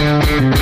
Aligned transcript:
Thank 0.00 0.54
you. 0.54 0.59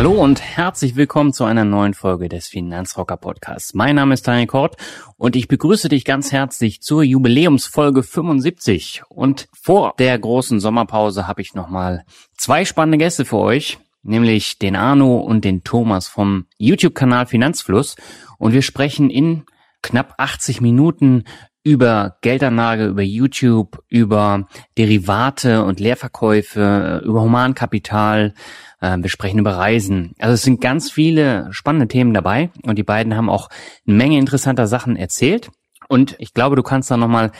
Hallo 0.00 0.12
und 0.12 0.40
herzlich 0.40 0.96
willkommen 0.96 1.34
zu 1.34 1.44
einer 1.44 1.66
neuen 1.66 1.92
Folge 1.92 2.30
des 2.30 2.48
Finanzrocker 2.48 3.18
Podcasts. 3.18 3.74
Mein 3.74 3.96
Name 3.96 4.14
ist 4.14 4.26
Daniel 4.26 4.46
Kort 4.46 4.78
und 5.18 5.36
ich 5.36 5.46
begrüße 5.46 5.90
dich 5.90 6.06
ganz 6.06 6.32
herzlich 6.32 6.80
zur 6.80 7.02
Jubiläumsfolge 7.02 8.02
75. 8.02 9.02
Und 9.10 9.48
vor 9.52 9.92
der 9.98 10.18
großen 10.18 10.58
Sommerpause 10.58 11.28
habe 11.28 11.42
ich 11.42 11.52
nochmal 11.52 12.06
zwei 12.34 12.64
spannende 12.64 12.96
Gäste 12.96 13.26
für 13.26 13.36
euch, 13.36 13.76
nämlich 14.02 14.58
den 14.58 14.74
Arno 14.74 15.18
und 15.18 15.44
den 15.44 15.64
Thomas 15.64 16.08
vom 16.08 16.46
YouTube-Kanal 16.56 17.26
Finanzfluss. 17.26 17.96
Und 18.38 18.54
wir 18.54 18.62
sprechen 18.62 19.10
in 19.10 19.44
knapp 19.82 20.14
80 20.16 20.62
Minuten 20.62 21.24
über 21.62 22.16
Geldanlage, 22.22 22.86
über 22.86 23.02
YouTube, 23.02 23.82
über 23.88 24.48
Derivate 24.78 25.62
und 25.64 25.78
Leerverkäufe, 25.78 27.02
über 27.04 27.20
Humankapital, 27.20 28.28
äh, 28.28 28.40
wir 28.80 29.10
sprechen 29.10 29.38
über 29.38 29.56
Reisen. 29.56 30.14
Also 30.18 30.34
es 30.34 30.42
sind 30.42 30.60
ganz 30.60 30.90
viele 30.90 31.48
spannende 31.52 31.86
Themen 31.86 32.14
dabei 32.14 32.50
und 32.62 32.76
die 32.76 32.82
beiden 32.82 33.14
haben 33.14 33.28
auch 33.28 33.48
eine 33.86 33.96
Menge 33.96 34.18
interessanter 34.18 34.66
Sachen 34.66 34.96
erzählt. 34.96 35.50
Und 35.88 36.16
ich 36.18 36.32
glaube, 36.32 36.56
du 36.56 36.62
kannst 36.62 36.90
da 36.90 36.96
nochmal 36.96 37.32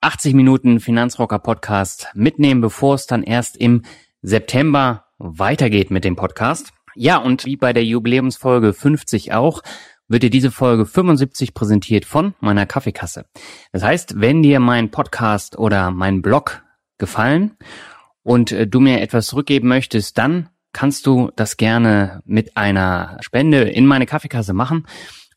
80 0.00 0.34
Minuten 0.34 0.80
Finanzrocker 0.80 1.38
Podcast 1.38 2.08
mitnehmen, 2.14 2.60
bevor 2.60 2.94
es 2.94 3.06
dann 3.06 3.22
erst 3.22 3.56
im 3.56 3.82
September 4.22 5.04
weitergeht 5.18 5.90
mit 5.90 6.04
dem 6.04 6.16
Podcast. 6.16 6.72
Ja, 6.94 7.18
und 7.18 7.44
wie 7.44 7.56
bei 7.56 7.72
der 7.72 7.84
Jubiläumsfolge 7.84 8.72
50 8.72 9.32
auch, 9.34 9.62
wird 10.08 10.22
dir 10.22 10.30
diese 10.30 10.50
Folge 10.50 10.86
75 10.86 11.54
präsentiert 11.54 12.04
von 12.04 12.34
meiner 12.40 12.66
Kaffeekasse. 12.66 13.26
Das 13.72 13.84
heißt, 13.84 14.20
wenn 14.20 14.42
dir 14.42 14.58
mein 14.58 14.90
Podcast 14.90 15.58
oder 15.58 15.90
mein 15.90 16.22
Blog 16.22 16.64
gefallen 16.98 17.56
und 18.22 18.52
äh, 18.52 18.66
du 18.66 18.80
mir 18.80 19.00
etwas 19.00 19.26
zurückgeben 19.26 19.68
möchtest, 19.68 20.18
dann 20.18 20.48
kannst 20.72 21.06
du 21.06 21.30
das 21.36 21.56
gerne 21.56 22.22
mit 22.24 22.56
einer 22.56 23.18
Spende 23.20 23.62
in 23.62 23.86
meine 23.86 24.06
Kaffeekasse 24.06 24.52
machen. 24.52 24.86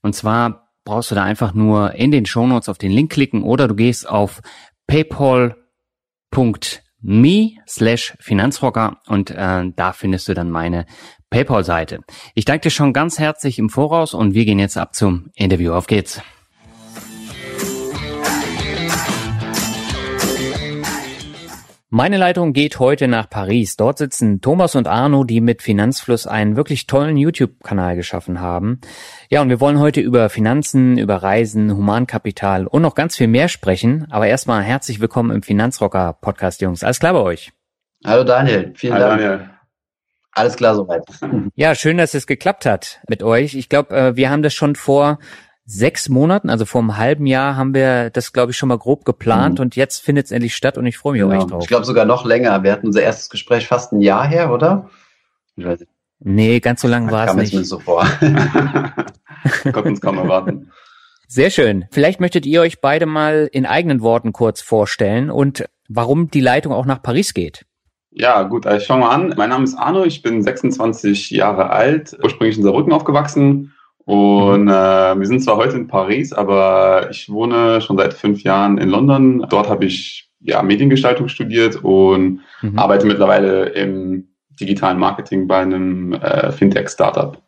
Und 0.01 0.13
zwar 0.15 0.71
brauchst 0.85 1.11
du 1.11 1.15
da 1.15 1.23
einfach 1.23 1.53
nur 1.53 1.93
in 1.95 2.11
den 2.11 2.25
Shownotes 2.25 2.69
auf 2.69 2.77
den 2.77 2.91
Link 2.91 3.11
klicken 3.11 3.43
oder 3.43 3.67
du 3.67 3.75
gehst 3.75 4.07
auf 4.07 4.41
paypal.me 4.87 5.55
slash 7.67 8.15
Finanzrocker 8.19 8.99
und 9.07 9.31
äh, 9.31 9.63
da 9.75 9.93
findest 9.93 10.27
du 10.27 10.33
dann 10.33 10.51
meine 10.51 10.85
PayPal-Seite. 11.29 12.01
Ich 12.35 12.45
danke 12.45 12.63
dir 12.63 12.71
schon 12.71 12.93
ganz 12.93 13.17
herzlich 13.17 13.57
im 13.57 13.69
Voraus 13.69 14.13
und 14.13 14.33
wir 14.33 14.45
gehen 14.45 14.59
jetzt 14.59 14.77
ab 14.77 14.93
zum 14.93 15.31
Interview. 15.35 15.73
Auf 15.73 15.87
geht's. 15.87 16.21
Meine 21.95 22.17
Leitung 22.17 22.53
geht 22.53 22.79
heute 22.79 23.07
nach 23.07 23.29
Paris. 23.29 23.75
Dort 23.75 23.99
sitzen 23.99 24.41
Thomas 24.41 24.75
und 24.75 24.87
Arno, 24.87 25.25
die 25.25 25.41
mit 25.41 25.61
Finanzfluss 25.61 26.25
einen 26.25 26.55
wirklich 26.55 26.87
tollen 26.87 27.17
YouTube-Kanal 27.17 27.95
geschaffen 27.95 28.41
haben. 28.41 28.81
Ja, 29.29 29.43
und 29.43 29.49
wir 29.49 29.59
wollen 29.59 29.77
heute 29.77 30.01
über 30.01 30.27
Finanzen, 30.29 30.97
über 30.97 31.17
Reisen, 31.17 31.71
Humankapital 31.71 32.65
und 32.65 32.81
noch 32.81 32.95
ganz 32.95 33.15
viel 33.15 33.27
mehr 33.27 33.47
sprechen. 33.47 34.07
Aber 34.09 34.25
erstmal 34.25 34.63
herzlich 34.63 35.01
willkommen 35.01 35.29
im 35.29 35.43
Finanzrocker 35.43 36.17
Podcast, 36.19 36.61
Jungs. 36.61 36.83
Alles 36.83 36.99
klar 36.99 37.13
bei 37.13 37.19
euch? 37.19 37.51
Hallo 38.03 38.23
Daniel, 38.23 38.73
vielen 38.75 38.95
Hallo 38.95 39.09
Dank. 39.09 39.21
Daniel. 39.21 39.49
Alles 40.31 40.55
klar 40.55 40.73
soweit. 40.73 41.03
Ja, 41.53 41.75
schön, 41.75 41.97
dass 41.97 42.15
es 42.15 42.25
geklappt 42.25 42.65
hat 42.65 43.01
mit 43.07 43.21
euch. 43.21 43.53
Ich 43.53 43.69
glaube, 43.69 43.95
äh, 43.95 44.15
wir 44.15 44.31
haben 44.31 44.41
das 44.41 44.55
schon 44.55 44.75
vor 44.75 45.19
sechs 45.65 46.09
Monaten, 46.09 46.49
also 46.49 46.65
vor 46.65 46.81
einem 46.81 46.97
halben 46.97 47.25
Jahr, 47.25 47.55
haben 47.55 47.73
wir 47.73 48.09
das, 48.09 48.33
glaube 48.33 48.51
ich, 48.51 48.57
schon 48.57 48.69
mal 48.69 48.77
grob 48.77 49.05
geplant 49.05 49.59
mhm. 49.59 49.63
und 49.63 49.75
jetzt 49.75 49.99
findet 49.99 50.25
es 50.25 50.31
endlich 50.31 50.55
statt 50.55 50.77
und 50.77 50.85
ich 50.85 50.97
freue 50.97 51.13
mich 51.13 51.21
genau. 51.21 51.35
auch 51.35 51.41
echt 51.41 51.51
drauf. 51.51 51.63
Ich 51.63 51.67
glaube 51.67 51.85
sogar 51.85 52.05
noch 52.05 52.25
länger. 52.25 52.63
Wir 52.63 52.71
hatten 52.71 52.87
unser 52.87 53.01
erstes 53.01 53.29
Gespräch 53.29 53.67
fast 53.67 53.93
ein 53.93 54.01
Jahr 54.01 54.27
her, 54.27 54.51
oder? 54.51 54.89
Ich 55.55 55.65
weiß 55.65 55.79
nicht. 55.79 55.91
Nee, 56.19 56.59
ganz 56.59 56.81
so 56.81 56.87
lange 56.87 57.11
war 57.11 57.27
es 57.27 57.33
nicht. 57.33 57.53
Mir 57.53 57.65
so 57.65 57.79
vor. 57.79 58.05
Konnten 59.63 59.89
uns 59.89 60.01
kaum 60.01 60.17
erwarten. 60.17 60.71
Sehr 61.27 61.49
schön. 61.49 61.85
Vielleicht 61.91 62.21
möchtet 62.21 62.45
ihr 62.45 62.61
euch 62.61 62.79
beide 62.79 63.05
mal 63.05 63.49
in 63.51 63.65
eigenen 63.65 64.01
Worten 64.01 64.31
kurz 64.31 64.61
vorstellen 64.61 65.29
und 65.29 65.65
warum 65.89 66.29
die 66.31 66.39
Leitung 66.39 66.71
auch 66.71 66.85
nach 66.85 67.01
Paris 67.01 67.33
geht. 67.33 67.65
Ja, 68.11 68.43
gut, 68.43 68.67
also 68.67 68.79
ich 68.79 68.87
fange 68.87 69.01
mal 69.01 69.09
an. 69.09 69.33
Mein 69.35 69.49
Name 69.49 69.63
ist 69.63 69.75
Arno, 69.75 70.05
ich 70.05 70.21
bin 70.21 70.43
26 70.43 71.31
Jahre 71.31 71.71
alt, 71.71 72.15
ursprünglich 72.21 72.57
in 72.57 72.63
Saarbrücken 72.63 72.93
aufgewachsen 72.93 73.73
und 74.05 74.63
mhm. 74.63 74.69
äh, 74.69 75.19
wir 75.19 75.25
sind 75.25 75.41
zwar 75.41 75.57
heute 75.57 75.77
in 75.77 75.87
Paris, 75.87 76.33
aber 76.33 77.09
ich 77.09 77.29
wohne 77.29 77.81
schon 77.81 77.97
seit 77.97 78.13
fünf 78.13 78.43
Jahren 78.43 78.77
in 78.77 78.89
London. 78.89 79.45
Dort 79.49 79.69
habe 79.69 79.85
ich 79.85 80.29
ja 80.41 80.61
Mediengestaltung 80.61 81.29
studiert 81.29 81.77
und 81.83 82.41
mhm. 82.61 82.77
arbeite 82.77 83.05
mittlerweile 83.05 83.69
im 83.69 84.27
digitalen 84.59 84.99
Marketing 84.99 85.47
bei 85.47 85.59
einem 85.59 86.13
äh, 86.13 86.51
Fintech-Startup 86.51 87.41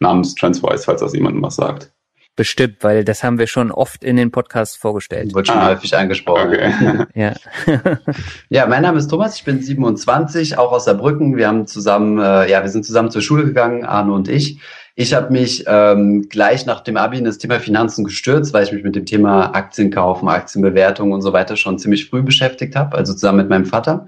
namens 0.00 0.34
Transvoice, 0.34 0.84
falls 0.84 1.00
das 1.00 1.14
jemandem 1.14 1.42
was 1.42 1.56
sagt. 1.56 1.92
Bestimmt, 2.34 2.76
weil 2.80 3.04
das 3.04 3.22
haben 3.22 3.38
wir 3.38 3.46
schon 3.46 3.70
oft 3.70 4.02
in 4.02 4.16
den 4.16 4.30
Podcasts 4.30 4.74
vorgestellt. 4.74 5.34
Wird 5.34 5.48
schon 5.48 5.58
ah. 5.58 5.68
häufig 5.68 5.94
angesprochen. 5.94 6.48
Okay. 6.48 7.04
ja. 7.14 7.34
ja, 8.48 8.66
mein 8.66 8.82
Name 8.82 8.98
ist 8.98 9.08
Thomas, 9.08 9.36
ich 9.36 9.44
bin 9.44 9.60
27, 9.60 10.56
auch 10.56 10.72
aus 10.72 10.86
Saarbrücken. 10.86 11.36
Wir 11.36 11.48
haben 11.48 11.66
zusammen, 11.66 12.18
äh, 12.18 12.50
ja, 12.50 12.62
wir 12.62 12.70
sind 12.70 12.86
zusammen 12.86 13.10
zur 13.10 13.20
Schule 13.20 13.44
gegangen, 13.44 13.84
Arno 13.84 14.14
und 14.14 14.28
ich. 14.28 14.58
Ich 14.94 15.14
habe 15.14 15.32
mich 15.32 15.64
ähm, 15.66 16.28
gleich 16.28 16.66
nach 16.66 16.80
dem 16.80 16.98
Abi 16.98 17.18
in 17.18 17.24
das 17.24 17.38
Thema 17.38 17.60
Finanzen 17.60 18.04
gestürzt, 18.04 18.52
weil 18.52 18.64
ich 18.64 18.72
mich 18.72 18.84
mit 18.84 18.94
dem 18.94 19.06
Thema 19.06 19.54
Aktien 19.54 19.90
kaufen, 19.90 20.28
Aktienbewertung 20.28 21.12
und 21.12 21.22
so 21.22 21.32
weiter 21.32 21.56
schon 21.56 21.78
ziemlich 21.78 22.10
früh 22.10 22.22
beschäftigt 22.22 22.76
habe, 22.76 22.96
also 22.96 23.14
zusammen 23.14 23.38
mit 23.38 23.48
meinem 23.48 23.64
Vater. 23.64 24.06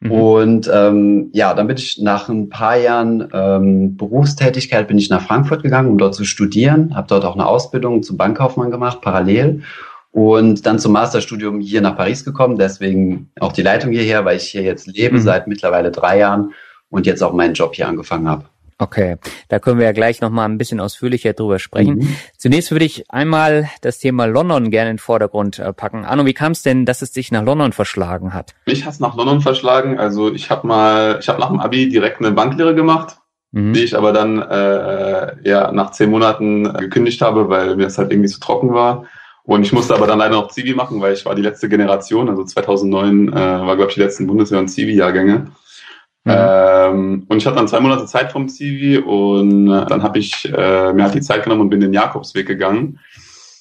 Mhm. 0.00 0.10
Und 0.10 0.70
ähm, 0.72 1.30
ja, 1.32 1.54
dann 1.54 1.68
bin 1.68 1.76
ich 1.76 1.98
nach 1.98 2.28
ein 2.28 2.48
paar 2.48 2.76
Jahren 2.76 3.28
ähm, 3.32 3.96
Berufstätigkeit 3.96 4.88
bin 4.88 4.98
ich 4.98 5.10
nach 5.10 5.22
Frankfurt 5.22 5.62
gegangen, 5.62 5.88
um 5.88 5.98
dort 5.98 6.14
zu 6.14 6.24
studieren, 6.24 6.96
habe 6.96 7.06
dort 7.06 7.24
auch 7.24 7.34
eine 7.34 7.46
Ausbildung 7.46 8.02
zum 8.02 8.16
Bankkaufmann 8.16 8.70
gemacht, 8.70 9.00
parallel. 9.02 9.62
Und 10.12 10.66
dann 10.66 10.80
zum 10.80 10.92
Masterstudium 10.92 11.60
hier 11.60 11.82
nach 11.82 11.96
Paris 11.96 12.24
gekommen, 12.24 12.58
deswegen 12.58 13.30
auch 13.38 13.52
die 13.52 13.62
Leitung 13.62 13.92
hierher, 13.92 14.24
weil 14.24 14.38
ich 14.38 14.48
hier 14.48 14.62
jetzt 14.62 14.88
lebe 14.88 15.18
mhm. 15.18 15.20
seit 15.20 15.46
mittlerweile 15.46 15.92
drei 15.92 16.18
Jahren 16.18 16.52
und 16.88 17.06
jetzt 17.06 17.22
auch 17.22 17.32
meinen 17.32 17.54
Job 17.54 17.76
hier 17.76 17.86
angefangen 17.86 18.28
habe. 18.28 18.44
Okay, 18.80 19.16
da 19.48 19.58
können 19.58 19.78
wir 19.78 19.84
ja 19.84 19.92
gleich 19.92 20.22
nochmal 20.22 20.48
ein 20.48 20.56
bisschen 20.56 20.80
ausführlicher 20.80 21.34
drüber 21.34 21.58
sprechen. 21.58 21.96
Mhm. 21.96 22.16
Zunächst 22.38 22.70
würde 22.70 22.86
ich 22.86 23.04
einmal 23.10 23.68
das 23.82 23.98
Thema 23.98 24.24
London 24.24 24.70
gerne 24.70 24.90
in 24.90 24.96
den 24.96 25.00
Vordergrund 25.00 25.58
äh, 25.58 25.74
packen. 25.74 26.06
Arno, 26.06 26.24
wie 26.24 26.32
kam 26.32 26.52
es 26.52 26.62
denn, 26.62 26.86
dass 26.86 27.02
es 27.02 27.12
dich 27.12 27.30
nach 27.30 27.44
London 27.44 27.72
verschlagen 27.72 28.32
hat? 28.32 28.54
Mich 28.64 28.86
hat 28.86 28.94
es 28.94 29.00
nach 29.00 29.16
London 29.16 29.42
verschlagen. 29.42 29.98
Also 29.98 30.32
ich 30.32 30.50
habe 30.50 30.66
mal, 30.66 31.18
ich 31.20 31.28
habe 31.28 31.38
nach 31.38 31.48
dem 31.48 31.60
Abi 31.60 31.90
direkt 31.90 32.20
eine 32.20 32.32
Banklehre 32.32 32.74
gemacht, 32.74 33.18
mhm. 33.52 33.74
die 33.74 33.84
ich 33.84 33.94
aber 33.94 34.14
dann 34.14 34.40
äh, 34.40 35.46
ja 35.46 35.70
nach 35.72 35.90
zehn 35.90 36.10
Monaten 36.10 36.64
äh, 36.64 36.78
gekündigt 36.78 37.20
habe, 37.20 37.50
weil 37.50 37.76
mir 37.76 37.84
das 37.84 37.98
halt 37.98 38.10
irgendwie 38.10 38.30
zu 38.30 38.40
trocken 38.40 38.72
war. 38.72 39.04
Und 39.42 39.62
ich 39.62 39.72
musste 39.74 39.94
aber 39.94 40.06
dann 40.06 40.20
leider 40.20 40.36
noch 40.36 40.48
Zivi 40.48 40.74
machen, 40.74 41.02
weil 41.02 41.12
ich 41.12 41.26
war 41.26 41.34
die 41.34 41.42
letzte 41.42 41.68
Generation, 41.68 42.30
also 42.30 42.44
2009 42.44 43.28
äh, 43.28 43.34
war 43.34 43.76
glaube 43.76 43.90
ich 43.90 43.96
die 43.96 44.00
letzten 44.00 44.26
Bundeswehr- 44.26 44.58
und 44.58 44.68
Zivi-Jahrgänge. 44.68 45.48
Mhm. 46.24 46.32
Ähm, 46.36 47.26
und 47.28 47.36
ich 47.38 47.46
hatte 47.46 47.56
dann 47.56 47.68
zwei 47.68 47.80
Monate 47.80 48.06
Zeit 48.06 48.32
vom 48.32 48.48
Zivi 48.48 48.98
und 48.98 49.70
äh, 49.70 49.86
dann 49.86 50.02
habe 50.02 50.18
ich 50.18 50.44
äh, 50.46 50.92
mir 50.92 51.04
halt 51.04 51.14
die 51.14 51.22
Zeit 51.22 51.44
genommen 51.44 51.62
und 51.62 51.70
bin 51.70 51.80
den 51.80 51.94
Jakobsweg 51.94 52.46
gegangen. 52.46 53.00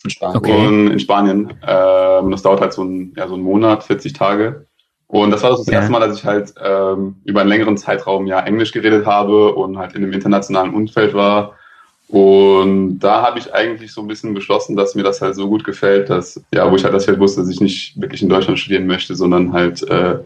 In 0.04 0.10
Spanien. 0.10 0.38
Okay. 0.38 0.68
Und 0.68 0.92
in 0.92 1.00
Spanien. 1.00 1.54
Ähm, 1.66 2.32
das 2.32 2.42
dauert 2.42 2.62
halt 2.62 2.74
so 2.74 2.84
ein, 2.84 3.14
ja, 3.16 3.28
so 3.28 3.36
ein 3.36 3.42
Monat, 3.42 3.84
40 3.84 4.14
Tage. 4.14 4.66
Und 5.08 5.32
das 5.32 5.42
war 5.42 5.50
das, 5.50 5.60
das 5.60 5.68
ja. 5.68 5.74
erste 5.80 5.92
Mal, 5.92 6.00
dass 6.02 6.18
ich 6.18 6.26
halt 6.26 6.54
ähm, 6.64 7.16
über 7.26 7.42
einen 7.42 7.50
längeren 7.50 7.78
Zeitraum 7.78 8.28
ja 8.28 8.42
Englisch 8.42 8.72
geredet 8.72 9.06
habe 9.06 9.56
und 9.56 9.78
halt 9.78 9.96
in 9.96 10.04
einem 10.04 10.14
internationalen 10.14 10.74
Umfeld 10.74 11.14
war. 11.14 11.56
Und 12.10 13.00
da 13.00 13.22
habe 13.22 13.40
ich 13.40 13.54
eigentlich 13.54 13.92
so 13.92 14.02
ein 14.02 14.08
bisschen 14.08 14.34
beschlossen, 14.34 14.76
dass 14.76 14.96
mir 14.96 15.04
das 15.04 15.22
halt 15.22 15.36
so 15.36 15.48
gut 15.48 15.64
gefällt, 15.64 16.10
dass, 16.10 16.42
ja, 16.54 16.70
wo 16.70 16.76
ich 16.76 16.84
halt 16.84 16.94
das 16.94 17.08
halt 17.08 17.20
wusste, 17.20 17.42
dass 17.42 17.50
ich 17.50 17.62
nicht 17.62 18.00
wirklich 18.00 18.22
in 18.22 18.30
Deutschland 18.30 18.60
studieren 18.60 18.88
möchte, 18.88 19.16
sondern 19.16 19.54
halt 19.54 19.84
äh, 19.84 20.20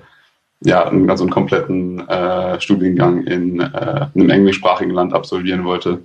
ja, 0.65 0.83
also 0.85 1.23
einen 1.23 1.31
kompletten 1.31 2.07
äh, 2.07 2.59
Studiengang 2.59 3.23
in 3.23 3.59
äh, 3.59 4.07
einem 4.15 4.29
englischsprachigen 4.29 4.93
Land 4.93 5.13
absolvieren 5.13 5.65
wollte. 5.65 6.01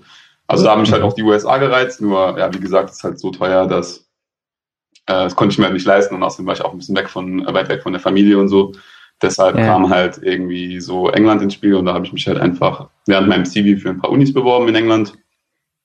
Also 0.47 0.65
da 0.65 0.73
haben 0.73 0.81
mich 0.81 0.93
halt 0.93 1.03
auch 1.03 1.13
die 1.13 1.23
USA 1.23 1.59
gereizt, 1.59 2.01
nur 2.01 2.39
ja, 2.39 2.53
wie 2.53 2.61
gesagt, 2.61 2.91
es 2.91 2.97
ist 2.97 3.05
halt 3.05 3.21
so 3.21 3.31
teuer, 3.31 3.67
dass 3.67 4.09
äh, 5.07 5.25
das 5.25 5.37
konnte 5.37 5.53
ich 5.53 5.59
mir 5.59 5.65
halt 5.65 5.75
nicht 5.75 5.87
leisten 5.87 6.15
und 6.15 6.23
außerdem 6.23 6.47
war 6.47 6.55
ich 6.55 6.63
auch 6.63 6.73
ein 6.73 6.79
bisschen 6.79 6.97
weg 6.97 7.09
von, 7.09 7.47
äh, 7.47 7.55
weit 7.55 7.69
weg 7.69 7.83
von 7.83 7.93
der 7.93 8.01
Familie 8.01 8.39
und 8.39 8.49
so. 8.49 8.73
Deshalb 9.21 9.59
ja. 9.59 9.67
kam 9.67 9.91
halt 9.91 10.21
irgendwie 10.23 10.81
so 10.81 11.09
England 11.09 11.43
ins 11.43 11.55
Spiel 11.55 11.75
und 11.75 11.87
da 11.87 11.95
habe 11.95 12.07
ich 12.07 12.13
mich 12.13 12.27
halt 12.27 12.39
einfach 12.39 12.89
während 13.07 13.29
meinem 13.29 13.45
CV 13.45 13.81
für 13.81 13.91
ein 13.91 13.99
paar 13.99 14.11
Unis 14.11 14.33
beworben 14.33 14.69
in 14.69 14.77
England 14.77 15.15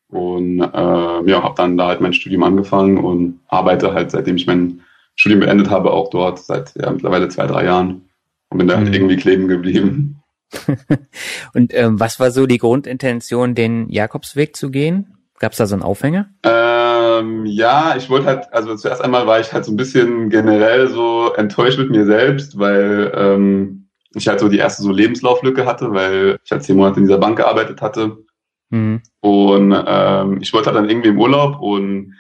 und 0.10 0.62
äh, 0.62 1.30
ja, 1.30 1.44
habe 1.44 1.56
dann 1.58 1.76
da 1.76 1.88
halt 1.88 2.02
mein 2.02 2.14
Studium 2.14 2.44
angefangen 2.44 3.00
und 3.00 3.40
arbeite 3.48 3.94
halt 3.94 4.12
seitdem 4.12 4.36
ich 4.36 4.46
mein 4.46 4.82
Studium 5.16 5.42
beendet 5.42 5.70
habe 5.70 5.92
auch 5.92 6.10
dort 6.10 6.40
seit 6.40 6.74
ja, 6.76 6.92
mittlerweile 6.92 7.28
zwei 7.30 7.48
drei 7.48 7.66
Jahren 7.66 8.08
und 8.54 8.60
bin 8.60 8.68
da 8.68 8.78
halt 8.78 8.88
mhm. 8.88 8.94
irgendwie 8.94 9.18
kleben 9.18 9.48
geblieben. 9.48 10.24
und 11.54 11.74
ähm, 11.74 12.00
was 12.00 12.20
war 12.20 12.32
so 12.32 12.46
die 12.46 12.60
Grundintention, 12.60 13.56
den 13.56 13.90
Jakobsweg 13.90 14.56
zu 14.56 14.70
gehen? 14.70 15.18
Gab 15.40 15.52
es 15.52 15.58
da 15.58 15.66
so 15.66 15.76
einen 15.76 15.84
Aufhänger? 15.84 16.30
Ähm, 16.44 17.46
ja, 17.46 17.96
ich 17.98 18.10
wollte 18.10 18.28
halt, 18.28 18.54
also 18.54 18.76
zuerst 18.76 19.02
einmal 19.02 19.28
war 19.28 19.40
ich 19.40 19.52
halt 19.52 19.66
so 19.66 19.74
ein 19.74 19.78
bisschen 19.78 20.30
generell 20.30 20.88
so 20.88 21.34
enttäuscht 21.34 21.80
mit 21.80 21.90
mir 21.90 22.06
selbst, 22.06 22.58
weil 22.60 23.12
ähm, 23.16 23.90
ich 24.14 24.28
halt 24.28 24.40
so 24.40 24.48
die 24.48 24.60
erste 24.60 24.84
so 24.84 24.92
Lebenslauflücke 24.92 25.66
hatte, 25.66 25.92
weil 25.92 26.38
ich 26.46 26.52
halt 26.52 26.64
zehn 26.64 26.78
Monate 26.78 27.00
in 27.00 27.08
dieser 27.08 27.18
Bank 27.18 27.38
gearbeitet 27.38 27.82
hatte. 27.82 28.18
Mhm. 28.70 29.02
Und 29.22 29.76
ähm, 29.86 30.38
ich 30.40 30.54
wollte 30.54 30.68
halt 30.68 30.78
dann 30.78 30.90
irgendwie 30.90 31.10
im 31.10 31.20
Urlaub 31.20 31.60
und 31.60 32.14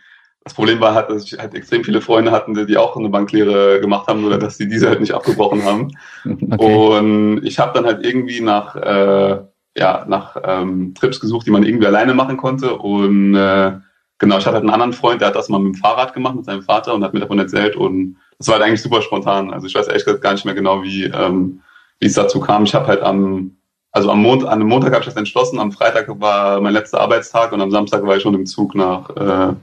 das 0.43 0.53
Problem 0.53 0.79
war 0.81 0.93
halt, 0.93 1.09
dass 1.09 1.23
ich 1.23 1.39
halt 1.39 1.53
extrem 1.55 1.83
viele 1.83 2.01
Freunde 2.01 2.31
hatten, 2.31 2.67
die 2.67 2.77
auch 2.77 2.97
eine 2.97 3.09
Banklehre 3.09 3.79
gemacht 3.79 4.07
haben, 4.07 4.25
oder 4.25 4.37
dass 4.37 4.57
sie 4.57 4.67
diese 4.67 4.89
halt 4.89 4.99
nicht 4.99 5.13
abgebrochen 5.13 5.63
haben. 5.63 5.91
Okay. 6.53 6.75
Und 6.75 7.43
ich 7.43 7.59
habe 7.59 7.73
dann 7.73 7.85
halt 7.85 8.05
irgendwie 8.05 8.39
nach, 8.39 8.75
äh, 8.75 9.39
ja, 9.75 10.05
nach 10.07 10.37
ähm, 10.43 10.93
Trips 10.93 11.19
gesucht, 11.19 11.47
die 11.47 11.51
man 11.51 11.63
irgendwie 11.63 11.87
alleine 11.87 12.13
machen 12.13 12.37
konnte. 12.37 12.75
Und 12.75 13.35
äh, 13.35 13.73
genau, 14.19 14.37
ich 14.37 14.45
hatte 14.45 14.55
halt 14.55 14.63
einen 14.63 14.69
anderen 14.69 14.93
Freund, 14.93 15.19
der 15.19 15.29
hat 15.29 15.35
das 15.35 15.49
mal 15.49 15.59
mit 15.59 15.75
dem 15.75 15.79
Fahrrad 15.79 16.13
gemacht, 16.13 16.35
mit 16.35 16.45
seinem 16.45 16.61
Vater 16.61 16.93
und 16.93 17.03
hat 17.03 17.13
mir 17.13 17.19
davon 17.21 17.39
erzählt. 17.39 17.75
Und 17.75 18.17
das 18.37 18.47
war 18.47 18.55
halt 18.55 18.65
eigentlich 18.65 18.81
super 18.81 19.01
spontan. 19.01 19.51
Also 19.51 19.67
ich 19.67 19.75
weiß 19.75 19.87
ehrlich 19.87 20.05
gesagt 20.05 20.21
gar 20.21 20.33
nicht 20.33 20.45
mehr 20.45 20.53
genau, 20.53 20.83
wie, 20.83 21.05
ähm, 21.05 21.61
wie 21.99 22.07
es 22.07 22.13
dazu 22.13 22.39
kam. 22.39 22.63
Ich 22.63 22.75
habe 22.75 22.87
halt 22.87 23.01
am, 23.01 23.57
also 23.91 24.11
am 24.11 24.21
Montag, 24.21 24.49
an 24.49 24.59
dem 24.59 24.69
Montag 24.69 24.93
habe 24.93 25.01
ich 25.01 25.07
das 25.07 25.17
entschlossen, 25.17 25.59
am 25.59 25.71
Freitag 25.71 26.07
war 26.21 26.61
mein 26.61 26.73
letzter 26.73 27.01
Arbeitstag 27.01 27.51
und 27.51 27.61
am 27.61 27.71
Samstag 27.71 28.05
war 28.05 28.15
ich 28.15 28.23
schon 28.23 28.35
im 28.35 28.45
Zug 28.45 28.75
nach 28.75 29.09
äh, 29.09 29.55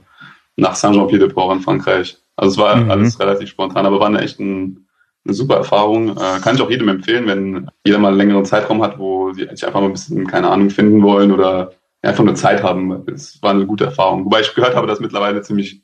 nach 0.55 0.75
Saint-Jean-Pied-de-Port 0.75 1.57
in 1.57 1.61
Frankreich. 1.61 2.17
Also 2.35 2.51
es 2.51 2.57
war 2.57 2.75
mhm. 2.75 2.91
alles 2.91 3.19
relativ 3.19 3.49
spontan, 3.49 3.85
aber 3.85 3.99
war 3.99 4.07
eine 4.07 4.21
echt 4.21 4.39
ein, 4.39 4.87
eine 5.25 5.33
super 5.33 5.55
Erfahrung. 5.55 6.17
Äh, 6.17 6.39
kann 6.41 6.55
ich 6.55 6.61
auch 6.61 6.69
jedem 6.69 6.89
empfehlen, 6.89 7.27
wenn 7.27 7.69
jeder 7.85 7.99
mal 7.99 8.09
einen 8.09 8.17
längeren 8.17 8.45
Zeitraum 8.45 8.81
hat, 8.81 8.99
wo 8.99 9.31
sie 9.33 9.47
sich 9.49 9.65
einfach 9.65 9.79
mal 9.79 9.87
ein 9.87 9.93
bisschen, 9.93 10.27
keine 10.27 10.49
Ahnung, 10.49 10.69
finden 10.69 11.03
wollen 11.03 11.31
oder 11.31 11.73
einfach 12.01 12.23
nur 12.23 12.35
Zeit 12.35 12.63
haben. 12.63 13.05
Es 13.07 13.41
war 13.41 13.51
eine 13.51 13.65
gute 13.65 13.85
Erfahrung. 13.85 14.25
Wobei 14.25 14.41
ich 14.41 14.55
gehört 14.55 14.75
habe, 14.75 14.87
dass 14.87 14.99
mittlerweile 14.99 15.41
ziemlich 15.41 15.83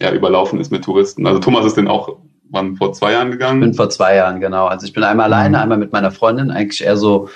ja, 0.00 0.12
überlaufen 0.12 0.60
ist 0.60 0.72
mit 0.72 0.84
Touristen. 0.84 1.26
Also 1.26 1.38
Thomas 1.38 1.64
ist 1.64 1.76
denn 1.76 1.88
auch 1.88 2.18
wann 2.50 2.76
vor 2.76 2.92
zwei 2.92 3.12
Jahren 3.12 3.30
gegangen? 3.30 3.62
Ich 3.62 3.68
bin 3.68 3.74
vor 3.74 3.90
zwei 3.90 4.16
Jahren, 4.16 4.40
genau. 4.40 4.66
Also 4.66 4.86
ich 4.86 4.92
bin 4.92 5.04
einmal 5.04 5.28
mhm. 5.28 5.34
alleine, 5.34 5.60
einmal 5.60 5.78
mit 5.78 5.92
meiner 5.92 6.10
Freundin, 6.10 6.50
eigentlich 6.50 6.84
eher 6.84 6.96
so 6.96 7.28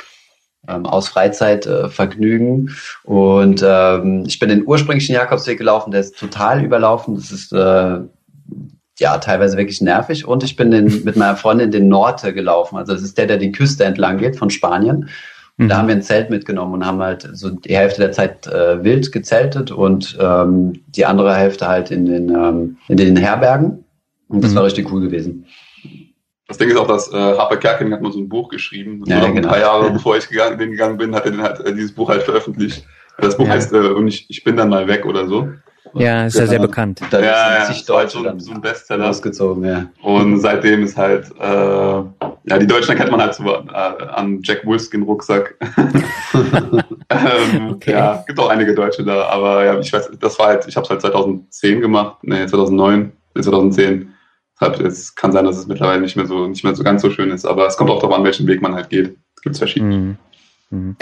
ähm, 0.68 0.86
aus 0.86 1.08
Freizeitvergnügen. 1.08 2.68
Äh, 2.68 3.08
und 3.08 3.64
ähm, 3.66 4.24
ich 4.26 4.38
bin 4.38 4.48
den 4.48 4.66
ursprünglichen 4.66 5.14
Jakobsweg 5.14 5.58
gelaufen, 5.58 5.90
der 5.90 6.00
ist 6.00 6.18
total 6.18 6.64
überlaufen. 6.64 7.14
Das 7.14 7.30
ist 7.30 7.52
äh, 7.52 7.98
ja 8.98 9.18
teilweise 9.18 9.56
wirklich 9.56 9.80
nervig. 9.80 10.26
Und 10.26 10.42
ich 10.44 10.56
bin 10.56 10.70
den, 10.70 11.04
mit 11.04 11.16
meiner 11.16 11.36
Freundin 11.36 11.70
den 11.70 11.88
Norte 11.88 12.32
gelaufen. 12.32 12.76
Also 12.76 12.92
das 12.92 13.02
ist 13.02 13.18
der, 13.18 13.26
der 13.26 13.38
die 13.38 13.52
Küste 13.52 13.84
entlang 13.84 14.18
geht 14.18 14.36
von 14.36 14.50
Spanien. 14.50 15.08
Und 15.58 15.68
da 15.68 15.76
mhm. 15.76 15.78
haben 15.78 15.88
wir 15.88 15.94
ein 15.94 16.02
Zelt 16.02 16.28
mitgenommen 16.28 16.74
und 16.74 16.86
haben 16.86 17.00
halt 17.00 17.28
so 17.32 17.48
die 17.50 17.76
Hälfte 17.76 18.02
der 18.02 18.12
Zeit 18.12 18.46
äh, 18.46 18.84
wild 18.84 19.10
gezeltet 19.10 19.70
und 19.70 20.16
ähm, 20.20 20.82
die 20.88 21.06
andere 21.06 21.34
Hälfte 21.34 21.66
halt 21.66 21.90
in 21.90 22.04
den, 22.04 22.28
ähm, 22.28 22.76
in 22.88 22.98
den 22.98 23.16
Herbergen. 23.16 23.84
Und 24.28 24.44
das 24.44 24.50
mhm. 24.50 24.56
war 24.56 24.64
richtig 24.64 24.92
cool 24.92 25.00
gewesen. 25.00 25.46
Das 26.48 26.58
Ding 26.58 26.69
ist 26.69 26.76
auch, 26.76 26.87
dass 26.87 27.12
äh, 27.12 27.16
Harper 27.16 27.56
Kerkeling 27.56 27.93
hat 27.93 28.02
mal 28.02 28.12
so 28.12 28.20
ein 28.20 28.28
Buch 28.28 28.48
geschrieben. 28.48 29.02
Ja, 29.06 29.20
so 29.20 29.26
genau. 29.26 29.37
Ein 29.37 29.43
paar 29.43 29.58
Jahre 29.58 29.90
bevor 29.90 30.16
ich 30.16 30.28
gegangen, 30.28 30.56
bin, 30.56 30.70
gegangen 30.70 30.96
bin, 30.96 31.14
hat 31.14 31.25
er 31.25 31.32
dann 31.32 31.43
halt 31.43 31.60
äh, 31.60 31.75
dieses 31.75 31.93
Buch 31.93 32.08
halt 32.08 32.22
veröffentlicht. 32.22 32.84
Das 33.19 33.37
Buch 33.37 33.46
ja. 33.46 33.52
heißt 33.52 33.72
äh, 33.72 33.78
Und 33.78 34.08
ich, 34.08 34.26
ich 34.28 34.44
bin 34.44 34.56
dann 34.56 34.69
mal 34.69 34.87
weg 34.87 35.06
oder 35.06 35.26
so. 35.26 35.48
Ja, 35.94 36.26
ist 36.26 36.34
ja, 36.34 36.43
ja 36.43 36.46
sehr 36.46 36.58
bekannt. 36.58 37.00
Da 37.10 37.20
ja, 37.20 37.58
ja, 37.58 37.64
zig 37.64 37.84
Deutsche 37.87 38.19
so, 38.19 38.38
so 38.38 38.52
ein 38.52 38.60
Bestseller. 38.60 39.08
Ausgezogen, 39.08 39.64
ja. 39.64 39.87
Und 40.02 40.40
seitdem 40.40 40.84
ist 40.84 40.96
halt, 40.96 41.31
äh, 41.40 41.44
ja, 41.44 42.58
die 42.58 42.66
Deutschen 42.66 42.96
kennt 42.96 43.10
man 43.10 43.20
halt 43.20 43.34
so 43.34 43.44
äh, 43.44 43.72
an 43.72 44.40
Jack 44.43 44.66
Wolfskin 44.66 45.02
Rucksack. 45.02 45.54
ähm, 47.08 47.70
okay. 47.72 47.93
Ja, 47.93 48.25
gibt 48.26 48.38
auch 48.38 48.50
einige 48.50 48.75
Deutsche 48.75 49.04
da, 49.04 49.26
aber 49.28 49.64
ja, 49.64 49.78
ich 49.78 49.93
weiß, 49.93 50.10
das 50.20 50.38
war 50.38 50.48
halt, 50.48 50.66
ich 50.69 50.76
habe 50.76 50.84
es 50.84 50.90
halt 50.90 51.00
2010 51.00 51.81
gemacht, 51.81 52.19
nee, 52.22 52.46
2009, 52.46 53.12
2010 53.34 54.12
es 54.61 55.14
kann 55.14 55.32
sein, 55.32 55.44
dass 55.44 55.58
es 55.58 55.67
mittlerweile 55.67 56.00
nicht 56.00 56.17
mehr 56.17 56.26
so 56.26 56.47
nicht 56.47 56.64
mehr 56.64 56.75
so 56.75 56.82
ganz 56.82 57.03
so 57.03 57.11
schön 57.11 57.31
ist, 57.31 57.44
aber 57.44 57.67
es 57.67 57.76
kommt 57.76 57.91
auch 57.91 58.00
darauf 58.00 58.17
an, 58.17 58.25
welchen 58.25 58.47
Weg 58.47 58.62
man 58.62 58.75
halt 58.75 58.88
geht. 58.88 59.17
Es 59.37 59.43
gibt 59.43 59.58
verschiedene. 59.58 60.17
Mhm. 60.70 60.97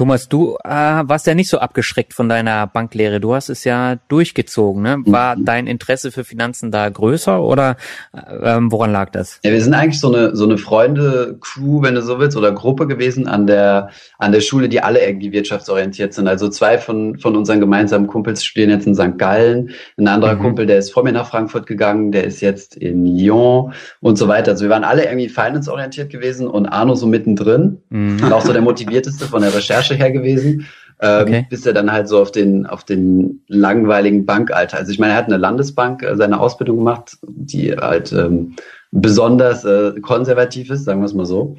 Thomas, 0.00 0.30
du 0.30 0.56
äh, 0.64 0.70
warst 0.70 1.26
ja 1.26 1.34
nicht 1.34 1.50
so 1.50 1.58
abgeschreckt 1.58 2.14
von 2.14 2.26
deiner 2.26 2.66
Banklehre. 2.66 3.20
Du 3.20 3.34
hast 3.34 3.50
es 3.50 3.64
ja 3.64 3.96
durchgezogen. 4.08 4.82
Ne? 4.82 4.96
War 5.04 5.36
mhm. 5.36 5.44
dein 5.44 5.66
Interesse 5.66 6.10
für 6.10 6.24
Finanzen 6.24 6.70
da 6.70 6.88
größer 6.88 7.42
oder 7.42 7.76
äh, 8.14 8.56
ähm, 8.56 8.72
woran 8.72 8.92
lag 8.92 9.10
das? 9.10 9.40
Ja, 9.44 9.50
wir 9.50 9.60
sind 9.60 9.74
eigentlich 9.74 10.00
so 10.00 10.10
eine 10.10 10.34
so 10.34 10.44
eine 10.44 10.56
Freunde-Crew, 10.56 11.82
wenn 11.82 11.96
du 11.96 12.00
so 12.00 12.18
willst, 12.18 12.34
oder 12.38 12.50
Gruppe 12.52 12.86
gewesen 12.86 13.28
an 13.28 13.46
der 13.46 13.90
an 14.18 14.32
der 14.32 14.40
Schule, 14.40 14.70
die 14.70 14.80
alle 14.80 15.06
irgendwie 15.06 15.32
wirtschaftsorientiert 15.32 16.14
sind. 16.14 16.28
Also 16.28 16.48
zwei 16.48 16.78
von 16.78 17.18
von 17.18 17.36
unseren 17.36 17.60
gemeinsamen 17.60 18.06
Kumpels 18.06 18.42
studieren 18.42 18.70
jetzt 18.70 18.86
in 18.86 18.94
St. 18.94 19.18
Gallen. 19.18 19.68
Ein 19.98 20.08
anderer 20.08 20.36
mhm. 20.36 20.40
Kumpel, 20.40 20.64
der 20.64 20.78
ist 20.78 20.94
vor 20.94 21.04
mir 21.04 21.12
nach 21.12 21.28
Frankfurt 21.28 21.66
gegangen, 21.66 22.10
der 22.10 22.24
ist 22.24 22.40
jetzt 22.40 22.74
in 22.74 23.04
Lyon 23.04 23.74
und 24.00 24.16
so 24.16 24.28
weiter. 24.28 24.52
Also 24.52 24.64
wir 24.64 24.70
waren 24.70 24.84
alle 24.84 25.04
irgendwie 25.04 25.28
finance-orientiert 25.28 26.08
gewesen 26.08 26.46
und 26.48 26.64
Arno 26.64 26.94
so 26.94 27.06
mittendrin. 27.06 27.82
Mhm. 27.90 28.24
Und 28.24 28.32
auch 28.32 28.40
so 28.40 28.54
der 28.54 28.62
motivierteste 28.62 29.26
von 29.26 29.42
der 29.42 29.54
Recherche 29.54 29.89
Recherche 29.90 30.02
her 30.02 30.12
gewesen, 30.12 30.66
ähm, 31.00 31.22
okay. 31.22 31.46
bis 31.48 31.66
er 31.66 31.72
dann 31.72 31.92
halt 31.92 32.08
so 32.08 32.20
auf 32.20 32.32
den, 32.32 32.66
auf 32.66 32.84
den 32.84 33.42
langweiligen 33.48 34.26
Bankalter. 34.26 34.78
Also 34.78 34.92
ich 34.92 34.98
meine, 34.98 35.12
er 35.12 35.18
hat 35.18 35.26
eine 35.26 35.38
Landesbank 35.38 36.02
äh, 36.02 36.16
seine 36.16 36.40
Ausbildung 36.40 36.78
gemacht, 36.78 37.18
die 37.26 37.72
halt 37.74 38.12
ähm, 38.12 38.56
besonders 38.90 39.64
äh, 39.64 39.92
konservativ 40.00 40.70
ist, 40.70 40.84
sagen 40.84 41.00
wir 41.00 41.06
es 41.06 41.14
mal 41.14 41.26
so. 41.26 41.56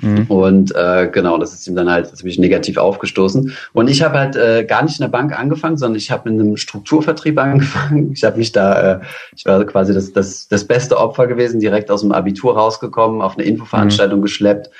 Mhm. 0.00 0.26
Und 0.28 0.74
äh, 0.76 1.08
genau, 1.12 1.36
das 1.36 1.52
ist 1.52 1.66
ihm 1.66 1.74
dann 1.74 1.90
halt 1.90 2.16
ziemlich 2.16 2.38
negativ 2.38 2.76
aufgestoßen. 2.76 3.52
Und 3.72 3.90
ich 3.90 4.02
habe 4.02 4.18
halt 4.18 4.36
äh, 4.36 4.64
gar 4.64 4.84
nicht 4.84 5.00
in 5.00 5.02
der 5.02 5.10
Bank 5.10 5.36
angefangen, 5.36 5.76
sondern 5.76 5.98
ich 5.98 6.12
habe 6.12 6.28
in 6.28 6.40
einem 6.40 6.56
Strukturvertrieb 6.56 7.38
angefangen. 7.38 8.12
Ich 8.20 8.22
habe 8.22 8.38
mich 8.38 8.52
da, 8.52 8.94
äh, 8.94 9.00
ich 9.36 9.44
war 9.46 9.64
quasi 9.64 9.92
das, 9.92 10.12
das, 10.12 10.46
das 10.46 10.64
beste 10.64 10.96
Opfer 10.96 11.26
gewesen, 11.26 11.58
direkt 11.58 11.90
aus 11.90 12.02
dem 12.02 12.12
Abitur 12.12 12.56
rausgekommen, 12.56 13.20
auf 13.20 13.36
eine 13.36 13.46
Infoveranstaltung 13.46 14.20
mhm. 14.20 14.24
geschleppt 14.24 14.70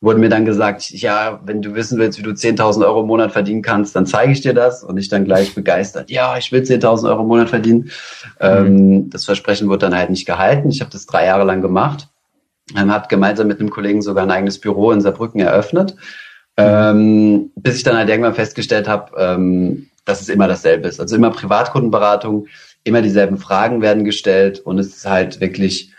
wurde 0.00 0.20
mir 0.20 0.28
dann 0.28 0.44
gesagt, 0.44 0.90
ja, 0.90 1.40
wenn 1.44 1.60
du 1.60 1.74
wissen 1.74 1.98
willst, 1.98 2.18
wie 2.18 2.22
du 2.22 2.30
10.000 2.30 2.84
Euro 2.84 3.00
im 3.00 3.08
Monat 3.08 3.32
verdienen 3.32 3.62
kannst, 3.62 3.96
dann 3.96 4.06
zeige 4.06 4.32
ich 4.32 4.40
dir 4.40 4.54
das. 4.54 4.84
Und 4.84 4.96
ich 4.96 5.08
dann 5.08 5.24
gleich 5.24 5.54
begeistert, 5.54 6.10
ja, 6.10 6.36
ich 6.36 6.52
will 6.52 6.62
10.000 6.62 7.08
Euro 7.08 7.22
im 7.22 7.28
Monat 7.28 7.48
verdienen. 7.48 7.90
Ähm, 8.40 8.62
mhm. 8.62 8.92
Ähm, 8.92 9.10
das 9.10 9.24
Versprechen 9.24 9.68
wurde 9.68 9.86
dann 9.86 9.96
halt 9.96 10.10
nicht 10.10 10.26
gehalten. 10.26 10.70
Ich 10.70 10.80
habe 10.80 10.90
das 10.90 11.06
drei 11.06 11.26
Jahre 11.26 11.44
lang 11.44 11.62
gemacht. 11.62 12.08
Ähm, 12.76 12.92
habe 12.92 13.08
gemeinsam 13.08 13.48
mit 13.48 13.58
einem 13.58 13.70
Kollegen 13.70 14.02
sogar 14.02 14.24
ein 14.24 14.30
eigenes 14.30 14.60
Büro 14.60 14.92
in 14.92 15.00
Saarbrücken 15.00 15.40
eröffnet. 15.40 15.96
Mhm. 16.56 16.64
Ähm, 16.64 17.50
bis 17.56 17.76
ich 17.76 17.82
dann 17.82 17.96
halt 17.96 18.08
irgendwann 18.08 18.34
festgestellt 18.34 18.86
habe, 18.86 19.12
ähm, 19.18 19.88
dass 20.04 20.20
es 20.20 20.28
immer 20.28 20.46
dasselbe 20.46 20.88
ist. 20.88 21.00
Also 21.00 21.16
immer 21.16 21.30
Privatkundenberatung, 21.30 22.46
immer 22.84 23.02
dieselben 23.02 23.38
Fragen 23.38 23.82
werden 23.82 24.04
gestellt 24.04 24.60
und 24.60 24.78
es 24.78 24.88
ist 24.88 25.06
halt 25.06 25.40
wirklich 25.40 25.92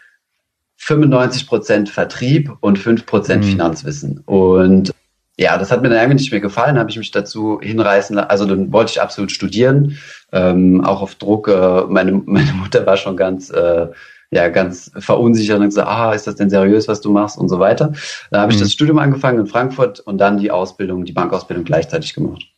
95 0.80 1.48
Prozent 1.48 1.90
Vertrieb 1.90 2.52
und 2.62 2.80
5 2.80 3.06
Prozent 3.06 3.46
mhm. 3.46 3.50
Finanzwissen. 3.50 4.24
Und 4.26 4.92
ja, 5.38 5.58
das 5.58 5.72
hat 5.72 5.82
mir 5.82 5.90
dann 5.90 6.00
irgendwie 6.00 6.16
nicht 6.16 6.32
mehr 6.32 6.42
gefallen, 6.42 6.80
habe 6.80 6.90
ich 6.90 6.98
mich 6.98 7.12
dazu 7.12 7.60
hinreißen 7.62 8.16
lassen. 8.16 8.30
Also 8.30 8.46
dann 8.46 8.74
wollte 8.74 8.92
ich 8.92 9.02
absolut 9.02 9.32
studieren, 9.32 9.98
ähm, 10.32 10.84
auch 10.84 11.02
auf 11.02 11.16
Druck. 11.16 11.48
Äh, 11.48 11.84
meine, 11.88 12.14
meine 12.26 12.52
Mutter 12.54 12.86
war 12.86 12.98
schon 12.98 13.16
ganz, 13.16 13.50
äh, 13.50 13.88
ja, 14.32 14.50
ganz 14.50 14.92
verunsichert 14.98 15.60
und 15.60 15.66
gesagt, 15.66 15.88
ah, 15.88 16.14
ist 16.14 16.28
das 16.28 16.36
denn 16.36 16.50
seriös, 16.50 16.88
was 16.88 17.02
du 17.02 17.12
machst 17.12 17.38
und 17.38 17.50
so 17.50 17.60
weiter. 17.60 17.94
Da 18.32 18.42
habe 18.42 18.52
ich 18.52 18.58
mhm. 18.58 18.64
das 18.64 18.72
Studium 18.72 19.00
angefangen 19.00 19.40
in 19.40 19.48
Frankfurt 19.48 20.00
und 20.00 20.18
dann 20.18 20.38
die 20.38 20.52
Ausbildung, 20.52 21.06
die 21.06 21.14
Bankausbildung 21.14 21.66
gleichzeitig 21.66 22.14
gemacht. 22.14 22.49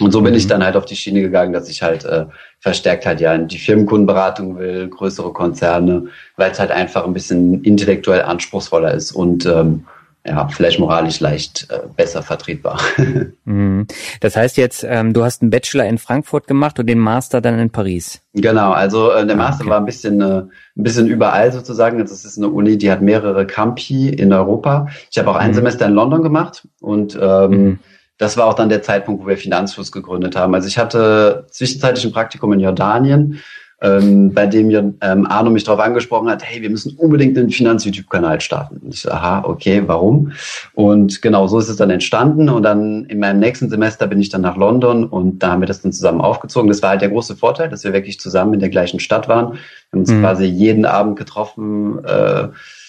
Und 0.00 0.12
so 0.12 0.20
bin 0.20 0.32
mhm. 0.32 0.38
ich 0.38 0.46
dann 0.46 0.62
halt 0.62 0.76
auf 0.76 0.84
die 0.84 0.96
Schiene 0.96 1.22
gegangen, 1.22 1.52
dass 1.52 1.68
ich 1.70 1.82
halt 1.82 2.04
äh, 2.04 2.26
verstärkt 2.60 3.06
halt 3.06 3.20
ja 3.20 3.34
in 3.34 3.48
die 3.48 3.58
Firmenkundenberatung 3.58 4.58
will, 4.58 4.88
größere 4.88 5.32
Konzerne, 5.32 6.08
weil 6.36 6.50
es 6.50 6.60
halt 6.60 6.70
einfach 6.70 7.06
ein 7.06 7.14
bisschen 7.14 7.62
intellektuell 7.62 8.22
anspruchsvoller 8.22 8.92
ist 8.92 9.12
und 9.12 9.46
ähm, 9.46 9.86
ja, 10.28 10.48
vielleicht 10.48 10.80
moralisch 10.80 11.20
leicht 11.20 11.68
äh, 11.70 11.80
besser 11.96 12.22
vertretbar. 12.22 12.80
Mhm. 13.48 13.86
Das 14.20 14.34
heißt 14.34 14.56
jetzt, 14.56 14.84
ähm, 14.86 15.12
du 15.12 15.22
hast 15.22 15.40
einen 15.40 15.52
Bachelor 15.52 15.84
in 15.84 15.98
Frankfurt 15.98 16.48
gemacht 16.48 16.80
und 16.80 16.88
den 16.88 16.98
Master 16.98 17.40
dann 17.40 17.60
in 17.60 17.70
Paris. 17.70 18.20
Genau, 18.34 18.72
also 18.72 19.12
äh, 19.12 19.24
der 19.24 19.36
ah, 19.36 19.38
Master 19.38 19.62
okay. 19.62 19.70
war 19.70 19.78
ein 19.78 19.84
bisschen, 19.84 20.20
äh, 20.20 20.24
ein 20.40 20.50
bisschen 20.74 21.06
überall 21.06 21.52
sozusagen. 21.52 22.00
Das 22.00 22.24
ist 22.24 22.36
eine 22.36 22.48
Uni, 22.48 22.76
die 22.76 22.90
hat 22.90 23.02
mehrere 23.02 23.46
Campi 23.46 24.08
in 24.08 24.32
Europa. 24.32 24.88
Ich 25.12 25.18
habe 25.18 25.30
auch 25.30 25.36
ein 25.36 25.52
mhm. 25.52 25.54
Semester 25.54 25.86
in 25.86 25.92
London 25.92 26.22
gemacht 26.22 26.66
und 26.80 27.16
ähm, 27.22 27.50
mhm 27.50 27.78
das 28.18 28.36
war 28.36 28.46
auch 28.46 28.54
dann 28.54 28.68
der 28.68 28.82
Zeitpunkt, 28.82 29.22
wo 29.22 29.28
wir 29.28 29.36
Finanzfluss 29.36 29.92
gegründet 29.92 30.36
haben. 30.36 30.54
Also 30.54 30.68
ich 30.68 30.78
hatte 30.78 31.46
zwischenzeitlich 31.50 32.04
ein 32.04 32.12
Praktikum 32.12 32.52
in 32.52 32.60
Jordanien, 32.60 33.40
ähm, 33.82 34.32
bei 34.32 34.46
dem 34.46 34.70
ähm, 34.70 35.26
Arno 35.26 35.50
mich 35.50 35.64
darauf 35.64 35.80
angesprochen 35.80 36.30
hat, 36.30 36.42
hey, 36.42 36.62
wir 36.62 36.70
müssen 36.70 36.96
unbedingt 36.96 37.36
einen 37.36 37.50
Finanz-YouTube-Kanal 37.50 38.40
starten. 38.40 38.78
Und 38.78 38.94
ich 38.94 39.02
so, 39.02 39.10
aha, 39.10 39.44
okay, 39.44 39.82
warum? 39.84 40.32
Und 40.72 41.20
genau, 41.20 41.46
so 41.46 41.58
ist 41.58 41.68
es 41.68 41.76
dann 41.76 41.90
entstanden. 41.90 42.48
Und 42.48 42.62
dann 42.62 43.04
in 43.04 43.18
meinem 43.18 43.38
nächsten 43.38 43.68
Semester 43.68 44.06
bin 44.06 44.20
ich 44.20 44.30
dann 44.30 44.40
nach 44.40 44.56
London 44.56 45.04
und 45.04 45.40
da 45.40 45.52
haben 45.52 45.60
wir 45.60 45.66
das 45.66 45.82
dann 45.82 45.92
zusammen 45.92 46.22
aufgezogen. 46.22 46.68
Das 46.68 46.80
war 46.80 46.90
halt 46.90 47.02
der 47.02 47.10
große 47.10 47.36
Vorteil, 47.36 47.68
dass 47.68 47.84
wir 47.84 47.92
wirklich 47.92 48.18
zusammen 48.18 48.54
in 48.54 48.60
der 48.60 48.70
gleichen 48.70 48.98
Stadt 48.98 49.28
waren. 49.28 49.52
Wir 49.52 49.58
haben 49.92 50.00
uns 50.00 50.10
mhm. 50.10 50.20
quasi 50.20 50.44
jeden 50.46 50.86
Abend 50.86 51.16
getroffen, 51.16 52.02
äh, 52.02 52.48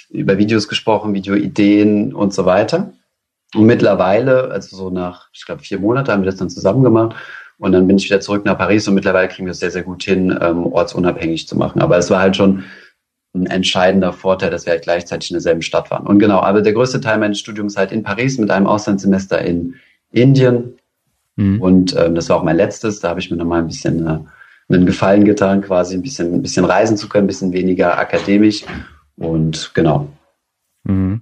über 0.10 0.38
Videos 0.38 0.70
gesprochen, 0.70 1.14
Videoideen 1.14 2.14
und 2.14 2.34
so 2.34 2.46
weiter. 2.46 2.94
Und 3.56 3.66
mittlerweile, 3.66 4.52
also 4.52 4.76
so 4.76 4.90
nach, 4.90 5.30
ich 5.34 5.46
glaube, 5.46 5.64
vier 5.64 5.80
Monate 5.80 6.12
haben 6.12 6.22
wir 6.22 6.30
das 6.30 6.36
dann 6.36 6.50
zusammen 6.50 6.84
gemacht. 6.84 7.16
Und 7.60 7.72
dann 7.72 7.88
bin 7.88 7.98
ich 7.98 8.06
wieder 8.06 8.20
zurück 8.20 8.46
nach 8.46 8.58
Paris 8.58 8.88
und 8.88 8.94
mittlerweile 8.94 9.28
kriegen 9.28 9.48
wir 9.48 9.52
es 9.52 9.60
sehr, 9.60 9.72
sehr 9.72 9.84
gut 9.84 10.04
hin, 10.04 10.38
ähm, 10.42 10.66
ortsunabhängig 10.66 11.48
zu 11.48 11.58
machen. 11.58 11.82
Aber 11.82 11.98
es 11.98 12.10
war 12.10 12.20
halt 12.20 12.36
schon 12.36 12.66
ein 13.34 13.48
entscheidender 13.48 14.14
Vorteil, 14.14 14.52
dass 14.52 14.66
wir 14.66 14.74
halt 14.74 14.84
gleichzeitig 14.84 15.32
in 15.32 15.36
derselben 15.36 15.62
Stadt 15.62 15.90
waren. 15.90 16.06
Und 16.06 16.20
genau, 16.20 16.40
aber 16.40 16.62
der 16.62 16.74
größte 16.74 17.02
Teil 17.02 17.18
meines 17.18 17.40
Studiums 17.40 17.78
halt 17.78 17.92
in 17.92 18.04
Paris 18.04 18.38
mit 18.38 18.52
einem 18.52 18.68
Auslandssemester 18.68 19.42
in 19.42 19.76
Indien. 20.12 20.78
Mhm. 21.36 21.62
Und 21.62 21.96
ähm, 21.98 22.16
das 22.16 22.30
war 22.30 22.38
auch 22.38 22.44
mein 22.44 22.58
letztes. 22.58 23.00
Da 23.00 23.10
habe 23.10 23.20
ich 23.20 23.32
mir 23.32 23.38
nochmal 23.38 23.62
ein 23.62 23.68
bisschen 23.68 24.06
äh, 24.06 24.20
einen 24.70 24.86
Gefallen 24.86 25.26
getan, 25.26 25.62
quasi 25.62 25.96
ein 25.96 26.02
bisschen, 26.04 26.34
ein 26.36 26.42
bisschen 26.42 26.66
reisen 26.66 26.98
zu 26.98 27.10
können, 27.10 27.24
ein 27.24 27.28
bisschen 27.28 27.54
weniger 27.54 27.98
akademisch. 27.98 28.66
Und 29.16 29.72
genau, 29.74 30.08
Mhm. 30.88 31.22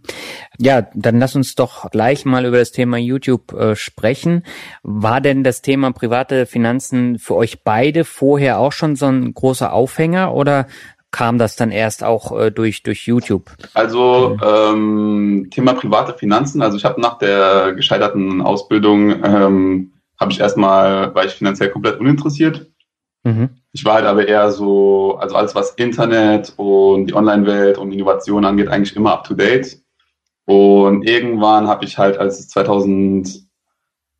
Ja, 0.59 0.87
dann 0.93 1.19
lass 1.19 1.35
uns 1.35 1.55
doch 1.55 1.89
gleich 1.91 2.25
mal 2.25 2.45
über 2.45 2.59
das 2.59 2.71
Thema 2.71 2.97
YouTube 2.97 3.53
äh, 3.53 3.75
sprechen. 3.75 4.43
War 4.83 5.21
denn 5.21 5.43
das 5.43 5.61
Thema 5.61 5.91
private 5.91 6.45
Finanzen 6.45 7.19
für 7.19 7.35
euch 7.35 7.63
beide 7.63 8.05
vorher 8.05 8.59
auch 8.59 8.71
schon 8.71 8.95
so 8.95 9.07
ein 9.07 9.33
großer 9.33 9.73
Aufhänger 9.73 10.33
oder 10.33 10.67
kam 11.15 11.37
das 11.37 11.55
dann 11.55 11.71
erst 11.71 12.03
auch 12.03 12.37
äh, 12.37 12.51
durch, 12.51 12.83
durch 12.83 13.07
YouTube? 13.07 13.49
Also 13.73 14.37
ähm, 14.43 15.47
Thema 15.49 15.73
private 15.73 16.17
Finanzen, 16.17 16.61
also 16.61 16.75
ich 16.75 16.83
habe 16.83 16.99
nach 16.99 17.17
der 17.17 17.73
gescheiterten 17.73 18.41
Ausbildung, 18.41 19.23
ähm, 19.23 19.93
habe 20.19 20.33
ich 20.33 20.41
erstmal, 20.41 21.15
war 21.15 21.23
ich 21.23 21.31
finanziell 21.31 21.69
komplett 21.69 22.01
uninteressiert. 22.01 22.69
Mhm. 23.23 23.49
Ich 23.71 23.85
war 23.85 23.95
halt 23.95 24.05
aber 24.05 24.27
eher 24.27 24.51
so, 24.51 25.17
also 25.19 25.35
alles 25.35 25.55
was 25.55 25.71
Internet 25.71 26.53
und 26.57 27.07
die 27.07 27.13
Online-Welt 27.13 27.77
und 27.77 27.91
Innovation 27.91 28.45
angeht, 28.45 28.67
eigentlich 28.67 28.95
immer 28.95 29.13
up 29.13 29.23
to 29.23 29.33
date. 29.33 29.84
Und 30.45 31.03
irgendwann 31.03 31.67
habe 31.67 31.85
ich 31.85 31.97
halt, 31.97 32.17
als 32.17 32.39
es 32.39 32.49
2000, 32.49 33.45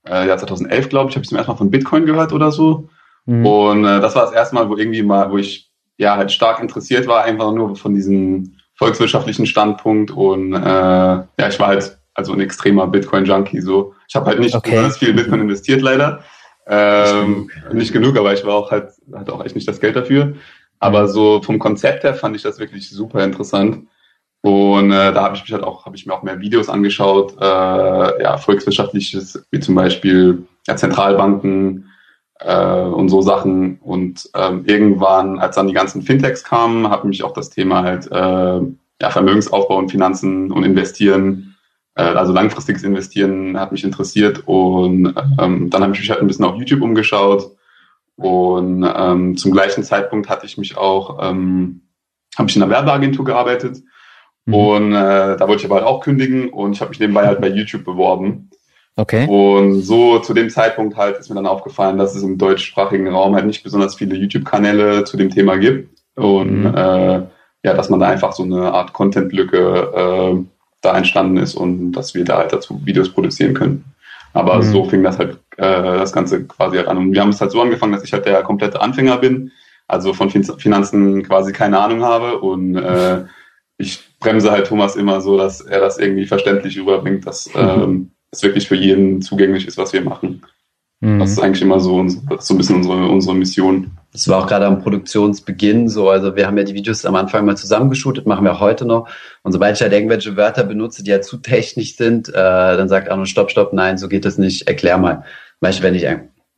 äh, 0.08 0.28
ja 0.28 0.38
2011 0.38 0.90
glaube 0.90 1.10
ich, 1.10 1.16
habe 1.16 1.24
ich 1.24 1.30
zum 1.30 1.38
ersten 1.38 1.52
Mal 1.52 1.58
von 1.58 1.72
Bitcoin 1.72 2.06
gehört 2.06 2.34
oder 2.34 2.52
so. 2.52 2.90
Mhm. 3.26 3.46
Und 3.46 3.86
äh, 3.86 4.00
das 4.00 4.16
war 4.16 4.26
das 4.26 4.34
erste 4.34 4.56
Mal, 4.56 4.70
wo 4.70 4.76
irgendwie 4.76 5.04
mal, 5.04 5.32
wo 5.32 5.38
ich 5.38 5.72
ja 5.98 6.18
halt 6.18 6.32
stark 6.32 6.60
interessiert 6.60 7.08
war, 7.08 7.24
einfach 7.24 7.52
nur 7.52 7.76
von 7.76 7.94
diesem 7.96 8.56
volkswirtschaftlichen 8.76 9.46
Standpunkt. 9.46 10.12
Und 10.12 10.54
äh, 10.54 10.60
ja, 10.60 11.48
ich 11.48 11.60
war 11.60 11.68
halt 11.68 11.98
also 12.14 12.34
ein 12.34 12.40
extremer 12.40 12.88
Bitcoin-Junkie. 12.88 13.62
So, 13.62 13.94
ich 14.08 14.16
habe 14.16 14.26
halt 14.28 14.40
nicht 14.40 14.56
okay. 14.56 14.72
besonders 14.72 14.98
viel 14.98 15.14
Bitcoin 15.14 15.42
investiert 15.42 15.82
leider. 15.82 16.24
Ähm, 16.68 17.52
nicht 17.74 17.94
genug, 17.94 18.18
aber 18.18 18.34
ich 18.34 18.44
war 18.44 18.56
auch 18.56 18.72
halt, 18.72 18.90
hatte 19.14 19.34
auch 19.34 19.46
echt 19.46 19.56
nicht 19.56 19.68
das 19.68 19.80
Geld 19.80 19.96
dafür. 19.96 20.34
Aber 20.80 21.04
mhm. 21.04 21.08
so 21.08 21.42
vom 21.42 21.60
Konzept 21.60 22.04
her 22.04 22.16
fand 22.16 22.36
ich 22.36 22.42
das 22.42 22.60
wirklich 22.60 22.90
super 22.90 23.24
interessant. 23.24 23.88
Und 24.46 24.92
äh, 24.92 25.12
da 25.12 25.24
habe 25.24 25.36
ich 25.36 25.42
mich 25.42 25.52
halt 25.54 25.64
auch, 25.64 25.88
habe 25.88 25.96
ich 25.96 26.06
mir 26.06 26.14
auch 26.14 26.22
mehr 26.22 26.40
Videos 26.40 26.70
angeschaut, 26.70 27.34
äh, 27.42 28.22
ja, 28.22 28.38
volkswirtschaftliches, 28.38 29.44
wie 29.50 29.60
zum 29.60 29.74
Beispiel 29.74 30.46
ja, 30.68 30.76
Zentralbanken 30.76 31.90
äh, 32.42 32.82
und 32.82 33.10
so 33.10 33.24
Sachen. 33.24 33.80
Und 33.80 34.30
ähm, 34.36 34.64
irgendwann, 34.68 35.40
als 35.40 35.56
dann 35.56 35.68
die 35.68 35.74
ganzen 35.74 36.04
Fintechs 36.04 36.44
kamen, 36.44 36.92
hat 36.92 37.06
mich 37.06 37.24
auch 37.24 37.34
das 37.34 37.50
Thema 37.50 37.82
halt 37.82 38.06
äh, 38.12 38.60
ja, 39.02 39.10
Vermögensaufbau 39.10 39.80
und 39.80 39.90
Finanzen 39.90 40.52
und 40.52 40.64
Investieren 40.64 41.56
äh, 41.96 42.04
also 42.04 42.32
langfristiges 42.32 42.84
Investieren 42.84 43.60
hat 43.60 43.72
mich 43.72 43.84
interessiert. 43.84 44.44
Und 44.46 45.16
ähm, 45.40 45.72
dann 45.72 45.82
habe 45.82 45.94
ich 45.94 46.02
mich 46.02 46.12
halt 46.12 46.22
ein 46.22 46.28
bisschen 46.28 46.46
auf 46.46 46.56
YouTube 46.56 46.84
umgeschaut. 46.84 47.50
Und 48.16 48.88
ähm, 48.96 49.38
zum 49.38 49.52
gleichen 49.52 49.84
Zeitpunkt 49.84 50.30
hatte 50.30 50.46
ich 50.46 50.60
mich 50.60 50.78
auch, 50.78 51.18
ähm, 51.20 51.82
habe 52.38 52.48
ich 52.48 52.56
in 52.56 52.62
einer 52.62 52.72
Werbeagentur 52.72 53.26
gearbeitet 53.26 53.82
mhm. 54.46 54.54
und 54.54 54.94
äh, 54.94 55.38
da 55.38 55.48
wollte 55.48 55.62
ich 55.62 55.66
aber 55.66 55.76
halt 55.76 55.86
auch 55.86 56.02
kündigen 56.02 56.50
und 56.50 56.74
ich 56.74 56.82
habe 56.82 56.90
mich 56.90 57.00
nebenbei 57.00 57.28
halt 57.28 57.42
bei 57.42 57.50
YouTube 57.50 57.84
beworben. 57.84 58.50
Okay. 58.98 59.28
Und 59.28 59.82
so 59.82 60.20
zu 60.20 60.34
dem 60.34 60.50
Zeitpunkt 60.50 60.96
halt 60.96 61.18
ist 61.18 61.30
mir 61.30 61.36
dann 61.36 61.48
aufgefallen, 61.48 61.98
dass 61.98 62.16
es 62.16 62.24
im 62.24 62.38
deutschsprachigen 62.38 63.10
Raum 63.10 63.36
halt 63.36 63.46
nicht 63.46 63.64
besonders 63.64 63.96
viele 63.96 64.16
YouTube-Kanäle 64.16 65.04
zu 65.04 65.18
dem 65.18 65.30
Thema 65.30 65.58
gibt 65.58 65.90
und 66.16 66.62
mhm. 66.62 66.76
äh, 66.76 67.22
ja, 67.64 67.74
dass 67.74 67.90
man 67.90 68.00
da 68.00 68.08
einfach 68.08 68.32
so 68.32 68.44
eine 68.44 68.72
Art 68.72 68.94
Content-Lücke 68.94 69.58
äh, 69.58 70.46
da 70.82 70.98
entstanden 70.98 71.38
ist 71.38 71.56
und 71.56 71.92
dass 71.94 72.14
wir 72.14 72.24
da 72.24 72.38
halt 72.38 72.54
dazu 72.54 72.80
Videos 72.86 73.10
produzieren 73.10 73.54
können. 73.54 73.84
Aber 74.34 74.58
mhm. 74.58 74.62
so 74.64 74.86
fing 74.86 75.04
das 75.04 75.18
halt 75.18 75.40
äh, 75.58 75.98
das 75.98 76.14
Ganze 76.14 76.46
quasi 76.46 76.78
an. 76.80 76.98
Und 76.98 77.14
wir 77.14 77.22
haben 77.22 77.30
es 77.30 77.42
halt 77.42 77.52
so 77.52 77.62
angefangen, 77.62 77.94
dass 77.94 78.04
ich 78.04 78.14
halt 78.14 78.26
der 78.26 78.44
komplette 78.44 78.82
Anfänger 78.82 79.18
bin, 79.18 79.52
also 79.88 80.14
von 80.14 80.30
Finanzen 80.30 81.24
quasi 81.24 81.54
keine 81.54 81.80
Ahnung 81.80 82.04
habe 82.04 82.40
und 82.40 82.76
äh, 82.76 83.24
ich 83.78 84.00
bremse 84.20 84.52
halt 84.52 84.68
Thomas 84.68 84.96
immer 84.96 85.22
so, 85.22 85.38
dass 85.38 85.62
er 85.62 85.80
das 85.80 85.98
irgendwie 85.98 86.26
verständlich 86.26 86.78
überbringt, 86.78 87.26
dass 87.28 87.48
mhm. 87.54 87.60
ähm, 87.60 88.12
es 88.32 88.44
wirklich 88.44 88.68
für 88.68 88.76
jeden 88.76 89.22
zugänglich 89.22 89.68
ist, 89.68 89.78
was 89.78 89.94
wir 89.94 90.02
machen. 90.02 90.42
Mhm. 91.02 91.20
Das 91.20 91.32
ist 91.32 91.40
eigentlich 91.40 91.62
immer 91.62 91.80
so, 91.80 92.08
so 92.08 92.54
ein 92.54 92.58
bisschen 92.58 92.78
unsere, 92.78 93.08
unsere 93.08 93.36
Mission. 93.36 93.92
Das 94.12 94.28
war 94.30 94.44
auch 94.44 94.48
gerade 94.48 94.66
am 94.66 94.82
Produktionsbeginn 94.82 95.90
so. 95.90 96.10
Also 96.10 96.36
wir 96.36 96.48
haben 96.48 96.58
ja 96.58 96.64
die 96.64 96.74
Videos 96.74 97.06
am 97.06 97.16
Anfang 97.16 97.46
mal 97.46 97.58
zusammengeschootet, 97.58 98.26
machen 98.26 98.46
wir 98.46 98.54
auch 98.54 98.62
heute 98.62 98.86
noch. 98.86 99.10
Und 99.44 99.52
sobald 99.52 99.76
ich 99.76 99.82
halt 99.82 99.92
irgendwelche 99.92 100.38
Wörter 100.38 100.64
benutze, 100.64 101.04
die 101.04 101.12
ja 101.12 101.22
zu 101.22 101.38
technisch 101.38 101.98
sind, 101.98 102.30
äh, 102.30 102.34
dann 102.34 102.88
sagt 102.88 103.10
Arno, 103.10 103.26
stopp, 103.26 103.52
stopp, 103.52 103.74
nein, 103.74 103.98
so 103.98 104.08
geht 104.08 104.26
das 104.26 104.38
nicht, 104.38 104.68
erklär 104.68 104.98
mal. 104.98 105.16
Zum 105.16 105.62
Beispiel, 105.62 105.86
wenn 105.86 105.96
ich, 105.96 106.04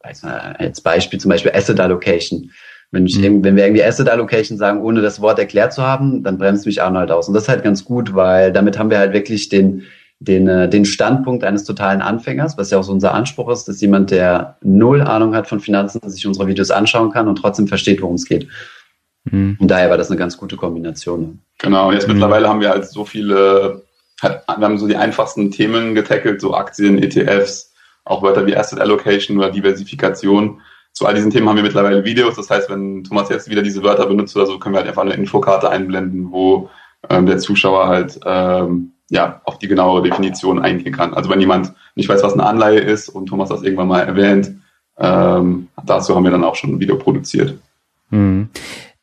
weiß 0.03 0.23
mal, 0.23 0.55
als 0.59 0.81
Beispiel 0.81 1.19
zum 1.19 1.29
Beispiel 1.29 1.51
Asset 1.53 1.79
Allocation. 1.79 2.51
Wenn, 2.91 3.05
ich, 3.05 3.17
mhm. 3.17 3.43
wenn 3.43 3.55
wir 3.55 3.65
irgendwie 3.65 3.83
Asset 3.83 4.07
Allocation 4.07 4.57
sagen, 4.57 4.81
ohne 4.81 5.01
das 5.01 5.19
Wort 5.19 5.39
erklärt 5.39 5.73
zu 5.73 5.83
haben, 5.83 6.23
dann 6.23 6.37
bremst 6.37 6.65
mich 6.65 6.81
Arno 6.81 6.99
halt 6.99 7.11
aus. 7.11 7.27
Und 7.27 7.33
das 7.33 7.43
ist 7.43 7.49
halt 7.49 7.63
ganz 7.63 7.83
gut, 7.83 8.15
weil 8.15 8.53
damit 8.53 8.79
haben 8.79 8.89
wir 8.89 8.97
halt 8.97 9.13
wirklich 9.13 9.49
den, 9.49 9.83
den, 10.19 10.47
äh, 10.47 10.69
den 10.69 10.85
Standpunkt 10.85 11.43
eines 11.43 11.65
totalen 11.65 12.01
Anfängers, 12.01 12.57
was 12.57 12.71
ja 12.71 12.79
auch 12.79 12.83
so 12.83 12.91
unser 12.91 13.13
Anspruch 13.13 13.49
ist, 13.49 13.67
dass 13.67 13.81
jemand, 13.81 14.11
der 14.11 14.57
null 14.61 15.01
Ahnung 15.01 15.35
hat 15.35 15.47
von 15.47 15.59
Finanzen, 15.59 15.99
sich 16.09 16.25
unsere 16.25 16.47
Videos 16.47 16.71
anschauen 16.71 17.11
kann 17.11 17.27
und 17.27 17.35
trotzdem 17.35 17.67
versteht, 17.67 18.01
worum 18.01 18.15
es 18.15 18.25
geht. 18.25 18.47
Mhm. 19.25 19.57
Und 19.59 19.67
daher 19.69 19.89
war 19.89 19.97
das 19.97 20.09
eine 20.09 20.17
ganz 20.17 20.37
gute 20.37 20.55
Kombination. 20.55 21.39
Genau, 21.59 21.91
jetzt 21.91 22.07
mhm. 22.07 22.13
mittlerweile 22.13 22.47
haben 22.47 22.61
wir 22.61 22.69
halt 22.69 22.85
so 22.85 23.05
viele, 23.05 23.83
wir 24.21 24.41
haben 24.47 24.77
so 24.77 24.87
die 24.87 24.95
einfachsten 24.95 25.51
Themen 25.51 25.93
getackelt, 25.93 26.41
so 26.41 26.53
Aktien, 26.53 27.01
ETFs, 27.01 27.73
auch 28.05 28.23
Wörter 28.23 28.45
wie 28.45 28.55
Asset 28.55 28.79
Allocation 28.79 29.37
oder 29.37 29.51
Diversifikation. 29.51 30.61
Zu 30.97 31.05
all 31.05 31.13
diesen 31.13 31.29
Themen 31.29 31.47
haben 31.47 31.57
wir 31.57 31.63
mittlerweile 31.63 32.03
Videos. 32.03 32.37
Das 32.37 32.49
heißt, 32.49 32.71
wenn 32.71 33.03
Thomas 33.03 33.29
jetzt 33.29 33.51
wieder 33.51 33.61
diese 33.61 33.83
Wörter 33.83 34.07
benutzt 34.07 34.35
oder 34.35 34.47
so, 34.47 34.57
können 34.57 34.73
wir 34.73 34.79
halt 34.79 34.89
einfach 34.89 35.03
eine 35.03 35.13
Infokarte 35.13 35.69
einblenden, 35.69 36.31
wo 36.31 36.71
ähm, 37.07 37.27
der 37.27 37.37
Zuschauer 37.37 37.85
halt 37.85 38.19
ähm, 38.25 38.93
ja, 39.11 39.39
auf 39.43 39.59
die 39.59 39.67
genauere 39.67 40.01
Definition 40.01 40.57
eingehen 40.57 40.95
kann. 40.95 41.13
Also 41.13 41.29
wenn 41.29 41.39
jemand 41.39 41.71
nicht 41.93 42.09
weiß, 42.09 42.23
was 42.23 42.33
eine 42.33 42.47
Anleihe 42.47 42.79
ist 42.79 43.09
und 43.09 43.27
Thomas 43.27 43.49
das 43.49 43.61
irgendwann 43.61 43.89
mal 43.89 43.99
erwähnt, 43.99 44.55
ähm, 44.97 45.67
dazu 45.85 46.15
haben 46.15 46.23
wir 46.23 46.31
dann 46.31 46.43
auch 46.43 46.55
schon 46.55 46.71
ein 46.71 46.79
Video 46.79 46.95
produziert. 46.95 47.59
Mhm. 48.09 48.49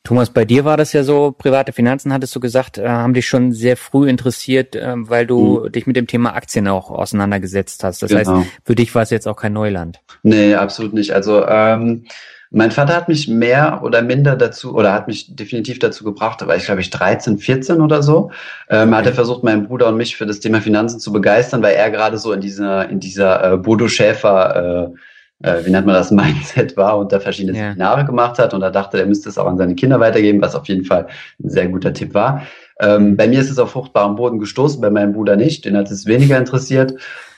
Thomas, 0.05 0.29
bei 0.29 0.45
dir 0.45 0.65
war 0.65 0.77
das 0.77 0.93
ja 0.93 1.03
so, 1.03 1.35
private 1.35 1.73
Finanzen 1.73 2.13
hattest 2.13 2.35
du 2.35 2.39
gesagt, 2.39 2.77
äh, 2.77 2.87
haben 2.87 3.15
dich 3.15 3.27
schon 3.27 3.51
sehr 3.51 3.75
früh 3.75 4.07
interessiert, 4.07 4.75
äh, 4.75 4.93
weil 4.95 5.25
du 5.25 5.63
mhm. 5.65 5.71
dich 5.71 5.87
mit 5.87 5.95
dem 5.95 6.05
Thema 6.05 6.35
Aktien 6.35 6.67
auch 6.67 6.91
auseinandergesetzt 6.91 7.83
hast. 7.83 8.03
Das 8.03 8.11
genau. 8.11 8.37
heißt, 8.37 8.49
für 8.63 8.75
dich 8.75 8.93
war 8.93 9.01
es 9.01 9.09
jetzt 9.09 9.27
auch 9.27 9.35
kein 9.35 9.53
Neuland. 9.53 9.99
Nee, 10.21 10.53
absolut 10.53 10.93
nicht. 10.93 11.11
Also 11.11 11.43
ähm, 11.47 12.05
mein 12.51 12.69
Vater 12.69 12.95
hat 12.95 13.09
mich 13.09 13.27
mehr 13.27 13.81
oder 13.83 14.03
minder 14.03 14.35
dazu, 14.35 14.75
oder 14.75 14.93
hat 14.93 15.07
mich 15.07 15.35
definitiv 15.35 15.79
dazu 15.79 16.03
gebracht, 16.03 16.39
da 16.39 16.47
war 16.47 16.55
ich 16.55 16.65
glaube 16.65 16.81
ich 16.81 16.91
13, 16.91 17.39
14 17.39 17.81
oder 17.81 18.03
so, 18.03 18.29
ähm, 18.69 18.89
okay. 18.89 18.97
hat 18.97 19.05
er 19.07 19.13
versucht, 19.13 19.43
meinen 19.43 19.67
Bruder 19.67 19.87
und 19.87 19.97
mich 19.97 20.15
für 20.15 20.27
das 20.27 20.39
Thema 20.39 20.61
Finanzen 20.61 20.99
zu 20.99 21.11
begeistern, 21.11 21.63
weil 21.63 21.73
er 21.73 21.89
gerade 21.89 22.19
so 22.19 22.31
in 22.31 22.41
dieser, 22.41 22.87
in 22.89 22.99
dieser 22.99 23.53
äh, 23.53 23.57
Bodo 23.57 23.87
Schäfer 23.87 24.91
äh, 24.93 24.97
äh, 25.43 25.65
wie 25.65 25.71
nennt 25.71 25.85
man 25.85 25.95
das, 25.95 26.11
Mindset 26.11 26.77
war 26.77 26.97
und 26.97 27.11
da 27.11 27.19
verschiedene 27.19 27.57
ja. 27.57 27.69
Seminare 27.69 28.05
gemacht 28.05 28.39
hat 28.39 28.53
und 28.53 28.61
er 28.61 28.71
dachte, 28.71 28.99
er 28.99 29.05
müsste 29.05 29.29
es 29.29 29.37
auch 29.37 29.47
an 29.47 29.57
seine 29.57 29.75
Kinder 29.75 29.99
weitergeben, 29.99 30.41
was 30.41 30.55
auf 30.55 30.67
jeden 30.67 30.85
Fall 30.85 31.07
ein 31.43 31.49
sehr 31.49 31.67
guter 31.67 31.93
Tipp 31.93 32.13
war. 32.13 32.43
Ähm, 32.79 33.15
bei 33.15 33.27
mir 33.27 33.39
ist 33.39 33.49
es 33.49 33.59
auf 33.59 33.71
fruchtbarem 33.71 34.15
Boden 34.15 34.39
gestoßen, 34.39 34.81
bei 34.81 34.89
meinem 34.89 35.13
Bruder 35.13 35.35
nicht, 35.35 35.65
den 35.65 35.77
hat 35.77 35.89
es 35.89 36.05
weniger 36.05 36.37
interessiert. 36.37 36.93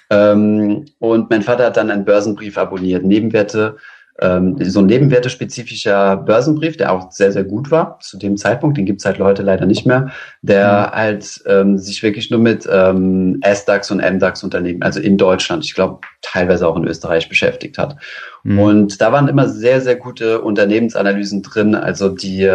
Ähm, 0.10 0.86
und 1.00 1.30
mein 1.30 1.42
Vater 1.42 1.66
hat 1.66 1.78
dann 1.78 1.92
einen 1.92 2.06
Börsenbrief 2.06 2.58
abonniert, 2.58 3.04
Nebenwerte 3.04 3.78
ähm, 4.20 4.58
so 4.64 4.80
ein 4.80 4.88
nebenwertespezifischer 4.88 6.18
Börsenbrief, 6.18 6.78
der 6.78 6.92
auch 6.92 7.12
sehr, 7.12 7.32
sehr 7.32 7.44
gut 7.44 7.70
war 7.70 8.00
zu 8.02 8.18
dem 8.18 8.38
Zeitpunkt, 8.38 8.78
den 8.78 8.86
gibt's 8.86 9.06
halt 9.06 9.20
heute 9.20 9.44
leider 9.44 9.66
nicht 9.66 9.86
mehr, 9.86 10.12
der 10.42 10.92
mhm. 10.92 10.98
halt 10.98 11.44
ähm, 11.46 11.78
sich 11.78 12.02
wirklich 12.02 12.32
nur 12.32 12.40
mit 12.40 12.68
ähm, 12.72 13.40
SDAX 13.44 13.92
und 13.92 14.00
MDAX 14.00 14.44
Unternehmen, 14.44 14.82
also 14.82 15.00
in 15.00 15.18
Deutschland, 15.18 15.66
ich 15.66 15.76
glaube 15.76 16.00
teilweise 16.22 16.68
auch 16.68 16.76
in 16.76 16.86
Österreich 16.86 17.30
beschäftigt 17.30 17.78
hat. 17.78 17.96
Mhm. 18.44 18.60
Und 18.60 19.02
da 19.02 19.12
waren 19.12 19.28
immer 19.28 19.48
sehr, 19.48 19.82
sehr 19.82 19.96
gute 19.96 20.42
Unternehmensanalysen 20.42 21.44
drin. 21.44 21.76
Also 21.76 22.10
die, 22.10 22.50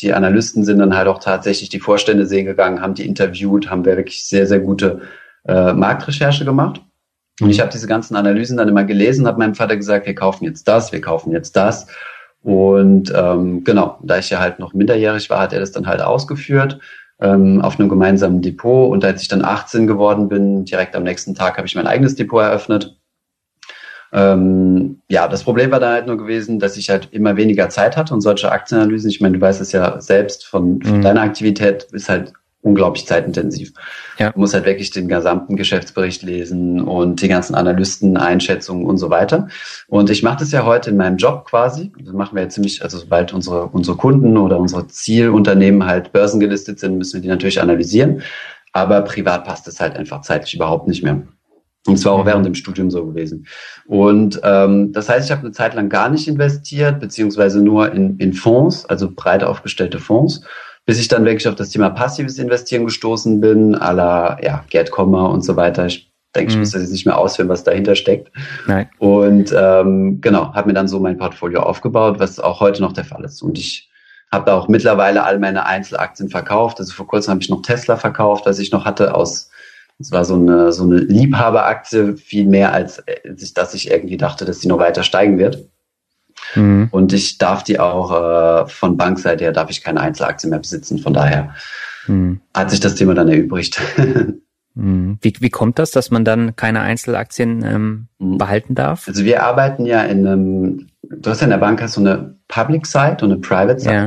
die 0.00 0.12
Analysten 0.12 0.64
sind 0.64 0.78
dann 0.78 0.96
halt 0.96 1.08
auch 1.08 1.20
tatsächlich 1.20 1.68
die 1.68 1.80
Vorstände 1.80 2.26
sehen 2.26 2.46
gegangen, 2.46 2.80
haben 2.80 2.94
die 2.94 3.06
interviewt, 3.06 3.70
haben 3.70 3.84
wirklich 3.84 4.26
sehr, 4.26 4.46
sehr 4.46 4.60
gute 4.60 5.02
äh, 5.46 5.72
Marktrecherche 5.72 6.44
gemacht. 6.44 6.80
Und 7.40 7.50
ich 7.50 7.60
habe 7.60 7.70
diese 7.70 7.88
ganzen 7.88 8.14
Analysen 8.16 8.56
dann 8.56 8.68
immer 8.68 8.84
gelesen, 8.84 9.26
habe 9.26 9.38
meinem 9.38 9.54
Vater 9.54 9.76
gesagt, 9.76 10.06
wir 10.06 10.14
kaufen 10.14 10.44
jetzt 10.44 10.68
das, 10.68 10.92
wir 10.92 11.00
kaufen 11.00 11.32
jetzt 11.32 11.56
das. 11.56 11.86
Und 12.42 13.12
ähm, 13.16 13.64
genau, 13.64 13.98
da 14.02 14.18
ich 14.18 14.30
ja 14.30 14.38
halt 14.38 14.58
noch 14.58 14.74
minderjährig 14.74 15.30
war, 15.30 15.40
hat 15.40 15.52
er 15.52 15.60
das 15.60 15.72
dann 15.72 15.86
halt 15.86 16.00
ausgeführt 16.00 16.78
ähm, 17.20 17.60
auf 17.62 17.78
einem 17.78 17.88
gemeinsamen 17.88 18.42
Depot. 18.42 18.90
Und 18.90 19.04
als 19.04 19.22
ich 19.22 19.28
dann 19.28 19.44
18 19.44 19.86
geworden 19.86 20.28
bin, 20.28 20.64
direkt 20.64 20.94
am 20.94 21.02
nächsten 21.02 21.34
Tag 21.34 21.56
habe 21.56 21.66
ich 21.66 21.74
mein 21.74 21.86
eigenes 21.86 22.14
Depot 22.14 22.42
eröffnet. 22.42 22.96
Ähm, 24.12 25.00
ja, 25.08 25.26
das 25.26 25.42
Problem 25.42 25.72
war 25.72 25.80
da 25.80 25.90
halt 25.90 26.06
nur 26.06 26.16
gewesen, 26.16 26.60
dass 26.60 26.76
ich 26.76 26.88
halt 26.88 27.08
immer 27.10 27.36
weniger 27.36 27.68
Zeit 27.68 27.96
hatte 27.96 28.14
und 28.14 28.20
solche 28.20 28.52
Aktienanalysen, 28.52 29.10
ich 29.10 29.20
meine, 29.20 29.38
du 29.38 29.40
weißt 29.40 29.60
es 29.60 29.72
ja 29.72 30.00
selbst 30.00 30.46
von, 30.46 30.80
von 30.82 30.98
mhm. 30.98 31.02
deiner 31.02 31.22
Aktivität, 31.22 31.88
ist 31.90 32.08
halt 32.08 32.32
unglaublich 32.64 33.06
zeitintensiv. 33.06 33.72
Ja. 34.18 34.30
Du 34.30 34.40
musst 34.40 34.54
halt 34.54 34.64
wirklich 34.64 34.90
den 34.90 35.06
gesamten 35.06 35.56
Geschäftsbericht 35.56 36.22
lesen 36.22 36.80
und 36.80 37.20
die 37.20 37.28
ganzen 37.28 37.54
Analysten, 37.54 38.16
Einschätzungen 38.16 38.86
und 38.86 38.96
so 38.96 39.10
weiter. 39.10 39.48
Und 39.86 40.10
ich 40.10 40.22
mache 40.22 40.38
das 40.38 40.50
ja 40.50 40.64
heute 40.64 40.90
in 40.90 40.96
meinem 40.96 41.18
Job 41.18 41.44
quasi. 41.44 41.92
Das 42.02 42.14
machen 42.14 42.34
wir 42.34 42.42
ja 42.42 42.48
ziemlich, 42.48 42.82
also 42.82 42.98
sobald 42.98 43.34
unsere, 43.34 43.66
unsere 43.66 43.96
Kunden 43.96 44.36
oder 44.38 44.58
unsere 44.58 44.88
Zielunternehmen 44.88 45.84
halt 45.84 46.12
börsengelistet 46.12 46.80
sind, 46.80 46.96
müssen 46.96 47.14
wir 47.14 47.20
die 47.20 47.28
natürlich 47.28 47.60
analysieren. 47.60 48.22
Aber 48.72 49.02
privat 49.02 49.44
passt 49.44 49.68
es 49.68 49.78
halt 49.78 49.96
einfach 49.96 50.22
zeitlich 50.22 50.54
überhaupt 50.54 50.88
nicht 50.88 51.04
mehr. 51.04 51.22
Und 51.86 51.98
zwar 51.98 52.14
auch 52.14 52.22
mhm. 52.22 52.26
während 52.26 52.46
dem 52.46 52.54
Studium 52.54 52.90
so 52.90 53.04
gewesen. 53.04 53.46
Und 53.84 54.40
ähm, 54.42 54.92
das 54.92 55.10
heißt, 55.10 55.26
ich 55.26 55.30
habe 55.30 55.42
eine 55.42 55.52
Zeit 55.52 55.74
lang 55.74 55.90
gar 55.90 56.08
nicht 56.08 56.26
investiert, 56.26 56.98
beziehungsweise 56.98 57.62
nur 57.62 57.92
in, 57.92 58.16
in 58.16 58.32
Fonds, 58.32 58.86
also 58.86 59.10
breit 59.14 59.44
aufgestellte 59.44 59.98
Fonds 59.98 60.40
bis 60.86 60.98
ich 60.98 61.08
dann 61.08 61.24
wirklich 61.24 61.48
auf 61.48 61.54
das 61.54 61.70
Thema 61.70 61.90
passives 61.90 62.38
Investieren 62.38 62.84
gestoßen 62.84 63.40
bin, 63.40 63.74
à 63.76 63.92
la 63.92 64.38
ja, 64.42 64.64
Gerd 64.68 64.90
Kommer 64.90 65.30
und 65.30 65.42
so 65.42 65.56
weiter. 65.56 65.86
Ich 65.86 66.12
denke, 66.34 66.50
ich 66.50 66.56
mhm. 66.56 66.60
muss 66.60 66.72
das 66.72 66.82
jetzt 66.82 66.92
nicht 66.92 67.06
mehr 67.06 67.18
ausführen, 67.18 67.48
was 67.48 67.64
dahinter 67.64 67.94
steckt. 67.94 68.30
Nein. 68.66 68.88
Und 68.98 69.54
ähm, 69.56 70.20
genau, 70.20 70.52
habe 70.54 70.68
mir 70.68 70.74
dann 70.74 70.88
so 70.88 71.00
mein 71.00 71.16
Portfolio 71.16 71.60
aufgebaut, 71.62 72.18
was 72.18 72.40
auch 72.40 72.60
heute 72.60 72.82
noch 72.82 72.92
der 72.92 73.04
Fall 73.04 73.24
ist. 73.24 73.42
Und 73.42 73.58
ich 73.58 73.90
habe 74.30 74.46
da 74.46 74.56
auch 74.56 74.68
mittlerweile 74.68 75.24
all 75.24 75.38
meine 75.38 75.66
Einzelaktien 75.66 76.28
verkauft. 76.28 76.80
Also 76.80 76.92
vor 76.92 77.06
kurzem 77.06 77.32
habe 77.32 77.42
ich 77.42 77.48
noch 77.48 77.62
Tesla 77.62 77.96
verkauft, 77.96 78.46
was 78.46 78.58
ich 78.58 78.72
noch 78.72 78.84
hatte 78.84 79.14
aus 79.14 79.50
es 79.98 80.10
war 80.10 80.24
so 80.24 80.34
eine, 80.34 80.72
so 80.72 80.84
eine 80.84 80.96
Liebhaberaktie, 80.96 82.16
viel 82.16 82.46
mehr 82.46 82.72
als, 82.72 83.02
als 83.06 83.54
dass 83.54 83.74
ich 83.74 83.90
irgendwie 83.90 84.16
dachte, 84.16 84.44
dass 84.44 84.60
sie 84.60 84.68
noch 84.68 84.78
weiter 84.78 85.02
steigen 85.02 85.38
wird. 85.38 85.68
Mhm. 86.54 86.88
Und 86.90 87.12
ich 87.12 87.38
darf 87.38 87.62
die 87.64 87.78
auch 87.80 88.64
äh, 88.64 88.68
von 88.68 88.96
Bankseite 88.96 89.44
her, 89.44 89.52
darf 89.52 89.70
ich 89.70 89.82
keine 89.82 90.00
Einzelaktien 90.00 90.50
mehr 90.50 90.58
besitzen. 90.58 90.98
Von 90.98 91.14
daher 91.14 91.54
mhm. 92.06 92.40
hat 92.54 92.70
sich 92.70 92.80
das 92.80 92.94
Thema 92.94 93.14
dann 93.14 93.28
erübrigt. 93.28 93.80
Mhm. 94.74 95.18
Wie, 95.20 95.32
wie 95.38 95.50
kommt 95.50 95.78
das, 95.78 95.92
dass 95.92 96.10
man 96.10 96.24
dann 96.24 96.56
keine 96.56 96.80
Einzelaktien 96.80 97.64
ähm, 97.64 98.08
mhm. 98.18 98.38
behalten 98.38 98.74
darf? 98.74 99.06
Also 99.06 99.24
wir 99.24 99.42
arbeiten 99.44 99.86
ja 99.86 100.02
in 100.02 100.26
einem, 100.26 100.88
du 101.02 101.30
hast 101.30 101.40
ja 101.40 101.44
in 101.44 101.50
der 101.50 101.58
Bank 101.58 101.80
hast 101.80 101.94
so 101.94 102.00
eine 102.00 102.36
Public 102.48 102.86
Site 102.86 103.24
und 103.24 103.32
eine 103.32 103.40
Private 103.40 103.78
Site. 103.78 103.94
Ja. 103.94 104.06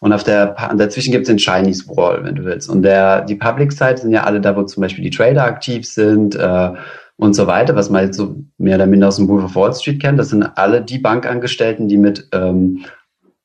Und 0.00 0.12
auf 0.12 0.24
der 0.24 0.56
dazwischen 0.76 1.12
gibt 1.12 1.22
es 1.22 1.28
den 1.28 1.38
Chinese 1.38 1.86
Wall, 1.88 2.24
wenn 2.24 2.36
du 2.36 2.44
willst. 2.44 2.68
Und 2.68 2.82
der 2.82 3.22
die 3.22 3.34
Public 3.34 3.72
Site 3.72 3.98
sind 3.98 4.12
ja 4.12 4.24
alle 4.24 4.40
da, 4.40 4.56
wo 4.56 4.62
zum 4.62 4.80
Beispiel 4.80 5.04
die 5.04 5.10
Trader 5.10 5.44
aktiv 5.44 5.86
sind, 5.86 6.34
äh, 6.34 6.70
und 7.18 7.34
so 7.34 7.46
weiter, 7.46 7.74
was 7.74 7.90
man 7.90 8.04
jetzt 8.04 8.16
so 8.16 8.36
mehr 8.58 8.76
oder 8.76 8.86
minder 8.86 9.08
aus 9.08 9.16
dem 9.16 9.28
Wolf 9.28 9.44
of 9.44 9.56
Wall 9.56 9.74
Street 9.74 10.00
kennt. 10.00 10.18
Das 10.18 10.30
sind 10.30 10.44
alle 10.56 10.80
die 10.82 10.98
Bankangestellten, 10.98 11.88
die 11.88 11.98
mit 11.98 12.28
ähm, 12.32 12.84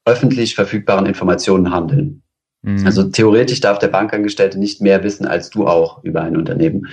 öffentlich 0.06 0.54
verfügbaren 0.54 1.08
Informationen 1.08 1.72
handeln. 1.72 2.22
Mhm. 2.62 2.86
Also 2.86 3.04
theoretisch 3.04 3.62
darf 3.62 3.80
der 3.80 3.88
Bankangestellte 3.88 4.60
nicht 4.60 4.80
mehr 4.80 5.04
wissen 5.04 5.26
als 5.26 5.50
du 5.50 5.68
auch 5.68 6.04
über 6.04 6.22
ein 6.22 6.38
Unternehmen. 6.38 6.88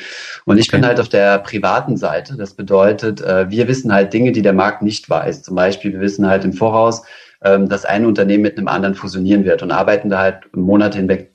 Und 0.46 0.56
ich 0.58 0.68
okay. 0.68 0.78
bin 0.78 0.86
halt 0.86 1.00
auf 1.00 1.10
der 1.10 1.38
privaten 1.38 1.98
Seite. 1.98 2.36
Das 2.36 2.54
bedeutet, 2.54 3.20
äh, 3.20 3.50
wir 3.50 3.68
wissen 3.68 3.92
halt 3.92 4.12
Dinge, 4.14 4.32
die 4.32 4.42
der 4.42 4.54
Markt 4.54 4.80
nicht 4.80 5.08
weiß. 5.08 5.42
Zum 5.42 5.54
Beispiel, 5.56 5.92
wir 5.92 6.00
wissen 6.00 6.26
halt 6.26 6.46
im 6.46 6.54
Voraus, 6.54 7.02
ähm, 7.44 7.68
dass 7.68 7.84
ein 7.84 8.06
Unternehmen 8.06 8.42
mit 8.42 8.56
einem 8.56 8.68
anderen 8.68 8.94
fusionieren 8.94 9.44
wird 9.44 9.62
und 9.62 9.70
arbeiten 9.70 10.08
da 10.08 10.20
halt 10.20 10.56
Monate 10.56 10.96
hinweg 10.96 11.32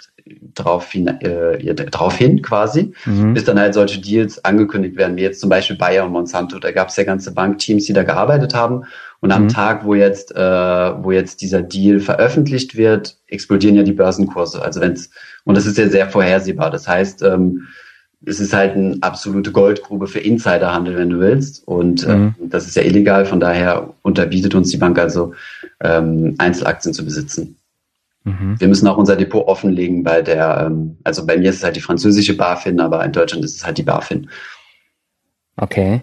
drauf 0.56 0.92
hin, 0.92 1.08
äh, 1.08 1.76
drauf 1.76 2.16
hin 2.16 2.42
quasi, 2.42 2.94
mhm. 3.06 3.34
bis 3.34 3.44
dann 3.44 3.60
halt 3.60 3.74
solche 3.74 4.02
Deals 4.02 4.44
angekündigt 4.44 4.96
werden, 4.98 5.18
wie 5.18 5.22
jetzt 5.22 5.42
zum 5.42 5.50
Beispiel 5.50 5.78
Bayer 5.78 6.06
und 6.06 6.12
Monsanto. 6.12 6.60
Da 6.60 6.72
gab 6.72 6.90
es 6.90 6.96
ja 6.96 7.04
ganze 7.04 7.34
Bankteams, 7.34 7.86
die 7.86 7.94
da 7.94 8.04
gearbeitet 8.04 8.54
haben. 8.54 8.84
Und 9.22 9.32
am 9.32 9.44
mhm. 9.44 9.48
Tag, 9.50 9.86
wo 9.86 9.96
jetzt, 9.96 10.36
äh, 10.36 10.40
wo 10.40 11.12
jetzt 11.12 11.42
dieser 11.42 11.62
Deal 11.62 12.00
veröffentlicht 12.00 12.76
wird, 12.76 13.18
explodieren 13.28 13.76
ja 13.76 13.84
die 13.84 13.94
Börsenkurse. 13.94 14.62
Also 14.62 14.82
wenn's 14.82 15.10
und 15.46 15.56
das 15.56 15.66
ist 15.66 15.78
ja 15.78 15.88
sehr 15.88 16.10
vorhersehbar. 16.10 16.72
Das 16.72 16.88
heißt, 16.88 17.22
ähm, 17.22 17.68
es 18.26 18.40
ist 18.40 18.54
halt 18.54 18.76
eine 18.76 18.98
absolute 19.02 19.52
Goldgrube 19.52 20.08
für 20.08 20.20
Insiderhandel, 20.20 20.98
wenn 20.98 21.10
du 21.10 21.20
willst. 21.20 21.66
Und 21.68 22.06
äh, 22.06 22.16
mhm. 22.16 22.36
das 22.40 22.66
ist 22.66 22.76
ja 22.76 22.84
illegal. 22.84 23.26
Von 23.26 23.40
daher 23.40 23.94
unterbietet 24.02 24.56
uns 24.56 24.72
die 24.72 24.78
Bank 24.78 24.98
also, 24.98 25.34
ähm, 25.82 26.36
Einzelaktien 26.38 26.94
zu 26.94 27.06
besitzen. 27.06 27.58
Mhm. 28.26 28.60
Wir 28.60 28.68
müssen 28.68 28.88
auch 28.88 28.98
unser 28.98 29.16
Depot 29.16 29.48
offenlegen 29.48 30.04
bei 30.04 30.22
der, 30.22 30.66
ähm, 30.66 30.98
also 31.04 31.26
bei 31.26 31.38
mir 31.38 31.52
ist 31.52 31.58
es 31.58 31.64
halt 31.64 31.76
die 31.76 31.82
französische 31.82 32.36
BaFin, 32.36 32.80
aber 32.80 33.06
in 33.06 33.12
Deutschland 33.12 33.46
ist 33.46 33.56
es 33.56 33.66
halt 33.66 33.78
die 33.78 33.84
BaFin. 33.84 34.30
Okay. 35.58 36.02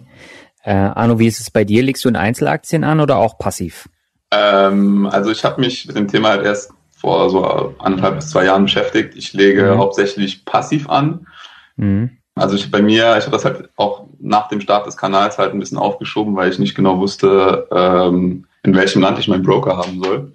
Äh, 0.63 0.73
Arno, 0.73 1.19
wie 1.19 1.27
ist 1.27 1.41
es 1.41 1.51
bei 1.51 1.65
dir? 1.65 1.83
Legst 1.83 2.03
du 2.05 2.09
in 2.09 2.15
Einzelaktien 2.15 2.85
an 2.85 3.01
oder 3.01 3.17
auch 3.17 3.37
passiv? 3.37 3.89
Ähm, 4.31 5.05
also 5.05 5.31
ich 5.31 5.43
habe 5.43 5.59
mich 5.59 5.85
mit 5.85 5.97
dem 5.97 6.07
Thema 6.07 6.29
halt 6.29 6.45
erst 6.45 6.71
vor 6.95 7.29
so 7.29 7.75
anderthalb 7.79 8.15
bis 8.15 8.29
zwei 8.29 8.45
Jahren 8.45 8.63
beschäftigt. 8.63 9.15
Ich 9.15 9.33
lege 9.33 9.73
mhm. 9.73 9.77
hauptsächlich 9.77 10.45
passiv 10.45 10.89
an. 10.89 11.27
Mhm. 11.75 12.17
Also 12.35 12.55
ich 12.55 12.71
bei 12.71 12.81
mir, 12.81 13.17
ich 13.17 13.25
habe 13.25 13.31
das 13.31 13.45
halt 13.45 13.69
auch 13.75 14.07
nach 14.19 14.47
dem 14.47 14.61
Start 14.61 14.87
des 14.87 14.95
Kanals 14.95 15.37
halt 15.37 15.53
ein 15.53 15.59
bisschen 15.59 15.77
aufgeschoben, 15.77 16.35
weil 16.35 16.49
ich 16.49 16.57
nicht 16.57 16.73
genau 16.73 16.97
wusste, 16.99 17.67
ähm, 17.71 18.45
in 18.63 18.73
welchem 18.73 19.01
Land 19.01 19.19
ich 19.19 19.27
meinen 19.27 19.43
Broker 19.43 19.75
haben 19.75 20.01
soll. 20.01 20.33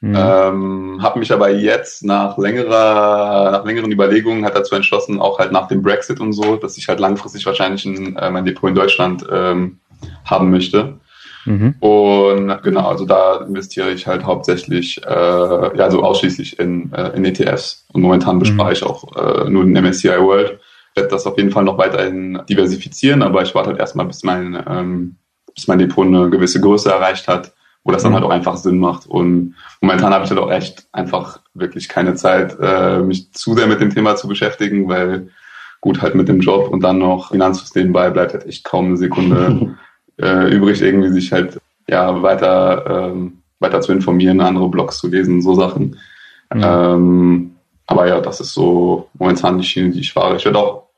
Mhm. 0.00 0.14
Ähm, 0.16 0.98
habe 1.02 1.18
mich 1.18 1.32
aber 1.32 1.50
jetzt 1.50 2.04
nach 2.04 2.36
längerer, 2.36 3.50
nach 3.52 3.64
längeren 3.64 3.90
Überlegungen 3.90 4.44
hat 4.44 4.54
dazu 4.54 4.74
entschlossen, 4.74 5.20
auch 5.20 5.38
halt 5.38 5.52
nach 5.52 5.68
dem 5.68 5.82
Brexit 5.82 6.20
und 6.20 6.32
so, 6.32 6.56
dass 6.56 6.76
ich 6.76 6.88
halt 6.88 7.00
langfristig 7.00 7.46
wahrscheinlich 7.46 7.84
ein, 7.86 8.16
äh, 8.16 8.30
mein 8.30 8.44
Depot 8.44 8.68
in 8.68 8.74
Deutschland 8.74 9.26
ähm, 9.30 9.80
haben 10.24 10.50
möchte. 10.50 10.98
Mhm. 11.46 11.76
Und 11.80 12.62
genau, 12.62 12.88
also 12.88 13.06
da 13.06 13.36
investiere 13.46 13.90
ich 13.92 14.06
halt 14.06 14.24
hauptsächlich, 14.24 15.00
äh, 15.04 15.08
ja, 15.08 15.84
also 15.84 16.02
ausschließlich 16.02 16.58
in, 16.58 16.92
äh, 16.92 17.16
in 17.16 17.24
ETFs. 17.24 17.86
Und 17.92 18.02
momentan 18.02 18.38
bespare 18.38 18.68
mhm. 18.68 18.72
ich 18.72 18.82
auch 18.82 19.16
äh, 19.16 19.48
nur 19.48 19.64
den 19.64 19.72
MSCI 19.82 20.20
World. 20.20 20.58
Ich 20.90 20.96
werde 20.96 21.10
das 21.10 21.26
auf 21.26 21.38
jeden 21.38 21.52
Fall 21.52 21.64
noch 21.64 21.78
weiterhin 21.78 22.40
diversifizieren, 22.48 23.22
aber 23.22 23.42
ich 23.42 23.54
warte 23.54 23.70
halt 23.70 23.78
erstmal, 23.78 24.06
bis 24.06 24.24
mein, 24.24 24.62
ähm, 24.68 25.16
bis 25.54 25.68
mein 25.68 25.78
Depot 25.78 26.06
eine 26.06 26.28
gewisse 26.30 26.60
Größe 26.60 26.90
erreicht 26.90 27.28
hat 27.28 27.52
wo 27.86 27.92
das 27.92 28.02
dann 28.02 28.14
halt 28.14 28.24
auch 28.24 28.30
einfach 28.30 28.56
Sinn 28.56 28.78
macht. 28.78 29.06
Und 29.06 29.54
momentan 29.80 30.12
habe 30.12 30.24
ich 30.24 30.30
halt 30.30 30.40
auch 30.40 30.50
echt 30.50 30.88
einfach 30.90 31.38
wirklich 31.54 31.88
keine 31.88 32.16
Zeit, 32.16 32.56
äh, 32.60 32.98
mich 32.98 33.30
zu 33.32 33.54
sehr 33.54 33.68
mit 33.68 33.80
dem 33.80 33.94
Thema 33.94 34.16
zu 34.16 34.26
beschäftigen, 34.26 34.88
weil 34.88 35.28
gut 35.80 36.02
halt 36.02 36.16
mit 36.16 36.26
dem 36.28 36.40
Job 36.40 36.68
und 36.68 36.82
dann 36.82 36.98
noch 36.98 37.30
Finanzsystem 37.30 37.92
bei 37.92 38.10
bleibt 38.10 38.32
halt 38.32 38.46
echt 38.46 38.64
kaum 38.64 38.86
eine 38.86 38.96
Sekunde 38.96 39.76
äh, 40.20 40.52
übrig, 40.52 40.82
irgendwie 40.82 41.10
sich 41.10 41.30
halt 41.30 41.60
ja 41.88 42.22
weiter 42.22 43.12
ähm, 43.12 43.38
weiter 43.60 43.80
zu 43.80 43.92
informieren, 43.92 44.40
andere 44.40 44.68
Blogs 44.68 44.98
zu 44.98 45.06
lesen, 45.06 45.40
so 45.40 45.54
Sachen. 45.54 45.96
Mhm. 46.52 46.62
Ähm, 46.64 47.50
aber 47.86 48.08
ja, 48.08 48.20
das 48.20 48.40
ist 48.40 48.52
so 48.52 49.08
momentan 49.14 49.58
die 49.58 49.64
Schiene, 49.64 49.90
die 49.90 50.00
ich 50.00 50.12
fahre. 50.12 50.36
Ich 50.36 50.44
werde 50.44 50.58
auch, 50.58 50.88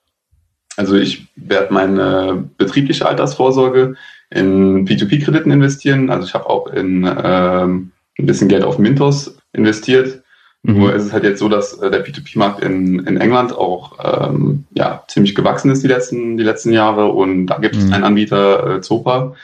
also 0.78 0.96
ich 0.96 1.28
werde 1.36 1.72
meine 1.72 2.48
betriebliche 2.56 3.06
Altersvorsorge 3.06 3.96
in 4.30 4.86
P2P-Krediten 4.86 5.50
investieren. 5.50 6.10
Also 6.10 6.26
ich 6.26 6.34
habe 6.34 6.48
auch 6.48 6.66
in 6.68 7.04
ähm, 7.04 7.92
ein 8.18 8.26
bisschen 8.26 8.48
Geld 8.48 8.64
auf 8.64 8.78
Mintos 8.78 9.38
investiert. 9.52 10.22
Mhm. 10.62 10.78
Nur 10.78 10.94
ist 10.94 11.04
es 11.04 11.12
halt 11.12 11.24
jetzt 11.24 11.38
so, 11.38 11.48
dass 11.48 11.74
äh, 11.74 11.90
der 11.90 12.04
P2P-Markt 12.04 12.62
in, 12.62 13.06
in 13.06 13.16
England 13.16 13.56
auch 13.56 13.98
ähm, 14.02 14.64
ja, 14.72 15.04
ziemlich 15.08 15.34
gewachsen 15.34 15.70
ist 15.70 15.82
die 15.82 15.88
letzten, 15.88 16.36
die 16.36 16.44
letzten 16.44 16.72
Jahre. 16.72 17.08
Und 17.08 17.46
da 17.46 17.58
gibt 17.58 17.76
es 17.76 17.86
mhm. 17.86 17.94
einen 17.94 18.04
Anbieter, 18.04 18.76
äh, 18.76 18.80
Zopa. 18.80 19.34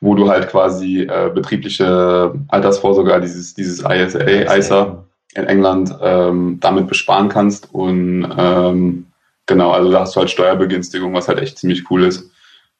wo 0.00 0.14
du 0.14 0.28
halt 0.28 0.48
quasi 0.50 1.02
äh, 1.02 1.30
betriebliche 1.34 2.34
Altersvorsorge, 2.48 3.20
dieses, 3.20 3.54
dieses 3.54 3.80
ISA, 3.80 4.20
ISA 4.54 5.04
in 5.34 5.46
England 5.46 5.94
ähm, 6.02 6.58
damit 6.60 6.88
besparen 6.88 7.28
kannst. 7.28 7.72
Und 7.72 8.28
ähm, 8.36 9.06
genau, 9.46 9.70
also 9.70 9.90
da 9.90 10.00
hast 10.00 10.14
du 10.14 10.20
halt 10.20 10.30
Steuerbegünstigung, 10.30 11.14
was 11.14 11.28
halt 11.28 11.38
echt 11.38 11.58
ziemlich 11.58 11.90
cool 11.90 12.04
ist. 12.04 12.30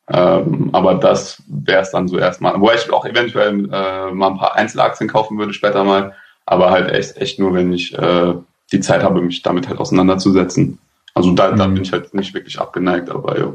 Ähm, 0.09 0.71
aber 0.73 0.95
das 0.95 1.43
wäre 1.47 1.83
es 1.83 1.91
dann 1.91 2.09
so 2.09 2.19
erstmal. 2.19 2.61
Wo 2.61 2.71
ich 2.71 2.93
auch 2.93 3.07
eventuell 3.07 3.69
äh, 3.73 4.11
mal 4.11 4.29
ein 4.29 4.39
paar 4.39 4.55
Einzelaktien 4.55 5.09
kaufen 5.09 5.39
würde 5.39 5.55
später 5.55 5.85
mal, 5.85 6.15
aber 6.47 6.71
halt 6.71 6.91
echt, 6.91 7.17
echt 7.17 7.39
nur, 7.39 7.55
wenn 7.55 7.73
ich 7.73 7.97
äh, 7.97 8.35
die 8.73 8.81
Zeit 8.81 9.03
habe, 9.03 9.23
mich 9.23 9.43
damit 9.43 9.69
halt 9.69 9.79
auseinanderzusetzen. 9.79 10.79
Also 11.15 11.33
da, 11.33 11.53
da 11.53 11.69
mhm. 11.69 11.75
bin 11.75 11.83
ich 11.85 11.93
halt 11.93 12.13
nicht 12.13 12.35
wirklich 12.35 12.59
abgeneigt, 12.61 13.09
aber 13.09 13.39
ja. 13.39 13.53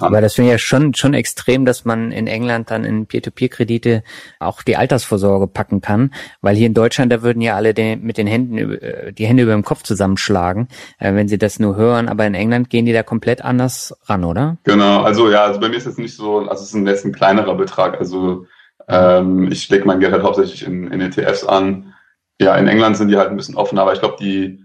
Aber 0.00 0.20
das 0.20 0.34
finde 0.34 0.50
ich 0.50 0.52
ja 0.52 0.58
schon, 0.58 0.94
schon 0.94 1.14
extrem, 1.14 1.64
dass 1.64 1.84
man 1.84 2.12
in 2.12 2.26
England 2.26 2.70
dann 2.70 2.84
in 2.84 3.06
Peer-to-Peer-Kredite 3.06 4.02
auch 4.38 4.62
die 4.62 4.76
Altersvorsorge 4.76 5.46
packen 5.46 5.80
kann, 5.80 6.12
weil 6.40 6.54
hier 6.56 6.66
in 6.66 6.74
Deutschland, 6.74 7.12
da 7.12 7.22
würden 7.22 7.40
ja 7.40 7.54
alle 7.54 7.74
den, 7.74 8.02
mit 8.02 8.18
den 8.18 8.26
Händen, 8.26 8.58
äh, 8.58 9.12
die 9.12 9.26
Hände 9.26 9.42
über 9.42 9.52
dem 9.52 9.64
Kopf 9.64 9.82
zusammenschlagen, 9.82 10.68
äh, 10.98 11.14
wenn 11.14 11.28
sie 11.28 11.38
das 11.38 11.58
nur 11.58 11.76
hören, 11.76 12.08
aber 12.08 12.26
in 12.26 12.34
England 12.34 12.70
gehen 12.70 12.84
die 12.84 12.92
da 12.92 13.02
komplett 13.02 13.42
anders 13.42 13.96
ran, 14.04 14.24
oder? 14.24 14.58
Genau, 14.64 15.02
also 15.02 15.30
ja, 15.30 15.44
also 15.44 15.60
bei 15.60 15.68
mir 15.68 15.76
ist 15.76 15.86
es 15.86 15.98
nicht 15.98 16.14
so, 16.14 16.40
also 16.40 16.62
es 16.62 16.68
ist 16.68 16.74
ein, 16.74 16.86
jetzt 16.86 17.04
ein 17.04 17.12
kleinerer 17.12 17.54
Betrag, 17.56 17.98
also 17.98 18.46
ähm, 18.88 19.50
ich 19.50 19.68
lege 19.70 19.86
mein 19.86 20.00
Geld 20.00 20.12
halt 20.12 20.22
hauptsächlich 20.22 20.66
in, 20.66 20.88
in 20.88 21.00
ETFs 21.00 21.44
an. 21.44 21.94
Ja, 22.40 22.56
in 22.56 22.68
England 22.68 22.96
sind 22.96 23.08
die 23.08 23.16
halt 23.16 23.30
ein 23.30 23.36
bisschen 23.36 23.56
offener, 23.56 23.82
aber 23.82 23.92
ich 23.92 24.00
glaube, 24.00 24.16
die, 24.20 24.64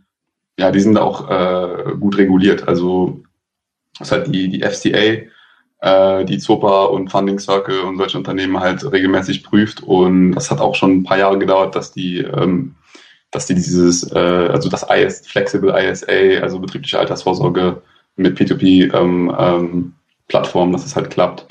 ja, 0.59 0.71
die 0.71 0.81
sind 0.81 0.97
auch 0.97 1.29
äh, 1.29 1.93
gut 1.99 2.17
reguliert, 2.17 2.67
also 2.67 3.23
das 3.97 4.11
halt 4.11 4.33
die, 4.33 4.49
die 4.49 4.61
FCA, 4.61 5.29
äh, 5.81 6.25
die 6.25 6.37
ZOPA 6.37 6.85
und 6.85 7.09
Funding 7.09 7.39
Circle 7.39 7.81
und 7.81 7.97
solche 7.97 8.17
Unternehmen 8.17 8.59
halt 8.59 8.89
regelmäßig 8.89 9.43
prüft. 9.43 9.81
Und 9.81 10.33
das 10.33 10.51
hat 10.51 10.59
auch 10.59 10.75
schon 10.75 10.97
ein 10.97 11.03
paar 11.03 11.17
Jahre 11.17 11.39
gedauert, 11.39 11.75
dass 11.75 11.91
die, 11.91 12.19
ähm, 12.19 12.75
dass 13.31 13.45
die 13.45 13.55
dieses, 13.55 14.11
äh, 14.11 14.17
also 14.17 14.69
das 14.69 14.85
IS, 14.89 15.27
Flexible 15.27 15.73
ISA, 15.75 16.41
also 16.41 16.59
betriebliche 16.59 16.99
Altersvorsorge 16.99 17.81
mit 18.15 18.37
P2P 18.37 18.93
ähm, 18.93 19.35
ähm, 19.37 19.93
Plattformen, 20.27 20.73
dass 20.73 20.85
es 20.85 20.95
halt 20.95 21.09
klappt. 21.09 21.47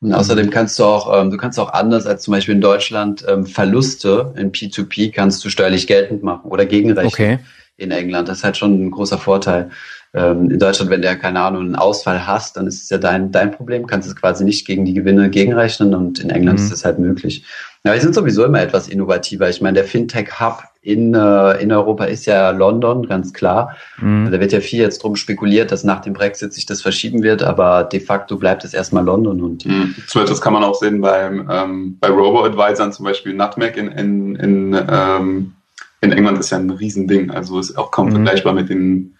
Und 0.00 0.14
außerdem 0.14 0.48
kannst 0.48 0.78
du 0.78 0.84
auch, 0.84 1.20
ähm, 1.20 1.30
du 1.30 1.36
kannst 1.36 1.60
auch 1.60 1.72
anders 1.74 2.06
als 2.06 2.22
zum 2.22 2.32
Beispiel 2.32 2.54
in 2.54 2.62
Deutschland 2.62 3.24
ähm, 3.28 3.44
Verluste 3.44 4.32
in 4.36 4.50
P2P 4.50 5.12
kannst 5.12 5.44
du 5.44 5.50
steuerlich 5.50 5.86
geltend 5.86 6.22
machen 6.22 6.50
oder 6.50 6.64
gegenrechnen. 6.64 7.12
Okay. 7.12 7.38
In 7.76 7.90
England. 7.90 8.28
Das 8.28 8.38
ist 8.38 8.44
halt 8.44 8.56
schon 8.58 8.86
ein 8.86 8.90
großer 8.90 9.18
Vorteil. 9.18 9.70
Ähm, 10.12 10.50
in 10.50 10.58
Deutschland, 10.58 10.90
wenn 10.90 11.02
du 11.02 11.08
ja 11.08 11.14
keine 11.14 11.40
Ahnung, 11.40 11.62
einen 11.62 11.76
Ausfall 11.76 12.26
hast, 12.26 12.56
dann 12.56 12.66
ist 12.66 12.82
es 12.82 12.90
ja 12.90 12.98
dein, 12.98 13.30
dein 13.30 13.52
Problem, 13.52 13.86
kannst 13.86 14.08
es 14.08 14.16
quasi 14.16 14.44
nicht 14.44 14.66
gegen 14.66 14.84
die 14.84 14.94
Gewinne 14.94 15.30
gegenrechnen 15.30 15.94
und 15.94 16.18
in 16.18 16.30
England 16.30 16.58
mhm. 16.58 16.64
ist 16.64 16.72
das 16.72 16.84
halt 16.84 16.98
möglich. 16.98 17.44
Ja, 17.84 17.94
wir 17.94 18.00
sind 18.00 18.14
sowieso 18.14 18.44
immer 18.44 18.60
etwas 18.60 18.88
innovativer. 18.88 19.48
Ich 19.48 19.60
meine, 19.60 19.74
der 19.74 19.84
Fintech-Hub 19.84 20.64
in, 20.82 21.14
äh, 21.14 21.62
in 21.62 21.70
Europa 21.70 22.04
ist 22.04 22.26
ja 22.26 22.50
London, 22.50 23.06
ganz 23.06 23.32
klar. 23.32 23.76
Mhm. 24.00 24.30
Da 24.32 24.40
wird 24.40 24.52
ja 24.52 24.60
viel 24.60 24.80
jetzt 24.80 25.02
drum 25.02 25.14
spekuliert, 25.14 25.70
dass 25.70 25.84
nach 25.84 26.00
dem 26.00 26.12
Brexit 26.12 26.52
sich 26.52 26.66
das 26.66 26.82
verschieben 26.82 27.22
wird, 27.22 27.42
aber 27.42 27.84
de 27.84 28.00
facto 28.00 28.36
bleibt 28.36 28.64
es 28.64 28.74
erstmal 28.74 29.04
London. 29.04 29.40
Und 29.40 29.64
mhm. 29.64 29.94
Das 30.12 30.40
kann 30.40 30.52
man 30.52 30.64
auch 30.64 30.74
sehen 30.74 31.00
beim, 31.00 31.48
ähm, 31.50 31.98
bei 32.00 32.08
Robo-Advisern, 32.08 32.92
zum 32.92 33.04
Beispiel 33.04 33.34
Nutmeg 33.34 33.76
in, 33.76 33.88
in, 33.92 34.36
in, 34.36 34.86
ähm, 34.90 35.52
in 36.00 36.12
England 36.12 36.38
ist 36.38 36.50
ja 36.50 36.58
ein 36.58 36.70
Riesending. 36.70 37.30
Also 37.30 37.60
ist 37.60 37.78
auch 37.78 37.90
kaum 37.92 38.08
mhm. 38.08 38.12
vergleichbar 38.12 38.54
mit 38.54 38.70
den 38.70 39.14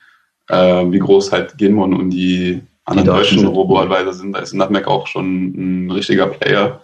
äh, 0.51 0.91
wie 0.91 0.99
groß 0.99 1.33
halt 1.33 1.57
Genmon 1.59 1.95
und 1.95 2.11
die 2.11 2.63
anderen 2.85 3.09
die 3.09 3.15
deutschen 3.15 3.47
Robo-Advisor 3.47 4.13
sind. 4.13 4.33
Da 4.33 4.41
ist 4.41 4.55
Nutmeg 4.55 4.87
auch 4.87 5.07
schon 5.07 5.87
ein 5.87 5.91
richtiger 5.91 6.27
Player. 6.27 6.81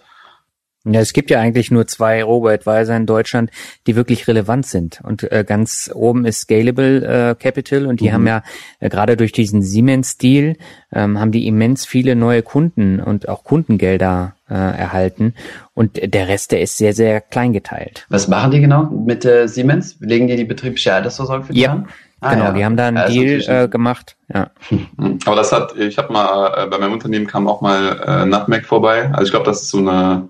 Ja, 0.89 1.01
es 1.01 1.11
gibt 1.11 1.29
ja 1.29 1.41
eigentlich 1.41 1.69
nur 1.69 1.85
zwei 1.87 2.23
Robo-Advisor 2.23 2.95
in 2.95 3.05
Deutschland, 3.05 3.51
die 3.87 3.95
wirklich 3.97 4.27
relevant 4.27 4.65
sind. 4.65 5.01
Und 5.03 5.29
äh, 5.31 5.43
ganz 5.45 5.91
oben 5.93 6.25
ist 6.25 6.41
Scalable 6.41 7.31
äh, 7.31 7.35
Capital 7.35 7.87
und 7.87 7.99
die 7.99 8.07
mhm. 8.07 8.13
haben 8.13 8.27
ja 8.27 8.43
äh, 8.79 8.89
gerade 8.89 9.17
durch 9.17 9.33
diesen 9.33 9.61
Siemens-Deal 9.61 10.55
ähm, 10.93 11.19
haben 11.19 11.31
die 11.31 11.45
immens 11.45 11.85
viele 11.85 12.15
neue 12.15 12.41
Kunden 12.41 13.01
und 13.01 13.27
auch 13.27 13.43
Kundengelder 13.43 14.35
äh, 14.49 14.53
erhalten. 14.53 15.33
Und 15.73 15.99
der 16.01 16.29
Rest, 16.29 16.53
der 16.53 16.61
ist 16.61 16.77
sehr, 16.77 16.93
sehr 16.93 17.19
klein 17.19 17.51
geteilt. 17.51 18.05
Was 18.07 18.29
machen 18.29 18.51
die 18.51 18.61
genau 18.61 18.83
mit 18.83 19.25
äh, 19.25 19.47
Siemens? 19.47 19.97
Legen 19.99 20.27
die 20.27 20.37
die 20.37 20.45
betriebliche 20.45 20.93
Altersvorsorge 20.93 21.47
für 21.47 21.53
die 21.53 21.61
ja. 21.61 21.73
an? 21.73 21.87
Ah, 22.19 22.33
genau, 22.33 22.45
ja. 22.45 22.51
die 22.51 22.65
haben 22.65 22.77
da 22.77 22.87
einen 22.87 22.97
ja, 22.97 23.07
Deal 23.07 23.41
äh, 23.47 23.67
gemacht. 23.67 24.17
Ja. 24.33 24.49
Aber 25.25 25.35
das 25.35 25.51
hat, 25.51 25.75
ich 25.77 25.97
habe 25.97 26.11
mal, 26.11 26.65
äh, 26.65 26.67
bei 26.67 26.77
meinem 26.79 26.93
Unternehmen 26.93 27.27
kam 27.27 27.47
auch 27.47 27.61
mal 27.61 28.01
äh, 28.05 28.25
Nutmeg 28.25 28.65
vorbei. 28.65 29.09
Also 29.11 29.25
ich 29.25 29.31
glaube, 29.31 29.45
das 29.45 29.61
ist 29.61 29.69
so 29.69 29.77
eine, 29.77 30.29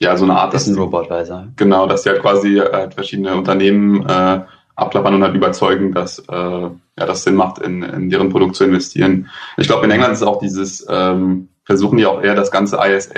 ja, 0.00 0.16
so 0.16 0.24
eine 0.24 0.34
Art. 0.34 0.54
Das 0.54 0.62
ist 0.62 0.68
ein 0.68 0.78
Robotweiser. 0.78 1.48
Genau, 1.56 1.86
dass 1.86 2.02
die 2.02 2.08
halt 2.08 2.22
quasi 2.22 2.58
äh, 2.58 2.90
verschiedene 2.90 3.34
Unternehmen 3.36 4.08
äh, 4.08 4.40
abklappern 4.74 5.14
und 5.14 5.22
halt 5.22 5.34
überzeugen, 5.34 5.92
dass 5.92 6.18
äh, 6.18 6.32
ja, 6.32 6.70
das 6.96 7.24
Sinn 7.24 7.34
macht, 7.34 7.58
in, 7.58 7.82
in 7.82 8.10
deren 8.10 8.30
Produkt 8.30 8.56
zu 8.56 8.64
investieren. 8.64 9.28
Ich 9.58 9.66
glaube, 9.66 9.84
in 9.84 9.90
England 9.90 10.14
ist 10.14 10.22
auch 10.22 10.38
dieses, 10.38 10.86
ähm, 10.88 11.48
versuchen 11.64 11.98
die 11.98 12.06
auch 12.06 12.22
eher 12.22 12.34
das 12.34 12.50
ganze 12.50 12.76
ISA, 12.76 13.12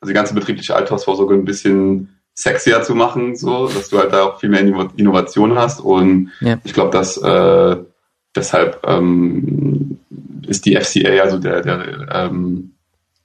also 0.00 0.08
die 0.08 0.14
ganze 0.14 0.34
betriebliche 0.34 0.74
Altersvorsorge 0.74 1.34
ein 1.34 1.44
bisschen 1.44 2.19
sexier 2.40 2.82
zu 2.82 2.94
machen, 2.94 3.36
so, 3.36 3.68
dass 3.68 3.90
du 3.90 3.98
halt 3.98 4.12
da 4.12 4.24
auch 4.24 4.40
viel 4.40 4.48
mehr 4.48 4.60
Innovation 4.96 5.58
hast. 5.58 5.80
Und 5.80 6.30
ja. 6.40 6.58
ich 6.64 6.72
glaube, 6.72 6.90
dass 6.90 7.18
äh, 7.18 7.76
deshalb 8.34 8.80
ähm, 8.86 9.98
ist 10.46 10.64
die 10.64 10.74
FCA, 10.74 11.22
also 11.22 11.38
der, 11.38 11.60
der, 11.60 12.08
ähm, 12.12 12.72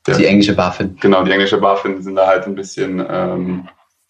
der 0.06 0.18
die 0.18 0.26
englische 0.26 0.54
BaFin. 0.54 0.98
Genau, 1.00 1.24
die 1.24 1.32
englische 1.32 1.58
BaFin 1.58 2.02
sind 2.02 2.16
da 2.16 2.28
halt 2.28 2.46
ein 2.46 2.56
bisschen, 2.56 3.06
ähm, 3.10 3.70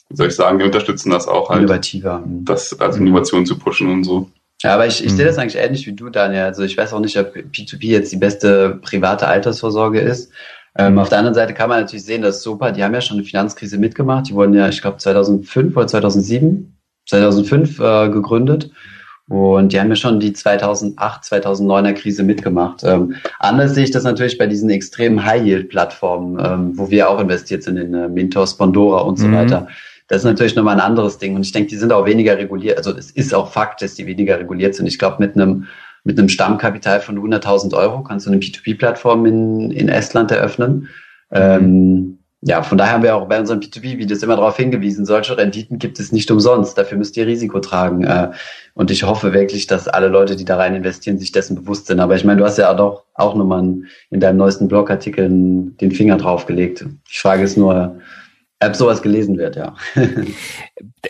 wie 0.09 0.15
soll 0.15 0.27
ich 0.27 0.35
sagen, 0.35 0.57
die 0.57 0.65
unterstützen 0.65 1.11
das 1.11 1.27
auch 1.27 1.49
halt. 1.49 1.61
Innovativer. 1.61 2.23
Das 2.25 2.79
als 2.79 2.97
Innovation 2.97 3.45
zu 3.45 3.59
pushen 3.59 3.91
und 3.91 4.03
so. 4.05 4.31
Ja, 4.63 4.73
aber 4.73 4.87
ich, 4.87 5.05
ich 5.05 5.11
sehe 5.11 5.25
das 5.25 5.37
eigentlich 5.37 5.61
ähnlich 5.61 5.85
wie 5.85 5.93
du, 5.93 6.09
Daniel. 6.09 6.43
Also 6.43 6.63
ich 6.63 6.75
weiß 6.75 6.93
auch 6.93 6.99
nicht, 6.99 7.19
ob 7.19 7.35
P2P 7.35 7.85
jetzt 7.85 8.11
die 8.11 8.17
beste 8.17 8.79
private 8.81 9.27
Altersvorsorge 9.27 9.99
ist. 9.99 10.31
Ähm, 10.77 10.99
auf 10.99 11.09
der 11.09 11.19
anderen 11.19 11.35
Seite 11.35 11.53
kann 11.53 11.69
man 11.69 11.81
natürlich 11.81 12.05
sehen, 12.05 12.21
dass 12.21 12.43
Sopa, 12.43 12.71
die 12.71 12.83
haben 12.83 12.93
ja 12.93 13.01
schon 13.01 13.17
eine 13.17 13.25
Finanzkrise 13.25 13.77
mitgemacht. 13.77 14.27
Die 14.29 14.33
wurden 14.33 14.53
ja, 14.53 14.67
ich 14.67 14.81
glaube, 14.81 14.97
2005 14.97 15.75
oder 15.75 15.87
2007, 15.87 16.77
2005 17.07 17.79
äh, 17.79 18.09
gegründet. 18.09 18.71
Und 19.27 19.73
die 19.73 19.79
haben 19.79 19.89
ja 19.89 19.95
schon 19.95 20.19
die 20.19 20.33
2008, 20.33 21.23
2009er 21.23 21.93
Krise 21.93 22.23
mitgemacht. 22.23 22.83
Ähm, 22.83 23.15
anders 23.39 23.73
sehe 23.73 23.85
ich 23.85 23.91
das 23.91 24.03
natürlich 24.03 24.37
bei 24.37 24.45
diesen 24.45 24.69
extremen 24.69 25.25
High-Yield-Plattformen, 25.25 26.37
ähm, 26.39 26.77
wo 26.77 26.91
wir 26.91 27.09
auch 27.09 27.19
investiert 27.19 27.63
sind 27.63 27.77
in 27.77 27.93
äh, 27.93 28.07
Mintos, 28.07 28.55
Pandora 28.55 29.01
und 29.01 29.17
so 29.17 29.27
mhm. 29.27 29.33
weiter. 29.33 29.67
Das 30.07 30.19
ist 30.19 30.25
natürlich 30.25 30.55
nochmal 30.55 30.75
ein 30.75 30.85
anderes 30.85 31.17
Ding. 31.17 31.35
Und 31.35 31.43
ich 31.43 31.51
denke, 31.51 31.69
die 31.69 31.77
sind 31.77 31.91
auch 31.91 32.05
weniger 32.05 32.37
reguliert. 32.37 32.77
Also 32.77 32.95
es 32.95 33.09
ist 33.09 33.33
auch 33.33 33.51
Fakt, 33.51 33.81
dass 33.81 33.95
die 33.95 34.05
weniger 34.05 34.37
reguliert 34.37 34.75
sind. 34.75 34.85
Ich 34.85 34.99
glaube, 34.99 35.17
mit 35.19 35.35
einem 35.35 35.65
mit 36.05 36.17
einem 36.17 36.29
Stammkapital 36.29 37.01
von 37.01 37.17
100.000 37.17 37.75
Euro 37.75 38.03
kannst 38.03 38.25
du 38.25 38.31
eine 38.31 38.39
P2P-Plattform 38.39 39.25
in, 39.25 39.71
in 39.71 39.89
Estland 39.89 40.31
eröffnen. 40.31 40.87
Ähm, 41.31 42.19
ja, 42.41 42.61
von 42.61 42.77
daher 42.77 42.93
haben 42.93 43.03
wir 43.03 43.15
auch 43.15 43.27
bei 43.27 43.39
unseren 43.39 43.59
P2P-Videos 43.59 44.21
immer 44.21 44.35
darauf 44.35 44.55
hingewiesen, 44.55 45.07
solche 45.07 45.35
Renditen 45.35 45.79
gibt 45.79 45.99
es 45.99 46.11
nicht 46.11 46.29
umsonst. 46.29 46.77
Dafür 46.77 46.99
müsst 46.99 47.17
ihr 47.17 47.25
Risiko 47.25 47.59
tragen. 47.59 48.03
Äh, 48.03 48.29
und 48.75 48.91
ich 48.91 49.01
hoffe 49.03 49.33
wirklich, 49.33 49.65
dass 49.65 49.87
alle 49.87 50.09
Leute, 50.09 50.35
die 50.35 50.45
da 50.45 50.57
rein 50.57 50.75
investieren, 50.75 51.17
sich 51.17 51.31
dessen 51.31 51.55
bewusst 51.55 51.87
sind. 51.87 51.99
Aber 51.99 52.15
ich 52.15 52.23
meine, 52.23 52.37
du 52.37 52.45
hast 52.45 52.59
ja 52.59 52.71
auch, 52.71 52.77
noch, 52.77 53.03
auch 53.15 53.33
nochmal 53.33 53.63
in 54.11 54.19
deinem 54.19 54.37
neuesten 54.37 54.67
Blogartikel 54.67 55.27
den 55.27 55.91
Finger 55.91 56.17
draufgelegt. 56.17 56.81
Die 56.81 57.17
Frage 57.17 57.41
ist 57.41 57.57
nur, 57.57 57.99
ob 58.67 58.75
sowas 58.75 59.01
gelesen 59.01 59.37
wird, 59.37 59.55
ja. 59.55 59.75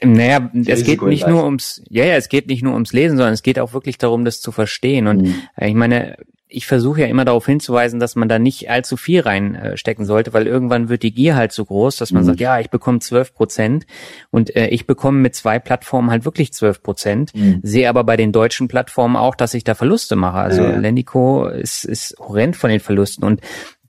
naja, 0.04 0.50
es 0.66 0.84
geht 0.84 1.02
nicht 1.02 1.28
nur 1.28 1.44
ums, 1.44 1.82
ja, 1.90 2.06
ja, 2.06 2.16
es 2.16 2.30
geht 2.30 2.48
nicht 2.48 2.64
nur 2.64 2.74
ums 2.74 2.94
Lesen, 2.94 3.18
sondern 3.18 3.34
es 3.34 3.44
geht 3.44 3.60
auch 3.60 3.74
wirklich 3.74 3.98
darum, 3.98 4.26
das 4.26 4.42
zu 4.42 4.52
verstehen. 4.52 5.08
Und 5.08 5.24
mhm. 5.24 5.36
ich 5.60 5.74
meine, 5.74 6.18
ich 6.48 6.68
versuche 6.68 7.02
ja 7.02 7.08
immer 7.08 7.26
darauf 7.26 7.46
hinzuweisen, 7.46 8.00
dass 8.00 8.16
man 8.16 8.30
da 8.30 8.40
nicht 8.40 8.70
allzu 8.70 8.98
viel 8.98 9.22
reinstecken 9.22 10.06
sollte, 10.06 10.32
weil 10.34 10.48
irgendwann 10.48 10.90
wird 10.90 11.04
die 11.04 11.14
Gier 11.14 11.36
halt 11.36 11.52
so 11.52 11.66
groß, 11.66 11.98
dass 11.98 12.12
man 12.12 12.24
mhm. 12.24 12.28
sagt, 12.28 12.40
ja, 12.40 12.60
ich 12.60 12.70
bekomme 12.70 13.00
zwölf 13.00 13.34
Prozent 13.34 13.86
und 14.32 14.56
äh, 14.56 14.68
ich 14.68 14.88
bekomme 14.88 15.20
mit 15.20 15.36
zwei 15.36 15.60
Plattformen 15.60 16.12
halt 16.12 16.24
wirklich 16.24 16.54
zwölf 16.54 16.82
Prozent, 16.82 17.36
mhm. 17.36 17.60
sehe 17.64 17.90
aber 17.90 18.04
bei 18.04 18.16
den 18.16 18.32
deutschen 18.32 18.68
Plattformen 18.70 19.18
auch, 19.18 19.36
dass 19.36 19.54
ich 19.54 19.66
da 19.66 19.76
Verluste 19.76 20.16
mache. 20.16 20.38
Also 20.38 20.62
ja, 20.62 20.72
ja. 20.72 20.78
Lendico 20.78 21.48
ist, 21.48 21.84
ist 21.84 22.16
horrend 22.20 22.56
von 22.56 22.70
den 22.70 22.80
Verlusten 22.80 23.26
und 23.26 23.42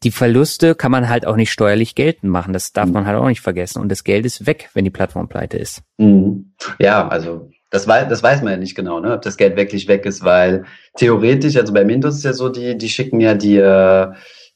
die 0.02 0.11
Verluste 0.11 0.74
kann 0.74 0.92
man 0.92 1.09
halt 1.09 1.26
auch 1.26 1.37
nicht 1.37 1.50
steuerlich 1.50 1.94
geltend 1.94 2.30
machen. 2.30 2.52
Das 2.52 2.72
darf 2.72 2.87
mhm. 2.87 2.92
man 2.92 3.06
halt 3.06 3.18
auch 3.18 3.28
nicht 3.28 3.40
vergessen. 3.40 3.80
Und 3.80 3.90
das 3.90 4.04
Geld 4.04 4.26
ist 4.26 4.46
weg, 4.46 4.70
wenn 4.74 4.85
die 4.85 4.90
Plattform 4.90 5.28
pleite 5.28 5.56
ist. 5.56 5.82
Mhm. 5.98 6.52
Ja, 6.78 7.09
also 7.09 7.50
das 7.70 7.88
weiß, 7.88 8.09
das 8.09 8.22
weiß 8.22 8.42
man 8.42 8.52
ja 8.52 8.59
nicht 8.59 8.74
genau, 8.74 9.00
ne, 9.00 9.14
ob 9.14 9.22
das 9.22 9.37
Geld 9.37 9.56
wirklich 9.56 9.88
weg 9.88 10.06
ist, 10.06 10.24
weil 10.24 10.64
theoretisch, 10.96 11.56
also 11.56 11.72
bei 11.72 11.85
Mintos 11.85 12.16
ist 12.16 12.24
ja 12.24 12.32
so, 12.32 12.48
die, 12.48 12.78
die 12.78 12.88
schicken 12.88 13.20
ja 13.20 13.35
die, 13.35 13.56
äh, 13.56 14.12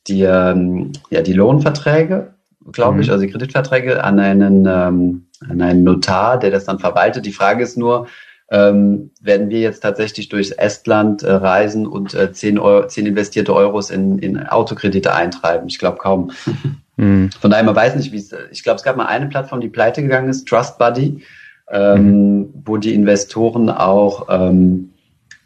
die, 0.07 0.22
ähm, 0.22 0.92
ja, 1.11 1.22
die 1.22 1.33
Lohnverträge, 1.33 2.35
glaube 2.72 2.94
mhm. 2.94 3.00
ich, 3.00 3.11
also 3.11 3.24
die 3.24 3.33
Kreditverträge 3.33 4.05
an 4.05 4.18
einen, 4.20 4.66
ähm, 4.66 5.26
an 5.48 5.61
einen 5.61 5.85
Notar, 5.85 6.38
der 6.38 6.50
das 6.50 6.64
dann 6.64 6.79
verwaltet. 6.79 7.26
Die 7.26 7.33
Frage 7.33 7.62
ist 7.62 7.76
nur, 7.76 8.07
ähm, 8.50 9.10
werden 9.20 9.48
wir 9.48 9.60
jetzt 9.60 9.80
tatsächlich 9.80 10.28
durchs 10.28 10.50
Estland 10.50 11.22
äh, 11.22 11.30
reisen 11.30 11.86
und 11.86 12.14
äh, 12.14 12.32
10, 12.32 12.58
Euro, 12.58 12.86
10 12.86 13.06
investierte 13.06 13.54
Euros 13.54 13.90
in, 13.90 14.18
in 14.18 14.46
Autokredite 14.46 15.14
eintreiben? 15.14 15.68
Ich 15.68 15.78
glaube 15.78 15.98
kaum. 15.98 16.32
Mhm. 17.00 17.30
Von 17.40 17.50
daher, 17.50 17.64
man 17.64 17.74
weiß 17.74 17.96
nicht, 17.96 18.12
wie 18.12 18.18
es, 18.18 18.30
ich 18.50 18.62
glaube, 18.62 18.76
es 18.76 18.82
gab 18.82 18.98
mal 18.98 19.06
eine 19.06 19.26
Plattform, 19.26 19.62
die 19.62 19.70
pleite 19.70 20.02
gegangen 20.02 20.28
ist, 20.28 20.46
Trust 20.46 20.76
Buddy, 20.76 21.22
ähm, 21.70 22.40
mhm. 22.40 22.54
wo 22.66 22.76
die 22.76 22.92
Investoren 22.92 23.70
auch, 23.70 24.26
ähm, 24.28 24.90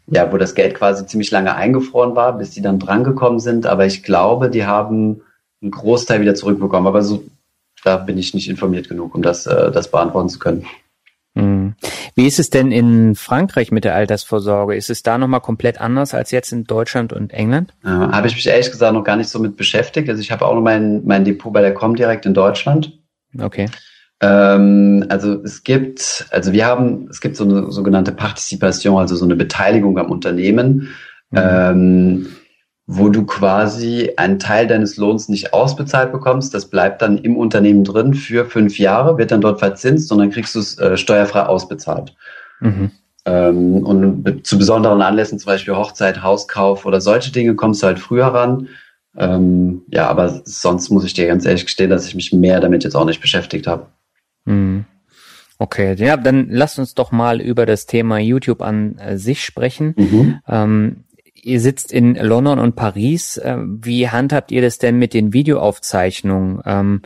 ja, 0.07 0.29
wo 0.33 0.37
das 0.37 0.53
Geld 0.53 0.75
quasi 0.75 1.05
ziemlich 1.05 1.31
lange 1.31 1.55
eingefroren 1.55 2.13
war, 2.13 2.37
bis 2.37 2.51
die 2.51 2.61
dann 2.61 2.77
drangekommen 2.77 3.39
sind. 3.39 3.67
Aber 3.67 3.85
ich 3.85 4.03
glaube, 4.03 4.49
die 4.49 4.65
haben 4.65 5.21
einen 5.61 5.71
Großteil 5.71 6.19
wieder 6.19 6.35
zurückbekommen. 6.35 6.87
Aber 6.87 7.01
so, 7.01 7.23
da 7.85 7.95
bin 7.95 8.17
ich 8.17 8.33
nicht 8.33 8.49
informiert 8.49 8.89
genug, 8.89 9.15
um 9.15 9.21
das, 9.21 9.47
äh, 9.47 9.71
das 9.71 9.89
beantworten 9.89 10.29
zu 10.29 10.39
können. 10.39 10.65
Mhm. 11.35 11.75
Wie 12.15 12.27
ist 12.27 12.39
es 12.39 12.49
denn 12.49 12.71
in 12.71 13.15
Frankreich 13.15 13.71
mit 13.71 13.83
der 13.83 13.93
Altersvorsorge? 13.93 14.75
Ist 14.75 14.89
es 14.89 15.03
da 15.03 15.17
nochmal 15.17 15.41
komplett 15.41 15.79
anders 15.79 16.13
als 16.13 16.31
jetzt 16.31 16.51
in 16.51 16.63
Deutschland 16.63 17.13
und 17.13 17.33
England? 17.33 17.73
Äh, 17.83 17.89
habe 17.89 18.27
ich 18.27 18.35
mich 18.35 18.47
ehrlich 18.47 18.71
gesagt 18.71 18.93
noch 18.93 19.03
gar 19.03 19.17
nicht 19.17 19.29
so 19.29 19.39
mit 19.39 19.57
beschäftigt. 19.57 20.09
Also 20.09 20.21
ich 20.21 20.31
habe 20.31 20.45
auch 20.45 20.55
noch 20.55 20.61
mein, 20.61 21.05
mein 21.05 21.25
Depot 21.25 21.51
bei 21.51 21.61
der 21.61 21.73
Comdirect 21.73 22.25
in 22.25 22.33
Deutschland. 22.33 22.97
Okay. 23.39 23.67
Ähm, 24.21 25.05
also 25.09 25.43
es 25.43 25.63
gibt, 25.63 26.25
also 26.31 26.53
wir 26.53 26.65
haben, 26.65 27.07
es 27.09 27.19
gibt 27.19 27.35
so 27.35 27.43
eine 27.43 27.71
sogenannte 27.71 28.13
Partizipation, 28.13 28.97
also 28.97 29.15
so 29.15 29.25
eine 29.25 29.35
Beteiligung 29.35 29.97
am 29.97 30.09
Unternehmen. 30.09 30.89
Mhm. 31.31 31.37
Ähm, 31.37 32.27
wo 32.87 33.09
du 33.09 33.25
quasi 33.25 34.11
einen 34.17 34.37
Teil 34.37 34.67
deines 34.67 34.97
Lohns 34.97 35.27
nicht 35.27 35.53
ausbezahlt 35.53 36.11
bekommst. 36.11 36.53
Das 36.53 36.69
bleibt 36.69 37.01
dann 37.01 37.17
im 37.17 37.35
Unternehmen 37.35 37.83
drin 37.83 38.13
für 38.13 38.45
fünf 38.45 38.77
Jahre, 38.77 39.17
wird 39.17 39.31
dann 39.31 39.41
dort 39.41 39.59
verzinst 39.59 40.11
und 40.11 40.19
dann 40.19 40.29
kriegst 40.29 40.53
du 40.53 40.59
es 40.59 40.77
äh, 40.77 40.95
steuerfrei 40.95 41.43
ausbezahlt. 41.47 42.15
Mhm. 42.59 42.91
Ähm, 43.25 43.83
und 43.83 44.45
zu 44.45 44.57
besonderen 44.59 45.01
Anlässen, 45.01 45.39
zum 45.39 45.47
Beispiel 45.47 45.75
Hochzeit, 45.75 46.21
Hauskauf 46.21 46.85
oder 46.85 47.01
solche 47.01 47.31
Dinge, 47.31 47.55
kommst 47.55 47.81
du 47.81 47.87
halt 47.87 47.99
früher 47.99 48.27
ran. 48.27 48.67
Ähm, 49.17 49.81
ja, 49.89 50.07
aber 50.07 50.41
sonst 50.45 50.91
muss 50.91 51.05
ich 51.05 51.13
dir 51.13 51.25
ganz 51.25 51.45
ehrlich 51.45 51.65
gestehen, 51.65 51.89
dass 51.89 52.07
ich 52.07 52.13
mich 52.13 52.33
mehr 52.33 52.59
damit 52.59 52.83
jetzt 52.83 52.95
auch 52.95 53.05
nicht 53.05 53.21
beschäftigt 53.21 53.65
habe. 53.65 53.87
Mhm. 54.45 54.85
Okay, 55.57 55.95
ja, 55.97 56.17
dann 56.17 56.49
lasst 56.49 56.79
uns 56.79 56.95
doch 56.95 57.13
mal 57.13 57.39
über 57.39 57.65
das 57.65 57.85
Thema 57.85 58.19
YouTube 58.19 58.61
an 58.61 58.97
äh, 58.97 59.17
sich 59.17 59.43
sprechen. 59.43 59.93
Mhm. 59.97 60.39
Ähm, 60.47 61.04
ihr 61.45 61.61
sitzt 61.61 61.93
in 61.93 62.15
London 62.15 62.59
und 62.59 62.75
Paris. 62.75 63.37
Äh, 63.37 63.57
wie 63.59 64.09
handhabt 64.09 64.51
ihr 64.51 64.61
das 64.61 64.79
denn 64.79 64.97
mit 64.97 65.13
den 65.13 65.31
Videoaufzeichnungen? 65.31 66.61
Ähm, 66.65 67.01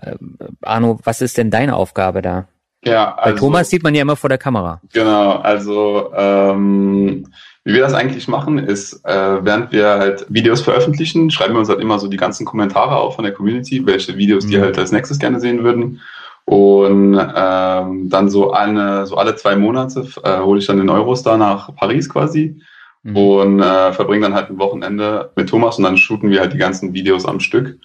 äh, 0.00 0.16
Arno, 0.62 0.98
was 1.04 1.20
ist 1.20 1.38
denn 1.38 1.50
deine 1.50 1.76
Aufgabe 1.76 2.22
da? 2.22 2.48
Ja, 2.84 3.14
also, 3.14 3.34
Bei 3.34 3.38
Thomas 3.38 3.70
sieht 3.70 3.84
man 3.84 3.94
ja 3.94 4.02
immer 4.02 4.16
vor 4.16 4.28
der 4.28 4.38
Kamera. 4.38 4.80
Genau, 4.92 5.32
also 5.36 6.10
ähm, 6.16 7.28
wie 7.64 7.74
wir 7.74 7.82
das 7.82 7.94
eigentlich 7.94 8.26
machen, 8.26 8.58
ist, 8.58 9.04
äh, 9.04 9.44
während 9.44 9.70
wir 9.70 9.86
halt 9.86 10.26
Videos 10.28 10.62
veröffentlichen, 10.62 11.30
schreiben 11.30 11.54
wir 11.54 11.60
uns 11.60 11.68
halt 11.68 11.80
immer 11.80 12.00
so 12.00 12.08
die 12.08 12.16
ganzen 12.16 12.44
Kommentare 12.44 12.96
auf 12.96 13.14
von 13.14 13.24
der 13.24 13.34
Community, 13.34 13.86
welche 13.86 14.16
Videos 14.16 14.46
mhm. 14.46 14.50
die 14.50 14.60
halt 14.60 14.78
als 14.78 14.90
nächstes 14.90 15.20
gerne 15.20 15.38
sehen 15.38 15.62
würden. 15.62 16.00
Und 16.44 17.14
ähm, 17.14 18.08
dann 18.10 18.28
so 18.28 18.50
eine, 18.50 19.06
so 19.06 19.16
alle 19.16 19.36
zwei 19.36 19.54
Monate 19.54 20.08
äh, 20.24 20.40
hole 20.40 20.58
ich 20.58 20.66
dann 20.66 20.78
den 20.78 20.90
Eurostar 20.90 21.36
nach 21.36 21.72
Paris 21.76 22.08
quasi 22.08 22.60
mhm. 23.02 23.16
und 23.16 23.60
äh, 23.60 23.92
verbringen 23.92 24.22
dann 24.22 24.34
halt 24.34 24.50
ein 24.50 24.58
Wochenende 24.58 25.32
mit 25.36 25.48
Thomas 25.48 25.78
und 25.78 25.84
dann 25.84 25.96
shooten 25.96 26.30
wir 26.30 26.40
halt 26.40 26.52
die 26.52 26.58
ganzen 26.58 26.94
Videos 26.94 27.24
am 27.26 27.40
Stück. 27.40 27.78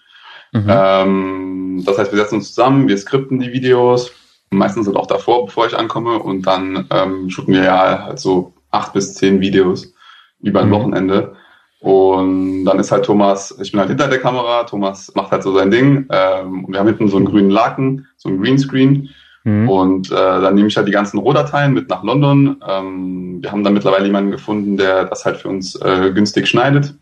Mhm. 0.53 0.65
Ähm, 0.67 1.83
das 1.85 1.97
heißt, 1.97 2.11
wir 2.11 2.19
setzen 2.19 2.35
uns 2.35 2.49
zusammen, 2.49 2.87
wir 2.87 2.97
skripten 2.97 3.39
die 3.39 3.51
Videos, 3.51 4.11
meistens 4.49 4.87
halt 4.87 4.97
auch 4.97 5.07
davor, 5.07 5.45
bevor 5.45 5.67
ich 5.67 5.77
ankomme 5.77 6.19
und 6.19 6.47
dann 6.47 6.87
ähm, 6.91 7.29
shooten 7.29 7.53
wir 7.53 7.63
ja 7.63 8.05
halt 8.05 8.19
so 8.19 8.53
acht 8.71 8.93
bis 8.93 9.15
zehn 9.15 9.41
Videos 9.41 9.93
über 10.41 10.61
ein 10.61 10.69
mhm. 10.69 10.73
Wochenende. 10.73 11.35
Und 11.79 12.65
dann 12.65 12.79
ist 12.79 12.91
halt 12.91 13.05
Thomas, 13.05 13.55
ich 13.61 13.71
bin 13.71 13.79
halt 13.79 13.89
hinter 13.89 14.07
der 14.07 14.19
Kamera, 14.19 14.63
Thomas 14.63 15.11
macht 15.15 15.31
halt 15.31 15.43
so 15.43 15.53
sein 15.53 15.69
Ding. 15.69 16.07
Ähm, 16.09 16.65
und 16.65 16.73
wir 16.73 16.79
haben 16.79 16.87
hinten 16.87 17.07
so 17.07 17.17
einen 17.17 17.25
grünen 17.25 17.51
Laken, 17.51 18.07
so 18.17 18.29
einen 18.29 18.41
Greenscreen. 18.41 19.09
Mhm. 19.47 19.69
Und 19.69 20.11
äh, 20.11 20.13
dann 20.13 20.55
nehme 20.55 20.67
ich 20.67 20.75
halt 20.75 20.89
die 20.89 20.91
ganzen 20.91 21.19
Rohdateien 21.19 21.73
mit 21.73 21.89
nach 21.89 22.03
London. 22.03 22.57
Ähm, 22.67 23.37
wir 23.41 23.49
haben 23.49 23.63
dann 23.63 23.73
mittlerweile 23.73 24.05
jemanden 24.05 24.31
gefunden, 24.31 24.75
der 24.75 25.05
das 25.05 25.23
halt 25.23 25.37
für 25.37 25.47
uns 25.47 25.73
äh, 25.75 26.11
günstig 26.13 26.49
schneidet. 26.49 26.93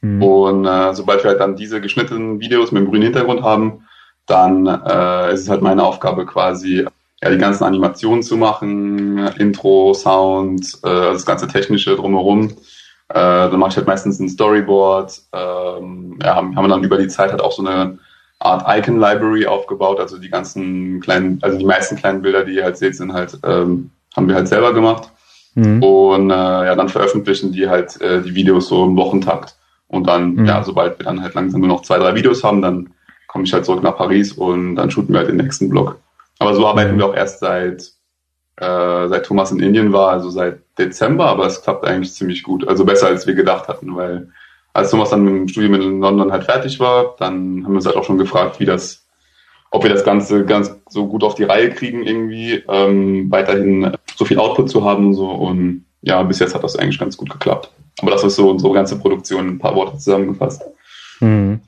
Mhm. 0.00 0.22
Und 0.22 0.66
äh, 0.66 0.94
sobald 0.94 1.24
wir 1.24 1.30
halt 1.30 1.40
dann 1.40 1.56
diese 1.56 1.80
geschnittenen 1.80 2.38
Videos 2.38 2.70
mit 2.70 2.82
dem 2.82 2.88
grünen 2.88 3.02
Hintergrund 3.02 3.42
haben, 3.42 3.88
dann 4.26 4.68
äh, 4.68 5.34
ist 5.34 5.40
es 5.40 5.48
halt 5.48 5.62
meine 5.62 5.82
Aufgabe 5.82 6.26
quasi, 6.26 6.86
ja, 7.22 7.28
die 7.28 7.38
ganzen 7.38 7.64
Animationen 7.64 8.22
zu 8.22 8.36
machen, 8.36 9.26
Intro, 9.38 9.92
Sound, 9.92 10.78
äh, 10.84 11.12
das 11.12 11.26
ganze 11.26 11.48
Technische 11.48 11.96
drumherum. 11.96 12.50
Äh, 13.08 13.14
dann 13.14 13.58
mache 13.58 13.70
ich 13.70 13.76
halt 13.76 13.88
meistens 13.88 14.20
ein 14.20 14.28
Storyboard. 14.28 15.22
Ähm, 15.32 16.20
ja, 16.22 16.36
haben, 16.36 16.54
haben 16.54 16.64
wir 16.64 16.68
dann 16.68 16.84
über 16.84 16.98
die 16.98 17.08
Zeit 17.08 17.32
halt 17.32 17.40
auch 17.40 17.50
so 17.50 17.66
eine 17.66 17.98
Art 18.40 18.64
Icon 18.66 18.98
Library 18.98 19.46
aufgebaut. 19.46 20.00
Also 20.00 20.18
die 20.18 20.30
ganzen 20.30 21.00
kleinen, 21.00 21.38
also 21.42 21.58
die 21.58 21.64
meisten 21.64 21.96
kleinen 21.96 22.22
Bilder, 22.22 22.44
die 22.44 22.56
ihr 22.56 22.64
halt 22.64 22.78
seht, 22.78 22.96
sind 22.96 23.12
halt, 23.12 23.38
ähm, 23.44 23.90
haben 24.16 24.28
wir 24.28 24.34
halt 24.34 24.48
selber 24.48 24.74
gemacht. 24.74 25.10
Mhm. 25.54 25.82
Und 25.82 26.30
äh, 26.30 26.34
ja, 26.34 26.74
dann 26.74 26.88
veröffentlichen 26.88 27.52
die 27.52 27.68
halt 27.68 28.00
äh, 28.00 28.22
die 28.22 28.34
Videos 28.34 28.68
so 28.68 28.84
im 28.84 28.96
Wochentakt. 28.96 29.56
Und 29.88 30.06
dann, 30.06 30.34
mhm. 30.34 30.46
ja, 30.46 30.62
sobald 30.62 30.98
wir 30.98 31.04
dann 31.04 31.22
halt 31.22 31.34
langsam 31.34 31.60
nur 31.60 31.68
noch 31.68 31.82
zwei, 31.82 31.98
drei 31.98 32.14
Videos 32.14 32.42
haben, 32.42 32.62
dann 32.62 32.90
komme 33.26 33.44
ich 33.44 33.52
halt 33.52 33.64
zurück 33.64 33.82
nach 33.82 33.96
Paris 33.96 34.32
und 34.32 34.76
dann 34.76 34.90
shooten 34.90 35.12
wir 35.12 35.18
halt 35.20 35.28
den 35.28 35.36
nächsten 35.36 35.68
Blog. 35.68 35.98
Aber 36.38 36.54
so 36.54 36.66
arbeiten 36.66 36.94
mhm. 36.94 36.98
wir 36.98 37.06
auch 37.06 37.14
erst 37.14 37.40
seit, 37.40 37.82
äh, 38.56 39.08
seit 39.08 39.26
Thomas 39.26 39.52
in 39.52 39.60
Indien 39.60 39.92
war, 39.92 40.10
also 40.12 40.30
seit 40.30 40.60
Dezember, 40.78 41.26
aber 41.26 41.46
es 41.46 41.62
klappt 41.62 41.84
eigentlich 41.84 42.14
ziemlich 42.14 42.42
gut. 42.42 42.66
Also 42.66 42.84
besser 42.84 43.08
als 43.08 43.26
wir 43.26 43.34
gedacht 43.34 43.68
hatten, 43.68 43.94
weil 43.94 44.30
als 44.72 44.90
Thomas 44.90 45.10
dann 45.10 45.24
mit 45.24 45.34
dem 45.34 45.48
Studium 45.48 45.74
in 45.74 46.00
London 46.00 46.32
halt 46.32 46.44
fertig 46.44 46.78
war, 46.80 47.16
dann 47.18 47.64
haben 47.64 47.72
wir 47.72 47.76
uns 47.76 47.86
halt 47.86 47.96
auch 47.96 48.04
schon 48.04 48.18
gefragt, 48.18 48.60
wie 48.60 48.64
das, 48.64 49.06
ob 49.70 49.82
wir 49.82 49.90
das 49.90 50.04
Ganze 50.04 50.44
ganz 50.44 50.74
so 50.88 51.06
gut 51.06 51.24
auf 51.24 51.34
die 51.34 51.44
Reihe 51.44 51.70
kriegen, 51.70 52.04
irgendwie 52.04 52.62
ähm, 52.68 53.30
weiterhin 53.30 53.92
so 54.16 54.24
viel 54.24 54.38
Output 54.38 54.70
zu 54.70 54.84
haben 54.84 55.08
und 55.08 55.14
so. 55.14 55.28
Und 55.28 55.84
ja, 56.02 56.22
bis 56.22 56.38
jetzt 56.38 56.54
hat 56.54 56.64
das 56.64 56.76
eigentlich 56.76 56.98
ganz 56.98 57.16
gut 57.16 57.30
geklappt. 57.30 57.70
Aber 58.00 58.10
das 58.10 58.24
ist 58.24 58.36
so 58.36 58.50
unsere 58.50 58.72
ganze 58.72 58.98
Produktion 58.98 59.48
in 59.48 59.54
ein 59.54 59.58
paar 59.58 59.74
Worte 59.74 59.98
zusammengefasst. 59.98 60.62
Mhm. 61.20 61.60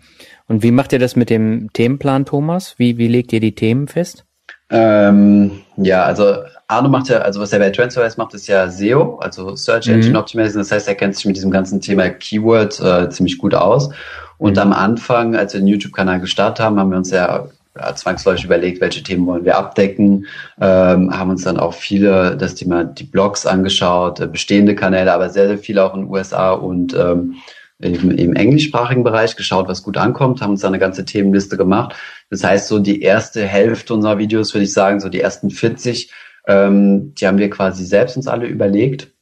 Und 0.48 0.62
wie 0.62 0.70
macht 0.70 0.92
ihr 0.92 0.98
das 0.98 1.16
mit 1.16 1.30
dem 1.30 1.72
Themenplan, 1.72 2.24
Thomas? 2.24 2.74
Wie, 2.78 2.98
wie 2.98 3.08
legt 3.08 3.32
ihr 3.32 3.40
die 3.40 3.54
Themen 3.54 3.88
fest? 3.88 4.24
Ähm, 4.70 5.62
ja, 5.76 6.04
also 6.04 6.36
Arno 6.72 6.88
macht 6.88 7.08
ja, 7.08 7.18
also 7.18 7.40
was 7.40 7.52
er 7.52 7.58
bei 7.58 7.70
Transferwise 7.70 8.16
macht, 8.18 8.34
ist 8.34 8.46
ja 8.46 8.68
SEO, 8.68 9.18
also 9.18 9.56
Search. 9.56 9.88
Engine 9.88 10.10
mhm. 10.10 10.16
Optimization. 10.16 10.62
Das 10.62 10.72
heißt, 10.72 10.88
er 10.88 10.94
kennt 10.94 11.14
sich 11.16 11.24
mit 11.26 11.36
diesem 11.36 11.50
ganzen 11.50 11.80
Thema 11.80 12.08
Keyword 12.08 12.80
äh, 12.80 13.10
ziemlich 13.10 13.38
gut 13.38 13.54
aus. 13.54 13.90
Und 14.38 14.56
mhm. 14.56 14.62
am 14.62 14.72
Anfang, 14.72 15.36
als 15.36 15.52
wir 15.52 15.60
den 15.60 15.68
YouTube-Kanal 15.68 16.20
gestartet 16.20 16.64
haben, 16.64 16.78
haben 16.78 16.90
wir 16.90 16.98
uns 16.98 17.10
ja, 17.10 17.46
zwangsläufig 17.94 18.44
überlegt, 18.44 18.80
welche 18.80 19.02
Themen 19.02 19.26
wollen 19.26 19.44
wir 19.44 19.56
abdecken, 19.56 20.26
ähm, 20.60 21.16
haben 21.16 21.30
uns 21.30 21.44
dann 21.44 21.58
auch 21.58 21.72
viele 21.72 22.36
das 22.36 22.54
Thema 22.54 22.84
die 22.84 23.04
Blogs 23.04 23.46
angeschaut, 23.46 24.20
äh, 24.20 24.26
bestehende 24.26 24.74
Kanäle, 24.74 25.12
aber 25.12 25.30
sehr, 25.30 25.48
sehr 25.48 25.58
viele 25.58 25.84
auch 25.84 25.94
in 25.94 26.02
den 26.02 26.10
USA 26.10 26.52
und 26.52 26.94
ähm, 26.94 27.36
im, 27.78 28.10
im 28.10 28.34
englischsprachigen 28.34 29.02
Bereich 29.02 29.36
geschaut, 29.36 29.68
was 29.68 29.82
gut 29.82 29.96
ankommt, 29.96 30.40
haben 30.40 30.50
uns 30.50 30.60
da 30.60 30.68
eine 30.68 30.78
ganze 30.78 31.04
Themenliste 31.04 31.56
gemacht. 31.56 31.96
Das 32.30 32.44
heißt, 32.44 32.68
so 32.68 32.78
die 32.78 33.02
erste 33.02 33.44
Hälfte 33.44 33.94
unserer 33.94 34.18
Videos, 34.18 34.54
würde 34.54 34.64
ich 34.64 34.72
sagen, 34.72 35.00
so 35.00 35.08
die 35.08 35.20
ersten 35.20 35.50
40, 35.50 36.12
ähm, 36.46 37.14
die 37.14 37.26
haben 37.26 37.38
wir 37.38 37.50
quasi 37.50 37.84
selbst 37.84 38.16
uns 38.16 38.26
alle 38.26 38.46
überlegt. 38.46 39.12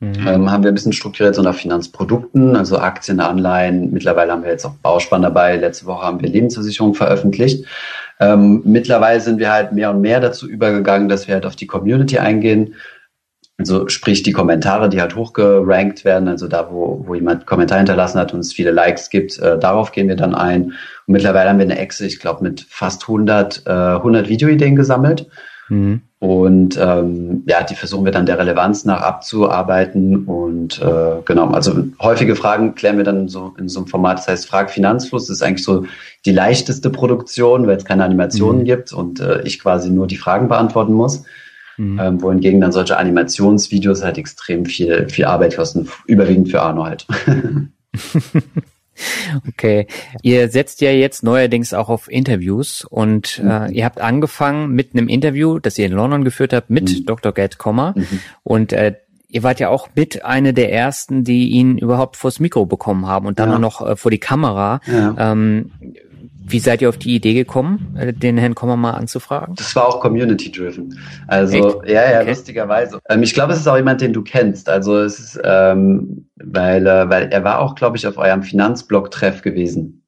Mhm. 0.00 0.26
Ähm, 0.26 0.50
haben 0.50 0.62
wir 0.62 0.70
ein 0.70 0.74
bisschen 0.74 0.92
strukturiert 0.92 1.34
so 1.34 1.42
nach 1.42 1.56
Finanzprodukten, 1.56 2.54
also 2.54 2.78
Aktien, 2.78 3.18
Anleihen. 3.20 3.92
Mittlerweile 3.92 4.32
haben 4.32 4.44
wir 4.44 4.50
jetzt 4.50 4.64
auch 4.64 4.74
Bauspann 4.74 5.22
dabei. 5.22 5.56
Letzte 5.56 5.86
Woche 5.86 6.06
haben 6.06 6.20
wir 6.20 6.28
Lebensversicherung 6.28 6.94
veröffentlicht. 6.94 7.66
Ähm, 8.20 8.62
mittlerweile 8.64 9.20
sind 9.20 9.38
wir 9.38 9.52
halt 9.52 9.72
mehr 9.72 9.90
und 9.90 10.00
mehr 10.00 10.20
dazu 10.20 10.48
übergegangen, 10.48 11.08
dass 11.08 11.26
wir 11.26 11.34
halt 11.34 11.46
auf 11.46 11.56
die 11.56 11.66
Community 11.66 12.18
eingehen 12.18 12.74
also 13.58 13.88
sprich 13.88 14.22
die 14.22 14.32
Kommentare, 14.32 14.88
die 14.88 15.00
halt 15.00 15.16
hochgerankt 15.16 16.04
werden, 16.04 16.28
also 16.28 16.46
da, 16.46 16.70
wo, 16.70 17.02
wo 17.04 17.14
jemand 17.14 17.44
Kommentar 17.44 17.78
hinterlassen 17.78 18.20
hat 18.20 18.32
und 18.32 18.40
es 18.40 18.52
viele 18.52 18.70
Likes 18.70 19.10
gibt, 19.10 19.36
äh, 19.40 19.58
darauf 19.58 19.90
gehen 19.90 20.06
wir 20.06 20.14
dann 20.14 20.34
ein. 20.34 20.66
Und 20.66 20.74
mittlerweile 21.06 21.50
haben 21.50 21.58
wir 21.58 21.64
eine 21.64 21.78
Excel, 21.78 22.06
ich 22.06 22.20
glaube, 22.20 22.44
mit 22.44 22.60
fast 22.60 23.02
100, 23.02 23.64
äh, 23.66 23.70
100 23.70 24.28
Videoideen 24.28 24.76
gesammelt. 24.76 25.26
Mhm. 25.68 26.02
Und 26.20 26.76
ähm, 26.80 27.44
ja, 27.46 27.62
die 27.62 27.76
versuchen 27.76 28.04
wir 28.04 28.10
dann 28.10 28.26
der 28.26 28.38
Relevanz 28.38 28.84
nach 28.84 29.02
abzuarbeiten. 29.02 30.24
Und 30.24 30.82
äh, 30.82 31.22
genau, 31.24 31.48
also 31.50 31.84
häufige 32.00 32.34
Fragen 32.34 32.74
klären 32.74 32.96
wir 32.96 33.04
dann 33.04 33.28
so 33.28 33.54
in 33.56 33.68
so 33.68 33.80
einem 33.80 33.86
Format, 33.86 34.18
das 34.18 34.28
heißt 34.28 34.48
Frag 34.48 34.70
Finanzfluss. 34.70 35.28
Das 35.28 35.36
ist 35.36 35.42
eigentlich 35.42 35.64
so 35.64 35.86
die 36.24 36.32
leichteste 36.32 36.90
Produktion, 36.90 37.68
weil 37.68 37.76
es 37.76 37.84
keine 37.84 38.04
Animationen 38.04 38.62
mhm. 38.62 38.66
gibt 38.66 38.92
und 38.92 39.20
äh, 39.20 39.42
ich 39.42 39.60
quasi 39.60 39.90
nur 39.90 40.08
die 40.08 40.16
Fragen 40.16 40.48
beantworten 40.48 40.92
muss. 40.92 41.22
Mhm. 41.76 42.00
Ähm, 42.00 42.22
wohingegen 42.22 42.60
dann 42.60 42.72
solche 42.72 42.96
Animationsvideos 42.96 44.02
halt 44.02 44.18
extrem 44.18 44.66
viel, 44.66 45.08
viel 45.08 45.26
Arbeit 45.26 45.54
kosten, 45.54 45.88
überwiegend 46.06 46.48
für 46.48 46.62
Arno 46.62 46.84
halt. 46.84 47.06
Okay, 49.48 49.86
ihr 50.22 50.48
setzt 50.48 50.80
ja 50.80 50.90
jetzt 50.90 51.22
neuerdings 51.22 51.74
auch 51.74 51.88
auf 51.88 52.10
Interviews 52.10 52.84
und 52.84 53.40
mhm. 53.42 53.50
äh, 53.50 53.70
ihr 53.72 53.84
habt 53.84 54.00
angefangen 54.00 54.72
mit 54.72 54.94
einem 54.94 55.08
Interview, 55.08 55.58
das 55.58 55.78
ihr 55.78 55.86
in 55.86 55.92
London 55.92 56.24
geführt 56.24 56.52
habt 56.52 56.70
mit 56.70 56.90
mhm. 56.90 57.06
Dr. 57.06 57.32
Gerd 57.32 57.58
Kommer 57.58 57.94
mhm. 57.96 58.20
und 58.42 58.72
äh, 58.72 58.94
ihr 59.28 59.42
wart 59.42 59.60
ja 59.60 59.68
auch 59.68 59.88
mit 59.94 60.24
eine 60.24 60.54
der 60.54 60.72
ersten, 60.72 61.22
die 61.24 61.50
ihn 61.50 61.78
überhaupt 61.78 62.16
vors 62.16 62.40
Mikro 62.40 62.66
bekommen 62.66 63.06
haben 63.06 63.26
und 63.26 63.38
dann 63.38 63.50
ja. 63.50 63.58
noch 63.58 63.86
äh, 63.86 63.96
vor 63.96 64.10
die 64.10 64.18
Kamera. 64.18 64.80
Ja. 64.86 65.32
Ähm, 65.32 65.72
Wie 66.48 66.58
seid 66.58 66.82
ihr 66.82 66.88
auf 66.88 66.98
die 66.98 67.14
Idee 67.14 67.34
gekommen, 67.34 67.96
äh, 67.98 68.12
den 68.12 68.38
Herrn 68.38 68.54
Kommer 68.54 68.76
mal 68.76 68.92
anzufragen? 68.92 69.54
Das 69.56 69.74
war 69.76 69.86
auch 69.86 70.00
community-driven. 70.00 70.98
Also, 71.26 71.56
Echt? 71.56 71.90
ja, 71.90 72.10
ja, 72.10 72.20
okay. 72.20 72.30
lustigerweise. 72.30 72.98
Ähm, 73.08 73.22
ich 73.22 73.34
glaube, 73.34 73.52
es 73.52 73.60
ist 73.60 73.68
auch 73.68 73.76
jemand, 73.76 74.00
den 74.00 74.12
du 74.12 74.22
kennst. 74.22 74.68
Also, 74.68 74.98
es 74.98 75.18
ist, 75.18 75.40
ähm, 75.44 76.28
weil, 76.36 76.86
äh, 76.86 77.08
weil 77.08 77.28
er 77.30 77.44
war 77.44 77.60
auch, 77.60 77.74
glaube 77.74 77.96
ich, 77.96 78.06
auf 78.06 78.16
eurem 78.18 78.42
Finanzblog-Treff 78.42 79.42
gewesen. 79.42 79.98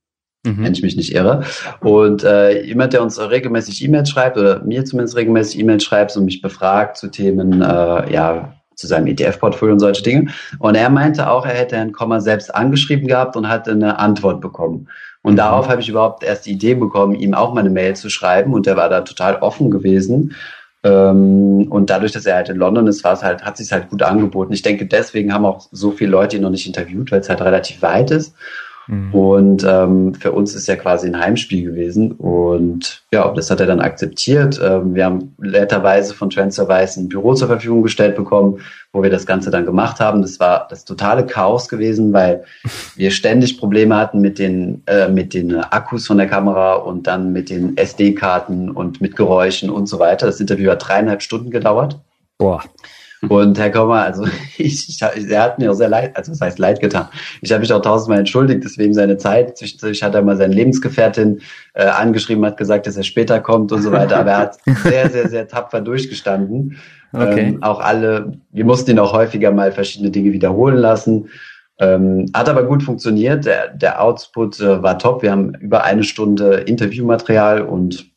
Mhm. 0.43 0.65
wenn 0.65 0.73
ich 0.73 0.83
mich 0.83 0.97
nicht 0.97 1.15
irre. 1.15 1.45
Und 1.81 2.25
äh, 2.25 2.65
jemand, 2.65 2.95
der 2.95 3.03
uns 3.03 3.21
regelmäßig 3.21 3.85
E-Mails 3.85 4.09
schreibt, 4.09 4.39
oder 4.39 4.65
mir 4.65 4.87
zumindest 4.87 5.15
regelmäßig 5.15 5.61
E-Mails 5.61 5.85
schreibt 5.85 6.17
und 6.17 6.25
mich 6.25 6.41
befragt 6.41 6.97
zu 6.97 7.09
Themen, 7.11 7.61
äh, 7.61 8.11
ja, 8.11 8.55
zu 8.81 8.87
seinem 8.87 9.07
ETF-Portfolio 9.07 9.75
und 9.75 9.81
solche 9.81 10.03
Dinge. 10.03 10.33
Und 10.59 10.75
er 10.75 10.91
meinte 10.91 11.31
auch, 11.31 11.47
er 11.47 11.55
hätte 11.55 11.77
Herrn 11.77 11.93
Kommer 11.93 12.21
selbst 12.21 12.55
angeschrieben 12.55 13.07
gehabt 13.07 13.37
und 13.37 13.49
hatte 13.49 13.73
eine 13.73 13.99
Antwort 13.99 14.41
bekommen. 14.41 14.89
Und 15.23 15.37
darauf 15.37 15.69
habe 15.69 15.83
ich 15.83 15.89
überhaupt 15.89 16.25
erst 16.25 16.47
die 16.47 16.53
Idee 16.53 16.75
bekommen, 16.75 17.15
ihm 17.15 17.35
auch 17.35 17.53
mal 17.53 17.61
eine 17.61 17.71
Mail 17.71 17.95
zu 17.95 18.09
schreiben. 18.09 18.55
Und 18.55 18.67
der 18.67 18.77
war 18.77 18.89
da 18.89 19.03
total 19.03 19.37
offen 19.37 19.71
gewesen. 19.71 20.35
Ähm, 20.83 21.67
und 21.71 21.91
dadurch, 21.91 22.13
dass 22.13 22.25
er 22.25 22.37
halt 22.37 22.49
in 22.49 22.57
London 22.57 22.87
ist, 22.87 23.05
war 23.05 23.13
es 23.13 23.23
halt, 23.23 23.45
hat 23.45 23.57
sich 23.59 23.71
halt 23.71 23.91
gut 23.91 24.03
angeboten. 24.03 24.53
Ich 24.53 24.63
denke, 24.63 24.87
deswegen 24.87 25.33
haben 25.35 25.45
auch 25.45 25.69
so 25.71 25.91
viele 25.91 26.11
Leute 26.11 26.37
ihn 26.37 26.43
noch 26.43 26.51
nicht 26.51 26.67
interviewt, 26.67 27.13
weil 27.13 27.21
es 27.21 27.29
halt 27.29 27.43
relativ 27.43 27.83
weit 27.83 28.11
ist. 28.11 28.35
Mhm. 28.87 29.15
Und 29.15 29.65
ähm, 29.69 30.15
für 30.15 30.33
uns 30.33 30.55
ist 30.55 30.67
ja 30.67 30.77
quasi 30.77 31.07
ein 31.07 31.19
Heimspiel 31.19 31.65
gewesen. 31.65 32.13
Und 32.13 33.03
ja, 33.13 33.31
das 33.33 33.51
hat 33.51 33.61
er 33.61 33.67
dann 33.67 33.81
akzeptiert. 33.81 34.61
Ähm, 34.63 34.95
wir 34.95 35.05
haben 35.05 35.35
netterweise 35.39 36.15
von 36.15 36.31
TransferWise 36.31 37.01
ein 37.01 37.09
Büro 37.09 37.35
zur 37.35 37.49
Verfügung 37.49 37.83
gestellt 37.83 38.17
bekommen, 38.17 38.61
wo 38.93 39.03
wir 39.03 39.11
das 39.11 39.27
Ganze 39.27 39.51
dann 39.51 39.65
gemacht 39.65 40.01
haben. 40.01 40.23
Das 40.23 40.41
war 40.41 40.67
das 40.69 40.85
totale 40.85 41.25
Chaos 41.27 41.69
gewesen, 41.69 42.13
weil 42.13 42.45
wir 42.97 43.11
ständig 43.11 43.59
Probleme 43.59 43.97
hatten 43.97 44.21
mit 44.21 44.39
den, 44.39 44.83
äh, 44.87 45.09
mit 45.09 45.35
den 45.35 45.55
Akkus 45.55 46.07
von 46.07 46.19
der 46.19 46.27
Kamera 46.27 46.75
und 46.75 47.07
dann 47.07 47.33
mit 47.33 47.51
den 47.51 47.77
SD-Karten 47.77 48.71
und 48.71 49.01
mit 49.01 49.17
Geräuschen 49.17 49.71
und 49.71 49.87
so 49.87 49.99
weiter. 49.99 50.27
Das 50.27 50.41
Interview 50.41 50.71
hat 50.71 50.89
dreieinhalb 50.89 51.23
Stunden 51.23 51.51
gedauert. 51.51 51.99
Boah. 52.39 52.63
Und 53.29 53.59
Herr 53.59 53.71
Kommer, 53.71 54.03
also 54.03 54.25
ich, 54.57 54.89
ich, 54.89 55.03
er 55.31 55.43
hat 55.43 55.59
mir 55.59 55.71
auch 55.71 55.75
sehr 55.75 55.89
leid, 55.89 56.17
also 56.17 56.33
das 56.33 56.41
heißt 56.41 56.59
leid 56.59 56.81
getan. 56.81 57.09
Ich 57.43 57.53
habe 57.53 57.61
mich 57.61 57.73
auch 57.73 57.83
tausendmal 57.83 58.21
entschuldigt, 58.21 58.65
deswegen 58.65 58.95
seine 58.95 59.19
Zeit. 59.19 59.59
Zwischendurch 59.59 60.03
hat 60.03 60.15
er 60.15 60.23
mal 60.23 60.37
seine 60.37 60.55
Lebensgefährtin 60.55 61.41
äh, 61.75 61.85
angeschrieben, 61.85 62.45
hat 62.47 62.57
gesagt, 62.57 62.87
dass 62.87 62.97
er 62.97 63.03
später 63.03 63.41
kommt 63.41 63.73
und 63.73 63.83
so 63.83 63.93
weiter. 63.93 64.19
Aber 64.19 64.31
er 64.31 64.39
hat 64.39 64.59
sehr, 64.83 65.11
sehr, 65.11 65.29
sehr 65.29 65.49
tapfer 65.49 65.81
durchgestanden. 65.81 66.79
Okay. 67.13 67.49
Ähm, 67.49 67.63
auch 67.63 67.81
alle, 67.81 68.33
wir 68.53 68.65
mussten 68.65 68.93
ihn 68.93 68.99
auch 68.99 69.13
häufiger 69.13 69.51
mal 69.51 69.73
verschiedene 69.73 70.11
Dinge 70.11 70.33
wiederholen 70.33 70.77
lassen. 70.77 71.29
Ähm, 71.79 72.27
hat 72.35 72.49
aber 72.49 72.65
gut 72.65 72.83
funktioniert. 72.83 73.45
Der, 73.47 73.69
der 73.69 74.03
Output 74.03 74.61
äh, 74.61 74.83
war 74.83 74.99
top. 74.99 75.23
Wir 75.23 75.33
haben 75.33 75.55
über 75.57 75.83
eine 75.85 76.05
Stunde 76.05 76.57
Interviewmaterial 76.59 77.63
und 77.63 78.11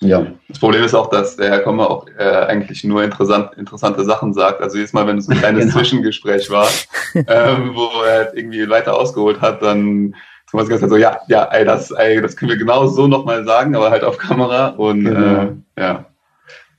ja. 0.00 0.26
Das 0.48 0.58
Problem 0.58 0.84
ist 0.84 0.94
auch, 0.94 1.08
dass 1.08 1.36
der 1.36 1.48
Herr 1.48 1.60
Kommer 1.60 1.90
auch 1.90 2.06
äh, 2.18 2.24
eigentlich 2.24 2.84
nur 2.84 3.02
interessant, 3.02 3.50
interessante 3.56 4.04
Sachen 4.04 4.34
sagt. 4.34 4.60
Also 4.60 4.76
jedes 4.76 4.92
Mal, 4.92 5.06
wenn 5.06 5.18
es 5.18 5.28
ein 5.28 5.38
kleines 5.38 5.66
genau. 5.66 5.78
Zwischengespräch 5.78 6.50
war, 6.50 6.68
ähm, 7.14 7.70
wo 7.74 8.02
er 8.02 8.18
halt 8.18 8.34
irgendwie 8.34 8.68
weiter 8.68 8.98
ausgeholt 8.98 9.40
hat, 9.40 9.62
dann 9.62 10.14
Thomas 10.50 10.68
gesagt 10.68 10.90
so, 10.90 10.96
ja, 10.96 11.18
ja, 11.28 11.44
ey, 11.50 11.64
das, 11.64 11.90
ey, 11.90 12.20
das 12.20 12.36
können 12.36 12.50
wir 12.50 12.58
genau 12.58 12.86
so 12.86 13.06
nochmal 13.06 13.44
sagen, 13.44 13.74
aber 13.74 13.90
halt 13.90 14.04
auf 14.04 14.18
Kamera 14.18 14.68
und 14.68 15.04
genau. 15.04 15.42
äh, 15.42 15.52
ja. 15.78 16.04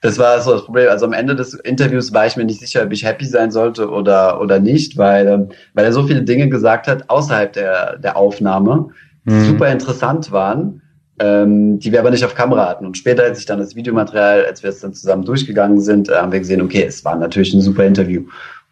Das 0.01 0.19
war 0.19 0.39
so 0.41 0.53
das 0.53 0.63
Problem. 0.63 0.89
Also 0.89 1.08
am 1.08 1.13
Ende 1.13 1.36
des 1.36 1.56
Interviews 1.56 2.13
war 2.13 2.27
ich 2.27 2.38
mir 2.38 2.45
nicht 2.45 2.60
sicher, 2.60 2.84
ob 2.84 2.91
ich 2.93 3.03
happy 3.03 3.25
sein 3.25 3.49
sollte 3.49 3.89
oder, 3.89 4.39
oder 4.39 4.60
nicht, 4.60 4.95
weil, 4.95 5.27
ähm, 5.27 5.49
weil 5.73 5.86
er 5.86 5.91
so 5.91 6.03
viele 6.03 6.21
Dinge 6.21 6.49
gesagt 6.49 6.88
hat 6.88 7.10
außerhalb 7.10 7.51
der, 7.51 7.97
der 7.97 8.15
Aufnahme, 8.15 8.89
die 9.25 9.34
mhm. 9.34 9.45
super 9.45 9.69
interessant 9.69 10.32
waren 10.32 10.84
ähm, 11.19 11.80
die 11.80 11.91
wir 11.91 11.99
aber 11.99 12.12
nicht 12.12 12.25
auf 12.25 12.36
Kamera 12.36 12.69
hatten. 12.69 12.86
Und 12.86 12.97
später, 12.97 13.23
als 13.23 13.39
ich 13.39 13.45
dann 13.45 13.60
das 13.60 13.75
Videomaterial, 13.75 14.45
als 14.45 14.63
wir 14.63 14.69
es 14.69 14.80
dann 14.80 14.93
zusammen 14.93 15.25
durchgegangen 15.25 15.80
sind, 15.80 16.10
äh, 16.10 16.15
haben 16.15 16.32
wir 16.32 16.39
gesehen, 16.39 16.62
okay, 16.62 16.84
es 16.84 17.03
war 17.03 17.15
natürlich 17.15 17.53
ein 17.53 17.62
super 17.62 17.86
Interview. 17.86 18.23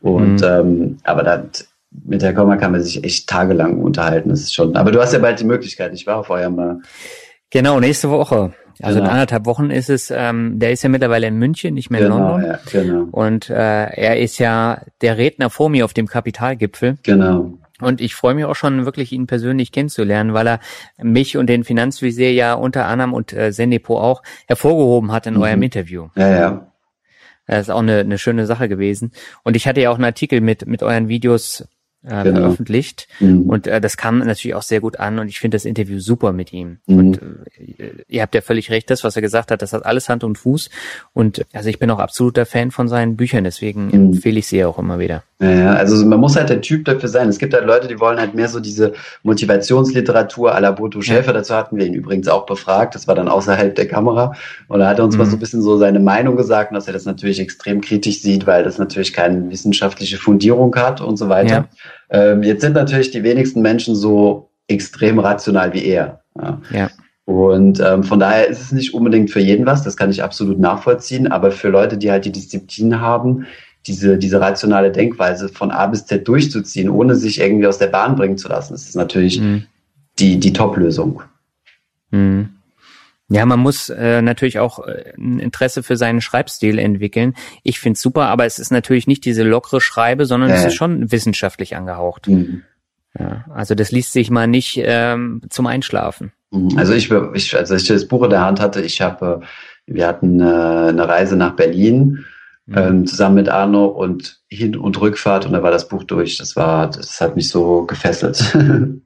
Und 0.02 0.42
mhm. 0.42 0.48
ähm, 0.48 0.98
aber 1.04 1.24
da 1.24 1.44
mit 2.06 2.22
der 2.22 2.34
Komma 2.34 2.58
kann 2.58 2.72
man 2.72 2.82
sich 2.82 3.04
echt 3.04 3.28
tagelang 3.28 3.82
unterhalten. 3.82 4.30
Das 4.30 4.42
ist 4.42 4.54
schon. 4.54 4.76
Aber 4.76 4.92
du 4.92 5.02
hast 5.02 5.14
ja 5.14 5.20
bald 5.20 5.40
die 5.40 5.46
Möglichkeit, 5.46 5.94
ich 5.94 6.06
war 6.06 6.18
auf 6.18 6.30
eurem. 6.30 6.60
Äh, 6.60 6.76
genau, 7.50 7.80
nächste 7.80 8.10
Woche. 8.10 8.54
Also 8.82 9.00
genau. 9.00 9.10
in 9.10 9.14
anderthalb 9.14 9.46
Wochen 9.46 9.70
ist 9.70 9.90
es, 9.90 10.12
ähm, 10.12 10.60
der 10.60 10.72
ist 10.74 10.84
ja 10.84 10.90
mittlerweile 10.90 11.28
in 11.28 11.38
München, 11.38 11.74
nicht 11.74 11.90
mehr 11.90 12.02
genau, 12.02 12.36
in 12.36 12.42
London. 12.42 12.52
Ja, 12.52 12.82
genau. 12.82 13.08
Und 13.12 13.50
äh, 13.50 13.54
er 13.54 14.20
ist 14.20 14.38
ja 14.38 14.82
der 15.02 15.18
Redner 15.18 15.50
vor 15.50 15.70
mir 15.70 15.86
auf 15.86 15.94
dem 15.94 16.08
Kapitalgipfel. 16.08 16.98
Genau. 17.04 17.54
Und 17.82 18.00
ich 18.00 18.16
freue 18.16 18.36
mich 18.36 18.46
auch 18.46 18.56
schon 18.56 18.86
wirklich, 18.86 19.12
ihn 19.12 19.28
persönlich 19.28 19.72
kennenzulernen, 19.72 20.34
weil 20.34 20.48
er 20.48 20.60
mich 20.98 21.38
und 21.38 21.48
den 21.48 21.64
Finanzvisier 21.64 22.32
ja 22.32 22.54
unter 22.54 22.86
anderem 22.86 23.14
und 23.14 23.34
äh, 23.34 23.52
Sendepo 23.52 24.00
auch 24.00 24.24
hervorgehoben 24.48 25.12
hat 25.12 25.28
in 25.28 25.36
mhm. 25.36 25.42
eurem 25.42 25.64
Interview. 25.64 26.08
Ja, 26.16 26.30
ja. 26.30 26.72
Das 27.48 27.68
ist 27.68 27.70
auch 27.70 27.80
eine, 27.80 28.00
eine 28.00 28.18
schöne 28.18 28.46
Sache 28.46 28.70
gewesen. 28.70 29.12
Und 29.44 29.56
ich 29.56 29.68
hatte 29.68 29.82
ja 29.82 29.92
auch 29.92 29.96
einen 29.96 30.06
Artikel 30.06 30.42
mit, 30.42 30.66
mit 30.66 30.82
euren 30.82 31.10
Videos 31.10 31.68
äh, 32.06 32.24
genau. 32.24 32.42
veröffentlicht. 32.42 33.08
Mhm. 33.20 33.44
Und 33.44 33.68
äh, 33.68 33.82
das 33.82 33.98
kam 33.98 34.20
natürlich 34.20 34.56
auch 34.56 34.62
sehr 34.62 34.80
gut 34.80 35.00
an 35.00 35.20
und 35.20 35.28
ich 35.28 35.40
finde 35.40 35.56
das 35.56 35.66
Interview 35.66 36.00
super 36.00 36.32
mit 36.32 36.54
ihm. 36.54 36.78
Mhm. 36.86 36.98
Und 36.98 37.22
äh, 37.22 38.04
ihr 38.08 38.22
habt 38.22 38.36
ja 38.36 38.42
völlig 38.42 38.72
recht, 38.72 38.90
das, 38.90 39.04
was 39.04 39.16
er 39.16 39.22
gesagt 39.22 39.52
hat, 39.52 39.62
das 39.62 39.74
hat 39.74 39.86
alles 39.86 40.10
Hand 40.10 40.24
und 40.24 40.38
Fuß. 40.38 40.70
Und 41.14 41.46
also 41.54 41.70
ich 41.70 41.80
bin 41.80 41.90
auch 41.92 42.00
absoluter 42.00 42.46
Fan 42.46 42.72
von 42.72 42.88
seinen 42.88 43.16
Büchern, 43.16 43.44
deswegen 43.44 43.88
mhm. 43.88 44.14
empfehle 44.14 44.40
ich 44.40 44.48
sie 44.48 44.64
auch 44.66 44.80
immer 44.80 45.00
wieder. 45.00 45.24
Ja, 45.40 45.74
also 45.74 46.06
man 46.06 46.20
muss 46.20 46.38
halt 46.38 46.50
der 46.50 46.62
Typ 46.62 46.86
dafür 46.86 47.10
sein. 47.10 47.28
Es 47.28 47.40
gibt 47.40 47.54
halt 47.54 47.66
Leute, 47.66 47.90
die 47.90 48.00
wollen 48.00 48.20
halt 48.20 48.36
mehr 48.36 48.48
so 48.48 48.62
diese 48.62 48.94
Motivationsliteratur 49.24 50.56
à 50.56 50.62
la 50.62 50.72
Boto 50.72 51.02
Schäfer. 51.02 51.28
Ja. 51.28 51.34
Dazu 51.34 51.56
hatten 51.56 51.76
wir 51.76 51.86
ihn 51.86 51.94
übrigens 51.94 52.30
auch 52.30 52.46
befragt. 52.46 52.96
Das 52.96 53.06
war 53.08 53.16
dann 53.16 53.28
außerhalb 53.28 53.76
der 53.76 53.88
Kamera. 53.88 54.34
Und 54.70 54.80
da 54.80 54.88
hat 54.88 55.00
er 55.00 55.04
uns 55.04 55.16
mhm. 55.16 55.20
mal 55.20 55.26
so 55.26 55.36
ein 55.36 55.40
bisschen 55.40 55.62
so 55.62 55.78
seine 55.78 56.00
Meinung 56.00 56.38
gesagt, 56.38 56.74
dass 56.74 56.88
er 56.88 56.94
das 56.94 57.04
natürlich 57.04 57.42
extrem 57.42 57.82
kritisch 57.82 58.22
sieht, 58.22 58.48
weil 58.48 58.64
das 58.64 58.78
natürlich 58.78 59.12
keine 59.12 59.50
wissenschaftliche 59.50 60.18
Fundierung 60.18 60.74
hat 60.76 61.02
und 61.02 61.18
so 61.18 61.28
weiter. 61.28 61.50
Ja. 61.50 61.66
Ähm, 62.10 62.44
jetzt 62.44 62.62
sind 62.62 62.74
natürlich 62.74 63.12
die 63.12 63.24
wenigsten 63.24 63.62
Menschen 63.62 63.96
so 63.96 64.50
extrem 64.68 65.20
rational 65.20 65.74
wie 65.74 65.86
er. 65.86 66.22
Ja. 66.40 66.62
ja. 66.72 66.90
Und 67.26 67.80
ähm, 67.80 68.04
von 68.04 68.20
daher 68.20 68.48
ist 68.48 68.62
es 68.62 68.72
nicht 68.72 68.94
unbedingt 68.94 69.32
für 69.32 69.40
jeden 69.40 69.66
was, 69.66 69.84
das 69.84 69.98
kann 69.98 70.12
ich 70.12 70.22
absolut 70.22 70.60
nachvollziehen, 70.60 71.28
aber 71.28 71.52
für 71.52 71.70
Leute, 71.70 71.98
die 71.98 72.12
halt 72.12 72.26
die 72.26 72.32
Disziplin 72.32 73.00
haben, 73.00 73.48
diese, 73.88 74.18
diese 74.18 74.40
rationale 74.40 74.92
Denkweise 74.92 75.50
von 75.50 75.72
A 75.72 75.88
bis 75.88 76.06
Z 76.06 76.28
durchzuziehen, 76.28 76.90
ohne 76.90 77.16
sich 77.16 77.40
irgendwie 77.40 77.68
aus 77.68 77.80
der 77.80 77.88
Bahn 77.88 78.16
bringen 78.16 78.38
zu 78.38 78.48
lassen, 78.48 78.74
das 78.74 78.84
ist 78.84 78.96
natürlich 78.96 79.42
mhm. 79.42 79.66
die, 80.20 80.40
die 80.40 80.54
Top-Lösung. 80.54 81.24
Mhm. 82.12 82.55
Ja, 83.30 83.46
man 83.46 83.60
muss 83.60 83.90
äh, 83.90 84.22
natürlich 84.22 84.60
auch 84.60 84.86
äh, 84.86 85.14
ein 85.18 85.40
Interesse 85.40 85.82
für 85.82 85.98
seinen 85.98 86.22
Schreibstil 86.22 86.78
entwickeln. 86.78 87.34
Ich 87.64 87.80
find's 87.80 88.02
super, 88.02 88.28
aber 88.28 88.46
es 88.46 88.60
ist 88.60 88.72
natürlich 88.72 89.08
nicht 89.08 89.26
diese 89.26 89.44
lockere 89.44 89.82
Schreibe, 89.82 90.26
sondern 90.26 90.52
äh. 90.52 90.54
es 90.54 90.66
ist 90.66 90.76
schon 90.76 91.12
wissenschaftlich 91.12 91.76
angehaucht. 91.76 92.28
Mhm. 92.28 92.64
Ja, 93.18 93.46
also 93.54 93.76
das 93.76 93.92
liest 93.92 94.14
sich 94.14 94.30
mal 94.30 94.48
nicht 94.48 94.80
ähm, 94.84 95.42
zum 95.50 95.66
Einschlafen. 95.66 96.34
Mhm. 96.52 96.78
Also 96.78 96.94
ich, 96.94 97.10
ich, 97.34 97.56
als 97.56 97.72
ich 97.72 97.88
das 97.88 98.08
Buch 98.08 98.24
in 98.24 98.30
der 98.30 98.42
Hand 98.42 98.60
hatte, 98.60 98.82
ich 98.82 99.02
habe, 99.02 99.42
wir 99.88 100.06
hatten 100.08 100.40
äh, 100.40 100.44
eine 100.44 101.08
Reise 101.08 101.36
nach 101.36 101.56
Berlin 101.56 102.26
mhm. 102.68 102.78
ähm, 102.78 103.08
zusammen 103.08 103.36
mit 103.36 103.50
Arno 103.50 103.86
und 103.86 104.42
Hin- 104.50 104.76
und 104.76 105.00
Rückfahrt 105.02 105.48
und 105.48 105.54
da 105.54 105.64
war 105.64 105.72
das 105.72 105.88
Buch 105.88 106.04
durch. 106.04 106.38
Das 106.38 106.56
war, 106.56 106.92
das 106.92 107.20
hat 107.22 107.36
mich 107.36 107.50
so 107.50 107.86
gefesselt. 107.86 108.56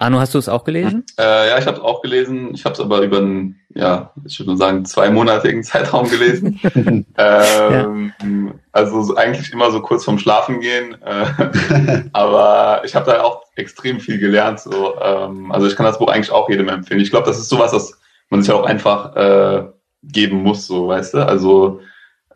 Arno, 0.00 0.18
hast 0.18 0.32
du 0.32 0.38
es 0.38 0.48
auch 0.48 0.64
gelesen? 0.64 1.04
Äh, 1.18 1.50
ja, 1.50 1.58
ich 1.58 1.66
habe 1.66 1.76
es 1.76 1.82
auch 1.82 2.00
gelesen. 2.00 2.54
Ich 2.54 2.64
habe 2.64 2.72
es 2.72 2.80
aber 2.80 3.02
über 3.02 3.18
einen, 3.18 3.60
ja, 3.74 4.14
ich 4.24 4.40
würde 4.40 4.56
sagen, 4.56 4.86
zweimonatigen 4.86 5.62
Zeitraum 5.62 6.08
gelesen. 6.08 6.58
ähm, 7.18 8.12
ja. 8.22 8.54
Also 8.72 9.14
eigentlich 9.16 9.52
immer 9.52 9.70
so 9.70 9.82
kurz 9.82 10.06
vorm 10.06 10.18
Schlafen 10.18 10.60
gehen. 10.60 10.96
Äh, 11.02 12.04
aber 12.14 12.80
ich 12.86 12.94
habe 12.94 13.10
da 13.10 13.22
auch 13.22 13.42
extrem 13.56 14.00
viel 14.00 14.18
gelernt. 14.18 14.60
So, 14.60 14.98
ähm, 15.02 15.52
also 15.52 15.66
ich 15.66 15.76
kann 15.76 15.84
das 15.84 15.98
Buch 15.98 16.08
eigentlich 16.08 16.32
auch 16.32 16.48
jedem 16.48 16.70
empfehlen. 16.70 17.02
Ich 17.02 17.10
glaube, 17.10 17.26
das 17.26 17.38
ist 17.38 17.50
sowas, 17.50 17.72
das 17.72 18.00
man 18.30 18.42
sich 18.42 18.54
auch 18.54 18.64
einfach 18.64 19.14
äh, 19.16 19.64
geben 20.02 20.42
muss, 20.42 20.66
so, 20.66 20.88
weißt 20.88 21.12
du? 21.12 21.26
Also 21.26 21.80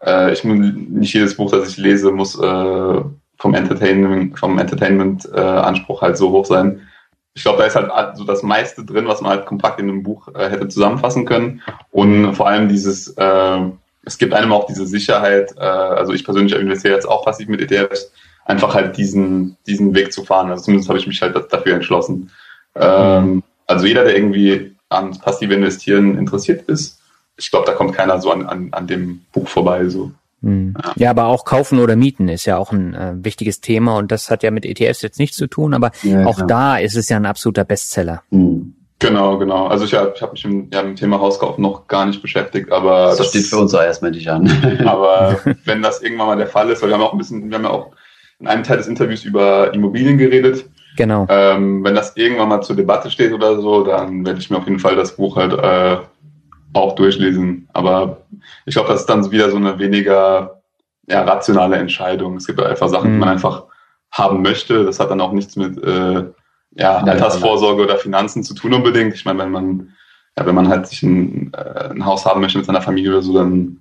äh, 0.05 0.35
ich 0.35 0.44
nicht 0.44 1.14
jedes 1.14 1.35
Buch, 1.35 1.50
das 1.50 1.66
ich 1.70 1.79
lese, 1.79 2.12
muss 2.12 2.38
äh, 2.38 3.00
vom 3.38 3.54
Entertainment, 3.54 4.38
vom 4.38 4.58
Entertainment-Anspruch 4.58 6.02
halt 6.02 6.19
so 6.19 6.31
hoch 6.31 6.44
sein 6.44 6.83
ich 7.35 7.43
glaube, 7.43 7.59
da 7.59 7.65
ist 7.65 7.75
halt 7.75 8.17
so 8.17 8.25
das 8.25 8.43
meiste 8.43 8.85
drin, 8.85 9.09
was 9.09 9.21
man 9.21 9.33
halt 9.33 9.47
kompakt 9.47 9.81
in 9.81 9.89
einem 9.89 10.05
Buch 10.05 10.29
äh, 10.35 10.49
hätte 10.49 10.69
zusammenfassen 10.69 11.27
können. 11.27 11.63
Und 11.91 12.35
vor 12.35 12.47
allem 12.47 12.69
dieses, 12.69 13.09
äh, 13.09 13.61
es 14.05 14.19
gibt 14.19 14.33
einem 14.35 14.53
auch 14.53 14.67
diese 14.67 14.87
Sicherheit, 14.87 15.53
äh, 15.57 15.65
also 15.65 16.13
ich 16.13 16.25
persönlich 16.25 16.55
investiere 16.55 16.95
jetzt 16.95 17.09
auch 17.09 17.25
passiv 17.25 17.49
mit 17.49 17.61
ETFs, 17.61 18.13
einfach 18.45 18.75
halt 18.75 18.97
diesen, 18.97 19.57
diesen 19.67 19.95
Weg 19.95 20.13
zu 20.13 20.25
fahren. 20.25 20.51
Also 20.51 20.65
zumindest 20.65 20.89
habe 20.89 20.99
ich 20.99 21.09
mich 21.09 21.21
halt 21.23 21.35
dafür 21.53 21.75
entschlossen. 21.75 22.31
Ähm, 22.77 23.43
also 23.67 23.87
jeder, 23.87 24.05
der 24.05 24.17
irgendwie 24.17 24.77
an 24.89 25.19
passive 25.19 25.55
Investieren 25.55 26.17
interessiert 26.17 26.69
ist, 26.69 27.01
ich 27.37 27.51
glaube, 27.51 27.67
da 27.67 27.73
kommt 27.73 27.95
keiner 27.95 28.21
so 28.21 28.31
an, 28.31 28.47
an, 28.47 28.69
an 28.71 28.87
dem 28.87 29.25
Buch 29.33 29.49
vorbei. 29.49 29.89
So. 29.89 30.13
Hm. 30.45 30.75
Ja, 30.97 31.11
aber 31.11 31.27
auch 31.27 31.45
kaufen 31.45 31.79
oder 31.79 31.97
mieten 31.97 32.29
ist 32.29 32.45
ja 32.45 32.59
auch 32.59 32.71
ein 32.71 32.95
äh, 32.95 33.13
wichtiges 33.17 33.61
Thema 33.61 33.97
und 33.97 34.13
das 34.13 34.31
hat 34.31 34.42
ja 34.42 34.51
mit 34.51 34.67
ETFs 34.67 35.01
jetzt 35.01 35.19
nichts 35.19 35.37
zu 35.37 35.47
tun, 35.47 35.73
aber 35.73 35.90
ja, 36.03 36.27
auch 36.27 36.37
klar. 36.37 36.47
da 36.47 36.77
ist 36.77 36.97
es 36.97 37.09
ja 37.09 37.17
ein 37.17 37.27
absoluter 37.27 37.65
Bestseller. 37.65 38.23
Mhm. 38.31 38.75
Genau, 38.99 39.38
genau. 39.38 39.67
Also 39.67 39.85
ich 39.85 39.95
habe 39.95 40.13
ich 40.15 40.23
hab 40.23 40.33
mich 40.33 40.45
im, 40.45 40.71
ja, 40.73 40.83
mit 40.83 40.92
dem 40.92 40.97
Thema 40.97 41.21
Hauskauf 41.21 41.59
noch 41.59 41.88
gar 41.88 42.07
nicht 42.07 42.23
beschäftigt, 42.23 42.73
aber 42.73 43.07
das, 43.07 43.19
das 43.19 43.29
steht 43.29 43.47
für 43.47 43.59
uns 43.59 43.75
auch 43.75 43.83
erstmal 43.83 44.13
nicht 44.13 44.29
an. 44.29 44.51
aber 44.87 45.38
wenn 45.65 45.83
das 45.83 46.03
irgendwann 46.03 46.29
mal 46.29 46.37
der 46.37 46.47
Fall 46.47 46.71
ist, 46.71 46.83
weil 46.83 46.90
wir 46.90 46.95
haben 46.95 47.03
auch 47.03 47.13
ein 47.13 47.19
bisschen, 47.19 47.51
wir 47.51 47.57
haben 47.57 47.65
ja 47.65 47.71
auch 47.71 47.90
in 48.38 48.47
einem 48.47 48.63
Teil 48.63 48.79
des 48.79 48.87
Interviews 48.87 49.25
über 49.25 49.73
Immobilien 49.75 50.19
geredet. 50.19 50.67
Genau. 50.97 51.27
Ähm, 51.29 51.85
wenn 51.85 51.95
das 51.95 52.17
irgendwann 52.17 52.49
mal 52.49 52.63
zur 52.63 52.77
Debatte 52.77 53.11
steht 53.11 53.33
oder 53.33 53.61
so, 53.61 53.83
dann 53.83 54.25
werde 54.25 54.38
ich 54.38 54.49
mir 54.49 54.59
auf 54.59 54.67
jeden 54.67 54.79
Fall 54.79 54.97
das 54.97 55.17
Buch 55.17 55.37
halt 55.37 55.53
äh, 55.53 56.05
auch 56.75 56.94
durchlesen. 56.94 57.68
Aber 57.72 58.18
ich 58.66 58.75
glaube, 58.75 58.88
das 58.88 59.00
ist 59.00 59.06
dann 59.06 59.31
wieder 59.31 59.50
so 59.50 59.56
eine 59.56 59.79
weniger 59.79 60.62
ja, 61.08 61.22
rationale 61.22 61.77
Entscheidung. 61.77 62.37
Es 62.37 62.46
gibt 62.46 62.60
einfach 62.60 62.88
Sachen, 62.88 63.10
mhm. 63.10 63.14
die 63.14 63.20
man 63.20 63.29
einfach 63.31 63.64
haben 64.10 64.42
möchte. 64.42 64.85
Das 64.85 65.00
hat 65.00 65.10
dann 65.10 65.20
auch 65.20 65.33
nichts 65.33 65.56
mit 65.56 65.83
äh, 65.83 66.25
ja, 66.77 66.98
Altersvorsorge 66.98 67.83
oder 67.83 67.96
Finanzen 67.96 68.42
zu 68.42 68.54
tun 68.54 68.75
unbedingt. 68.75 69.14
Ich 69.14 69.25
meine, 69.25 69.40
wenn 69.40 69.50
man, 69.50 69.94
ja, 70.38 70.46
wenn 70.46 70.54
man 70.54 70.68
halt 70.68 70.87
sich 70.87 71.02
ein, 71.02 71.52
äh, 71.54 71.90
ein 71.90 72.04
Haus 72.04 72.27
haben 72.27 72.40
möchte 72.40 72.58
mit 72.58 72.66
seiner 72.66 72.83
Familie 72.83 73.10
oder 73.10 73.22
so, 73.22 73.35
dann 73.35 73.81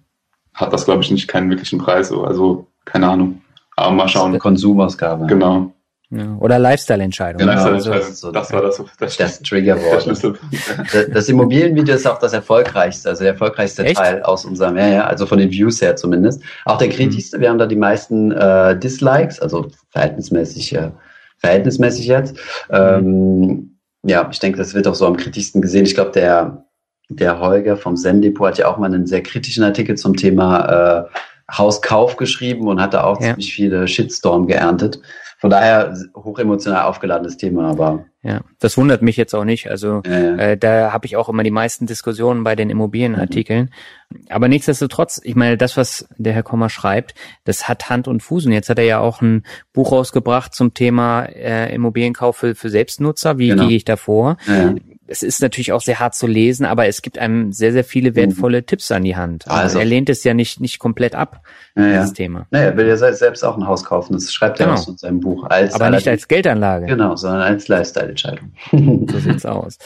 hat 0.53 0.71
das, 0.71 0.85
glaube 0.85 1.01
ich, 1.01 1.11
nicht 1.11 1.27
keinen 1.27 1.49
wirklichen 1.49 1.79
Preis. 1.79 2.11
Also, 2.11 2.67
keine 2.85 3.09
Ahnung. 3.09 3.41
Aber 3.75 3.91
mal 3.91 4.07
schauen. 4.07 4.33
Das 4.33 4.41
Konsumausgabe. 4.41 5.25
Genau. 5.25 5.73
Ja, 6.15 6.35
oder 6.39 6.59
Lifestyle-Entscheidung. 6.59 7.39
Genau, 7.39 7.53
Lifestyle-Entscheidung. 7.53 8.07
Also, 8.07 8.31
das 8.31 8.53
war 8.53 8.61
das, 8.61 8.81
das, 8.99 9.17
das 9.17 9.41
Triggerwort. 9.41 10.05
Das, 10.05 11.09
das 11.11 11.29
Immobilienvideo 11.29 11.95
ist 11.95 12.05
auch 12.05 12.19
das 12.19 12.33
erfolgreichste, 12.33 13.09
also 13.09 13.23
der 13.23 13.33
erfolgreichste 13.33 13.83
Echt? 13.83 13.97
Teil 13.97 14.21
aus 14.21 14.45
unserem, 14.45 14.77
ja, 14.77 14.87
ja, 14.87 15.03
also 15.05 15.25
von 15.25 15.39
den 15.39 15.49
Views 15.49 15.81
her 15.81 15.95
zumindest. 15.95 16.43
Auch 16.65 16.77
der 16.77 16.89
kritischste, 16.89 17.37
mhm. 17.37 17.41
wir 17.41 17.49
haben 17.49 17.57
da 17.57 17.65
die 17.65 17.75
meisten 17.75 18.31
äh, 18.31 18.77
Dislikes, 18.77 19.39
also 19.39 19.67
verhältnismäßig, 19.89 20.75
äh, 20.75 20.91
verhältnismäßig 21.39 22.05
jetzt. 22.05 22.35
Mhm. 22.69 22.75
Ähm, 22.75 23.77
ja, 24.03 24.29
ich 24.31 24.39
denke, 24.39 24.59
das 24.59 24.75
wird 24.75 24.87
auch 24.87 24.95
so 24.95 25.07
am 25.07 25.17
kritischsten 25.17 25.61
gesehen. 25.61 25.85
Ich 25.85 25.95
glaube, 25.95 26.11
der, 26.11 26.65
der 27.09 27.39
Holger 27.39 27.75
vom 27.75 27.95
Zen-Depot 27.95 28.49
hat 28.49 28.57
ja 28.59 28.67
auch 28.67 28.77
mal 28.77 28.93
einen 28.93 29.07
sehr 29.07 29.23
kritischen 29.23 29.63
Artikel 29.63 29.95
zum 29.95 30.15
Thema 30.15 31.07
äh, 31.07 31.17
Hauskauf 31.51 32.17
geschrieben 32.17 32.67
und 32.67 32.81
hat 32.81 32.93
da 32.93 33.03
auch 33.03 33.19
ja. 33.19 33.27
ziemlich 33.27 33.53
viele 33.53 33.87
Shitstorm 33.87 34.47
geerntet. 34.47 34.99
Von 35.43 35.49
daher 35.49 35.93
hochemotional 36.15 36.83
aufgeladenes 36.83 37.35
Thema, 37.35 37.69
aber. 37.69 38.05
Ja, 38.21 38.39
das 38.59 38.77
wundert 38.77 39.01
mich 39.01 39.17
jetzt 39.17 39.35
auch 39.35 39.43
nicht. 39.43 39.69
Also 39.69 40.01
ja, 40.05 40.19
ja. 40.19 40.35
Äh, 40.37 40.57
da 40.57 40.93
habe 40.93 41.05
ich 41.05 41.17
auch 41.17 41.27
immer 41.27 41.43
die 41.43 41.51
meisten 41.51 41.85
Diskussionen 41.85 42.45
bei 42.45 42.55
den 42.55 42.69
Immobilienartikeln. 42.69 43.69
Mhm. 44.09 44.19
Aber 44.29 44.47
nichtsdestotrotz, 44.47 45.19
ich 45.21 45.35
meine, 45.35 45.57
das, 45.57 45.75
was 45.75 46.07
der 46.15 46.31
Herr 46.31 46.43
Kommer 46.43 46.69
schreibt, 46.69 47.13
das 47.43 47.67
hat 47.67 47.89
Hand 47.89 48.07
und 48.07 48.23
Fuß. 48.23 48.45
Und 48.45 48.53
jetzt 48.53 48.69
hat 48.69 48.79
er 48.79 48.85
ja 48.85 48.99
auch 48.99 49.21
ein 49.21 49.43
Buch 49.73 49.91
rausgebracht 49.91 50.55
zum 50.55 50.73
Thema 50.73 51.23
äh, 51.23 51.75
Immobilienkauf 51.75 52.37
für, 52.37 52.55
für 52.55 52.69
Selbstnutzer. 52.69 53.37
Wie 53.37 53.49
genau. 53.49 53.67
gehe 53.67 53.75
ich 53.75 53.83
da 53.83 53.97
vor? 53.97 54.37
Ja 54.47 54.73
es 55.05 55.21
ist 55.21 55.41
natürlich 55.41 55.73
auch 55.73 55.81
sehr 55.81 55.99
hart 55.99 56.15
zu 56.15 56.27
lesen, 56.27 56.65
aber 56.65 56.87
es 56.87 57.01
gibt 57.01 57.17
einem 57.17 57.51
sehr, 57.51 57.73
sehr 57.73 57.83
viele 57.83 58.11
mhm. 58.11 58.15
wertvolle 58.15 58.61
mhm. 58.61 58.65
Tipps 58.65 58.91
an 58.91 59.03
die 59.03 59.15
Hand. 59.15 59.47
Also, 59.47 59.61
also, 59.61 59.79
er 59.79 59.85
lehnt 59.85 60.09
es 60.09 60.23
ja 60.23 60.33
nicht, 60.33 60.61
nicht 60.61 60.79
komplett 60.79 61.13
ab, 61.13 61.41
ja, 61.75 61.99
dieses. 61.99 62.13
Thema. 62.13 62.47
Naja, 62.51 62.67
er 62.67 62.77
will 62.77 62.87
ja 62.87 62.95
selbst 62.95 63.43
auch 63.43 63.57
ein 63.57 63.67
Haus 63.67 63.83
kaufen, 63.83 64.13
das 64.13 64.31
schreibt 64.31 64.59
genau. 64.59 64.71
er 64.71 64.79
auch 64.79 64.87
in 64.87 64.97
seinem 64.97 65.19
Buch. 65.19 65.45
Als 65.49 65.73
aber 65.73 65.89
nicht 65.89 66.07
als 66.07 66.27
Geldanlage. 66.27 66.85
Genau, 66.85 67.15
sondern 67.15 67.41
als 67.41 67.67
Lifestyle-Entscheidung. 67.67 68.53
so 69.11 69.19
sieht's 69.19 69.45
aus. 69.45 69.77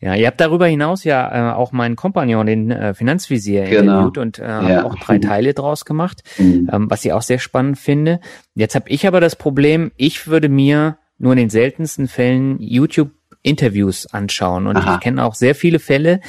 Ja, 0.00 0.14
ihr 0.14 0.26
habt 0.26 0.40
darüber 0.40 0.66
hinaus 0.66 1.04
ja 1.04 1.52
äh, 1.52 1.54
auch 1.54 1.72
meinen 1.72 1.96
Kompagnon, 1.96 2.46
den 2.46 2.70
äh, 2.70 2.94
Finanzvisier, 2.94 3.64
genau. 3.64 3.92
interviewt 3.92 4.18
und 4.18 4.38
äh, 4.38 4.42
ja. 4.44 4.84
auch 4.84 4.94
drei 4.96 5.18
Teile 5.18 5.54
draus 5.54 5.84
gemacht, 5.84 6.22
mhm. 6.38 6.68
ähm, 6.72 6.90
was 6.90 7.04
ich 7.04 7.12
auch 7.12 7.22
sehr 7.22 7.38
spannend 7.38 7.78
finde. 7.78 8.20
Jetzt 8.54 8.74
habe 8.74 8.88
ich 8.88 9.06
aber 9.06 9.20
das 9.20 9.36
Problem, 9.36 9.92
ich 9.96 10.26
würde 10.26 10.48
mir 10.48 10.98
nur 11.18 11.32
in 11.32 11.38
den 11.38 11.50
seltensten 11.50 12.08
Fällen 12.08 12.60
YouTube 12.60 13.10
Interviews 13.46 14.06
anschauen. 14.06 14.66
Und 14.66 14.76
Aha. 14.76 14.94
ich 14.94 15.00
kenne 15.00 15.24
auch 15.24 15.34
sehr 15.34 15.54
viele 15.54 15.78
Fälle, 15.78 16.20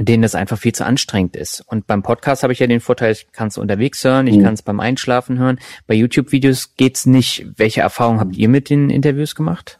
denen 0.00 0.22
das 0.22 0.34
einfach 0.34 0.58
viel 0.58 0.72
zu 0.72 0.86
anstrengend 0.86 1.36
ist. 1.36 1.62
Und 1.66 1.86
beim 1.86 2.02
Podcast 2.02 2.42
habe 2.42 2.52
ich 2.52 2.60
ja 2.60 2.66
den 2.66 2.80
Vorteil, 2.80 3.12
ich 3.12 3.32
kann 3.32 3.48
es 3.48 3.58
unterwegs 3.58 4.04
hören, 4.04 4.26
ich 4.26 4.36
mhm. 4.36 4.44
kann 4.44 4.54
es 4.54 4.62
beim 4.62 4.80
Einschlafen 4.80 5.38
hören. 5.38 5.58
Bei 5.86 5.94
YouTube-Videos 5.94 6.74
geht's 6.76 7.04
nicht. 7.04 7.46
Welche 7.56 7.80
Erfahrungen 7.80 8.20
habt 8.20 8.36
ihr 8.36 8.48
mit 8.48 8.70
den 8.70 8.90
Interviews 8.90 9.34
gemacht? 9.34 9.78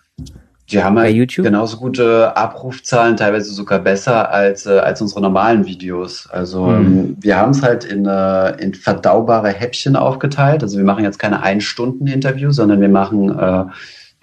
Die 0.70 0.82
haben 0.82 0.98
halt 0.98 1.14
YouTube? 1.14 1.46
genauso 1.46 1.78
gute 1.78 2.36
Abrufzahlen, 2.36 3.16
teilweise 3.16 3.50
sogar 3.52 3.78
besser 3.78 4.30
als, 4.30 4.66
äh, 4.66 4.78
als 4.78 5.00
unsere 5.00 5.22
normalen 5.22 5.64
Videos. 5.64 6.28
Also 6.30 6.66
mhm. 6.66 6.86
ähm, 6.86 7.16
wir 7.20 7.38
haben 7.38 7.52
es 7.52 7.62
halt 7.62 7.84
in, 7.84 8.04
äh, 8.04 8.50
in 8.62 8.74
verdaubare 8.74 9.48
Häppchen 9.48 9.96
aufgeteilt. 9.96 10.62
Also 10.62 10.76
wir 10.76 10.84
machen 10.84 11.04
jetzt 11.04 11.18
keine 11.18 11.42
Ein-Stunden-Interviews, 11.42 12.56
sondern 12.56 12.82
wir 12.82 12.90
machen 12.90 13.30
äh, 13.38 13.64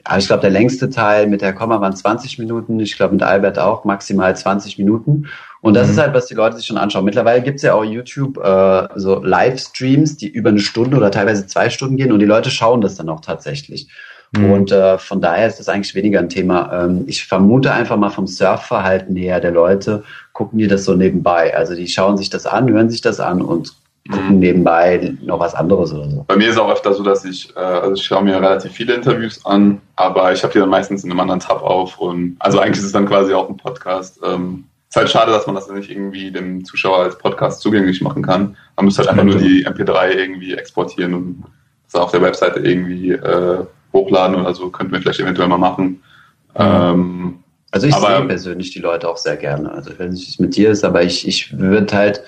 aber 0.06 0.20
ich 0.20 0.28
glaube, 0.28 0.42
der 0.42 0.52
längste 0.52 0.90
Teil 0.90 1.28
mit 1.28 1.42
der 1.42 1.54
Komma 1.54 1.82
waren 1.82 1.96
20 1.96 2.38
Minuten. 2.38 2.80
Ich 2.80 2.96
glaube, 2.96 3.14
mit 3.14 3.24
Albert 3.24 3.58
auch 3.58 3.86
maximal 3.86 4.36
20 4.36 4.78
Minuten. 4.78 5.28
Und 5.62 5.74
das 5.74 5.88
mhm. 5.88 5.94
ist 5.94 6.00
halt, 6.00 6.14
was 6.14 6.28
die 6.28 6.36
Leute 6.36 6.58
sich 6.58 6.68
schon 6.68 6.78
anschauen. 6.78 7.06
Mittlerweile 7.06 7.42
gibt's 7.42 7.64
ja 7.64 7.74
auch 7.74 7.84
YouTube 7.84 8.38
äh, 8.38 8.88
so 8.96 9.24
Livestreams, 9.24 10.16
die 10.16 10.28
über 10.28 10.50
eine 10.50 10.60
Stunde 10.60 10.96
oder 10.96 11.10
teilweise 11.10 11.48
zwei 11.48 11.72
Stunden 11.72 11.98
gehen 11.98 12.12
und 12.12 12.20
die 12.20 12.26
Leute 12.26 12.52
schauen 12.52 12.82
das 12.82 12.96
dann 12.96 13.10
auch 13.10 13.20
tatsächlich. 13.20 13.88
Mhm. 14.32 14.52
Und 14.52 14.72
äh, 14.72 15.00
von 15.00 15.22
daher 15.22 15.48
ist 15.48 15.60
das 15.60 15.70
eigentlich 15.70 15.96
weniger 15.96 16.20
ein 16.20 16.30
Thema. 16.30 16.86
Ähm, 16.86 17.06
ich 17.08 17.26
vermute 17.26 17.72
einfach 17.72 17.98
mal 17.98 18.12
vom 18.12 18.28
Surfverhalten 18.28 19.16
her 19.16 19.40
der 19.40 19.52
Leute, 19.52 20.04
gucken 20.34 20.60
die 20.60 20.68
das 20.68 20.86
so 20.86 20.94
nebenbei. 20.94 21.58
Also 21.58 21.74
die 21.74 21.88
schauen 21.88 22.18
sich 22.18 22.30
das 22.30 22.46
an, 22.46 22.70
hören 22.70 22.92
sich 22.92 23.02
das 23.02 23.20
an 23.20 23.42
und 23.42 23.74
gucken 24.10 24.40
nebenbei 24.40 25.16
noch 25.24 25.40
was 25.40 25.56
anderes 25.56 25.92
oder 25.94 26.10
so. 26.10 26.26
Bei 26.28 26.36
mir 26.36 26.50
ist 26.50 26.60
auch 26.60 26.72
öfter 26.72 26.94
so, 26.94 27.04
dass 27.04 27.26
ich, 27.26 27.56
äh, 27.56 27.60
also 27.60 27.96
ich 27.96 28.04
schaue 28.04 28.24
mir 28.24 28.36
relativ 28.36 28.72
viele 28.72 28.94
Interviews 28.94 29.44
an, 29.46 29.82
aber 29.96 30.32
ich 30.32 30.44
habe 30.44 30.54
die 30.54 30.60
dann 30.60 30.70
meistens 30.70 31.04
in 31.04 31.12
einem 31.12 31.20
anderen 31.20 31.40
Tab 31.40 31.64
auf 31.64 31.98
und 31.98 32.36
also 32.40 32.60
eigentlich 32.60 32.78
ist 32.78 32.86
es 32.86 32.92
dann 32.92 33.08
quasi 33.08 33.34
auch 33.34 33.50
ein 33.50 33.58
Podcast. 33.58 34.20
Ähm, 34.24 34.66
ist 34.90 34.96
halt 34.96 35.10
schade, 35.10 35.32
dass 35.32 35.48
man 35.48 35.56
das 35.56 35.70
nicht 35.70 35.90
irgendwie 35.90 36.32
dem 36.32 36.64
Zuschauer 36.64 37.00
als 37.00 37.18
Podcast 37.18 37.62
zugänglich 37.62 38.02
machen 38.02 38.22
kann. 38.22 38.56
Man 38.76 38.86
müsste 38.86 39.02
halt 39.02 39.10
einfach 39.10 39.24
nur 39.24 39.38
die 39.38 39.66
MP3 39.68 40.12
irgendwie 40.12 40.54
exportieren 40.54 41.14
und 41.16 41.44
das 41.92 42.00
auf 42.00 42.12
der 42.12 42.22
Webseite 42.22 42.60
irgendwie 42.60 43.12
äh, 43.12 43.66
hochladen 43.92 44.36
oder 44.36 44.54
so, 44.54 44.70
könnten 44.70 44.94
wir 44.94 45.02
vielleicht 45.02 45.20
eventuell 45.20 45.48
mal 45.48 45.58
machen. 45.58 45.86
Mhm. 45.86 46.60
Ähm, 46.60 47.40
also 47.72 47.88
ich 47.88 47.96
sehe 47.96 48.26
persönlich 48.26 48.72
die 48.72 48.80
Leute 48.80 49.10
auch 49.10 49.18
sehr 49.18 49.36
gerne. 49.36 49.70
Also 49.72 49.92
wenn 49.98 50.14
es 50.14 50.40
mit 50.40 50.56
dir 50.56 50.70
ist, 50.70 50.86
aber 50.86 51.04
ich, 51.04 51.28
ich 51.28 51.58
würde 51.58 51.94
halt 51.94 52.24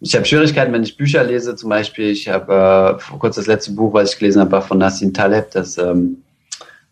ich 0.00 0.14
habe 0.14 0.24
Schwierigkeiten, 0.24 0.72
wenn 0.72 0.82
ich 0.82 0.96
Bücher 0.96 1.24
lese, 1.24 1.56
zum 1.56 1.70
Beispiel. 1.70 2.10
Ich 2.10 2.28
habe 2.28 2.96
äh, 2.96 3.00
vor 3.00 3.18
kurzem 3.18 3.40
das 3.40 3.46
letzte 3.46 3.72
Buch, 3.72 3.94
was 3.94 4.12
ich 4.12 4.18
gelesen 4.18 4.40
habe, 4.40 4.52
war 4.52 4.62
von 4.62 4.78
Nassim 4.78 5.14
Taleb, 5.14 5.50
das 5.52 5.78
ähm, 5.78 6.22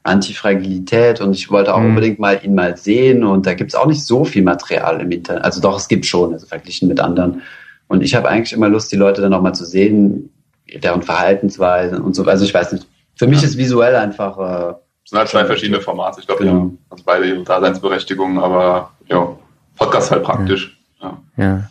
Antifragilität. 0.05 1.21
Und 1.21 1.35
ich 1.35 1.51
wollte 1.51 1.75
auch 1.75 1.81
mhm. 1.81 1.91
unbedingt 1.91 2.19
mal 2.19 2.41
ihn 2.43 2.55
mal 2.55 2.77
sehen. 2.77 3.25
Und 3.25 3.47
da 3.47 3.55
gibt's 3.55 3.75
auch 3.75 3.87
nicht 3.87 4.05
so 4.05 4.25
viel 4.25 4.43
Material 4.43 5.01
im 5.01 5.11
Internet. 5.11 5.45
Also 5.45 5.61
doch, 5.61 5.77
es 5.77 5.89
gibt 5.89 6.07
schon, 6.07 6.33
also 6.33 6.47
verglichen 6.47 6.89
mit 6.89 6.99
anderen. 6.99 7.43
Und 7.89 8.03
ich 8.03 8.15
habe 8.15 8.29
eigentlich 8.29 8.55
immer 8.55 8.69
Lust, 8.69 8.91
die 8.91 8.97
Leute 8.97 9.21
dann 9.21 9.35
auch 9.35 9.43
mal 9.43 9.53
zu 9.53 9.67
sehen, 9.67 10.31
deren 10.75 11.03
Verhaltensweisen 11.03 12.01
und 12.01 12.15
so. 12.15 12.25
Also 12.25 12.45
ich 12.45 12.55
weiß 12.55 12.73
nicht. 12.73 12.87
Für 13.17 13.27
mich 13.27 13.43
ist 13.45 13.59
visuell 13.59 13.97
einfach. 13.97 14.39
Äh, 14.39 14.75
es 15.05 15.11
sind 15.11 15.19
halt 15.19 15.29
zwei 15.29 15.45
verschiedene 15.45 15.83
Formate. 15.83 16.21
Ich 16.21 16.27
glaube, 16.27 16.43
genau. 16.43 16.53
die 16.53 16.59
haben 16.59 16.79
also 16.89 17.05
beide 17.05 17.27
ihre 17.27 17.45
Daseinsberechtigung, 17.45 18.43
aber 18.43 18.91
ja, 19.09 19.37
Podcast 19.77 20.11
halt 20.11 20.23
praktisch. 20.23 20.79
ja. 21.03 21.19
ja. 21.37 21.69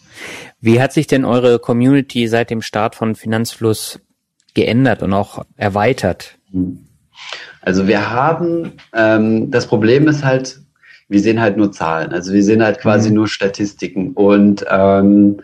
Wie 0.63 0.79
hat 0.79 0.93
sich 0.93 1.07
denn 1.07 1.25
eure 1.25 1.59
Community 1.59 2.25
seit 2.29 2.49
dem 2.49 2.61
Start 2.61 2.95
von 2.95 3.15
Finanzfluss 3.15 3.99
geändert 4.53 5.03
und 5.03 5.11
auch 5.11 5.43
erweitert? 5.57 6.37
Also 7.61 7.85
wir 7.85 8.09
haben, 8.11 8.71
ähm, 8.93 9.51
das 9.51 9.67
Problem 9.67 10.07
ist 10.07 10.23
halt, 10.23 10.61
wir 11.09 11.19
sehen 11.19 11.41
halt 11.41 11.57
nur 11.57 11.73
Zahlen. 11.73 12.13
Also 12.13 12.31
wir 12.31 12.41
sehen 12.41 12.63
halt 12.63 12.79
quasi 12.79 13.09
mhm. 13.09 13.15
nur 13.15 13.27
Statistiken. 13.27 14.13
Und 14.13 14.65
ähm, 14.69 15.41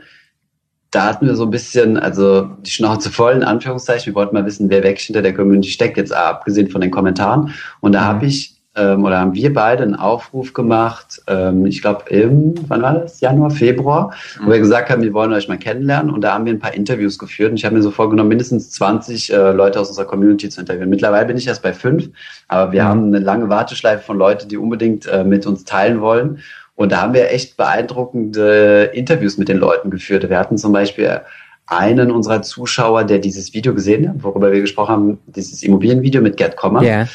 da 0.89 1.07
hatten 1.07 1.27
wir 1.27 1.35
so 1.35 1.43
ein 1.43 1.51
bisschen, 1.51 1.97
also 1.97 2.43
die 2.61 2.71
Schnauze 2.71 3.11
voll, 3.11 3.33
in 3.33 3.43
Anführungszeichen. 3.43 4.05
Wir 4.05 4.15
wollten 4.15 4.35
mal 4.35 4.45
wissen, 4.45 4.69
wer 4.69 4.83
wirklich 4.83 5.07
hinter 5.07 5.21
der 5.21 5.33
Community 5.33 5.69
steckt, 5.69 5.97
jetzt 5.97 6.13
abgesehen 6.13 6.69
von 6.69 6.79
den 6.79 6.91
Kommentaren. 6.91 7.53
Und 7.81 7.91
da 7.91 8.03
mhm. 8.03 8.05
habe 8.05 8.25
ich 8.25 8.58
ähm, 8.79 9.03
oder 9.03 9.19
haben 9.19 9.33
wir 9.33 9.53
beide 9.53 9.83
einen 9.83 9.95
Aufruf 9.95 10.53
gemacht, 10.53 11.21
ähm, 11.27 11.65
ich 11.65 11.81
glaube 11.81 12.09
im, 12.09 12.55
wann 12.67 12.81
war 12.81 12.93
das? 12.93 13.19
Januar, 13.19 13.51
Februar, 13.51 14.13
mhm. 14.39 14.45
wo 14.45 14.51
wir 14.51 14.59
gesagt 14.59 14.89
haben, 14.89 15.01
wir 15.01 15.13
wollen 15.13 15.33
euch 15.33 15.47
mal 15.47 15.57
kennenlernen 15.57 16.11
und 16.11 16.21
da 16.21 16.33
haben 16.33 16.45
wir 16.45 16.53
ein 16.53 16.59
paar 16.59 16.73
Interviews 16.73 17.19
geführt 17.19 17.51
und 17.51 17.57
ich 17.57 17.65
habe 17.65 17.75
mir 17.75 17.81
so 17.81 17.91
vorgenommen, 17.91 18.29
mindestens 18.29 18.71
20 18.71 19.33
äh, 19.33 19.51
Leute 19.51 19.79
aus 19.79 19.89
unserer 19.89 20.05
Community 20.05 20.49
zu 20.49 20.61
interviewen. 20.61 20.89
Mittlerweile 20.89 21.25
bin 21.25 21.37
ich 21.37 21.47
erst 21.47 21.61
bei 21.61 21.73
fünf, 21.73 22.09
aber 22.47 22.71
wir 22.71 22.83
mhm. 22.83 22.87
haben 22.87 23.05
eine 23.07 23.19
lange 23.19 23.49
Warteschleife 23.49 24.03
von 24.03 24.17
Leuten, 24.17 24.47
die 24.47 24.57
unbedingt 24.57 25.05
äh, 25.07 25.23
mit 25.23 25.45
uns 25.45 25.65
teilen 25.65 25.99
wollen. 26.01 26.39
Und 26.75 26.93
da 26.93 27.01
haben 27.01 27.13
wir 27.13 27.29
echt 27.31 27.57
beeindruckende 27.57 28.91
Interviews 28.93 29.37
mit 29.37 29.49
den 29.49 29.57
Leuten 29.57 29.89
geführt. 29.89 30.29
Wir 30.29 30.39
hatten 30.39 30.57
zum 30.57 30.71
Beispiel 30.71 31.21
einen 31.67 32.09
unserer 32.09 32.41
Zuschauer, 32.41 33.03
der 33.03 33.19
dieses 33.19 33.53
Video 33.53 33.73
gesehen 33.73 34.07
hat, 34.09 34.23
worüber 34.23 34.51
wir 34.51 34.61
gesprochen 34.61 34.91
haben, 34.91 35.17
dieses 35.27 35.61
Immobilienvideo 35.61 36.21
mit 36.21 36.37
Gerd 36.37 36.55
Kommer. 36.55 36.81
Yeah. 36.81 37.07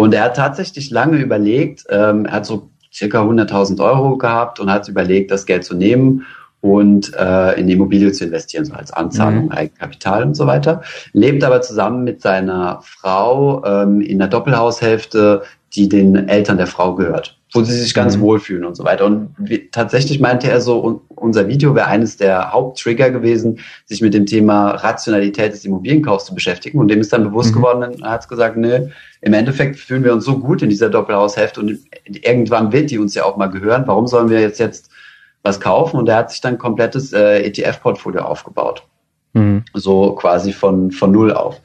Und 0.00 0.14
er 0.14 0.24
hat 0.24 0.36
tatsächlich 0.36 0.90
lange 0.90 1.18
überlegt, 1.18 1.84
ähm, 1.90 2.24
er 2.24 2.32
hat 2.32 2.46
so 2.46 2.70
circa 2.90 3.22
100.000 3.22 3.84
Euro 3.84 4.16
gehabt 4.16 4.58
und 4.58 4.72
hat 4.72 4.88
überlegt, 4.88 5.30
das 5.30 5.44
Geld 5.44 5.62
zu 5.62 5.74
nehmen 5.74 6.24
und 6.62 7.12
äh, 7.14 7.60
in 7.60 7.66
die 7.66 7.74
Immobilie 7.74 8.10
zu 8.10 8.24
investieren, 8.24 8.64
so 8.64 8.72
als 8.72 8.94
Anzahlung, 8.94 9.44
mhm. 9.44 9.52
Eigenkapital 9.52 10.22
und 10.22 10.34
so 10.34 10.46
weiter. 10.46 10.80
Lebt 11.12 11.44
aber 11.44 11.60
zusammen 11.60 12.02
mit 12.02 12.22
seiner 12.22 12.80
Frau 12.82 13.62
ähm, 13.66 14.00
in 14.00 14.18
der 14.18 14.28
Doppelhaushälfte, 14.28 15.42
die 15.74 15.90
den 15.90 16.30
Eltern 16.30 16.56
der 16.56 16.66
Frau 16.66 16.94
gehört. 16.94 17.38
Wo 17.52 17.62
sie 17.62 17.76
sich 17.76 17.94
ganz 17.94 18.16
mhm. 18.16 18.20
wohlfühlen 18.22 18.64
und 18.64 18.76
so 18.76 18.84
weiter. 18.84 19.06
Und 19.06 19.34
wie, 19.38 19.68
tatsächlich 19.70 20.20
meinte 20.20 20.48
er 20.48 20.60
so, 20.60 21.02
unser 21.08 21.48
Video 21.48 21.74
wäre 21.74 21.86
eines 21.86 22.16
der 22.16 22.52
Haupttrigger 22.52 23.10
gewesen, 23.10 23.58
sich 23.86 24.00
mit 24.00 24.14
dem 24.14 24.26
Thema 24.26 24.70
Rationalität 24.70 25.52
des 25.52 25.64
Immobilienkaufs 25.64 26.26
zu 26.26 26.34
beschäftigen. 26.34 26.78
Und 26.78 26.88
dem 26.88 27.00
ist 27.00 27.12
dann 27.12 27.24
bewusst 27.24 27.50
mhm. 27.50 27.56
geworden, 27.56 28.02
er 28.02 28.10
hat 28.10 28.28
gesagt, 28.28 28.56
ne, 28.56 28.92
im 29.20 29.32
Endeffekt 29.32 29.78
fühlen 29.78 30.04
wir 30.04 30.12
uns 30.12 30.24
so 30.24 30.38
gut 30.38 30.62
in 30.62 30.68
dieser 30.68 30.90
Doppelhaushälfte 30.90 31.60
und 31.60 31.78
irgendwann 32.04 32.72
wird 32.72 32.90
die 32.90 32.98
uns 32.98 33.14
ja 33.14 33.24
auch 33.24 33.36
mal 33.36 33.48
gehören. 33.48 33.82
Warum 33.86 34.06
sollen 34.06 34.30
wir 34.30 34.40
jetzt 34.40 34.60
jetzt 34.60 34.90
was 35.42 35.60
kaufen? 35.60 35.98
Und 35.98 36.08
er 36.08 36.16
hat 36.16 36.30
sich 36.30 36.40
dann 36.40 36.54
ein 36.54 36.58
komplettes 36.58 37.12
äh, 37.12 37.42
ETF-Portfolio 37.42 38.22
aufgebaut. 38.22 38.84
Mhm. 39.32 39.64
So 39.74 40.12
quasi 40.12 40.52
von, 40.52 40.90
von 40.90 41.12
null 41.12 41.32
auf. 41.32 41.60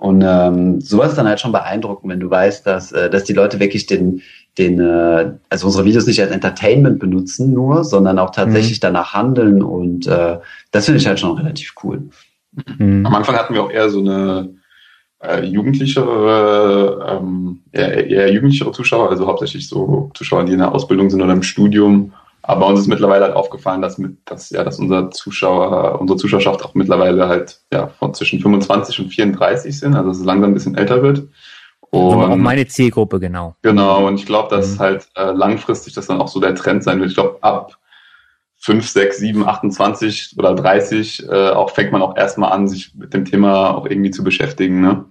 Und 0.00 0.24
ähm, 0.26 0.80
sowas 0.80 1.10
ist 1.10 1.18
dann 1.18 1.28
halt 1.28 1.40
schon 1.40 1.52
beeindruckend, 1.52 2.10
wenn 2.10 2.20
du 2.20 2.30
weißt, 2.30 2.66
dass, 2.66 2.90
äh, 2.90 3.10
dass 3.10 3.24
die 3.24 3.34
Leute 3.34 3.60
wirklich 3.60 3.84
den, 3.84 4.22
den, 4.60 4.80
äh, 4.80 5.32
also 5.48 5.66
unsere 5.66 5.84
Videos 5.84 6.06
nicht 6.06 6.20
als 6.20 6.30
Entertainment 6.30 6.98
benutzen 6.98 7.52
nur, 7.52 7.84
sondern 7.84 8.18
auch 8.18 8.30
tatsächlich 8.30 8.78
mhm. 8.78 8.82
danach 8.82 9.14
handeln 9.14 9.62
und 9.62 10.06
äh, 10.06 10.38
das 10.70 10.84
finde 10.84 11.00
ich 11.00 11.06
halt 11.06 11.18
schon 11.18 11.36
relativ 11.36 11.74
cool. 11.82 12.10
Mhm. 12.78 13.06
Am 13.06 13.14
Anfang 13.14 13.36
hatten 13.36 13.54
wir 13.54 13.62
auch 13.62 13.70
eher 13.70 13.90
so 13.90 14.00
eine 14.00 14.50
äh, 15.22 15.44
jugendlichere, 15.44 17.18
ähm, 17.20 17.60
eher, 17.72 18.06
eher 18.08 18.32
jugendlichere 18.32 18.72
Zuschauer, 18.72 19.10
also 19.10 19.26
hauptsächlich 19.26 19.68
so 19.68 20.10
Zuschauer, 20.14 20.44
die 20.44 20.52
in 20.52 20.58
der 20.58 20.72
Ausbildung 20.72 21.10
sind 21.10 21.22
oder 21.22 21.32
im 21.32 21.42
Studium 21.42 22.12
aber 22.42 22.66
uns 22.66 22.80
ist 22.80 22.86
mittlerweile 22.86 23.26
halt 23.26 23.36
aufgefallen, 23.36 23.82
dass 23.82 23.98
mit, 23.98 24.16
dass 24.24 24.50
ja, 24.50 24.64
dass 24.64 24.78
unser 24.78 25.10
Zuschauer, 25.10 26.00
unsere 26.00 26.18
Zuschauerschaft 26.18 26.64
auch 26.64 26.74
mittlerweile 26.74 27.28
halt 27.28 27.60
ja 27.72 27.88
von 27.88 28.14
zwischen 28.14 28.40
25 28.40 28.98
und 29.00 29.08
34 29.10 29.78
sind, 29.78 29.94
also 29.94 30.08
dass 30.08 30.18
es 30.18 30.24
langsam 30.24 30.50
ein 30.50 30.54
bisschen 30.54 30.76
älter 30.76 31.02
wird. 31.02 31.28
Und 31.90 32.30
auch 32.30 32.36
meine 32.36 32.66
Zielgruppe, 32.66 33.18
genau. 33.18 33.56
Genau, 33.62 34.06
und 34.06 34.14
ich 34.14 34.26
glaube, 34.26 34.54
dass 34.54 34.74
mhm. 34.74 34.78
halt 34.78 35.08
äh, 35.16 35.32
langfristig 35.32 35.94
das 35.94 36.06
dann 36.06 36.20
auch 36.20 36.28
so 36.28 36.40
der 36.40 36.54
Trend 36.54 36.84
sein 36.84 37.00
wird. 37.00 37.10
Ich 37.10 37.16
glaube, 37.16 37.38
ab 37.42 37.76
5, 38.58 38.88
6, 38.88 39.18
7, 39.18 39.48
28 39.48 40.34
oder 40.38 40.54
30 40.54 41.28
äh, 41.28 41.50
auch 41.50 41.70
fängt 41.70 41.92
man 41.92 42.02
auch 42.02 42.16
erstmal 42.16 42.52
an, 42.52 42.68
sich 42.68 42.94
mit 42.94 43.12
dem 43.12 43.24
Thema 43.24 43.74
auch 43.74 43.86
irgendwie 43.86 44.10
zu 44.10 44.22
beschäftigen. 44.22 44.80
Ne? 44.80 45.04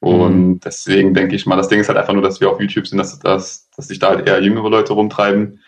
Und 0.00 0.48
mhm. 0.48 0.60
deswegen 0.60 1.14
denke 1.14 1.36
ich 1.36 1.46
mal, 1.46 1.56
das 1.56 1.68
Ding 1.68 1.80
ist 1.80 1.88
halt 1.88 1.98
einfach 1.98 2.12
nur, 2.12 2.22
dass 2.22 2.40
wir 2.40 2.50
auf 2.50 2.60
YouTube 2.60 2.86
sind, 2.86 2.98
dass, 2.98 3.18
dass, 3.18 3.70
dass 3.74 3.88
sich 3.88 3.98
da 3.98 4.08
halt 4.10 4.28
eher 4.28 4.42
jüngere 4.42 4.68
Leute 4.68 4.92
rumtreiben. 4.92 5.60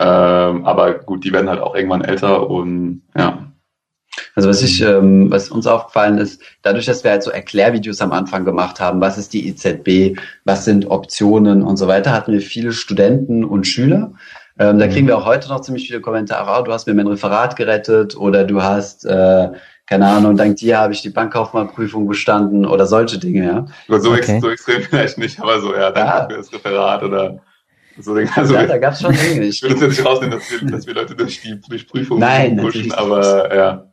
Ähm, 0.00 0.64
aber 0.64 0.94
gut, 0.94 1.24
die 1.24 1.32
werden 1.32 1.48
halt 1.48 1.60
auch 1.60 1.74
irgendwann 1.74 2.02
älter 2.02 2.48
und 2.48 3.02
ja. 3.16 3.49
Also 4.34 4.48
was 4.48 4.62
ich, 4.62 4.80
ähm, 4.82 5.30
was 5.30 5.50
uns 5.50 5.66
aufgefallen 5.66 6.18
ist, 6.18 6.42
dadurch, 6.62 6.86
dass 6.86 7.04
wir 7.04 7.12
halt 7.12 7.22
so 7.22 7.30
Erklärvideos 7.30 8.00
am 8.00 8.12
Anfang 8.12 8.44
gemacht 8.44 8.80
haben, 8.80 9.00
was 9.00 9.18
ist 9.18 9.32
die 9.32 9.48
EZB, 9.48 10.18
was 10.44 10.64
sind 10.64 10.90
Optionen 10.90 11.62
und 11.62 11.76
so 11.76 11.86
weiter, 11.86 12.12
hatten 12.12 12.32
wir 12.32 12.40
viele 12.40 12.72
Studenten 12.72 13.44
und 13.44 13.66
Schüler. 13.66 14.12
Ähm, 14.58 14.78
da 14.78 14.88
kriegen 14.88 15.06
wir 15.06 15.16
auch 15.16 15.26
heute 15.26 15.48
noch 15.48 15.60
ziemlich 15.60 15.86
viele 15.86 16.00
Kommentare, 16.00 16.60
oh, 16.60 16.64
du 16.64 16.72
hast 16.72 16.86
mir 16.86 16.94
mein 16.94 17.06
Referat 17.06 17.56
gerettet 17.56 18.16
oder 18.16 18.44
du 18.44 18.62
hast, 18.62 19.06
äh, 19.06 19.48
keine 19.86 20.06
Ahnung, 20.06 20.36
dank 20.36 20.56
dir 20.56 20.78
habe 20.78 20.92
ich 20.92 21.02
die 21.02 21.10
Bankkaufmannprüfung 21.10 22.06
bestanden 22.06 22.66
oder 22.66 22.86
solche 22.86 23.18
Dinge, 23.18 23.44
ja. 23.88 23.98
So, 23.98 24.10
okay. 24.10 24.34
ex 24.36 24.40
so 24.40 24.50
extrem 24.50 24.82
vielleicht 24.90 25.18
nicht, 25.18 25.40
aber 25.40 25.60
so, 25.60 25.74
ja, 25.74 25.90
danke 25.90 26.10
ja. 26.10 26.28
für 26.28 26.36
das 26.36 26.52
Referat 26.52 27.02
oder 27.02 27.40
so, 27.98 28.14
also, 28.14 28.54
ja, 28.54 28.66
da 28.66 28.78
gab 28.78 28.94
es 28.94 29.02
schon 29.02 29.12
Dinge. 29.12 29.44
Ich 29.44 29.62
würde 29.62 29.74
jetzt 29.74 29.98
nicht 29.98 30.06
rausnehmen, 30.06 30.38
dass 30.38 30.50
wir, 30.50 30.70
dass 30.70 30.86
wir 30.86 30.94
Leute 30.94 31.14
durch 31.14 31.42
die 31.42 31.60
durch 31.68 31.86
Prüfungen 31.86 32.20
Nein, 32.20 32.56
pushen, 32.56 32.92
aber 32.92 33.54
ja. 33.54 33.89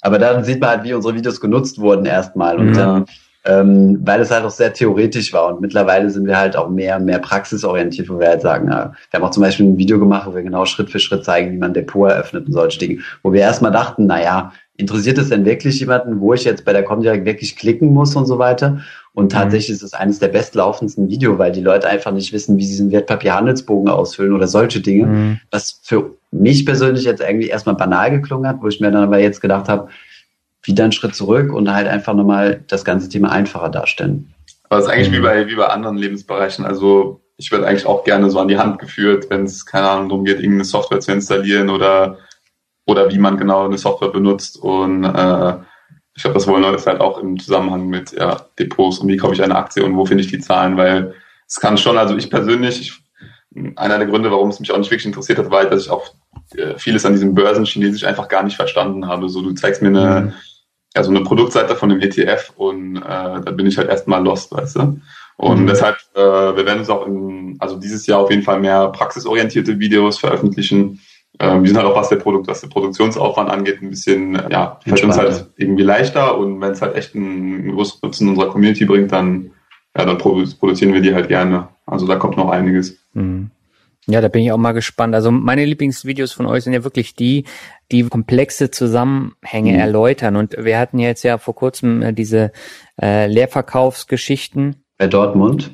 Aber 0.00 0.18
dann 0.18 0.44
sieht 0.44 0.60
man 0.60 0.70
halt, 0.70 0.84
wie 0.84 0.94
unsere 0.94 1.14
Videos 1.14 1.40
genutzt 1.40 1.80
wurden 1.80 2.06
erstmal. 2.06 2.58
Und 2.58 2.74
ja. 2.74 2.74
dann, 2.74 3.04
ähm, 3.44 4.00
weil 4.02 4.20
es 4.20 4.30
halt 4.30 4.44
auch 4.44 4.50
sehr 4.50 4.72
theoretisch 4.72 5.32
war. 5.32 5.48
Und 5.48 5.60
mittlerweile 5.60 6.10
sind 6.10 6.26
wir 6.26 6.38
halt 6.38 6.56
auch 6.56 6.68
mehr, 6.68 6.98
mehr 6.98 7.18
praxisorientiert, 7.18 8.08
wo 8.08 8.18
wir 8.18 8.28
halt 8.28 8.42
sagen, 8.42 8.68
ja, 8.68 8.92
wir 9.10 9.20
haben 9.20 9.26
auch 9.26 9.30
zum 9.30 9.42
Beispiel 9.42 9.66
ein 9.66 9.78
Video 9.78 9.98
gemacht, 9.98 10.26
wo 10.26 10.34
wir 10.34 10.42
genau 10.42 10.64
Schritt 10.66 10.90
für 10.90 11.00
Schritt 11.00 11.24
zeigen, 11.24 11.52
wie 11.52 11.58
man 11.58 11.72
Depot 11.72 12.10
eröffnet 12.10 12.46
und 12.46 12.52
solche 12.52 12.78
Dinge. 12.78 12.98
Wo 13.22 13.32
wir 13.32 13.40
erstmal 13.40 13.72
dachten, 13.72 14.06
naja, 14.06 14.52
interessiert 14.76 15.18
es 15.18 15.30
denn 15.30 15.44
wirklich 15.44 15.80
jemanden, 15.80 16.20
wo 16.20 16.34
ich 16.34 16.44
jetzt 16.44 16.64
bei 16.64 16.72
der 16.72 16.84
Comdirect 16.84 17.24
wirklich 17.24 17.56
klicken 17.56 17.92
muss 17.92 18.14
und 18.14 18.26
so 18.26 18.38
weiter? 18.38 18.80
Und 19.18 19.24
mhm. 19.24 19.36
tatsächlich 19.36 19.70
ist 19.70 19.82
es 19.82 19.94
eines 19.94 20.20
der 20.20 20.28
bestlaufendsten 20.28 21.08
Video, 21.08 21.40
weil 21.40 21.50
die 21.50 21.60
Leute 21.60 21.88
einfach 21.88 22.12
nicht 22.12 22.32
wissen, 22.32 22.56
wie 22.56 22.62
sie 22.62 22.74
diesen 22.74 22.92
Wertpapierhandelsbogen 22.92 23.90
ausfüllen 23.90 24.32
oder 24.32 24.46
solche 24.46 24.78
Dinge. 24.78 25.06
Mhm. 25.06 25.40
Was 25.50 25.80
für 25.82 26.14
mich 26.30 26.64
persönlich 26.64 27.02
jetzt 27.02 27.20
eigentlich 27.20 27.50
erstmal 27.50 27.74
banal 27.74 28.12
geklungen 28.12 28.48
hat, 28.48 28.62
wo 28.62 28.68
ich 28.68 28.78
mir 28.78 28.92
dann 28.92 29.02
aber 29.02 29.18
jetzt 29.18 29.40
gedacht 29.40 29.68
habe, 29.68 29.88
wieder 30.62 30.84
einen 30.84 30.92
Schritt 30.92 31.16
zurück 31.16 31.52
und 31.52 31.68
halt 31.74 31.88
einfach 31.88 32.14
nochmal 32.14 32.62
das 32.68 32.84
ganze 32.84 33.08
Thema 33.08 33.32
einfacher 33.32 33.70
darstellen. 33.70 34.32
Aber 34.68 34.78
es 34.78 34.86
ist 34.86 34.92
eigentlich 34.92 35.10
mhm. 35.10 35.14
wie, 35.14 35.20
bei, 35.20 35.48
wie 35.48 35.56
bei 35.56 35.66
anderen 35.66 35.96
Lebensbereichen. 35.96 36.64
Also 36.64 37.20
ich 37.38 37.50
werde 37.50 37.66
eigentlich 37.66 37.86
auch 37.86 38.04
gerne 38.04 38.30
so 38.30 38.38
an 38.38 38.46
die 38.46 38.58
Hand 38.58 38.78
geführt, 38.78 39.30
wenn 39.30 39.42
es, 39.42 39.66
keine 39.66 39.88
Ahnung, 39.88 40.10
darum 40.10 40.24
geht, 40.26 40.36
irgendeine 40.36 40.64
Software 40.64 41.00
zu 41.00 41.10
installieren 41.10 41.70
oder, 41.70 42.18
oder 42.86 43.10
wie 43.10 43.18
man 43.18 43.36
genau 43.36 43.64
eine 43.64 43.78
Software 43.78 44.10
benutzt. 44.10 44.58
Und 44.58 45.02
äh, 45.02 45.54
ich 46.18 46.22
glaube, 46.22 46.34
das 46.34 46.48
wollen 46.48 46.64
Leute 46.64 46.84
halt 46.84 47.00
auch 47.00 47.18
im 47.18 47.38
Zusammenhang 47.38 47.86
mit 47.86 48.10
ja, 48.10 48.40
Depots 48.58 48.98
und 48.98 49.06
wie 49.06 49.16
kaufe 49.16 49.34
ich 49.34 49.42
eine 49.42 49.54
Aktie 49.54 49.84
und 49.84 49.96
wo 49.96 50.04
finde 50.04 50.24
ich 50.24 50.30
die 50.30 50.40
Zahlen, 50.40 50.76
weil 50.76 51.14
es 51.46 51.60
kann 51.60 51.78
schon, 51.78 51.96
also 51.96 52.16
ich 52.16 52.28
persönlich, 52.28 52.80
ich, 52.80 53.72
einer 53.76 53.98
der 53.98 54.08
Gründe, 54.08 54.32
warum 54.32 54.48
es 54.48 54.58
mich 54.58 54.72
auch 54.72 54.78
nicht 54.78 54.90
wirklich 54.90 55.06
interessiert 55.06 55.38
hat, 55.38 55.52
war 55.52 55.60
halt, 55.60 55.72
dass 55.72 55.82
ich 55.84 55.90
auch 55.90 56.12
äh, 56.56 56.76
vieles 56.76 57.06
an 57.06 57.12
diesem 57.12 57.36
Börsen 57.36 57.66
Chinesisch 57.66 58.02
einfach 58.02 58.26
gar 58.26 58.42
nicht 58.42 58.56
verstanden 58.56 59.06
habe. 59.06 59.28
So, 59.28 59.42
du 59.42 59.52
zeigst 59.52 59.80
mir 59.80 59.90
eine, 59.90 60.20
mhm. 60.20 60.32
ja, 60.96 61.04
so 61.04 61.10
eine 61.10 61.22
Produktseite 61.22 61.76
von 61.76 61.88
dem 61.88 62.00
ETF 62.00 62.52
und 62.56 62.96
äh, 62.96 63.00
da 63.00 63.52
bin 63.52 63.66
ich 63.66 63.78
halt 63.78 63.88
erstmal 63.88 64.20
lost, 64.20 64.50
weißt 64.50 64.74
du? 64.74 65.00
Und 65.36 65.62
mhm. 65.62 65.66
deshalb, 65.68 65.98
äh, 66.16 66.20
wir 66.20 66.66
werden 66.66 66.80
uns 66.80 66.90
auch 66.90 67.06
in, 67.06 67.58
also 67.60 67.76
dieses 67.76 68.08
Jahr 68.08 68.18
auf 68.18 68.30
jeden 68.30 68.42
Fall 68.42 68.58
mehr 68.58 68.88
praxisorientierte 68.88 69.78
Videos 69.78 70.18
veröffentlichen, 70.18 70.98
ähm, 71.40 71.62
wir 71.62 71.68
sind 71.68 71.76
halt 71.76 71.86
auch, 71.86 71.96
was 71.96 72.08
der 72.08 72.16
Produkt, 72.16 72.48
was 72.48 72.60
der 72.60 72.68
Produktionsaufwand 72.68 73.50
angeht, 73.50 73.80
ein 73.80 73.90
bisschen, 73.90 74.34
äh, 74.34 74.50
ja, 74.50 74.80
fällt 74.84 75.04
uns 75.04 75.18
halt 75.18 75.46
irgendwie 75.56 75.84
leichter 75.84 76.36
und 76.36 76.60
wenn 76.60 76.72
es 76.72 76.82
halt 76.82 76.96
echt 76.96 77.14
einen 77.14 77.72
großen 77.74 78.00
Nutzen 78.02 78.28
unserer 78.28 78.50
Community 78.50 78.84
bringt, 78.84 79.12
dann, 79.12 79.52
ja, 79.96 80.04
dann 80.04 80.18
produzieren 80.18 80.92
wir 80.92 81.00
die 81.00 81.14
halt 81.14 81.28
gerne. 81.28 81.68
Also 81.86 82.06
da 82.06 82.16
kommt 82.16 82.36
noch 82.36 82.50
einiges. 82.50 82.98
Mhm. 83.14 83.50
Ja, 84.10 84.22
da 84.22 84.28
bin 84.28 84.42
ich 84.42 84.50
auch 84.52 84.58
mal 84.58 84.72
gespannt. 84.72 85.14
Also 85.14 85.30
meine 85.30 85.66
Lieblingsvideos 85.66 86.32
von 86.32 86.46
euch 86.46 86.64
sind 86.64 86.72
ja 86.72 86.82
wirklich 86.82 87.14
die, 87.14 87.44
die 87.92 88.04
komplexe 88.04 88.70
Zusammenhänge 88.70 89.72
mhm. 89.72 89.78
erläutern. 89.78 90.36
Und 90.36 90.56
wir 90.58 90.78
hatten 90.78 90.98
jetzt 90.98 91.24
ja 91.24 91.36
vor 91.36 91.54
kurzem 91.54 92.00
äh, 92.00 92.12
diese 92.14 92.52
äh, 93.00 93.26
Leerverkaufsgeschichten. 93.26 94.76
Bei 94.96 95.08
Dortmund? 95.08 95.72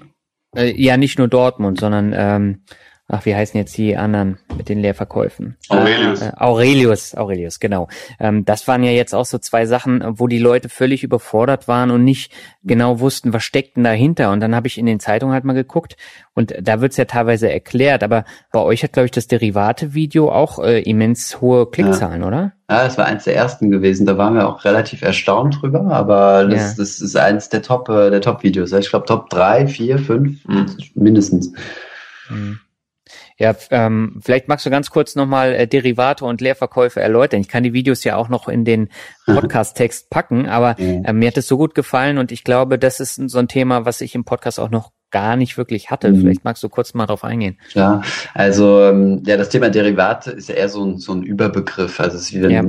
Äh, 0.56 0.74
ja, 0.76 0.96
nicht 0.96 1.16
nur 1.16 1.28
Dortmund, 1.28 1.78
sondern 1.78 2.12
ähm, 2.16 2.62
ach, 3.08 3.26
wie 3.26 3.34
heißen 3.34 3.58
jetzt 3.58 3.76
die 3.76 3.96
anderen 3.96 4.38
mit 4.56 4.68
den 4.68 4.80
Leerverkäufen? 4.80 5.56
Aurelius. 5.68 6.22
Äh, 6.22 6.32
Aurelius, 6.36 7.14
Aurelius, 7.14 7.60
genau. 7.60 7.88
Ähm, 8.18 8.44
das 8.44 8.66
waren 8.66 8.82
ja 8.82 8.90
jetzt 8.90 9.14
auch 9.14 9.26
so 9.26 9.38
zwei 9.38 9.66
Sachen, 9.66 10.02
wo 10.18 10.26
die 10.26 10.38
Leute 10.38 10.68
völlig 10.68 11.04
überfordert 11.04 11.68
waren 11.68 11.90
und 11.90 12.04
nicht 12.04 12.32
genau 12.62 13.00
wussten, 13.00 13.32
was 13.32 13.44
steckt 13.44 13.76
denn 13.76 13.84
dahinter. 13.84 14.32
Und 14.32 14.40
dann 14.40 14.54
habe 14.54 14.66
ich 14.66 14.78
in 14.78 14.86
den 14.86 15.00
Zeitungen 15.00 15.34
halt 15.34 15.44
mal 15.44 15.52
geguckt 15.52 15.96
und 16.34 16.54
da 16.60 16.80
wird's 16.80 16.96
ja 16.96 17.04
teilweise 17.04 17.52
erklärt, 17.52 18.02
aber 18.02 18.24
bei 18.52 18.60
euch 18.60 18.82
hat, 18.82 18.94
glaube 18.94 19.06
ich, 19.06 19.12
das 19.12 19.26
Derivate-Video 19.26 20.30
auch 20.30 20.58
äh, 20.58 20.80
immens 20.80 21.40
hohe 21.40 21.66
Klickzahlen, 21.70 22.22
ja. 22.22 22.26
oder? 22.26 22.52
Ja, 22.70 22.84
das 22.84 22.96
war 22.96 23.04
eins 23.04 23.24
der 23.24 23.36
ersten 23.36 23.70
gewesen. 23.70 24.06
Da 24.06 24.16
waren 24.16 24.34
wir 24.34 24.48
auch 24.48 24.64
relativ 24.64 25.02
erstaunt 25.02 25.60
drüber, 25.60 25.82
aber 25.90 26.46
das, 26.46 26.70
ja. 26.70 26.74
das 26.78 27.00
ist 27.00 27.16
eins 27.16 27.50
der 27.50 27.60
Top, 27.60 27.90
äh, 27.90 28.10
der 28.10 28.22
Top-Videos. 28.22 28.72
Ich 28.72 28.88
glaube 28.88 29.04
Top 29.04 29.28
drei, 29.28 29.66
vier, 29.66 29.98
fünf, 29.98 30.42
mindestens. 30.94 31.52
Mhm. 32.30 32.60
Ja, 33.36 33.54
ähm, 33.70 34.20
vielleicht 34.24 34.46
magst 34.46 34.64
du 34.64 34.70
ganz 34.70 34.90
kurz 34.90 35.16
nochmal 35.16 35.54
äh, 35.54 35.66
Derivate 35.66 36.24
und 36.24 36.40
Leerverkäufe 36.40 37.00
erläutern. 37.00 37.40
Ich 37.40 37.48
kann 37.48 37.64
die 37.64 37.72
Videos 37.72 38.04
ja 38.04 38.16
auch 38.16 38.28
noch 38.28 38.48
in 38.48 38.64
den 38.64 38.90
Podcast-Text 39.26 40.08
packen, 40.08 40.48
aber 40.48 40.78
äh, 40.78 41.12
mir 41.12 41.28
hat 41.28 41.36
es 41.36 41.48
so 41.48 41.56
gut 41.56 41.74
gefallen 41.74 42.18
und 42.18 42.30
ich 42.30 42.44
glaube, 42.44 42.78
das 42.78 43.00
ist 43.00 43.16
so 43.28 43.38
ein 43.38 43.48
Thema, 43.48 43.84
was 43.84 44.00
ich 44.00 44.14
im 44.14 44.24
Podcast 44.24 44.60
auch 44.60 44.70
noch 44.70 44.92
gar 45.14 45.36
nicht 45.36 45.56
wirklich 45.56 45.92
hatte. 45.92 46.10
Mhm. 46.10 46.20
Vielleicht 46.20 46.44
magst 46.44 46.60
du 46.64 46.68
kurz 46.68 46.92
mal 46.92 47.06
darauf 47.06 47.22
eingehen. 47.22 47.56
Ja, 47.72 48.02
also 48.34 48.80
ähm, 48.80 49.22
ja, 49.24 49.36
das 49.36 49.48
Thema 49.48 49.70
Derivate 49.70 50.32
ist 50.32 50.48
ja 50.48 50.56
eher 50.56 50.68
so 50.68 50.84
ein, 50.84 50.98
so 50.98 51.12
ein 51.12 51.22
Überbegriff. 51.22 52.00
Also 52.00 52.16
es 52.16 52.24
ist 52.24 52.34
wie 52.34 52.42
wenn, 52.42 52.50
ja. 52.50 52.64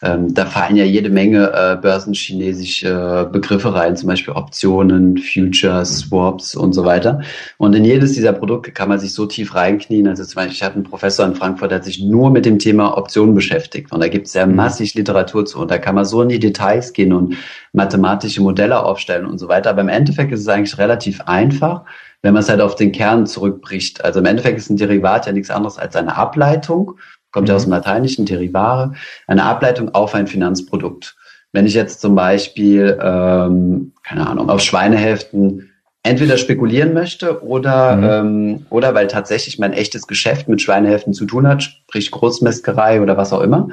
ähm, 0.00 0.32
da 0.32 0.46
fallen 0.46 0.76
ja 0.76 0.84
jede 0.84 1.10
Menge 1.10 1.52
äh, 1.52 1.76
börsenchinesische 1.76 3.26
äh, 3.28 3.30
Begriffe 3.30 3.74
rein, 3.74 3.98
zum 3.98 4.08
Beispiel 4.08 4.32
Optionen, 4.32 5.18
Futures, 5.18 5.98
Swaps 5.98 6.54
und 6.54 6.72
so 6.72 6.86
weiter. 6.86 7.20
Und 7.58 7.74
in 7.74 7.84
jedes 7.84 8.14
dieser 8.14 8.32
Produkte 8.32 8.72
kann 8.72 8.88
man 8.88 8.98
sich 8.98 9.12
so 9.12 9.26
tief 9.26 9.54
reinknien. 9.54 10.08
Also 10.08 10.24
zum 10.24 10.36
Beispiel, 10.36 10.54
ich 10.54 10.62
hatte 10.62 10.76
einen 10.76 10.84
Professor 10.84 11.26
in 11.26 11.34
Frankfurt, 11.34 11.70
der 11.70 11.80
hat 11.80 11.84
sich 11.84 12.02
nur 12.02 12.30
mit 12.30 12.46
dem 12.46 12.58
Thema 12.58 12.96
Optionen 12.96 13.34
beschäftigt. 13.34 13.92
Und 13.92 14.00
da 14.00 14.08
gibt 14.08 14.26
es 14.26 14.32
ja 14.32 14.46
mhm. 14.46 14.56
massig 14.56 14.94
Literatur 14.94 15.44
zu. 15.44 15.58
Und 15.58 15.70
da 15.70 15.76
kann 15.76 15.94
man 15.94 16.06
so 16.06 16.22
in 16.22 16.30
die 16.30 16.38
Details 16.38 16.94
gehen 16.94 17.12
und 17.12 17.36
mathematische 17.74 18.40
Modelle 18.40 18.82
aufstellen 18.82 19.26
und 19.26 19.36
so 19.36 19.48
weiter. 19.48 19.68
Aber 19.68 19.82
im 19.82 19.90
Endeffekt 19.90 20.32
ist 20.32 20.40
es 20.40 20.48
eigentlich 20.48 20.78
relativ 20.78 21.20
einfach, 21.26 21.84
wenn 22.22 22.34
man 22.34 22.42
es 22.42 22.48
halt 22.48 22.60
auf 22.60 22.74
den 22.74 22.92
Kern 22.92 23.26
zurückbricht. 23.26 24.04
Also 24.04 24.20
im 24.20 24.26
Endeffekt 24.26 24.58
ist 24.58 24.70
ein 24.70 24.76
Derivat 24.76 25.26
ja 25.26 25.32
nichts 25.32 25.50
anderes 25.50 25.78
als 25.78 25.96
eine 25.96 26.16
Ableitung, 26.16 26.98
kommt 27.30 27.48
ja 27.48 27.56
aus 27.56 27.64
dem 27.64 27.70
mhm. 27.70 27.76
Lateinischen, 27.76 28.26
Derivare, 28.26 28.92
eine 29.26 29.44
Ableitung 29.44 29.94
auf 29.94 30.14
ein 30.14 30.26
Finanzprodukt. 30.26 31.16
Wenn 31.52 31.66
ich 31.66 31.74
jetzt 31.74 32.00
zum 32.00 32.14
Beispiel, 32.14 32.98
ähm, 33.02 33.92
keine 34.04 34.28
Ahnung, 34.28 34.50
auf 34.50 34.60
Schweinehälften 34.60 35.70
entweder 36.02 36.38
spekulieren 36.38 36.94
möchte 36.94 37.42
oder, 37.44 37.96
mhm. 37.96 38.04
ähm, 38.04 38.66
oder 38.70 38.94
weil 38.94 39.08
tatsächlich 39.08 39.58
mein 39.58 39.72
echtes 39.72 40.06
Geschäft 40.06 40.48
mit 40.48 40.62
Schweinehälften 40.62 41.12
zu 41.12 41.26
tun 41.26 41.46
hat, 41.46 41.62
sprich 41.62 42.10
Großmetzgerei 42.10 43.02
oder 43.02 43.16
was 43.16 43.32
auch 43.32 43.40
immer, 43.40 43.68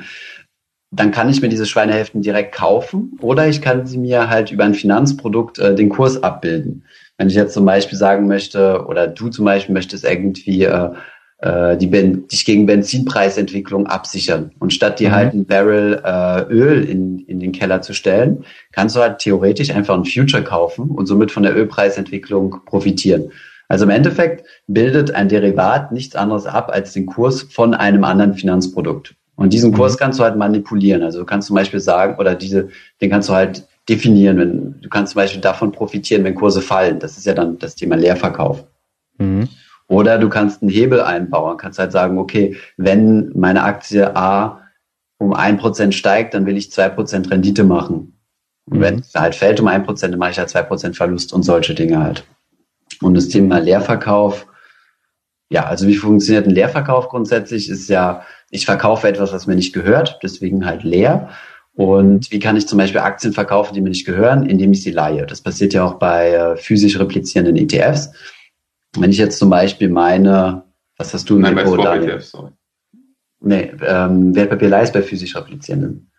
dann 0.91 1.11
kann 1.11 1.29
ich 1.29 1.41
mir 1.41 1.49
diese 1.49 1.65
Schweinehälften 1.65 2.21
direkt 2.21 2.55
kaufen 2.55 3.17
oder 3.21 3.47
ich 3.47 3.61
kann 3.61 3.85
sie 3.85 3.97
mir 3.97 4.29
halt 4.29 4.51
über 4.51 4.63
ein 4.63 4.73
Finanzprodukt 4.73 5.59
äh, 5.59 5.75
den 5.75 5.89
Kurs 5.89 6.21
abbilden. 6.23 6.85
Wenn 7.17 7.29
ich 7.29 7.35
jetzt 7.35 7.53
zum 7.53 7.65
Beispiel 7.65 7.97
sagen 7.97 8.27
möchte, 8.27 8.85
oder 8.87 9.07
du 9.07 9.29
zum 9.29 9.45
Beispiel 9.45 9.73
möchtest 9.73 10.05
irgendwie 10.05 10.63
äh, 10.63 10.89
äh, 11.39 11.77
die 11.77 11.87
ben 11.87 12.27
dich 12.27 12.45
gegen 12.45 12.65
Benzinpreisentwicklung 12.65 13.87
absichern. 13.87 14.51
Und 14.59 14.73
statt 14.73 14.99
dir 14.99 15.09
mhm. 15.09 15.13
halt 15.13 15.33
ein 15.33 15.45
Barrel 15.45 16.01
äh, 16.03 16.41
Öl 16.51 16.83
in, 16.83 17.19
in 17.19 17.39
den 17.39 17.51
Keller 17.51 17.81
zu 17.81 17.93
stellen, 17.93 18.43
kannst 18.71 18.95
du 18.95 19.01
halt 19.01 19.19
theoretisch 19.19 19.69
einfach 19.69 19.95
ein 19.95 20.05
Future 20.05 20.43
kaufen 20.43 20.89
und 20.89 21.05
somit 21.05 21.31
von 21.31 21.43
der 21.43 21.55
Ölpreisentwicklung 21.55 22.61
profitieren. 22.65 23.31
Also 23.67 23.83
im 23.83 23.91
Endeffekt 23.91 24.47
bildet 24.67 25.11
ein 25.11 25.29
Derivat 25.29 25.91
nichts 25.91 26.15
anderes 26.15 26.45
ab 26.45 26.71
als 26.71 26.93
den 26.93 27.05
Kurs 27.05 27.43
von 27.43 27.73
einem 27.73 28.03
anderen 28.03 28.33
Finanzprodukt. 28.33 29.13
Und 29.35 29.53
diesen 29.53 29.73
Kurs 29.73 29.93
mhm. 29.93 29.97
kannst 29.99 30.19
du 30.19 30.23
halt 30.23 30.37
manipulieren. 30.37 31.03
Also 31.03 31.19
du 31.19 31.25
kannst 31.25 31.47
zum 31.47 31.55
Beispiel 31.55 31.79
sagen, 31.79 32.17
oder 32.17 32.33
diese, 32.33 32.69
den 33.01 33.11
kannst 33.11 33.29
du 33.29 33.33
halt 33.33 33.67
definieren. 33.89 34.37
Wenn, 34.37 34.81
du 34.81 34.89
kannst 34.89 35.13
zum 35.13 35.21
Beispiel 35.21 35.41
davon 35.41 35.71
profitieren, 35.71 36.23
wenn 36.23 36.35
Kurse 36.35 36.61
fallen. 36.61 36.99
Das 36.99 37.17
ist 37.17 37.25
ja 37.25 37.33
dann 37.33 37.57
das 37.57 37.75
Thema 37.75 37.95
Leerverkauf. 37.95 38.65
Mhm. 39.17 39.49
Oder 39.87 40.17
du 40.17 40.29
kannst 40.29 40.61
einen 40.61 40.71
Hebel 40.71 41.01
einbauen, 41.01 41.57
kannst 41.57 41.79
halt 41.79 41.91
sagen, 41.91 42.17
okay, 42.17 42.57
wenn 42.75 43.31
meine 43.35 43.63
Aktie 43.63 44.15
A 44.15 44.61
um 45.17 45.33
ein 45.33 45.57
Prozent 45.57 45.95
steigt, 45.95 46.33
dann 46.33 46.45
will 46.45 46.57
ich 46.57 46.71
zwei 46.71 46.89
Prozent 46.89 47.31
Rendite 47.31 47.63
machen. 47.63 48.13
Und 48.69 48.81
wenn 48.81 48.95
mhm. 48.95 49.01
es 49.01 49.15
halt 49.15 49.33
fällt 49.33 49.59
um 49.61 49.67
ein 49.67 49.83
Prozent, 49.83 50.13
dann 50.13 50.19
mache 50.19 50.31
ich 50.31 50.39
halt 50.39 50.49
zwei 50.49 50.63
Prozent 50.63 50.97
Verlust 50.97 51.31
und 51.31 51.43
solche 51.43 51.73
Dinge 51.73 52.03
halt. 52.03 52.25
Und 53.01 53.15
das 53.15 53.29
Thema 53.29 53.59
Leerverkauf, 53.59 54.47
ja, 55.49 55.65
also 55.65 55.87
wie 55.87 55.95
funktioniert 55.95 56.45
ein 56.45 56.53
Leerverkauf 56.53 57.07
grundsätzlich? 57.07 57.69
Ist 57.69 57.87
ja, 57.87 58.23
ich 58.49 58.65
verkaufe 58.65 59.07
etwas, 59.07 59.31
was 59.31 59.47
mir 59.47 59.55
nicht 59.55 59.73
gehört, 59.73 60.19
deswegen 60.21 60.65
halt 60.65 60.83
leer. 60.83 61.29
Und 61.77 62.31
wie 62.31 62.39
kann 62.39 62.57
ich 62.57 62.67
zum 62.67 62.79
Beispiel 62.79 63.01
Aktien 63.01 63.33
verkaufen, 63.33 63.75
die 63.75 63.81
mir 63.81 63.89
nicht 63.89 64.07
gehören, 64.07 64.49
indem 64.49 64.71
ich 64.71 64.81
sie 64.81 64.89
leihe? 64.89 65.27
Das 65.27 65.41
passiert 65.41 65.75
ja 65.75 65.85
auch 65.85 65.99
bei 65.99 66.31
äh, 66.31 66.57
physisch 66.57 66.99
replizierenden 66.99 67.55
ETFs. 67.55 68.09
Wenn 68.97 69.11
ich 69.11 69.19
jetzt 69.19 69.37
zum 69.37 69.51
Beispiel 69.51 69.87
meine, 69.87 70.63
was 70.97 71.13
hast 71.13 71.29
du 71.29 71.35
im 71.35 71.41
Nein, 71.41 71.55
Depot, 71.55 71.77
bei 71.77 71.83
Daniel? 71.83 72.15
ETFs, 72.15 72.31
sorry. 72.31 72.51
Nee, 73.41 73.71
ähm, 73.85 74.33
Wertpapierleih 74.33 74.85
ist 74.85 74.93
bei 74.93 75.03
physisch 75.03 75.35
replizierenden. 75.35 76.09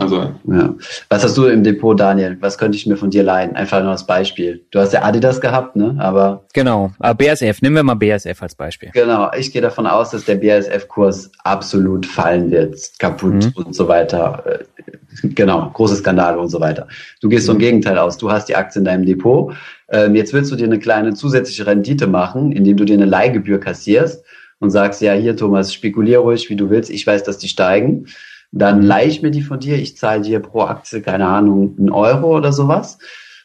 Also. 0.00 0.32
Ja. 0.50 0.74
Was 1.08 1.24
hast 1.24 1.36
du 1.36 1.46
im 1.46 1.62
Depot, 1.62 1.98
Daniel? 1.98 2.36
Was 2.40 2.56
könnte 2.56 2.76
ich 2.76 2.86
mir 2.86 2.96
von 2.96 3.10
dir 3.10 3.22
leihen? 3.22 3.54
Einfach 3.54 3.82
nur 3.82 3.90
als 3.90 4.06
Beispiel. 4.06 4.64
Du 4.70 4.80
hast 4.80 4.92
ja 4.92 5.02
Adidas 5.02 5.40
gehabt, 5.40 5.76
ne? 5.76 5.96
Aber. 5.98 6.44
Genau. 6.54 6.90
Aber 6.98 7.14
BASF. 7.14 7.60
Nehmen 7.60 7.76
wir 7.76 7.82
mal 7.82 7.94
BASF 7.94 8.42
als 8.42 8.54
Beispiel. 8.54 8.90
Genau. 8.94 9.30
Ich 9.36 9.52
gehe 9.52 9.60
davon 9.62 9.86
aus, 9.86 10.10
dass 10.10 10.24
der 10.24 10.36
BASF-Kurs 10.36 11.30
absolut 11.44 12.06
fallen 12.06 12.50
wird, 12.50 12.78
kaputt 12.98 13.32
mhm. 13.32 13.52
und 13.54 13.74
so 13.74 13.88
weiter. 13.88 14.42
Äh, 14.46 15.28
genau. 15.34 15.70
Große 15.70 15.96
Skandale 15.96 16.38
und 16.38 16.48
so 16.48 16.60
weiter. 16.60 16.88
Du 17.20 17.28
gehst 17.28 17.46
mhm. 17.46 17.52
vom 17.52 17.58
Gegenteil 17.58 17.98
aus. 17.98 18.16
Du 18.16 18.30
hast 18.30 18.48
die 18.48 18.56
Aktie 18.56 18.78
in 18.78 18.86
deinem 18.86 19.04
Depot. 19.04 19.54
Ähm, 19.90 20.14
jetzt 20.14 20.32
willst 20.32 20.50
du 20.50 20.56
dir 20.56 20.64
eine 20.64 20.78
kleine 20.78 21.14
zusätzliche 21.14 21.66
Rendite 21.66 22.06
machen, 22.06 22.52
indem 22.52 22.76
du 22.76 22.84
dir 22.84 22.94
eine 22.94 23.06
Leihgebühr 23.06 23.60
kassierst 23.60 24.24
und 24.60 24.70
sagst, 24.70 25.00
ja, 25.02 25.12
hier, 25.14 25.36
Thomas, 25.36 25.74
spekulier 25.74 26.20
ruhig, 26.20 26.48
wie 26.48 26.56
du 26.56 26.70
willst. 26.70 26.90
Ich 26.90 27.06
weiß, 27.06 27.24
dass 27.24 27.38
die 27.38 27.48
steigen. 27.48 28.06
Dann 28.52 28.82
leihe 28.82 29.08
ich 29.08 29.22
mir 29.22 29.30
die 29.30 29.42
von 29.42 29.60
dir, 29.60 29.76
ich 29.76 29.96
zahle 29.96 30.22
dir 30.22 30.40
pro 30.40 30.62
Aktie, 30.62 31.02
keine 31.02 31.26
Ahnung, 31.26 31.76
einen 31.78 31.90
Euro 31.90 32.36
oder 32.36 32.52
sowas 32.52 32.98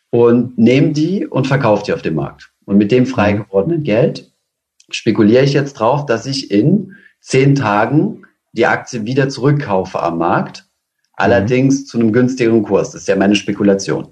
und 0.10 0.58
nehme 0.58 0.92
die 0.92 1.28
und 1.28 1.48
verkaufe 1.48 1.84
die 1.86 1.94
auf 1.94 2.02
dem 2.02 2.16
Markt. 2.16 2.52
Und 2.66 2.78
mit 2.78 2.92
dem 2.92 3.06
frei 3.06 3.34
gewordenen 3.34 3.84
Geld 3.84 4.32
spekuliere 4.90 5.44
ich 5.44 5.54
jetzt 5.54 5.74
drauf, 5.74 6.06
dass 6.06 6.26
ich 6.26 6.52
in 6.52 6.96
zehn 7.20 7.56
Tagen 7.56 8.24
die 8.54 8.66
Aktie 8.66 9.06
wieder 9.06 9.30
zurückkaufe 9.30 10.02
am 10.02 10.18
Markt, 10.18 10.66
allerdings 11.14 11.82
mhm. 11.82 11.86
zu 11.86 12.00
einem 12.00 12.14
günstigeren 12.14 12.64
Kurs. 12.64 12.92
Das 12.92 13.02
ist 13.02 13.08
ja 13.08 13.16
meine 13.16 13.36
Spekulation. 13.36 14.08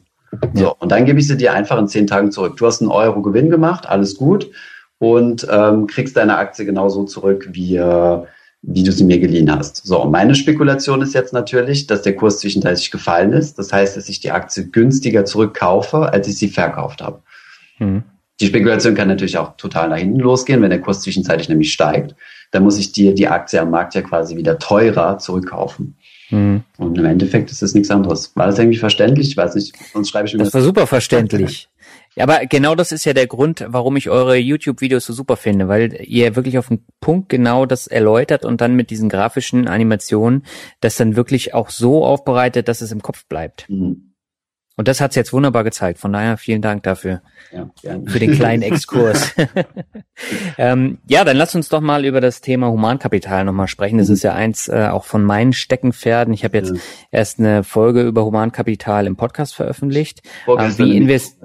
So, 0.54 0.76
und 0.80 0.92
dann 0.92 1.06
gebe 1.06 1.20
ich 1.20 1.28
sie 1.28 1.38
dir 1.38 1.54
einfach 1.54 1.78
in 1.78 1.88
zehn 1.88 2.08
Tagen 2.08 2.32
zurück. 2.32 2.58
Du 2.58 2.66
hast 2.66 2.82
einen 2.82 2.92
Euro 2.92 3.22
Gewinn 3.22 3.50
gemacht, 3.50 3.88
alles 3.88 4.16
gut, 4.16 4.50
und 4.98 5.48
ähm, 5.50 5.88
kriegst 5.88 6.18
deine 6.18 6.38
Aktie 6.38 6.66
genauso 6.66 7.04
zurück, 7.04 7.50
wie, 7.52 7.76
äh, 7.76 8.24
wie 8.66 8.84
du 8.84 8.92
sie 8.94 9.04
mir 9.04 9.20
geliehen 9.20 9.52
hast. 9.52 9.86
So, 9.86 10.02
und 10.02 10.12
meine 10.12 10.36
Spekulation 10.36 11.02
ist 11.02 11.14
jetzt 11.14 11.34
natürlich, 11.34 11.86
dass 11.86 12.02
der 12.02 12.16
Kurs 12.16 12.40
zwischenzeitlich 12.40 12.92
gefallen 12.92 13.34
ist. 13.34 13.60
Das 13.60 13.74
heißt, 13.74 13.98
dass 13.98 14.08
ich 14.08 14.22
die 14.22 14.32
Aktie 14.32 14.68
günstiger 14.70 15.26
zurückkaufe, 15.26 16.12
als 16.12 16.28
ich 16.30 16.38
sie 16.38 16.48
verkauft 16.48 17.02
habe. 17.02 17.22
Mhm. 17.78 18.04
Die 18.40 18.48
Spekulation 18.48 18.96
kann 18.96 19.10
natürlich 19.10 19.38
auch 19.38 19.58
total 19.58 19.90
nach 19.90 19.98
hinten 19.98 20.20
losgehen, 20.20 20.62
wenn 20.62 20.70
der 20.70 20.82
Kurs 20.82 21.02
zwischenzeitlich 21.02 21.50
nämlich 21.50 21.74
steigt. 21.74 22.16
Dann 22.52 22.64
muss 22.64 22.80
ich 22.80 22.94
dir 22.94 23.14
die 23.14 23.28
Aktie 23.28 23.62
am 23.62 23.70
Markt 23.70 23.96
ja 23.96 24.02
quasi 24.02 24.38
wieder 24.38 24.58
teurer 24.58 25.18
zurückkaufen. 25.18 25.96
Mhm. 26.30 26.64
Und 26.78 26.98
im 26.98 27.06
Endeffekt 27.06 27.52
ist 27.52 27.62
es 27.62 27.74
nichts 27.74 27.92
anderes. 27.92 28.32
War 28.36 28.48
das 28.48 28.58
irgendwie 28.58 28.80
verständlich? 28.80 29.28
Ich 29.28 29.38
weiß 29.38 29.56
nicht, 29.56 29.76
sonst 29.92 30.10
schreibe 30.10 30.28
ich 30.28 30.34
mir. 30.34 30.44
Das 30.44 30.54
war 30.54 30.62
super 30.62 30.88
verständlich. 30.88 31.70
Ja, 32.16 32.24
aber 32.24 32.46
genau 32.46 32.76
das 32.76 32.92
ist 32.92 33.06
ja 33.06 33.14
der 33.14 33.28
Grund, 33.28 33.66
warum 33.68 33.96
ich 33.98 34.10
eure 34.10 34.38
YouTube-Videos 34.38 35.06
so 35.06 35.14
super 35.14 35.36
finde, 35.36 35.68
weil 35.68 36.00
ihr 36.02 36.36
wirklich 36.36 36.58
auf 36.58 36.68
den 36.68 36.86
Punkt 37.00 37.30
genau 37.30 37.66
das 37.66 37.88
erläutert 37.88 38.46
und 38.46 38.62
dann 38.62 38.76
mit 38.76 38.90
diesen 38.90 39.10
grafischen 39.10 39.68
Animationen 39.68 40.46
das 40.80 40.96
dann 40.96 41.16
wirklich 41.16 41.54
auch 41.54 41.70
so 41.70 42.06
aufbereitet, 42.06 42.68
dass 42.68 42.82
es 42.82 42.92
im 42.92 43.02
Kopf 43.02 43.26
bleibt. 43.26 43.68
Mhm. 43.70 44.14
Und 44.76 44.88
das 44.88 45.02
hat's 45.02 45.16
jetzt 45.16 45.34
wunderbar 45.34 45.64
gezeigt. 45.64 46.00
Von 46.00 46.14
daher 46.14 46.36
vielen 46.38 46.64
Dank 46.64 46.82
dafür. 46.82 47.22
Ja, 47.52 47.70
gerne. 47.80 48.10
Für 48.10 48.18
den 48.18 48.32
kleinen 48.32 48.64
Exkurs. 48.64 49.36
ähm, 50.58 50.98
ja, 51.08 51.24
dann 51.24 51.38
lass 51.38 51.54
uns 51.54 51.70
doch 51.70 51.82
mal 51.82 52.06
über 52.06 52.22
das 52.22 52.42
Thema 52.42 52.72
Humankapital 52.72 53.46
nochmal 53.46 53.68
sprechen. 53.68 54.00
Das 54.00 54.08
mhm. 54.08 54.16
ist 54.16 54.24
ja 54.24 54.34
eins 54.34 54.68
äh, 54.70 54.88
auch 54.92 55.06
von 55.06 55.24
meinen 55.24 55.54
Steckenpferden. 55.54 56.34
Ich 56.34 56.44
habe 56.44 56.58
jetzt 56.58 56.72
ja. 56.72 56.82
erst 57.12 57.38
eine 57.38 57.64
Folge 57.64 58.02
über 58.02 58.26
Humankapital 58.26 59.06
im 59.06 59.16
Podcast 59.16 59.54
veröffentlicht. 59.54 60.24
Ähm, 60.48 60.78
wie 60.80 60.98
invest 60.98 61.38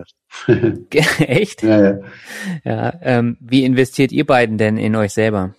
Echt? 1.18 1.62
Ja, 1.62 1.81
ja. 1.81 1.99
ja 2.64 2.95
ähm, 3.03 3.37
wie 3.41 3.64
investiert 3.64 4.12
ihr 4.12 4.26
beiden 4.26 4.59
denn 4.59 4.76
in 4.76 4.95
euch 4.97 5.12
selber? 5.12 5.55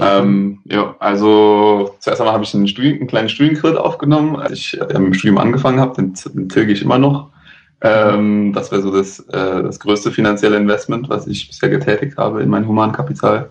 Ähm, 0.00 0.60
ja, 0.64 0.94
also 1.00 1.96
zuerst 1.98 2.20
einmal 2.20 2.34
habe 2.34 2.44
ich 2.44 2.54
einen, 2.54 2.68
Studien, 2.68 2.98
einen 2.98 3.08
kleinen 3.08 3.28
Studienkredit 3.28 3.78
aufgenommen, 3.78 4.36
als 4.36 4.52
ich 4.52 4.80
äh, 4.80 4.84
im 4.94 5.12
Studium 5.12 5.38
angefangen 5.38 5.80
habe, 5.80 5.94
den, 5.96 6.14
den 6.34 6.48
tilge 6.48 6.72
ich 6.72 6.82
immer 6.82 6.98
noch. 6.98 7.32
Ähm, 7.80 8.52
das 8.52 8.70
wäre 8.70 8.82
so 8.82 8.92
das, 8.92 9.20
äh, 9.20 9.62
das 9.62 9.80
größte 9.80 10.12
finanzielle 10.12 10.56
Investment, 10.56 11.08
was 11.08 11.26
ich 11.26 11.48
bisher 11.48 11.68
getätigt 11.68 12.16
habe 12.16 12.42
in 12.42 12.48
mein 12.48 12.66
Humankapital. 12.66 13.50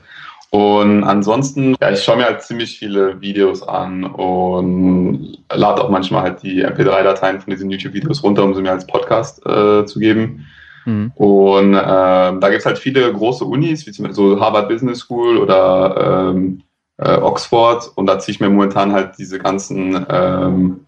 Und 0.49 1.03
ansonsten, 1.03 1.75
ja, 1.81 1.91
ich 1.91 2.03
schaue 2.03 2.17
mir 2.17 2.25
halt 2.25 2.41
ziemlich 2.41 2.79
viele 2.79 3.19
Videos 3.19 3.61
an 3.67 4.05
und 4.05 5.39
lade 5.53 5.83
auch 5.83 5.89
manchmal 5.89 6.21
halt 6.21 6.41
die 6.41 6.65
MP3-Dateien 6.65 7.41
von 7.41 7.51
diesen 7.51 7.69
YouTube-Videos 7.69 8.23
runter, 8.23 8.43
um 8.43 8.55
sie 8.55 8.61
mir 8.61 8.71
als 8.71 8.87
Podcast 8.87 9.45
äh, 9.45 9.85
zu 9.85 9.99
geben. 9.99 10.47
Mhm. 10.85 11.11
Und 11.15 11.73
äh, 11.73 11.77
da 11.77 12.49
gibt 12.49 12.59
es 12.59 12.65
halt 12.65 12.77
viele 12.77 13.11
große 13.11 13.43
Unis, 13.43 13.85
wie 13.85 13.91
zum 13.91 14.03
Beispiel 14.03 14.15
so 14.15 14.39
Harvard 14.39 14.69
Business 14.69 14.99
School 14.99 15.37
oder 15.37 16.31
ähm, 16.31 16.63
äh, 16.97 17.17
Oxford. 17.17 17.91
Und 17.95 18.05
da 18.05 18.17
ziehe 18.17 18.35
ich 18.35 18.39
mir 18.39 18.49
momentan 18.49 18.93
halt 18.93 19.17
diese 19.17 19.39
ganzen 19.39 20.05
ähm, 20.09 20.79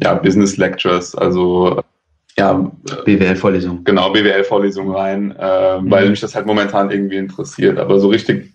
ja, 0.00 0.14
Business 0.14 0.56
Lectures, 0.56 1.16
also 1.16 1.82
ja, 2.36 2.70
BWL-Vorlesungen. 3.04 3.82
Genau, 3.82 4.10
BWL-Vorlesungen 4.12 4.94
rein, 4.94 5.34
äh, 5.36 5.80
mhm. 5.80 5.90
weil 5.90 6.08
mich 6.08 6.20
das 6.20 6.36
halt 6.36 6.46
momentan 6.46 6.92
irgendwie 6.92 7.16
interessiert. 7.16 7.78
Aber 7.78 7.98
so 7.98 8.08
richtig, 8.08 8.52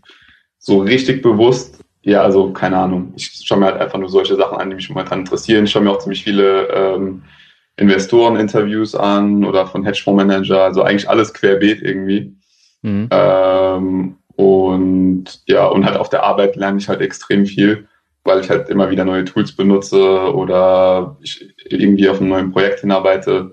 so 0.63 0.79
richtig 0.79 1.21
bewusst, 1.21 1.79
ja, 2.03 2.21
also 2.21 2.51
keine 2.51 2.77
Ahnung. 2.77 3.13
Ich 3.17 3.43
schaue 3.45 3.59
mir 3.59 3.65
halt 3.65 3.81
einfach 3.81 3.99
nur 3.99 4.09
solche 4.09 4.35
Sachen 4.35 4.57
an, 4.57 4.69
die 4.69 4.77
mich 4.77 4.89
momentan 4.89 5.19
interessieren. 5.19 5.65
Ich 5.65 5.71
schaue 5.71 5.83
mir 5.83 5.91
auch 5.91 5.99
ziemlich 5.99 6.23
viele 6.23 6.67
ähm, 6.69 7.23
Investoren-Interviews 7.75 8.95
an 8.95 9.43
oder 9.43 9.67
von 9.67 9.83
Hedgefondsmanager, 9.83 10.63
also 10.63 10.83
eigentlich 10.83 11.09
alles 11.09 11.33
querbeet 11.33 11.81
irgendwie. 11.81 12.33
Mhm. 12.81 13.09
Ähm, 13.11 14.15
und 14.35 15.25
ja, 15.47 15.65
und 15.65 15.85
halt 15.85 15.97
auf 15.97 16.09
der 16.09 16.23
Arbeit 16.23 16.55
lerne 16.55 16.77
ich 16.77 16.87
halt 16.87 17.01
extrem 17.01 17.45
viel, 17.45 17.87
weil 18.23 18.39
ich 18.39 18.49
halt 18.49 18.69
immer 18.69 18.89
wieder 18.89 19.03
neue 19.03 19.25
Tools 19.25 19.53
benutze 19.53 20.33
oder 20.33 21.17
ich 21.21 21.53
irgendwie 21.65 22.07
auf 22.07 22.21
einem 22.21 22.29
neuen 22.29 22.51
Projekt 22.51 22.79
hinarbeite. 22.79 23.51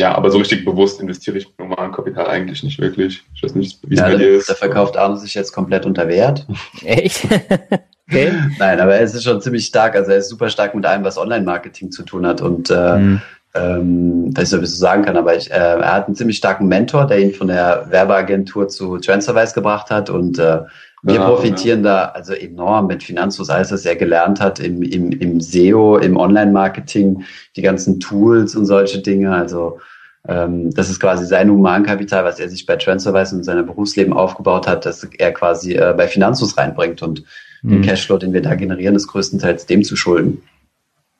Ja, 0.00 0.14
aber 0.14 0.30
so 0.30 0.38
richtig 0.38 0.64
bewusst 0.64 0.98
investiere 0.98 1.36
ich 1.36 1.46
mit 1.46 1.58
normalem 1.58 1.92
Kapital 1.92 2.26
eigentlich 2.26 2.62
nicht 2.62 2.80
wirklich. 2.80 3.22
Ich 3.34 3.42
weiß 3.42 3.54
nicht, 3.54 3.78
wie 3.86 3.94
es 3.94 4.00
ja, 4.00 4.08
bei 4.08 4.16
dir 4.16 4.30
ist. 4.30 4.48
Da 4.48 4.54
verkauft 4.54 4.96
Arno 4.96 5.16
sich 5.16 5.34
jetzt 5.34 5.52
komplett 5.52 5.84
unter 5.84 6.08
Wert. 6.08 6.46
Echt? 6.82 7.24
okay. 8.08 8.32
Nein, 8.58 8.80
aber 8.80 8.94
er 8.94 9.02
ist 9.02 9.22
schon 9.22 9.42
ziemlich 9.42 9.66
stark. 9.66 9.94
Also 9.94 10.12
er 10.12 10.16
ist 10.16 10.30
super 10.30 10.48
stark 10.48 10.74
mit 10.74 10.86
allem, 10.86 11.04
was 11.04 11.18
Online-Marketing 11.18 11.90
zu 11.90 12.02
tun 12.02 12.26
hat. 12.26 12.40
Und 12.40 12.70
äh, 12.70 12.96
mhm 12.96 13.22
ähm, 13.54 14.30
weiß 14.36 14.52
nicht, 14.52 14.58
ob 14.58 14.64
ich 14.64 14.70
so 14.70 14.76
sagen 14.76 15.04
kann, 15.04 15.16
aber 15.16 15.36
ich, 15.36 15.50
äh, 15.50 15.54
er 15.54 15.92
hat 15.92 16.06
einen 16.06 16.14
ziemlich 16.14 16.36
starken 16.36 16.68
Mentor, 16.68 17.06
der 17.06 17.18
ihn 17.18 17.34
von 17.34 17.48
der 17.48 17.86
Werbeagentur 17.90 18.68
zu 18.68 18.98
Transferwise 18.98 19.54
gebracht 19.54 19.90
hat 19.90 20.08
und 20.08 20.38
äh, 20.38 20.60
wir 21.02 21.14
genau, 21.14 21.34
profitieren 21.34 21.82
ja. 21.84 22.04
da 22.04 22.04
also 22.12 22.34
enorm 22.34 22.86
mit 22.86 23.02
Finanzfluss, 23.02 23.48
alles, 23.48 23.72
was 23.72 23.86
er 23.86 23.96
gelernt 23.96 24.40
hat 24.40 24.60
im, 24.60 24.82
im, 24.82 25.12
im 25.12 25.40
SEO, 25.40 25.96
im 25.96 26.16
Online-Marketing, 26.16 27.24
die 27.56 27.62
ganzen 27.62 28.00
Tools 28.00 28.54
und 28.54 28.66
solche 28.66 29.00
Dinge. 29.00 29.34
Also 29.34 29.80
ähm, 30.28 30.70
das 30.74 30.90
ist 30.90 31.00
quasi 31.00 31.24
sein 31.24 31.50
Humankapital, 31.50 32.24
was 32.24 32.38
er 32.38 32.50
sich 32.50 32.66
bei 32.66 32.76
Transferwise 32.76 33.34
und 33.34 33.44
seinem 33.44 33.64
Berufsleben 33.66 34.12
aufgebaut 34.12 34.66
hat, 34.66 34.84
dass 34.84 35.04
er 35.04 35.32
quasi 35.32 35.74
äh, 35.74 35.94
bei 35.96 36.06
Finanzus 36.06 36.58
reinbringt 36.58 37.02
und 37.02 37.24
mhm. 37.62 37.70
den 37.70 37.82
Cashflow, 37.82 38.18
den 38.18 38.34
wir 38.34 38.42
da 38.42 38.54
generieren, 38.54 38.94
ist 38.94 39.06
größtenteils 39.06 39.64
dem 39.64 39.82
zu 39.82 39.96
schulden. 39.96 40.42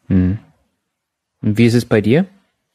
Mhm. 0.09 0.39
Und 1.43 1.57
wie 1.57 1.65
ist 1.65 1.75
es 1.75 1.87
bei 1.87 2.03
dir? 2.03 2.27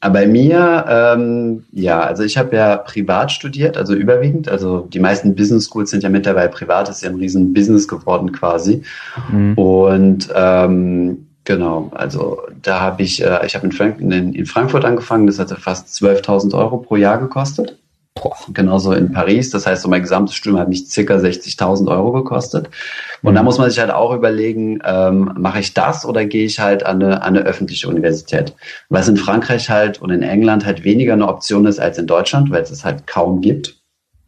Bei 0.09 0.27
mir, 0.27 0.85
ähm, 0.87 1.63
ja, 1.71 2.01
also 2.01 2.23
ich 2.23 2.37
habe 2.37 2.55
ja 2.55 2.77
privat 2.77 3.31
studiert, 3.31 3.77
also 3.77 3.93
überwiegend. 3.93 4.49
Also 4.49 4.81
die 4.81 4.99
meisten 4.99 5.35
Business 5.35 5.65
Schools 5.65 5.89
sind 5.89 6.03
ja 6.03 6.09
mittlerweile 6.09 6.49
privat, 6.49 6.89
ist 6.89 7.03
ja 7.03 7.09
ein 7.09 7.15
riesen 7.15 7.53
Business 7.53 7.87
geworden 7.87 8.31
quasi. 8.31 8.83
Mhm. 9.31 9.53
Und 9.53 10.29
ähm, 10.35 11.27
genau, 11.43 11.91
also 11.93 12.41
da 12.61 12.81
habe 12.81 13.03
ich, 13.03 13.23
äh, 13.23 13.45
ich 13.45 13.55
habe 13.55 13.65
in, 13.65 13.71
Frank 13.71 13.99
in, 13.99 14.11
in 14.11 14.45
Frankfurt 14.45 14.85
angefangen, 14.85 15.27
das 15.27 15.39
hatte 15.39 15.55
fast 15.55 15.87
12.000 15.87 16.57
Euro 16.57 16.77
pro 16.77 16.95
Jahr 16.95 17.17
gekostet. 17.17 17.77
Boah. 18.15 18.37
Genauso 18.53 18.93
in 18.93 19.11
Paris. 19.11 19.49
Das 19.49 19.67
heißt, 19.67 19.81
so 19.81 19.89
mein 19.89 20.01
gesamtes 20.01 20.35
Studium 20.35 20.59
hat 20.59 20.69
mich 20.69 20.87
circa 20.87 21.15
60.000 21.15 21.89
Euro 21.89 22.13
gekostet. 22.13 22.69
Und 23.21 23.33
mhm. 23.33 23.35
da 23.35 23.43
muss 23.43 23.57
man 23.57 23.69
sich 23.69 23.79
halt 23.79 23.91
auch 23.91 24.13
überlegen, 24.13 24.79
ähm, 24.85 25.33
mache 25.37 25.59
ich 25.59 25.73
das 25.73 26.05
oder 26.05 26.25
gehe 26.25 26.45
ich 26.45 26.59
halt 26.59 26.85
an 26.85 27.03
eine, 27.03 27.21
an 27.21 27.35
eine 27.35 27.45
öffentliche 27.45 27.89
Universität? 27.89 28.55
Was 28.89 29.09
in 29.09 29.17
Frankreich 29.17 29.69
halt 29.69 30.01
und 30.01 30.11
in 30.11 30.23
England 30.23 30.65
halt 30.65 30.85
weniger 30.85 31.13
eine 31.13 31.27
Option 31.27 31.65
ist 31.65 31.79
als 31.79 31.97
in 31.97 32.07
Deutschland, 32.07 32.49
weil 32.51 32.63
es 32.63 32.71
es 32.71 32.85
halt 32.85 33.05
kaum 33.05 33.41
gibt. 33.41 33.75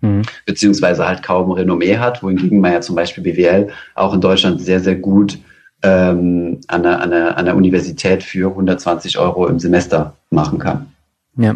Mhm. 0.02 0.24
Beziehungsweise 0.46 1.08
halt 1.08 1.24
kaum 1.24 1.52
Renommee 1.52 1.98
hat, 1.98 2.22
wohingegen 2.22 2.60
man 2.60 2.74
ja 2.74 2.82
zum 2.82 2.96
Beispiel 2.96 3.24
BWL 3.24 3.70
auch 3.96 4.14
in 4.14 4.22
Deutschland 4.22 4.62
sehr, 4.62 4.82
sehr 4.82 4.96
gut 4.96 5.40
ähm, 5.82 6.60
an, 6.68 6.86
einer, 6.86 7.02
an, 7.02 7.14
einer, 7.14 7.30
an 7.30 7.48
einer 7.48 7.56
Universität 7.56 8.22
für 8.22 8.50
120 8.50 9.18
Euro 9.18 9.48
im 9.48 9.60
Semester 9.60 10.14
machen 10.30 10.60
kann. 10.60 10.92
Ja. 11.38 11.56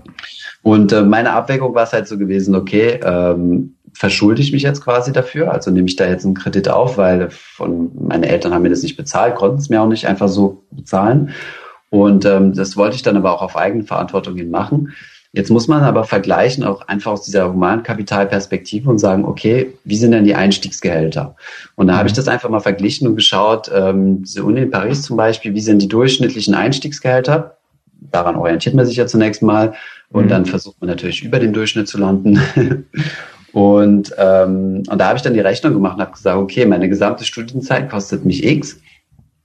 Und 0.64 0.92
äh, 0.92 1.02
meine 1.02 1.34
Abwägung 1.34 1.74
war 1.74 1.84
es 1.84 1.94
halt 1.94 2.08
so 2.08 2.18
gewesen, 2.18 2.56
okay, 2.56 3.00
ähm, 3.04 3.76
verschulde 3.94 4.42
ich 4.42 4.52
mich 4.52 4.64
jetzt 4.64 4.82
quasi 4.82 5.12
dafür? 5.12 5.52
Also 5.52 5.72
nehme 5.72 5.88
ich 5.88 5.96
da 5.96 6.08
jetzt 6.08 6.26
einen 6.26 6.36
Kredit 6.36 6.70
auf, 6.70 6.98
weil 6.98 7.30
von 7.30 7.92
meine 8.08 8.30
Eltern 8.30 8.54
haben 8.54 8.62
mir 8.62 8.70
das 8.70 8.84
nicht 8.84 8.98
bezahlt, 8.98 9.36
konnten 9.36 9.58
es 9.58 9.70
mir 9.70 9.82
auch 9.82 9.88
nicht 9.88 10.08
einfach 10.08 10.28
so 10.28 10.64
bezahlen. 10.72 11.32
Und 11.90 12.26
ähm, 12.26 12.54
das 12.54 12.78
wollte 12.78 12.96
ich 12.96 13.02
dann 13.02 13.18
aber 13.18 13.34
auch 13.34 13.42
auf 13.42 13.58
eigene 13.58 13.84
Verantwortung 13.84 14.36
hin 14.36 14.50
machen. 14.50 14.94
Jetzt 15.34 15.50
muss 15.50 15.70
man 15.70 15.84
aber 15.84 16.04
vergleichen, 16.04 16.66
auch 16.66 16.88
einfach 16.88 17.14
aus 17.14 17.24
dieser 17.24 17.52
Humankapitalperspektive 17.52 18.90
und 18.90 19.00
sagen, 19.00 19.24
okay, 19.24 19.74
wie 19.86 19.96
sind 19.96 20.12
denn 20.12 20.26
die 20.26 20.36
Einstiegsgehälter? 20.36 21.36
Und 21.76 21.88
da 21.88 21.98
habe 21.98 22.08
ich 22.08 22.14
mhm. 22.14 22.18
das 22.18 22.28
einfach 22.28 22.50
mal 22.50 22.60
verglichen 22.60 23.08
und 23.08 23.16
geschaut, 23.16 23.72
ähm, 23.74 24.24
diese 24.24 24.44
Uni 24.44 24.62
in 24.62 24.72
Paris 24.72 25.04
zum 25.04 25.16
Beispiel, 25.16 25.54
wie 25.54 25.62
sind 25.62 25.82
die 25.82 25.88
durchschnittlichen 25.88 26.54
Einstiegsgehälter? 26.54 27.58
Daran 28.02 28.36
orientiert 28.36 28.76
man 28.76 28.86
sich 28.86 28.98
ja 28.98 29.08
zunächst 29.08 29.42
mal. 29.42 29.74
Und 30.12 30.26
mhm. 30.26 30.30
dann 30.30 30.46
versucht 30.46 30.80
man 30.82 30.90
natürlich 30.90 31.24
über 31.24 31.40
den 31.40 31.54
Durchschnitt 31.54 31.88
zu 31.88 31.98
landen. 31.98 32.40
und, 33.54 34.14
ähm, 34.18 34.84
und 34.90 34.98
da 34.98 35.08
habe 35.08 35.18
ich 35.18 35.22
dann 35.22 35.34
die 35.34 35.40
Rechnung 35.40 35.74
gemacht 35.74 35.96
und 35.96 36.02
habe 36.02 36.12
gesagt, 36.12 36.38
okay, 36.38 36.66
meine 36.66 36.90
gesamte 36.90 37.24
Studienzeit 37.24 37.90
kostet 37.90 38.26
mich 38.26 38.46
X. 38.46 38.82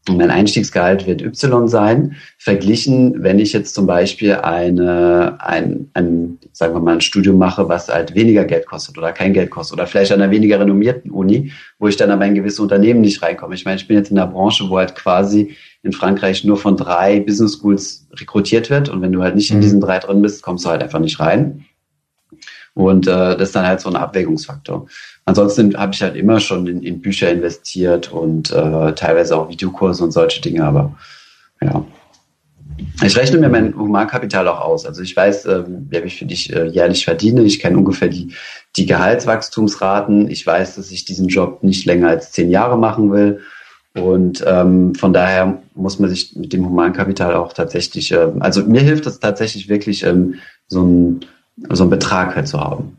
Mein 0.09 0.31
Einstiegsgehalt 0.31 1.07
wird 1.07 1.21
Y 1.21 1.67
sein, 1.67 2.17
verglichen, 2.39 3.23
wenn 3.23 3.39
ich 3.39 3.53
jetzt 3.53 3.75
zum 3.75 3.87
Beispiel 3.87 4.35
eine, 4.35 5.37
ein, 5.41 5.91
ein, 5.95 6.39
sagen 6.53 6.75
wir 6.75 6.81
mal, 6.81 6.95
ein 6.95 7.01
Studium 7.01 7.39
mache, 7.39 7.69
was 7.69 7.89
halt 7.89 8.15
weniger 8.15 8.45
Geld 8.45 8.67
kostet 8.67 8.99
oder 8.99 9.13
kein 9.13 9.33
Geld 9.33 9.51
kostet 9.51 9.79
oder 9.79 9.87
vielleicht 9.87 10.13
an 10.13 10.23
einer 10.23 10.31
weniger 10.31 10.61
renommierten 10.61 11.11
Uni, 11.11 11.53
wo 11.79 11.89
ich 11.89 11.97
dann 11.97 12.11
aber 12.11 12.25
in 12.25 12.35
gewisse 12.35 12.63
Unternehmen 12.63 13.01
nicht 13.01 13.21
reinkomme. 13.23 13.55
Ich 13.55 13.65
meine, 13.65 13.79
ich 13.79 13.89
bin 13.89 13.97
jetzt 13.97 14.11
in 14.11 14.19
einer 14.19 14.31
Branche, 14.31 14.69
wo 14.71 14.79
halt 14.79 14.95
quasi 14.95 15.57
in 15.83 15.93
Frankreich 15.93 16.45
nur 16.45 16.57
von 16.57 16.77
drei 16.77 17.21
Business 17.21 17.55
Schools 17.55 18.07
rekrutiert 18.13 18.71
wird 18.71 18.89
und 18.89 19.03
wenn 19.03 19.13
du 19.13 19.23
halt 19.23 19.35
nicht 19.35 19.51
in 19.51 19.59
mhm. 19.59 19.63
diesen 19.63 19.81
drei 19.81 19.99
drin 19.99 20.23
bist, 20.23 20.43
kommst 20.43 20.65
du 20.65 20.69
halt 20.69 20.83
einfach 20.83 21.01
nicht 21.01 21.19
rein. 21.19 21.65
Und 22.75 23.07
äh, 23.07 23.11
das 23.11 23.49
ist 23.49 23.57
dann 23.57 23.67
halt 23.67 23.81
so 23.81 23.89
ein 23.89 23.97
Abwägungsfaktor. 23.97 24.87
Ansonsten 25.27 25.77
habe 25.77 25.93
ich 25.93 26.03
halt 26.03 26.15
immer 26.15 26.39
schon 26.39 26.67
in, 26.69 26.83
in 26.83 27.01
Bücher 27.01 27.31
investiert 27.31 28.13
und 28.13 28.53
äh, 28.53 28.95
teilweise 28.95 29.37
auch 29.37 29.49
Videokurse 29.49 30.05
und 30.05 30.13
solche 30.13 30.41
Dinge, 30.41 30.65
aber 30.65 30.95
ja. 31.61 31.85
Ich 33.03 33.17
rechne 33.17 33.39
mir 33.39 33.49
mein 33.49 33.75
Humankapital 33.75 34.47
auch 34.49 34.61
aus. 34.61 34.87
Also 34.87 35.03
ich 35.03 35.17
weiß, 35.17 35.47
äh, 35.47 35.65
wie 35.67 35.97
ich 35.97 36.19
für 36.19 36.27
dich 36.27 36.55
äh, 36.55 36.67
jährlich 36.67 37.05
verdiene. 37.05 37.43
Ich 37.43 37.59
kenne 37.59 37.79
ungefähr 37.79 38.09
die, 38.09 38.35
die 38.77 38.87
Gehaltswachstumsraten. 38.87 40.31
Ich 40.31 40.47
weiß, 40.47 40.77
dass 40.77 40.91
ich 40.91 41.05
diesen 41.05 41.27
Job 41.27 41.63
nicht 41.63 41.87
länger 41.87 42.09
als 42.09 42.33
zehn 42.33 42.51
Jahre 42.51 42.79
machen 42.79 43.11
will. 43.11 43.41
Und 43.95 44.45
ähm, 44.47 44.95
von 44.95 45.13
daher 45.13 45.63
muss 45.75 45.99
man 45.99 46.11
sich 46.11 46.37
mit 46.37 46.53
dem 46.53 46.67
Humankapital 46.67 47.35
auch 47.35 47.53
tatsächlich, 47.55 48.13
äh, 48.13 48.29
also 48.41 48.63
mir 48.65 48.83
hilft 48.83 49.07
es 49.07 49.21
tatsächlich 49.21 49.69
wirklich, 49.69 50.05
ähm, 50.05 50.35
so, 50.69 50.83
ein, 50.83 51.21
so 51.71 51.85
einen 51.85 51.91
Betrag 51.91 52.37
halt 52.37 52.47
zu 52.47 52.61
haben. 52.61 52.99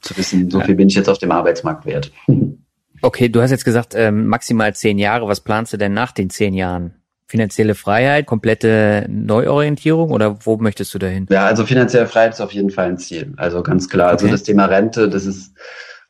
Zu 0.00 0.16
wissen, 0.16 0.50
so 0.50 0.60
viel 0.60 0.74
bin 0.74 0.88
ich 0.88 0.94
jetzt 0.94 1.08
auf 1.08 1.18
dem 1.18 1.30
Arbeitsmarkt 1.30 1.86
wert. 1.86 2.12
Okay, 3.02 3.28
du 3.28 3.40
hast 3.40 3.50
jetzt 3.50 3.64
gesagt, 3.64 3.94
ähm, 3.96 4.26
maximal 4.26 4.74
zehn 4.74 4.98
Jahre. 4.98 5.26
Was 5.26 5.40
planst 5.40 5.72
du 5.72 5.76
denn 5.76 5.94
nach 5.94 6.12
den 6.12 6.30
zehn 6.30 6.54
Jahren? 6.54 6.94
Finanzielle 7.26 7.76
Freiheit, 7.76 8.26
komplette 8.26 9.06
Neuorientierung 9.08 10.10
oder 10.10 10.44
wo 10.44 10.56
möchtest 10.56 10.92
du 10.92 10.98
dahin? 10.98 11.26
Ja, 11.30 11.46
also 11.46 11.64
finanzielle 11.64 12.08
Freiheit 12.08 12.34
ist 12.34 12.40
auf 12.40 12.52
jeden 12.52 12.70
Fall 12.70 12.88
ein 12.88 12.98
Ziel. 12.98 13.32
Also 13.36 13.62
ganz 13.62 13.88
klar. 13.88 14.08
Also 14.08 14.24
okay. 14.24 14.32
Also 14.32 14.34
das 14.34 14.42
Thema 14.42 14.64
Rente, 14.64 15.08
das 15.08 15.26
ist, 15.26 15.54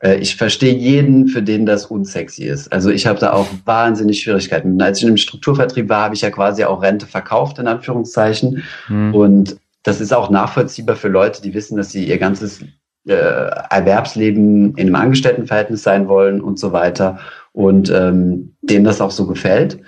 äh, 0.02 0.16
ich 0.16 0.36
verstehe 0.36 0.74
jeden, 0.74 1.28
für 1.28 1.42
den 1.42 1.66
das 1.66 1.86
unsexy 1.86 2.44
ist. 2.44 2.72
Also 2.72 2.90
ich 2.90 3.06
habe 3.06 3.18
da 3.18 3.34
auch 3.34 3.46
wahnsinnig 3.66 4.22
Schwierigkeiten. 4.22 4.80
Als 4.80 5.02
ich 5.02 5.06
im 5.06 5.18
Strukturvertrieb 5.18 5.90
war, 5.90 6.04
habe 6.04 6.14
ich 6.14 6.22
ja 6.22 6.30
quasi 6.30 6.64
auch 6.64 6.82
Rente 6.82 7.06
verkauft, 7.06 7.58
in 7.58 7.68
Anführungszeichen. 7.68 8.64
Hm. 8.86 9.14
Und 9.14 9.58
das 9.82 10.00
ist 10.00 10.14
auch 10.14 10.30
nachvollziehbar 10.30 10.96
für 10.96 11.08
Leute, 11.08 11.42
die 11.42 11.52
wissen, 11.52 11.76
dass 11.76 11.90
sie 11.90 12.06
ihr 12.06 12.18
ganzes 12.18 12.64
äh, 13.06 13.14
Erwerbsleben 13.14 14.74
in 14.76 14.86
einem 14.86 14.94
Angestelltenverhältnis 14.94 15.82
sein 15.82 16.08
wollen 16.08 16.40
und 16.40 16.58
so 16.58 16.72
weiter 16.72 17.18
und 17.52 17.90
ähm, 17.90 18.54
denen 18.62 18.84
das 18.84 19.00
auch 19.00 19.10
so 19.10 19.26
gefällt. 19.26 19.78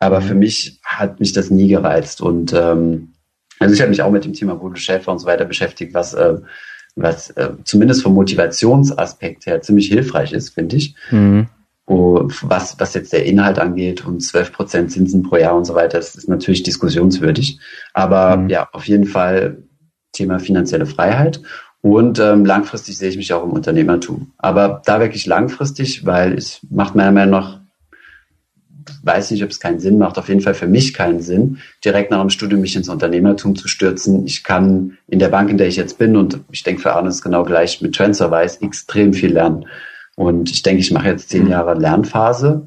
Aber 0.00 0.20
für 0.20 0.34
mich 0.34 0.80
hat 0.84 1.18
mich 1.18 1.32
das 1.32 1.50
nie 1.50 1.68
gereizt 1.68 2.20
und 2.20 2.52
ähm, 2.52 3.14
also 3.58 3.74
ich 3.74 3.80
habe 3.80 3.90
mich 3.90 4.02
auch 4.02 4.12
mit 4.12 4.24
dem 4.24 4.32
Thema 4.32 4.60
Schäfer 4.74 5.10
und 5.10 5.18
so 5.18 5.26
weiter 5.26 5.44
beschäftigt, 5.44 5.92
was 5.94 6.14
äh, 6.14 6.36
was 7.00 7.30
äh, 7.30 7.50
zumindest 7.64 8.02
vom 8.02 8.14
Motivationsaspekt 8.14 9.46
her 9.46 9.62
ziemlich 9.62 9.88
hilfreich 9.88 10.32
ist, 10.32 10.50
finde 10.50 10.76
ich. 10.76 10.94
Mhm. 11.10 11.48
Oh, 11.86 12.28
was, 12.42 12.78
was 12.78 12.94
jetzt 12.94 13.12
der 13.12 13.24
Inhalt 13.24 13.58
angeht 13.58 14.04
und 14.04 14.20
12 14.20 14.52
Prozent 14.52 14.92
Zinsen 14.92 15.22
pro 15.22 15.36
Jahr 15.36 15.56
und 15.56 15.64
so 15.64 15.74
weiter, 15.74 15.96
das 15.96 16.14
ist 16.16 16.28
natürlich 16.28 16.62
diskussionswürdig. 16.62 17.58
Aber 17.94 18.36
mhm. 18.36 18.48
ja, 18.50 18.68
auf 18.72 18.84
jeden 18.84 19.06
Fall 19.06 19.62
Thema 20.12 20.38
finanzielle 20.38 20.86
Freiheit. 20.86 21.40
Und 21.80 22.18
ähm, 22.18 22.44
langfristig 22.44 22.98
sehe 22.98 23.08
ich 23.08 23.16
mich 23.16 23.32
auch 23.32 23.44
im 23.44 23.52
Unternehmertum. 23.52 24.32
Aber 24.38 24.82
da 24.84 25.00
wirklich 25.00 25.26
langfristig, 25.26 26.04
weil 26.04 26.34
es 26.34 26.60
macht 26.70 26.94
meiner 26.94 27.12
Meinung 27.12 27.30
nach, 27.30 27.60
weiß 29.04 29.30
nicht, 29.30 29.44
ob 29.44 29.50
es 29.50 29.60
keinen 29.60 29.78
Sinn 29.78 29.98
macht, 29.98 30.18
auf 30.18 30.28
jeden 30.28 30.40
Fall 30.40 30.54
für 30.54 30.66
mich 30.66 30.92
keinen 30.92 31.20
Sinn, 31.20 31.58
direkt 31.84 32.10
nach 32.10 32.20
dem 32.20 32.30
Studium 32.30 32.62
mich 32.62 32.74
ins 32.74 32.88
Unternehmertum 32.88 33.54
zu 33.54 33.68
stürzen. 33.68 34.26
Ich 34.26 34.42
kann 34.42 34.98
in 35.06 35.18
der 35.18 35.28
Bank, 35.28 35.50
in 35.50 35.58
der 35.58 35.68
ich 35.68 35.76
jetzt 35.76 35.98
bin, 35.98 36.16
und 36.16 36.40
ich 36.50 36.62
denke 36.62 36.82
für 36.82 36.94
Arne 36.94 37.08
ist 37.08 37.22
genau 37.22 37.44
gleich 37.44 37.80
mit 37.80 37.94
TransferWise, 37.94 38.62
extrem 38.62 39.12
viel 39.12 39.32
lernen. 39.32 39.66
Und 40.16 40.50
ich 40.50 40.62
denke, 40.62 40.80
ich 40.80 40.90
mache 40.90 41.08
jetzt 41.08 41.30
zehn. 41.30 41.46
Jahre 41.46 41.74
Lernphase 41.74 42.66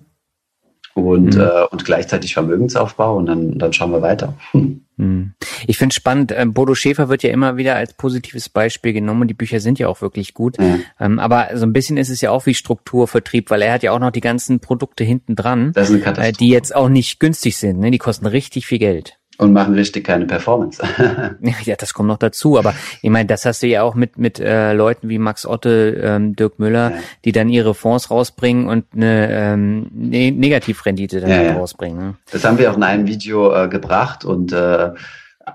und, 0.94 1.36
mhm. 1.36 1.42
äh, 1.42 1.66
und 1.72 1.86
gleichzeitig 1.86 2.34
Vermögensaufbau 2.34 3.18
und 3.18 3.26
dann, 3.28 3.58
dann 3.58 3.74
schauen 3.74 3.92
wir 3.92 4.02
weiter. 4.02 4.34
Mhm. 4.54 5.34
Ich 5.66 5.78
finde 5.78 5.96
spannend, 5.96 6.32
ähm, 6.36 6.54
Bodo 6.54 6.76
Schäfer 6.76 7.10
wird 7.10 7.24
ja 7.24 7.32
immer 7.32 7.58
wieder 7.58 7.76
als 7.76 7.94
positives 7.94 8.50
Beispiel 8.50 8.94
genommen 8.94 9.22
und 9.22 9.28
die 9.30 9.34
Bücher 9.34 9.60
sind 9.60 9.80
ja 9.80 9.88
auch 9.88 10.02
wirklich 10.02 10.34
gut. 10.34 10.60
Mhm. 10.60 10.84
Ähm, 11.00 11.20
aber 11.20 11.50
so 11.56 11.66
ein 11.66 11.74
bisschen 11.74 11.98
ist 11.98 12.10
es 12.10 12.22
ja 12.22 12.30
auch 12.30 12.46
wie 12.46 12.54
Strukturvertrieb, 12.54 13.50
weil 13.50 13.64
er 13.64 13.74
hat 13.74 13.84
ja 13.84 13.94
auch 13.94 14.00
noch 14.00 14.12
die 14.12 14.22
ganzen 14.22 14.60
Produkte 14.60 15.04
hinten 15.04 15.36
dran, 15.36 15.74
äh, 15.76 16.32
die 16.34 16.50
jetzt 16.50 16.76
auch 16.76 16.90
nicht 16.90 17.20
günstig 17.20 17.58
sind. 17.58 17.80
Ne? 17.80 17.90
Die 17.90 17.98
kosten 17.98 18.28
richtig 18.28 18.68
viel 18.68 18.80
Geld 18.80 19.18
und 19.42 19.54
machen 19.54 19.74
richtig 19.74 20.06
keine 20.06 20.26
Performance. 20.28 20.84
ja, 21.66 21.76
das 21.76 21.96
kommt 21.96 22.08
noch 22.08 22.20
dazu. 22.20 22.60
Aber 22.60 22.76
ich 23.02 23.10
meine, 23.10 23.26
das 23.26 23.44
hast 23.44 23.64
du 23.64 23.68
ja 23.68 23.82
auch 23.82 23.96
mit 23.96 24.20
mit 24.20 24.40
äh, 24.40 24.74
Leuten 24.74 25.10
wie 25.10 25.18
Max 25.18 25.48
Otte, 25.48 26.00
ähm, 26.04 26.36
Dirk 26.36 26.60
Müller, 26.60 26.92
ja. 26.92 26.98
die 27.26 27.32
dann 27.32 27.50
ihre 27.50 27.74
Fonds 27.74 28.12
rausbringen 28.12 28.68
und 28.68 28.86
eine 28.96 29.32
ähm, 29.32 29.88
ne 29.92 30.32
Negativrendite 30.32 31.22
dann 31.22 31.30
ja, 31.32 31.42
ja. 31.42 31.54
rausbringen. 31.54 31.98
Ne? 31.98 32.16
Das 32.32 32.46
haben 32.46 32.60
wir 32.60 32.72
auch 32.72 32.78
in 32.78 32.84
einem 32.84 33.08
Video 33.08 33.52
äh, 33.52 33.68
gebracht 33.68 34.26
und 34.26 34.54
äh, 34.54 34.92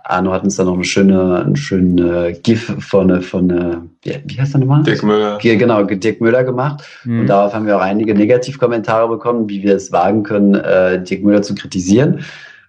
Arno 0.03 0.33
hat 0.33 0.43
uns 0.43 0.57
da 0.57 0.65
noch 0.65 0.75
eine 0.75 0.85
schöne, 0.85 1.45
einen 1.45 1.55
schönen 1.55 1.99
äh, 1.99 2.33
GIF 2.33 2.75
von, 2.81 3.23
von 3.23 3.51
äh, 3.51 3.77
wie, 4.03 4.21
wie 4.25 4.41
heißt 4.41 4.55
der 4.55 4.61
nochmal? 4.61 4.83
Dirk 4.83 5.05
Müller. 5.05 5.39
Genau, 5.41 5.85
Dirk 5.85 6.21
Müller 6.21 6.43
gemacht. 6.43 6.83
Mhm. 7.05 7.21
Und 7.21 7.27
darauf 7.29 7.55
haben 7.55 7.67
wir 7.67 7.77
auch 7.77 7.83
einige 7.83 8.17
Negativkommentare 8.17 9.09
bekommen, 9.09 9.49
wie 9.49 9.63
wir 9.63 9.77
es 9.77 9.93
wagen 9.93 10.25
können, 10.25 10.57
äh, 10.57 11.01
Dirk 11.03 11.23
Müller 11.23 11.43
zu 11.43 11.55
kritisieren. 11.55 12.25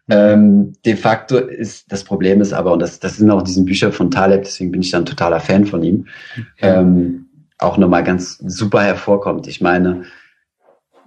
Ähm, 0.10 0.74
de 0.86 0.96
facto 0.96 1.38
ist 1.38 1.92
das 1.92 2.04
Problem 2.04 2.40
ist 2.40 2.54
aber, 2.54 2.72
und 2.72 2.82
das, 2.82 3.00
das 3.00 3.18
sind 3.18 3.30
auch 3.30 3.42
diesen 3.42 3.66
Bücher 3.66 3.92
von 3.92 4.10
Taleb, 4.10 4.44
deswegen 4.44 4.72
bin 4.72 4.82
ich 4.82 4.92
dann 4.92 5.06
totaler 5.06 5.40
Fan 5.40 5.66
von 5.66 5.84
ihm, 5.84 6.06
okay. 6.36 6.80
ähm, 6.80 7.26
auch 7.58 7.78
nochmal 7.78 8.04
ganz 8.04 8.38
super 8.38 8.84
hervorkommt. 8.84 9.48
Ich 9.48 9.60
meine, 9.60 10.04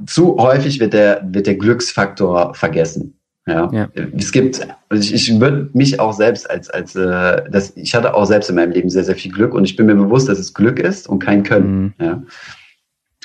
zu 0.06 0.36
häufig 0.36 0.80
wird 0.80 0.92
der, 0.92 1.22
wird 1.24 1.46
der 1.46 1.56
Glücksfaktor 1.56 2.54
vergessen. 2.54 3.16
Ja. 3.46 3.70
ja. 3.72 3.88
Es 4.16 4.32
gibt, 4.32 4.60
also 4.88 5.02
ich, 5.02 5.14
ich 5.14 5.40
würde 5.40 5.70
mich 5.72 5.98
auch 5.98 6.12
selbst 6.12 6.48
als, 6.50 6.68
als 6.68 6.94
äh, 6.94 7.42
das, 7.50 7.76
ich 7.76 7.94
hatte 7.94 8.14
auch 8.14 8.26
selbst 8.26 8.50
in 8.50 8.56
meinem 8.56 8.72
Leben 8.72 8.90
sehr, 8.90 9.04
sehr 9.04 9.16
viel 9.16 9.32
Glück 9.32 9.54
und 9.54 9.64
ich 9.64 9.76
bin 9.76 9.86
mir 9.86 9.94
bewusst, 9.94 10.28
dass 10.28 10.38
es 10.38 10.54
Glück 10.54 10.78
ist 10.78 11.08
und 11.08 11.20
kein 11.20 11.42
Können. 11.42 11.94
Mhm. 11.98 12.04
Ja. 12.04 12.22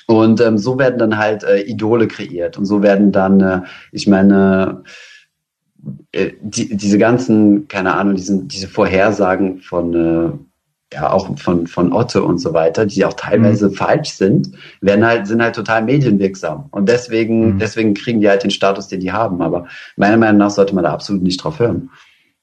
Und 0.07 0.39
ähm, 0.39 0.57
so 0.57 0.77
werden 0.77 0.99
dann 0.99 1.17
halt 1.17 1.43
äh, 1.43 1.61
Idole 1.61 2.07
kreiert 2.07 2.57
und 2.57 2.65
so 2.65 2.81
werden 2.81 3.11
dann, 3.11 3.41
äh, 3.41 3.61
ich 3.91 4.07
meine, 4.07 4.83
äh, 4.85 4.89
die, 6.13 6.75
diese 6.75 6.97
ganzen, 6.97 7.67
keine 7.67 7.93
Ahnung, 7.93 8.15
diesen, 8.15 8.47
diese 8.47 8.67
Vorhersagen 8.67 9.59
von 9.59 9.93
äh, 9.93 10.31
ja 10.93 11.11
auch 11.11 11.37
von, 11.37 11.67
von 11.67 11.91
Otto 11.93 12.23
und 12.23 12.37
so 12.39 12.53
weiter, 12.53 12.85
die 12.85 13.05
auch 13.05 13.13
teilweise 13.13 13.69
mhm. 13.69 13.73
falsch 13.73 14.11
sind, 14.11 14.51
werden 14.81 15.05
halt, 15.05 15.27
sind 15.27 15.41
halt 15.41 15.55
total 15.55 15.83
medienwirksam. 15.83 16.67
Und 16.71 16.87
deswegen, 16.89 17.55
mhm. 17.55 17.59
deswegen 17.59 17.93
kriegen 17.93 18.21
die 18.21 18.29
halt 18.29 18.43
den 18.43 18.51
Status, 18.51 18.87
den 18.87 18.99
die 18.99 19.11
haben. 19.11 19.41
Aber 19.41 19.67
meiner 19.97 20.17
Meinung 20.17 20.37
nach 20.37 20.51
sollte 20.51 20.75
man 20.75 20.83
da 20.83 20.93
absolut 20.93 21.23
nicht 21.23 21.43
drauf 21.43 21.59
hören. 21.59 21.89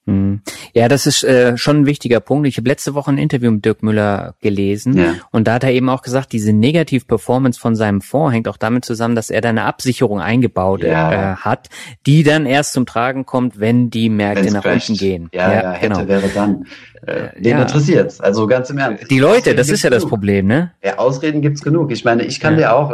Hm. 0.07 0.40
Ja, 0.74 0.88
das 0.88 1.07
ist 1.07 1.22
äh, 1.22 1.57
schon 1.57 1.82
ein 1.82 1.86
wichtiger 1.86 2.18
Punkt. 2.18 2.48
Ich 2.48 2.57
habe 2.57 2.68
letzte 2.68 2.94
Woche 2.94 3.12
ein 3.12 3.18
Interview 3.18 3.53
mit 3.53 3.64
Dirk 3.64 3.84
Müller 3.84 4.34
gelesen 4.40 4.96
ja. 4.96 5.14
und 5.30 5.46
da 5.46 5.55
hat 5.55 5.64
er 5.64 5.70
eben 5.70 5.88
auch 5.88 6.03
gesagt, 6.03 6.32
diese 6.32 6.53
Negativ-Performance 6.53 7.61
von 7.61 7.76
seinem 7.76 8.00
Fonds 8.00 8.34
hängt 8.34 8.48
auch 8.48 8.57
damit 8.57 8.84
zusammen, 8.84 9.14
dass 9.14 9.30
er 9.30 9.40
da 9.40 9.50
eine 9.50 9.62
Absicherung 9.62 10.20
eingebaut 10.20 10.82
ja. 10.82 11.34
äh, 11.34 11.36
hat, 11.36 11.68
die 12.07 12.24
dann 12.24 12.46
erst 12.46 12.72
zum 12.72 12.84
Tragen 12.84 13.26
kommt, 13.26 13.61
wenn 13.61 13.90
die 13.90 14.09
Märkte 14.09 14.42
Wenn's 14.42 14.55
nach 14.55 14.62
crasht. 14.62 14.90
unten 14.90 14.98
gehen. 14.98 15.28
Ja, 15.32 15.53
ja, 15.53 15.62
ja 15.62 15.72
hätte, 15.72 15.94
genau. 15.94 16.09
wäre 16.09 16.28
dann. 16.34 16.66
Äh, 17.07 17.40
den 17.40 17.53
ja. 17.53 17.62
interessiert's. 17.62 18.20
Also 18.20 18.46
ganz 18.48 18.70
im 18.70 18.78
Ernst. 18.78 19.09
Die 19.09 19.18
Leute, 19.20 19.55
das 19.55 19.68
ist 19.68 19.82
ja 19.82 19.90
genug. 19.90 20.03
das 20.03 20.09
Problem, 20.09 20.46
ne? 20.46 20.72
Ja, 20.82 20.98
Ausreden 20.98 21.42
gibt's 21.42 21.62
genug. 21.62 21.92
Ich 21.92 22.05
meine, 22.05 22.24
ich 22.24 22.40
kann 22.40 22.57
dir 22.57 22.74
auch 22.74 22.92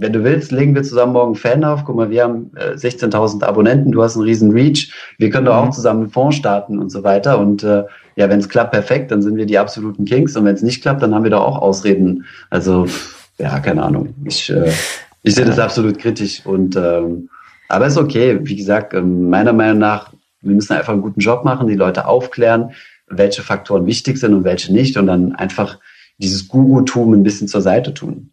wenn 0.00 0.12
du 0.12 0.22
willst, 0.22 0.52
legen 0.52 0.74
wir 0.74 0.84
zusammen 0.84 1.12
morgen 1.12 1.34
Fan 1.34 1.64
auf. 1.64 1.84
Guck 1.84 1.96
mal, 1.96 2.10
wir 2.10 2.22
haben 2.22 2.52
äh, 2.56 2.74
16.000 2.74 3.42
Abonnenten, 3.42 3.90
du 3.90 4.02
hast 4.02 4.14
einen 4.14 4.24
riesen 4.24 4.52
Reach. 4.52 4.92
Wir 5.18 5.28
können 5.30 5.46
doch 5.46 5.56
auch 5.56 5.66
mhm. 5.66 5.72
zusammen 5.72 6.02
einen 6.02 6.10
Fonds 6.10 6.36
starten 6.36 6.78
und 6.78 6.90
so 6.90 7.02
weiter. 7.02 7.38
Und 7.38 7.64
äh, 7.64 7.84
ja, 8.14 8.28
wenn 8.28 8.38
es 8.38 8.48
klappt, 8.48 8.72
perfekt, 8.72 9.10
dann 9.10 9.22
sind 9.22 9.36
wir 9.36 9.46
die 9.46 9.58
absoluten 9.58 10.04
Kings. 10.04 10.36
Und 10.36 10.44
wenn 10.44 10.54
es 10.54 10.62
nicht 10.62 10.82
klappt, 10.82 11.02
dann 11.02 11.14
haben 11.14 11.24
wir 11.24 11.32
da 11.32 11.38
auch 11.38 11.58
Ausreden. 11.58 12.24
Also, 12.48 12.86
ja, 13.38 13.58
keine 13.58 13.82
Ahnung. 13.82 14.14
Ich, 14.24 14.48
äh, 14.50 14.70
ich 15.24 15.34
sehe 15.34 15.44
das 15.44 15.58
absolut 15.58 15.98
kritisch. 15.98 16.46
Und 16.46 16.76
ähm, 16.76 17.28
aber 17.68 17.86
ist 17.86 17.98
okay. 17.98 18.38
Wie 18.42 18.56
gesagt, 18.56 18.94
ähm, 18.94 19.28
meiner 19.28 19.52
Meinung 19.52 19.78
nach, 19.78 20.12
wir 20.42 20.54
müssen 20.54 20.74
einfach 20.74 20.92
einen 20.92 21.02
guten 21.02 21.20
Job 21.20 21.44
machen, 21.44 21.66
die 21.66 21.74
Leute 21.74 22.06
aufklären, 22.06 22.70
welche 23.08 23.42
Faktoren 23.42 23.86
wichtig 23.86 24.18
sind 24.18 24.32
und 24.32 24.44
welche 24.44 24.72
nicht. 24.72 24.96
Und 24.96 25.08
dann 25.08 25.34
einfach 25.34 25.80
dieses 26.18 26.46
Guru-Tum 26.46 27.14
ein 27.14 27.24
bisschen 27.24 27.48
zur 27.48 27.62
Seite 27.62 27.94
tun. 27.94 28.30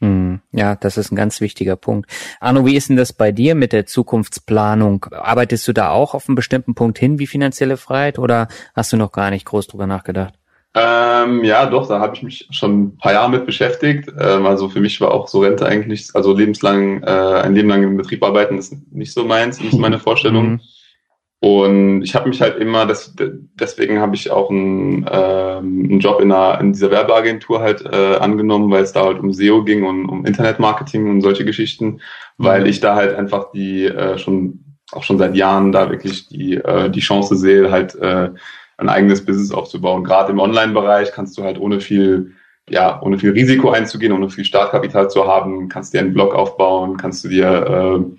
Hm, 0.00 0.40
ja, 0.52 0.76
das 0.76 0.96
ist 0.96 1.10
ein 1.10 1.16
ganz 1.16 1.40
wichtiger 1.40 1.74
Punkt. 1.74 2.08
Arno, 2.40 2.64
wie 2.64 2.76
ist 2.76 2.88
denn 2.88 2.96
das 2.96 3.12
bei 3.12 3.32
dir 3.32 3.54
mit 3.54 3.72
der 3.72 3.86
Zukunftsplanung? 3.86 5.06
Arbeitest 5.10 5.66
du 5.66 5.72
da 5.72 5.90
auch 5.90 6.14
auf 6.14 6.28
einen 6.28 6.36
bestimmten 6.36 6.74
Punkt 6.74 6.98
hin 6.98 7.18
wie 7.18 7.26
finanzielle 7.26 7.76
Freiheit 7.76 8.18
oder 8.18 8.46
hast 8.74 8.92
du 8.92 8.96
noch 8.96 9.10
gar 9.10 9.30
nicht 9.30 9.44
groß 9.44 9.66
drüber 9.66 9.88
nachgedacht? 9.88 10.34
Ähm, 10.74 11.42
ja, 11.42 11.66
doch, 11.66 11.88
da 11.88 11.98
habe 11.98 12.14
ich 12.14 12.22
mich 12.22 12.46
schon 12.50 12.82
ein 12.82 12.98
paar 12.98 13.12
Jahre 13.12 13.30
mit 13.30 13.46
beschäftigt. 13.46 14.08
Ähm, 14.18 14.46
also 14.46 14.68
für 14.68 14.80
mich 14.80 15.00
war 15.00 15.10
auch 15.10 15.26
so 15.26 15.40
Rente 15.40 15.66
eigentlich, 15.66 16.10
also 16.14 16.32
lebenslang, 16.32 17.02
äh, 17.02 17.06
ein 17.06 17.54
Leben 17.54 17.68
lang 17.68 17.82
im 17.82 17.96
Betrieb 17.96 18.22
arbeiten 18.22 18.58
ist 18.58 18.74
nicht 18.92 19.12
so 19.12 19.24
meins, 19.24 19.60
nicht 19.60 19.78
meine 19.78 19.98
Vorstellung. 19.98 20.60
Und 21.40 22.02
ich 22.02 22.16
habe 22.16 22.28
mich 22.28 22.40
halt 22.40 22.56
immer, 22.58 22.84
das, 22.84 23.14
deswegen 23.54 24.00
habe 24.00 24.16
ich 24.16 24.30
auch 24.30 24.50
einen, 24.50 25.06
ähm, 25.10 25.84
einen 25.84 26.00
Job 26.00 26.20
in, 26.20 26.32
einer, 26.32 26.60
in 26.60 26.72
dieser 26.72 26.90
Werbeagentur 26.90 27.60
halt 27.60 27.84
äh, 27.84 28.16
angenommen, 28.16 28.70
weil 28.72 28.82
es 28.82 28.92
da 28.92 29.04
halt 29.04 29.20
um 29.20 29.32
SEO 29.32 29.62
ging 29.62 29.84
und 29.84 30.06
um 30.08 30.26
Internetmarketing 30.26 31.08
und 31.08 31.20
solche 31.20 31.44
Geschichten, 31.44 32.00
weil 32.38 32.62
mhm. 32.62 32.66
ich 32.66 32.80
da 32.80 32.96
halt 32.96 33.14
einfach 33.14 33.52
die 33.52 33.84
äh, 33.84 34.18
schon 34.18 34.64
auch 34.90 35.04
schon 35.04 35.18
seit 35.18 35.36
Jahren 35.36 35.70
da 35.70 35.90
wirklich 35.90 36.28
die 36.28 36.54
äh, 36.54 36.90
die 36.90 37.00
Chance 37.00 37.36
sehe, 37.36 37.70
halt 37.70 37.94
äh, 37.96 38.30
ein 38.78 38.88
eigenes 38.88 39.24
Business 39.24 39.52
aufzubauen. 39.52 40.02
Gerade 40.02 40.32
im 40.32 40.40
Online-Bereich 40.40 41.12
kannst 41.12 41.38
du 41.38 41.44
halt 41.44 41.60
ohne 41.60 41.80
viel 41.80 42.32
ja, 42.70 43.00
ohne 43.02 43.18
viel 43.18 43.30
Risiko 43.30 43.70
einzugehen, 43.70 44.12
ohne 44.12 44.28
viel 44.28 44.44
Startkapital 44.44 45.08
zu 45.08 45.26
haben, 45.26 45.68
kannst 45.68 45.94
dir 45.94 46.00
einen 46.00 46.12
Blog 46.12 46.34
aufbauen, 46.34 46.96
kannst 46.96 47.24
du 47.24 47.28
dir 47.28 47.48
äh, 47.48 48.18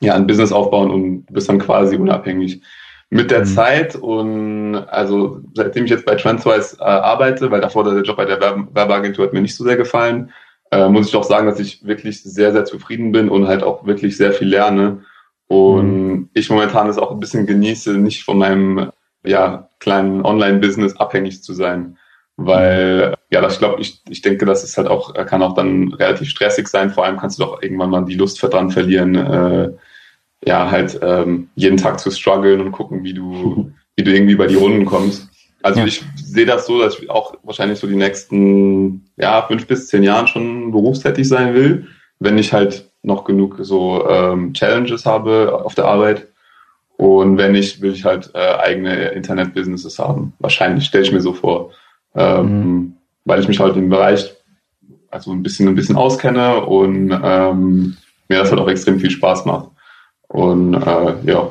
ja, 0.00 0.14
ein 0.14 0.26
Business 0.26 0.52
aufbauen 0.52 0.90
und 0.90 1.26
bist 1.26 1.48
dann 1.48 1.58
quasi 1.58 1.96
unabhängig. 1.96 2.62
Mit 3.08 3.30
der 3.30 3.40
mhm. 3.40 3.44
Zeit 3.44 3.94
und 3.94 4.74
also 4.74 5.40
seitdem 5.54 5.84
ich 5.84 5.90
jetzt 5.90 6.06
bei 6.06 6.16
Transwise 6.16 6.76
äh, 6.80 6.84
arbeite, 6.84 7.50
weil 7.50 7.60
davor 7.60 7.84
der 7.84 8.02
Job 8.02 8.16
bei 8.16 8.24
der 8.24 8.40
Werbeagentur 8.40 9.24
hat 9.24 9.32
mir 9.32 9.42
nicht 9.42 9.54
so 9.54 9.62
sehr 9.62 9.76
gefallen, 9.76 10.32
äh, 10.72 10.88
muss 10.88 11.06
ich 11.06 11.12
doch 11.12 11.22
sagen, 11.22 11.46
dass 11.46 11.60
ich 11.60 11.86
wirklich 11.86 12.22
sehr, 12.22 12.52
sehr 12.52 12.64
zufrieden 12.64 13.12
bin 13.12 13.28
und 13.28 13.46
halt 13.46 13.62
auch 13.62 13.86
wirklich 13.86 14.16
sehr 14.16 14.32
viel 14.32 14.48
lerne. 14.48 15.04
Und 15.46 16.08
mhm. 16.08 16.30
ich 16.34 16.50
momentan 16.50 16.88
es 16.88 16.98
auch 16.98 17.12
ein 17.12 17.20
bisschen 17.20 17.46
genieße, 17.46 17.92
nicht 17.92 18.24
von 18.24 18.38
meinem 18.38 18.90
ja, 19.24 19.70
kleinen 19.78 20.24
Online-Business 20.24 20.96
abhängig 20.96 21.42
zu 21.42 21.52
sein. 21.52 21.98
Weil, 22.36 23.14
ja, 23.30 23.40
das, 23.40 23.54
ich 23.54 23.58
glaube, 23.60 23.80
ich, 23.80 24.02
ich 24.08 24.20
denke, 24.20 24.44
das 24.44 24.62
ist 24.62 24.76
halt 24.76 24.88
auch, 24.88 25.14
kann 25.14 25.42
auch 25.42 25.54
dann 25.54 25.92
relativ 25.94 26.28
stressig 26.28 26.68
sein. 26.68 26.90
Vor 26.90 27.04
allem 27.04 27.16
kannst 27.16 27.38
du 27.38 27.44
doch 27.44 27.62
irgendwann 27.62 27.90
mal 27.90 28.04
die 28.04 28.14
Lust 28.14 28.42
dran 28.42 28.70
verlieren, 28.70 29.14
äh, 29.14 29.70
ja, 30.44 30.70
halt 30.70 30.98
ähm, 31.02 31.48
jeden 31.54 31.76
Tag 31.76 32.00
zu 32.00 32.10
strugglen 32.10 32.60
und 32.60 32.72
gucken, 32.72 33.04
wie 33.04 33.14
du, 33.14 33.72
wie 33.96 34.04
du 34.04 34.12
irgendwie 34.12 34.36
bei 34.36 34.46
die 34.46 34.56
Runden 34.56 34.84
kommst. 34.84 35.28
Also 35.62 35.80
ja. 35.80 35.86
ich 35.86 36.04
sehe 36.16 36.46
das 36.46 36.66
so, 36.66 36.80
dass 36.80 36.98
ich 36.98 37.10
auch 37.10 37.34
wahrscheinlich 37.42 37.78
so 37.78 37.86
die 37.86 37.96
nächsten 37.96 39.08
ja, 39.16 39.42
fünf 39.42 39.66
bis 39.66 39.88
zehn 39.88 40.02
Jahren 40.02 40.28
schon 40.28 40.70
berufstätig 40.70 41.28
sein 41.28 41.54
will, 41.54 41.88
wenn 42.20 42.38
ich 42.38 42.52
halt 42.52 42.90
noch 43.02 43.24
genug 43.24 43.56
so 43.60 44.08
ähm, 44.08 44.52
Challenges 44.52 45.06
habe 45.06 45.60
auf 45.64 45.74
der 45.74 45.86
Arbeit. 45.86 46.28
Und 46.96 47.36
wenn 47.36 47.52
nicht, 47.52 47.80
will 47.80 47.92
ich 47.92 48.04
halt 48.04 48.30
äh, 48.34 48.38
eigene 48.38 49.08
Internet-Businesses 49.08 49.98
haben. 49.98 50.32
Wahrscheinlich 50.38 50.86
stelle 50.86 51.04
ich 51.04 51.12
mir 51.12 51.20
so 51.20 51.32
vor 51.32 51.72
ähm, 52.16 52.46
mhm. 52.46 52.96
weil 53.24 53.40
ich 53.40 53.48
mich 53.48 53.60
halt 53.60 53.76
im 53.76 53.90
Bereich 53.90 54.34
also 55.10 55.32
ein 55.32 55.42
bisschen 55.42 55.68
ein 55.68 55.74
bisschen 55.74 55.96
auskenne 55.96 56.64
und 56.64 57.10
ähm, 57.22 57.96
mir 58.28 58.38
das 58.38 58.50
halt 58.50 58.60
auch 58.60 58.68
extrem 58.68 58.98
viel 58.98 59.10
Spaß 59.10 59.44
macht. 59.44 59.70
Und 60.36 60.74
äh, 60.74 61.14
ja, 61.24 61.48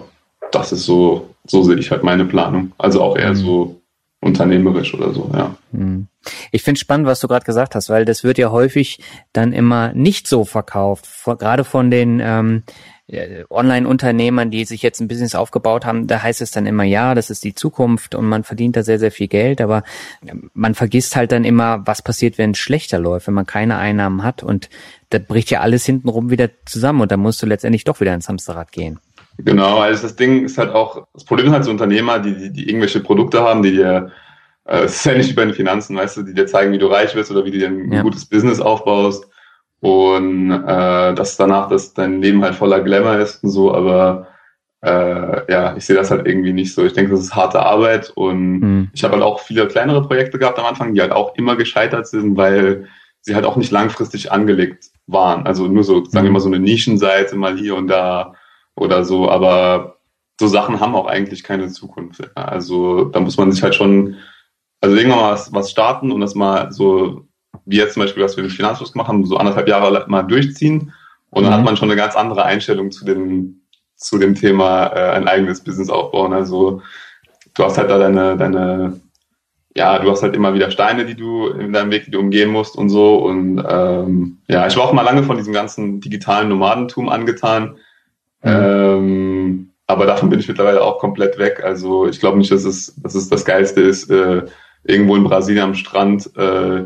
das 0.52 0.72
ist 0.72 0.86
so, 0.86 1.32
so 1.48 1.64
sehe 1.64 1.78
ich 1.78 1.90
halt 1.90 2.04
meine 2.04 2.24
Planung. 2.24 2.72
Also 2.78 3.02
auch 3.02 3.18
eher 3.18 3.32
mhm. 3.32 3.36
so 3.36 3.82
unternehmerisch 4.22 4.94
oder 4.94 5.12
so, 5.12 5.32
ja. 5.34 5.56
Mhm. 5.72 6.06
Ich 6.52 6.62
finde 6.62 6.80
spannend, 6.80 7.08
was 7.08 7.20
du 7.20 7.28
gerade 7.28 7.46
gesagt 7.46 7.74
hast, 7.74 7.90
weil 7.90 8.06
das 8.06 8.24
wird 8.24 8.38
ja 8.38 8.52
häufig 8.52 9.00
dann 9.34 9.54
immer 9.54 9.92
nicht 9.94 10.28
so 10.28 10.46
verkauft, 10.46 11.08
gerade 11.26 11.64
von 11.64 11.90
den 11.90 12.20
ähm, 12.24 12.64
äh, 12.68 12.95
Online-Unternehmern, 13.08 14.49
die 14.49 14.66
sich 14.66 14.82
jetzt 14.82 14.99
ein 14.99 15.08
Business 15.08 15.36
aufgebaut 15.36 15.86
haben, 15.86 16.08
da 16.08 16.24
heißt 16.24 16.41
es 16.41 16.49
dann 16.49 16.66
immer, 16.66 16.84
ja, 16.84 17.14
das 17.14 17.30
ist 17.30 17.43
die 17.43 17.53
Zukunft 17.53 18.16
und 18.16 18.26
man 18.26 18.43
verdient 18.43 18.76
da 18.76 18.84
sehr, 18.84 18.97
sehr 18.97 19.12
viel 19.12 19.28
Geld, 19.28 19.62
aber 19.62 19.84
man 20.53 20.74
vergisst 20.74 21.16
halt 21.16 21.32
dann 21.32 21.43
immer, 21.43 21.86
was 21.86 22.01
passiert, 22.01 22.39
wenn 22.39 22.51
es 22.51 22.58
schlechter 22.58 22.97
läuft, 22.97 23.28
wenn 23.28 23.36
man 23.36 23.45
keine 23.45 23.78
Einnahmen 23.78 24.24
hat 24.24 24.41
und 24.41 24.70
da 25.12 25.20
bricht 25.20 25.51
ja 25.51 25.60
alles 25.62 25.86
hintenrum 25.86 26.32
wieder 26.32 26.49
zusammen 26.66 27.01
und 27.01 27.12
dann 27.12 27.20
musst 27.20 27.41
du 27.43 27.45
letztendlich 27.45 27.84
doch 27.84 27.99
wieder 27.99 28.16
ins 28.16 28.28
Hamsterrad 28.28 28.72
gehen. 28.72 28.99
Genau, 29.38 29.78
also 29.80 30.01
das 30.01 30.16
Ding 30.16 30.45
ist 30.45 30.58
halt 30.58 30.72
auch, 30.72 31.06
das 31.14 31.26
Problem 31.26 31.47
ist 31.47 31.53
halt 31.53 31.66
so 31.66 31.72
Unternehmer, 31.72 32.18
die, 32.18 32.36
die, 32.36 32.51
die 32.51 32.68
irgendwelche 32.68 33.01
Produkte 33.01 33.41
haben, 33.41 33.62
die 33.62 33.74
dir, 33.74 34.12
äh, 34.64 34.80
es 34.80 34.95
ist 34.95 35.06
ja 35.06 35.16
nicht 35.16 35.30
wie 35.30 35.34
bei 35.34 35.45
den 35.45 35.53
Finanzen, 35.53 35.95
weißt 35.95 36.18
du, 36.18 36.24
die 36.24 36.34
dir 36.34 36.47
zeigen, 36.47 36.72
wie 36.72 36.80
du 36.80 36.88
reich 36.88 37.14
wirst 37.14 37.30
oder 37.30 37.45
wie 37.45 37.51
du 37.51 37.60
dir 37.60 37.68
ein 37.68 37.91
ja. 37.91 38.01
gutes 38.01 38.26
Business 38.26 38.60
aufbaust 38.60 39.28
und 39.82 40.52
äh, 40.52 41.14
dass 41.14 41.38
danach 41.38 41.70
dass 41.70 41.94
dein 41.94 42.22
Leben 42.22 42.44
halt 42.44 42.56
voller 42.56 42.82
Glamour 42.82 43.18
ist 43.18 43.44
und 43.44 43.50
so, 43.50 43.74
aber 43.74 44.28
äh, 44.82 45.52
ja, 45.52 45.76
ich 45.76 45.86
sehe 45.86 45.96
das 45.96 46.12
halt 46.12 46.28
irgendwie 46.28 46.54
nicht 46.54 46.74
so. 46.74 46.86
Ich 46.86 46.94
denke, 46.94 47.12
das 47.12 47.22
ist 47.22 47.36
harte 47.36 47.60
Arbeit 47.60 48.12
und 48.16 48.60
mhm. 48.60 48.90
ich 48.94 49.04
habe 49.04 49.14
halt 49.14 49.24
auch 49.24 49.40
viele 49.40 49.68
kleinere 49.68 50.04
Projekte 50.04 50.38
gehabt 50.38 50.60
am 50.60 50.66
Anfang, 50.66 50.94
die 50.94 51.02
halt 51.02 51.12
auch 51.12 51.36
immer 51.36 51.56
gescheitert 51.56 52.08
sind, 52.08 52.38
weil 52.38 52.88
sie 53.22 53.34
halt 53.34 53.46
auch 53.46 53.56
nicht 53.56 53.72
langfristig 53.72 54.32
angelegt 54.32 54.92
waren. 55.08 55.48
Also 55.48 55.68
nur 55.68 55.84
so, 55.84 56.06
sagen 56.06 56.26
wir 56.26 56.30
mhm. 56.30 56.34
mal, 56.34 56.40
so 56.40 56.50
eine 56.50 56.60
Nischenseite 56.60 57.36
mal 57.36 57.58
hier 57.58 57.76
und 57.76 57.88
da 57.88 58.36
oder 58.76 59.04
so, 59.04 59.30
aber 59.30 59.98
so 60.40 60.48
Sachen 60.48 60.80
haben 60.80 60.96
auch 60.96 61.08
eigentlich 61.08 61.44
keine 61.44 61.70
Zukunft. 61.70 62.30
Also 62.36 63.06
da 63.06 63.20
muss 63.20 63.38
man 63.38 63.52
sich 63.52 63.64
halt 63.64 63.74
schon, 63.74 64.18
also 64.82 64.96
irgendwann 64.96 65.20
mal 65.20 65.32
was, 65.32 65.52
was 65.54 65.72
starten 65.72 66.12
und 66.12 66.22
das 66.22 66.36
mal 66.36 66.72
so 66.72 67.26
wie 67.66 67.78
jetzt 67.78 67.93
zum 67.93 68.03
Beispiel, 68.03 68.24
was 68.24 68.38
wir 68.38 68.43
mit 68.43 68.53
Finanzfluss 68.53 68.93
gemacht 68.93 69.07
haben, 69.07 69.26
so 69.26 69.38
anderthalb 69.38 69.68
Jahre 69.68 70.05
mal 70.07 70.24
durchziehen. 70.24 70.93
Und 71.30 71.43
dann 71.43 71.51
mhm. 71.51 71.57
hat 71.57 71.66
man 71.66 71.78
schon 71.78 71.89
eine 71.89 71.99
ganz 71.99 72.16
andere 72.16 72.45
Einstellung 72.45 72.91
zu 72.91 73.05
dem, 73.05 73.61
zu 73.95 74.18
dem 74.18 74.36
Thema 74.36 74.88
äh, 74.88 75.11
ein 75.11 75.28
eigenes 75.28 75.63
Business 75.63 75.89
aufbauen. 75.89 76.34
Also 76.34 76.82
du 77.53 77.63
hast 77.63 77.78
halt 77.78 77.89
da 77.89 77.97
deine, 77.97 78.38
deine, 78.38 78.99
ja, 79.76 79.99
du 79.99 80.09
hast 80.09 80.24
halt 80.24 80.36
immer 80.36 80.53
wieder 80.53 80.72
Steine, 80.72 81.05
die 81.05 81.16
du 81.16 81.47
in 81.47 81.74
deinem 81.74 81.91
Weg, 81.91 82.05
die 82.05 82.11
du 82.11 82.20
umgehen 82.20 82.51
musst 82.51 82.78
und 82.78 82.89
so. 82.89 83.18
Und 83.18 83.63
ähm, 83.68 84.38
ja, 84.47 84.68
ich 84.68 84.78
war 84.78 84.86
auch 84.86 84.93
mal 84.93 85.01
lange 85.01 85.24
von 85.24 85.38
diesem 85.38 85.53
ganzen 85.53 85.99
digitalen 85.99 86.49
Nomadentum 86.49 87.09
angetan. 87.09 87.78
Mhm. 88.43 88.49
Ähm, 88.51 89.70
aber 89.88 90.05
davon 90.05 90.30
bin 90.30 90.39
ich 90.39 90.47
mittlerweile 90.47 90.82
auch 90.82 90.99
komplett 90.99 91.38
weg. 91.38 91.61
Also 91.63 92.07
ich 92.07 92.20
glaube 92.20 92.38
nicht, 92.38 92.51
dass 92.51 92.63
es, 92.63 92.95
dass 93.01 93.16
es 93.16 93.30
das 93.30 93.45
Geilste 93.45 93.82
ist, 93.82 94.09
äh, 94.09 94.43
irgendwo 94.84 95.16
in 95.16 95.24
Brasilien 95.24 95.63
am 95.63 95.76
Strand 95.76 96.30
äh, 96.38 96.86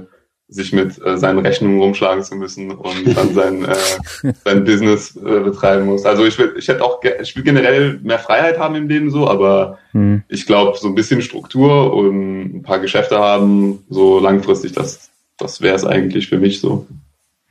sich 0.50 0.74
mit 0.74 1.00
äh, 1.06 1.18
seinen 1.18 1.40
Rechnungen 1.40 1.80
rumschlagen 1.80 2.24
zu 2.24 2.36
müssen 2.36 2.72
und 2.72 3.16
dann 3.16 3.34
sein, 3.34 3.66
äh, 3.66 4.34
sein 4.44 4.64
Business 4.64 5.16
äh, 5.16 5.42
betreiben 5.42 5.86
muss. 5.86 6.06
Also 6.06 6.26
ich 6.26 6.38
will, 6.40 6.56
ich 6.58 6.68
hätte 6.68 6.84
auch, 6.84 7.00
ich 7.22 7.36
will 7.36 7.44
generell 7.44 8.00
mehr 8.02 8.20
Freiheit 8.20 8.58
haben 8.58 8.76
im 8.76 8.90
Leben 8.90 9.12
so, 9.12 9.28
aber 9.28 9.78
hm. 9.92 10.24
ich 10.28 10.48
glaube, 10.48 10.78
so 10.78 10.88
ein 10.88 10.96
bisschen 10.96 11.22
Struktur 11.22 11.94
und 11.94 12.58
ein 12.58 12.64
paar 12.64 12.80
Geschäfte 12.80 13.20
haben, 13.20 13.86
so 13.90 14.20
langfristig, 14.20 14.72
das, 14.74 15.12
das 15.38 15.62
wäre 15.62 15.76
es 15.76 15.86
eigentlich 15.86 16.28
für 16.28 16.40
mich 16.40 16.60
so. 16.60 16.88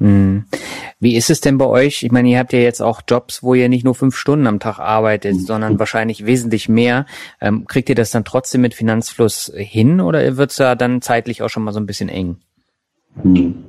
Hm. 0.00 0.44
Wie 1.00 1.16
ist 1.16 1.30
es 1.30 1.40
denn 1.40 1.58
bei 1.58 1.66
euch? 1.66 2.02
Ich 2.02 2.10
meine, 2.10 2.28
ihr 2.28 2.38
habt 2.38 2.52
ja 2.52 2.58
jetzt 2.58 2.82
auch 2.82 3.02
Jobs, 3.08 3.42
wo 3.42 3.54
ihr 3.54 3.68
nicht 3.68 3.84
nur 3.84 3.94
fünf 3.94 4.16
Stunden 4.16 4.48
am 4.48 4.58
Tag 4.58 4.80
arbeitet, 4.80 5.34
mhm. 5.34 5.40
sondern 5.40 5.78
wahrscheinlich 5.78 6.26
wesentlich 6.26 6.68
mehr. 6.68 7.06
Ähm, 7.40 7.66
kriegt 7.66 7.88
ihr 7.88 7.94
das 7.94 8.10
dann 8.10 8.24
trotzdem 8.24 8.60
mit 8.60 8.74
Finanzfluss 8.74 9.52
hin 9.54 10.00
oder 10.00 10.36
wird 10.36 10.50
es 10.50 10.56
da 10.56 10.74
dann 10.74 11.02
zeitlich 11.02 11.42
auch 11.42 11.48
schon 11.48 11.62
mal 11.62 11.72
so 11.72 11.80
ein 11.80 11.86
bisschen 11.86 12.08
eng? 12.08 12.38
Hm. 13.22 13.64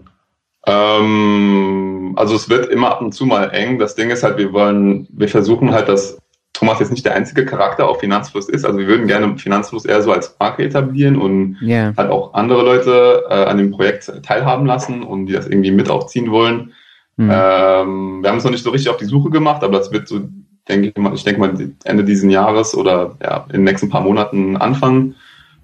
Ähm, 0.65 2.13
also 2.15 2.35
es 2.35 2.49
wird 2.49 2.67
immer 2.67 2.89
ab 2.91 3.01
und 3.01 3.13
zu 3.13 3.25
mal 3.25 3.49
eng. 3.51 3.79
Das 3.79 3.95
Ding 3.95 4.09
ist 4.09 4.23
halt, 4.23 4.37
wir 4.37 4.53
wollen, 4.53 5.07
wir 5.11 5.29
versuchen 5.29 5.71
halt, 5.71 5.87
dass 5.89 6.17
Thomas 6.53 6.79
jetzt 6.79 6.91
nicht 6.91 7.05
der 7.05 7.15
einzige 7.15 7.45
Charakter 7.45 7.87
auf 7.87 8.01
Finanzfluss 8.01 8.49
ist. 8.49 8.65
Also 8.65 8.79
wir 8.79 8.87
würden 8.87 9.07
gerne 9.07 9.37
Finanzfluss 9.37 9.85
eher 9.85 10.01
so 10.01 10.11
als 10.11 10.35
Marke 10.39 10.63
etablieren 10.63 11.15
und 11.15 11.57
yeah. 11.61 11.93
halt 11.95 12.11
auch 12.11 12.33
andere 12.33 12.63
Leute 12.63 13.23
äh, 13.29 13.45
an 13.45 13.57
dem 13.57 13.71
Projekt 13.71 14.11
teilhaben 14.23 14.65
lassen 14.65 15.03
und 15.03 15.27
die 15.27 15.33
das 15.33 15.47
irgendwie 15.47 15.71
mit 15.71 15.89
aufziehen 15.89 16.31
wollen. 16.31 16.73
Mhm. 17.15 17.29
Ähm, 17.31 18.19
wir 18.21 18.29
haben 18.29 18.37
es 18.37 18.43
noch 18.43 18.51
nicht 18.51 18.63
so 18.63 18.71
richtig 18.71 18.89
auf 18.89 18.97
die 18.97 19.05
Suche 19.05 19.29
gemacht, 19.29 19.63
aber 19.63 19.77
das 19.77 19.91
wird 19.93 20.09
so, 20.09 20.21
denke 20.67 20.89
ich 20.89 20.97
mal, 20.97 21.13
ich 21.13 21.23
denke 21.23 21.39
mal 21.39 21.53
Ende 21.85 22.03
dieses 22.03 22.29
Jahres 22.29 22.75
oder 22.75 23.15
ja, 23.21 23.45
in 23.47 23.59
den 23.59 23.63
nächsten 23.63 23.89
paar 23.89 24.01
Monaten 24.01 24.57
anfangen. 24.57 25.15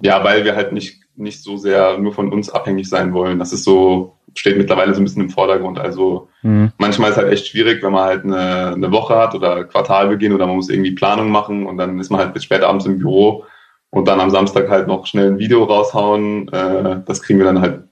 Ja, 0.02 0.24
weil 0.24 0.44
wir 0.44 0.56
halt 0.56 0.72
nicht, 0.72 1.02
nicht 1.16 1.42
so 1.42 1.58
sehr 1.58 1.98
nur 1.98 2.14
von 2.14 2.32
uns 2.32 2.50
abhängig 2.50 2.90
sein 2.90 3.14
wollen. 3.14 3.40
Das 3.40 3.54
ist 3.54 3.64
so, 3.64 4.18
steht 4.36 4.58
mittlerweile 4.58 4.94
so 4.94 5.02
ein 5.02 5.06
bisschen 5.06 5.24
im 5.24 5.30
Vordergrund. 5.30 5.80
Also 5.80 6.30
mhm. 6.44 6.72
manchmal 6.78 7.12
ist 7.12 7.18
halt 7.18 7.32
echt 7.32 7.48
schwierig, 7.48 7.82
wenn 7.82 7.94
man 7.94 8.04
halt 8.04 8.24
eine, 8.24 8.74
eine 8.74 8.92
Woche 8.92 9.16
hat 9.16 9.34
oder 9.36 9.64
Quartalbeginn 9.64 10.34
oder 10.34 10.48
man 10.48 10.58
muss 10.58 10.70
irgendwie 10.70 10.92
Planung 10.92 11.30
machen 11.30 11.66
und 11.66 11.78
dann 11.78 12.00
ist 12.00 12.12
man 12.12 12.20
halt 12.20 12.34
bis 12.34 12.44
spät 12.44 12.64
abends 12.64 12.86
im 12.86 12.98
Büro 12.98 13.46
und 13.90 14.08
dann 14.08 14.20
am 14.20 14.30
Samstag 14.30 14.70
halt 14.70 14.88
noch 14.88 15.06
schnell 15.06 15.32
ein 15.32 15.40
Video 15.40 15.64
raushauen. 15.64 16.50
Äh, 16.50 17.02
das 17.06 17.22
kriegen 17.22 17.40
wir 17.40 17.46
dann 17.46 17.62
halt 17.62 17.84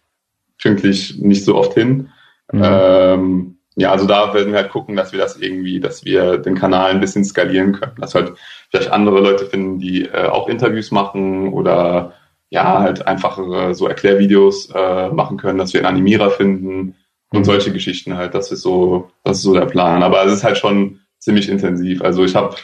pünktlich 0.61 1.19
nicht 1.19 1.45
so 1.45 1.55
oft 1.55 1.73
hin. 1.73 2.09
Mhm. 2.51 2.61
Ähm, 2.63 3.57
ja, 3.75 3.91
also 3.91 4.05
da 4.05 4.33
werden 4.33 4.51
wir 4.51 4.59
halt 4.59 4.71
gucken, 4.71 4.95
dass 4.95 5.11
wir 5.11 5.19
das 5.19 5.37
irgendwie, 5.37 5.79
dass 5.79 6.05
wir 6.05 6.37
den 6.37 6.55
Kanal 6.55 6.91
ein 6.91 6.99
bisschen 6.99 7.25
skalieren 7.25 7.73
können. 7.73 7.95
Dass 7.99 8.13
halt 8.13 8.33
vielleicht 8.69 8.91
andere 8.91 9.19
Leute 9.19 9.45
finden, 9.45 9.79
die 9.79 10.05
äh, 10.05 10.27
auch 10.27 10.47
Interviews 10.47 10.91
machen 10.91 11.51
oder 11.51 12.13
ja, 12.49 12.79
halt 12.79 13.07
einfachere 13.07 13.73
so 13.73 13.87
Erklärvideos 13.87 14.69
äh, 14.75 15.09
machen 15.09 15.37
können, 15.37 15.57
dass 15.57 15.73
wir 15.73 15.81
einen 15.81 15.97
Animierer 15.97 16.29
finden 16.29 16.95
und 17.31 17.39
mhm. 17.39 17.45
solche 17.45 17.73
Geschichten 17.73 18.15
halt. 18.15 18.35
Das 18.35 18.51
ist 18.51 18.61
so, 18.61 19.09
das 19.23 19.37
ist 19.37 19.43
so 19.43 19.55
der 19.55 19.65
Plan. 19.65 20.03
Aber 20.03 20.23
es 20.23 20.33
ist 20.33 20.43
halt 20.43 20.59
schon 20.59 20.99
ziemlich 21.17 21.49
intensiv. 21.49 22.03
Also 22.03 22.23
ich 22.23 22.35
habe, 22.35 22.55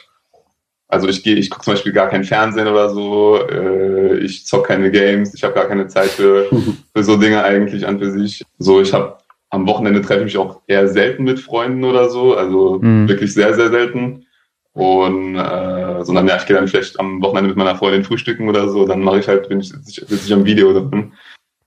also 0.88 1.08
ich 1.08 1.24
gehe, 1.24 1.36
ich 1.36 1.50
gucke 1.50 1.66
zum 1.66 1.74
Beispiel 1.74 1.92
gar 1.92 2.08
kein 2.08 2.24
Fernsehen 2.24 2.68
oder 2.68 2.92
so. 2.92 3.40
Äh, 3.50 4.20
ich 4.20 4.46
zock 4.46 4.68
keine 4.68 4.92
Games. 4.92 5.34
Ich 5.34 5.44
habe 5.44 5.56
gar 5.56 5.66
keine 5.66 5.88
Zeit 5.88 6.10
für, 6.10 6.48
für 6.96 7.04
so 7.04 7.18
Dinge 7.18 7.44
eigentlich 7.44 7.88
an 7.88 7.98
für 7.98 8.12
sich. 8.12 8.44
So, 8.60 8.82
ich 8.82 8.94
habe 8.94 9.18
am 9.50 9.68
Wochenende 9.68 10.02
treffe 10.02 10.20
ich 10.20 10.26
mich 10.26 10.38
auch 10.38 10.62
eher 10.68 10.88
selten 10.88 11.24
mit 11.24 11.40
Freunden 11.40 11.84
oder 11.84 12.10
so. 12.10 12.36
Also 12.36 12.80
mhm. 12.82 13.08
wirklich 13.08 13.34
sehr, 13.34 13.54
sehr 13.54 13.70
selten. 13.70 14.26
Und 14.74 15.36
äh, 15.36 16.06
sondern 16.06 16.28
ja, 16.28 16.38
ich 16.38 16.46
gehe 16.46 16.56
dann 16.56 16.68
vielleicht 16.68 17.00
am 17.00 17.22
Wochenende 17.22 17.50
mit 17.50 17.58
meiner 17.58 17.76
Freundin 17.76 18.04
frühstücken 18.04 18.48
oder 18.48 18.70
so, 18.70 18.86
dann 18.86 19.02
mache 19.02 19.20
ich 19.20 19.28
halt, 19.28 19.50
bin 19.50 19.60
ich, 19.60 19.70
sitze 19.70 20.16
ich 20.16 20.34
am 20.34 20.46
Video 20.46 20.72
drin. 20.74 21.14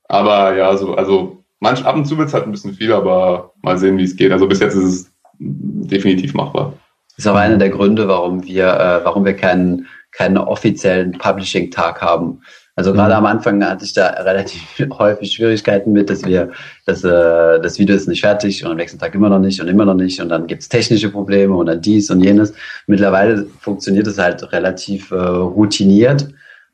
Aber 0.09 0.57
ja, 0.57 0.77
so, 0.77 0.95
also 0.95 1.45
manch 1.61 1.85
ab 1.85 1.97
und 1.97 2.05
zu 2.05 2.17
wird 2.17 2.29
es 2.29 2.35
halt 2.35 2.45
ein 2.45 2.53
bisschen 2.53 2.75
viel, 2.75 2.93
aber 2.93 3.53
mal 3.63 3.77
sehen, 3.77 3.99
wie 3.99 4.05
es 4.05 4.17
geht. 4.17 4.33
Also 4.33 4.47
bis 4.47 4.61
jetzt 4.61 4.75
ist 4.75 4.85
es 4.85 5.13
definitiv 5.39 6.35
machbar. 6.35 6.75
Das 7.09 7.19
ist 7.19 7.27
aber 7.27 7.41
einer 7.41 7.59
der 7.59 7.71
Gründe, 7.71 8.09
warum 8.09 8.45
wir, 8.45 8.69
äh, 8.69 9.05
warum 9.05 9.25
wir 9.25 9.35
keinen, 9.35 9.87
keinen 10.13 10.39
offiziellen 10.39 11.13
Publishing-Tag 11.13 12.01
haben. 12.01 12.41
Also 12.75 12.93
gerade 12.95 13.13
mhm. 13.13 13.19
am 13.19 13.27
Anfang 13.27 13.65
hatte 13.65 13.85
ich 13.85 13.93
da 13.93 14.09
relativ 14.09 14.63
häufig 14.99 15.33
Schwierigkeiten 15.33 15.93
mit, 15.93 16.09
dass 16.09 16.25
wir, 16.25 16.53
dass 16.87 17.05
äh, 17.05 17.61
das 17.61 17.79
Video 17.79 17.95
ist 17.95 18.09
nicht 18.09 18.23
fertig 18.23 18.65
und 18.65 18.71
am 18.71 18.77
nächsten 18.79 18.99
Tag 18.99 19.15
immer 19.15 19.29
noch 19.29 19.41
nicht 19.41 19.61
und 19.61 19.69
immer 19.69 19.85
noch 19.85 19.95
nicht 19.95 20.21
und 20.21 20.31
dann 20.31 20.47
gibt's 20.47 20.69
technische 20.69 21.11
Probleme 21.11 21.55
und 21.55 21.67
dann 21.67 21.83
dies 21.83 22.11
und 22.11 22.23
jenes. 22.23 22.55
Mittlerweile 22.87 23.47
funktioniert 23.61 24.07
es 24.07 24.19
halt 24.19 24.53
relativ 24.53 25.11
äh, 25.11 25.17
routiniert 25.17 26.29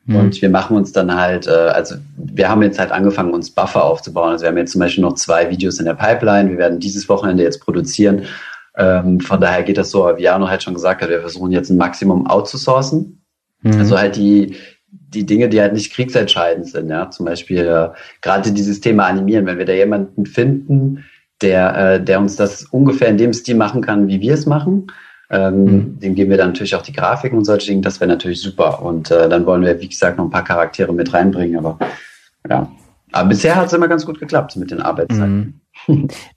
mhm. 0.05 0.15
und 0.15 0.41
wir 0.41 0.49
machen 0.49 0.77
uns 0.77 0.93
dann 0.93 1.13
halt, 1.13 1.47
äh, 1.47 1.51
also 1.51 1.95
wir 2.15 2.47
haben 2.47 2.61
jetzt 2.61 2.79
halt 2.79 2.91
angefangen, 2.91 3.33
uns 3.33 3.49
Buffer 3.49 3.83
aufzubauen. 3.83 4.31
Also 4.31 4.43
wir 4.43 4.49
haben 4.49 4.57
jetzt 4.57 4.71
zum 4.71 4.79
Beispiel 4.79 5.03
noch 5.03 5.15
zwei 5.15 5.49
Videos 5.49 5.79
in 5.79 5.85
der 5.85 5.95
Pipeline. 5.95 6.49
Wir 6.49 6.57
werden 6.57 6.79
dieses 6.79 7.09
Wochenende 7.09 7.43
jetzt 7.43 7.59
produzieren. 7.59 8.23
Ähm, 8.77 9.19
von 9.19 9.41
daher 9.41 9.63
geht 9.63 9.77
das 9.77 9.91
so, 9.91 10.09
wie 10.15 10.23
Jano 10.23 10.47
halt 10.47 10.63
schon 10.63 10.75
gesagt 10.75 11.01
hat, 11.01 11.09
wir 11.09 11.19
versuchen 11.19 11.51
jetzt 11.51 11.69
ein 11.69 11.75
Maximum 11.75 12.25
outzusourcen. 12.27 13.21
Mhm. 13.63 13.73
Also 13.73 13.97
halt 13.97 14.15
die, 14.15 14.55
die 14.91 15.25
Dinge, 15.25 15.49
die 15.49 15.61
halt 15.61 15.73
nicht 15.73 15.93
kriegsentscheidend 15.93 16.67
sind, 16.67 16.89
ja, 16.89 17.09
zum 17.09 17.25
Beispiel 17.25 17.59
äh, 17.59 17.89
gerade 18.21 18.51
dieses 18.51 18.81
Thema 18.81 19.05
Animieren, 19.05 19.45
wenn 19.45 19.57
wir 19.57 19.65
da 19.65 19.73
jemanden 19.73 20.25
finden, 20.25 21.05
der, 21.41 21.77
äh, 21.77 22.03
der 22.03 22.19
uns 22.19 22.35
das 22.35 22.65
ungefähr 22.65 23.09
in 23.09 23.17
dem 23.17 23.33
Stil 23.33 23.55
machen 23.55 23.81
kann, 23.81 24.07
wie 24.07 24.19
wir 24.19 24.33
es 24.33 24.45
machen, 24.45 24.87
ähm, 25.29 25.63
mhm. 25.63 25.99
dem 25.99 26.15
geben 26.15 26.31
wir 26.31 26.37
dann 26.37 26.49
natürlich 26.49 26.75
auch 26.75 26.81
die 26.81 26.93
Grafiken 26.93 27.37
und 27.37 27.45
solche 27.45 27.67
Dinge, 27.67 27.81
das 27.81 27.99
wäre 27.99 28.09
natürlich 28.09 28.41
super. 28.41 28.81
Und 28.81 29.11
äh, 29.11 29.29
dann 29.29 29.45
wollen 29.45 29.61
wir, 29.61 29.79
wie 29.79 29.89
gesagt, 29.89 30.17
noch 30.17 30.25
ein 30.25 30.31
paar 30.31 30.43
Charaktere 30.43 30.93
mit 30.93 31.13
reinbringen, 31.13 31.57
aber 31.57 31.77
ja. 32.49 32.69
Aber 33.11 33.29
bisher 33.29 33.55
hat 33.55 33.67
es 33.67 33.73
immer 33.73 33.87
ganz 33.87 34.05
gut 34.05 34.19
geklappt 34.19 34.55
mit 34.55 34.69
den 34.69 34.81
Arbeitszeiten. 34.81 35.35
Mhm. 35.35 35.53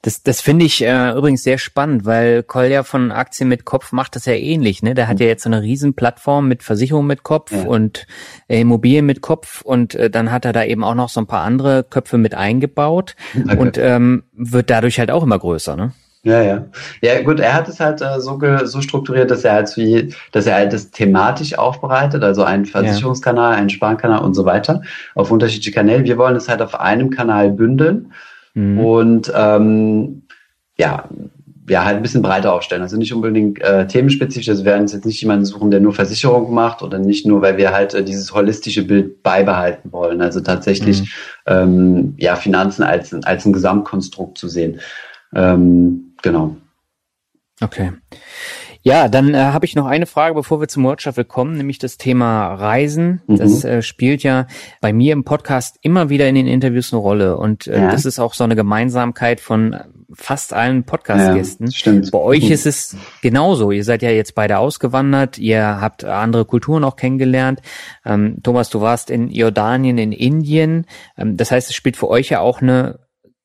Das, 0.02 0.22
das 0.22 0.40
finde 0.40 0.64
ich 0.64 0.82
äh, 0.82 1.12
übrigens 1.12 1.42
sehr 1.42 1.58
spannend, 1.58 2.04
weil 2.04 2.42
Kolja 2.42 2.82
von 2.82 3.12
Aktien 3.12 3.48
mit 3.48 3.64
Kopf 3.64 3.92
macht 3.92 4.16
das 4.16 4.26
ja 4.26 4.34
ähnlich. 4.34 4.82
Ne? 4.82 4.94
Der 4.94 5.08
hat 5.08 5.20
ja 5.20 5.26
jetzt 5.26 5.44
so 5.44 5.48
eine 5.48 5.62
riesen 5.62 5.94
Plattform 5.94 6.48
mit 6.48 6.62
Versicherung 6.62 7.06
mit 7.06 7.22
Kopf 7.22 7.52
ja. 7.52 7.64
und 7.64 8.06
äh, 8.48 8.60
Immobilien 8.60 9.06
mit 9.06 9.20
Kopf 9.20 9.62
und 9.62 9.94
äh, 9.94 10.10
dann 10.10 10.30
hat 10.30 10.44
er 10.44 10.52
da 10.52 10.64
eben 10.64 10.84
auch 10.84 10.94
noch 10.94 11.08
so 11.08 11.20
ein 11.20 11.26
paar 11.26 11.42
andere 11.42 11.84
Köpfe 11.84 12.18
mit 12.18 12.34
eingebaut 12.34 13.14
okay. 13.34 13.56
und 13.56 13.78
ähm, 13.78 14.24
wird 14.32 14.70
dadurch 14.70 14.98
halt 14.98 15.10
auch 15.10 15.22
immer 15.22 15.38
größer. 15.38 15.76
Ne? 15.76 15.92
Ja, 16.24 16.40
ja. 16.40 16.66
Ja, 17.00 17.20
gut, 17.22 17.40
er 17.40 17.52
hat 17.52 17.68
es 17.68 17.80
halt 17.80 18.00
äh, 18.00 18.20
so, 18.20 18.38
so 18.64 18.80
strukturiert, 18.80 19.30
dass 19.30 19.44
er 19.44 19.54
halt 19.54 19.76
wie, 19.76 20.14
dass 20.30 20.46
er 20.46 20.54
halt 20.54 20.72
das 20.72 20.92
thematisch 20.92 21.58
aufbereitet, 21.58 22.22
also 22.22 22.44
einen 22.44 22.64
Versicherungskanal, 22.64 23.54
einen 23.54 23.70
Sparkanal 23.70 24.22
und 24.22 24.34
so 24.34 24.44
weiter, 24.44 24.82
auf 25.16 25.32
unterschiedliche 25.32 25.72
Kanäle. 25.72 26.04
Wir 26.04 26.18
wollen 26.18 26.36
es 26.36 26.48
halt 26.48 26.62
auf 26.62 26.78
einem 26.78 27.10
Kanal 27.10 27.50
bündeln 27.50 28.12
Mhm. 28.54 28.78
Und 28.78 29.32
ähm, 29.34 30.22
ja, 30.76 31.08
ja, 31.68 31.84
halt 31.84 31.96
ein 31.96 32.02
bisschen 32.02 32.22
breiter 32.22 32.52
aufstellen. 32.52 32.82
Also 32.82 32.96
nicht 32.96 33.14
unbedingt 33.14 33.60
äh, 33.60 33.86
themenspezifisch. 33.86 34.48
Also 34.48 34.64
wir 34.64 34.72
werden 34.72 34.86
jetzt 34.86 35.04
nicht 35.04 35.20
jemanden 35.20 35.44
suchen, 35.44 35.70
der 35.70 35.80
nur 35.80 35.92
Versicherung 35.92 36.52
macht 36.52 36.82
oder 36.82 36.98
nicht 36.98 37.24
nur, 37.24 37.40
weil 37.40 37.56
wir 37.56 37.72
halt 37.72 37.94
äh, 37.94 38.04
dieses 38.04 38.34
holistische 38.34 38.84
Bild 38.84 39.22
beibehalten 39.22 39.92
wollen. 39.92 40.20
Also 40.20 40.40
tatsächlich 40.40 41.02
mhm. 41.02 41.06
ähm, 41.46 42.14
ja 42.18 42.36
Finanzen 42.36 42.82
als, 42.82 43.14
als 43.14 43.46
ein 43.46 43.52
Gesamtkonstrukt 43.52 44.38
zu 44.38 44.48
sehen. 44.48 44.80
Ähm, 45.34 46.14
genau. 46.20 46.56
Okay. 47.60 47.92
Ja, 48.84 49.08
dann 49.08 49.34
äh, 49.34 49.38
habe 49.38 49.64
ich 49.64 49.76
noch 49.76 49.86
eine 49.86 50.06
Frage, 50.06 50.34
bevor 50.34 50.60
wir 50.60 50.66
zum 50.66 50.84
Workshop 50.84 51.28
kommen, 51.28 51.56
nämlich 51.56 51.78
das 51.78 51.98
Thema 51.98 52.54
Reisen. 52.54 53.22
Mhm. 53.26 53.36
Das 53.36 53.64
äh, 53.64 53.80
spielt 53.82 54.24
ja 54.24 54.46
bei 54.80 54.92
mir 54.92 55.12
im 55.12 55.24
Podcast 55.24 55.78
immer 55.82 56.08
wieder 56.08 56.28
in 56.28 56.34
den 56.34 56.48
Interviews 56.48 56.92
eine 56.92 57.00
Rolle. 57.00 57.36
Und 57.36 57.68
äh, 57.68 57.80
ja. 57.80 57.90
das 57.92 58.04
ist 58.04 58.18
auch 58.18 58.34
so 58.34 58.42
eine 58.42 58.56
Gemeinsamkeit 58.56 59.40
von 59.40 59.76
fast 60.12 60.52
allen 60.52 60.84
Podcast-Gästen. 60.84 61.68
Ja, 61.70 62.10
bei 62.10 62.18
euch 62.18 62.46
mhm. 62.46 62.52
ist 62.52 62.66
es 62.66 62.96
genauso. 63.22 63.70
Ihr 63.70 63.84
seid 63.84 64.02
ja 64.02 64.10
jetzt 64.10 64.34
beide 64.34 64.58
ausgewandert, 64.58 65.38
ihr 65.38 65.80
habt 65.80 66.04
andere 66.04 66.44
Kulturen 66.44 66.84
auch 66.84 66.96
kennengelernt. 66.96 67.60
Ähm, 68.04 68.38
Thomas, 68.42 68.68
du 68.68 68.80
warst 68.80 69.10
in 69.10 69.30
Jordanien, 69.30 69.96
in 69.96 70.12
Indien. 70.12 70.86
Ähm, 71.16 71.36
das 71.36 71.50
heißt, 71.50 71.70
es 71.70 71.76
spielt 71.76 71.96
für 71.96 72.08
euch 72.08 72.30
ja 72.30 72.40
auch 72.40 72.60
eine 72.60 72.98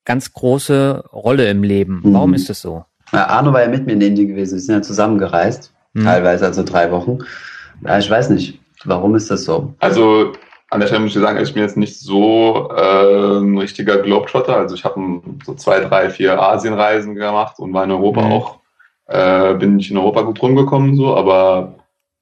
ganz 0.03 0.33
große 0.33 1.05
Rolle 1.13 1.49
im 1.49 1.63
Leben. 1.63 2.01
Warum 2.03 2.31
mhm. 2.31 2.35
ist 2.35 2.49
es 2.49 2.61
so? 2.61 2.85
Arno 3.11 3.53
war 3.53 3.61
ja 3.61 3.67
mit 3.67 3.85
mir 3.85 3.93
in 3.93 4.01
Indien 4.01 4.27
gewesen. 4.27 4.55
Wir 4.55 4.61
sind 4.61 4.75
ja 4.75 4.81
zusammengereist, 4.81 5.73
mhm. 5.93 6.03
teilweise 6.03 6.45
also 6.45 6.63
drei 6.63 6.91
Wochen. 6.91 7.19
Ja, 7.85 7.97
ich 7.97 8.09
weiß 8.09 8.29
nicht, 8.31 8.59
warum 8.85 9.15
ist 9.15 9.31
das 9.31 9.45
so? 9.45 9.73
Also 9.79 10.33
an 10.69 10.81
der 10.81 10.87
Stelle 10.87 11.01
muss 11.01 11.15
ich 11.15 11.21
sagen, 11.21 11.41
ich 11.41 11.53
bin 11.53 11.63
jetzt 11.63 11.77
nicht 11.77 11.97
so 11.99 12.69
äh, 12.75 13.39
ein 13.39 13.57
richtiger 13.57 13.97
Globetrotter. 13.97 14.57
Also 14.57 14.75
ich 14.75 14.83
habe 14.83 15.21
so 15.45 15.53
zwei, 15.53 15.79
drei, 15.79 16.09
vier 16.09 16.41
Asienreisen 16.41 17.15
gemacht 17.15 17.59
und 17.59 17.73
war 17.73 17.85
in 17.85 17.91
Europa 17.91 18.21
mhm. 18.21 18.31
auch, 18.31 18.59
äh, 19.07 19.53
bin 19.53 19.79
ich 19.79 19.89
in 19.91 19.97
Europa 19.97 20.21
gut 20.21 20.41
rumgekommen, 20.41 20.95
so, 20.95 21.15
aber 21.15 21.75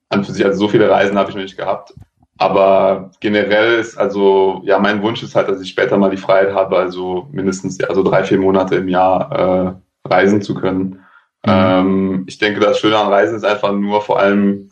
an 0.09 0.23
für 0.23 0.31
sich, 0.31 0.45
also 0.45 0.59
so 0.59 0.67
viele 0.67 0.89
Reisen 0.89 1.17
habe 1.17 1.29
ich 1.29 1.35
noch 1.35 1.41
nicht 1.41 1.57
gehabt. 1.57 1.93
Aber 2.37 3.11
generell 3.21 3.79
ist 3.79 3.97
also, 3.97 4.61
ja, 4.65 4.77
mein 4.77 5.01
Wunsch 5.01 5.23
ist 5.23 5.35
halt, 5.35 5.47
dass 5.47 5.61
ich 5.61 5.69
später 5.69 5.97
mal 5.97 6.11
die 6.11 6.17
Freiheit 6.17 6.53
habe, 6.53 6.77
also 6.77 7.27
mindestens 7.31 7.77
ja, 7.77 7.87
also 7.87 8.03
drei, 8.03 8.25
vier 8.25 8.37
Monate 8.37 8.75
im 8.75 8.89
Jahr 8.89 9.69
äh, 9.69 9.84
reisen 10.05 10.41
zu 10.41 10.55
können. 10.55 10.99
Mhm. 11.45 11.51
Ähm, 11.51 12.23
ich 12.27 12.37
denke, 12.37 12.59
das 12.59 12.79
Schöne 12.79 12.97
an 12.97 13.11
Reisen 13.11 13.35
ist 13.35 13.45
einfach 13.45 13.71
nur 13.73 14.01
vor 14.01 14.19
allem, 14.19 14.69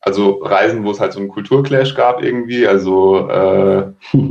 also 0.00 0.40
Reisen, 0.42 0.84
wo 0.84 0.90
es 0.90 1.00
halt 1.00 1.12
so 1.12 1.20
einen 1.20 1.28
Kulturclash 1.28 1.94
gab 1.94 2.22
irgendwie. 2.22 2.66
Also 2.66 3.28
äh, 3.28 3.92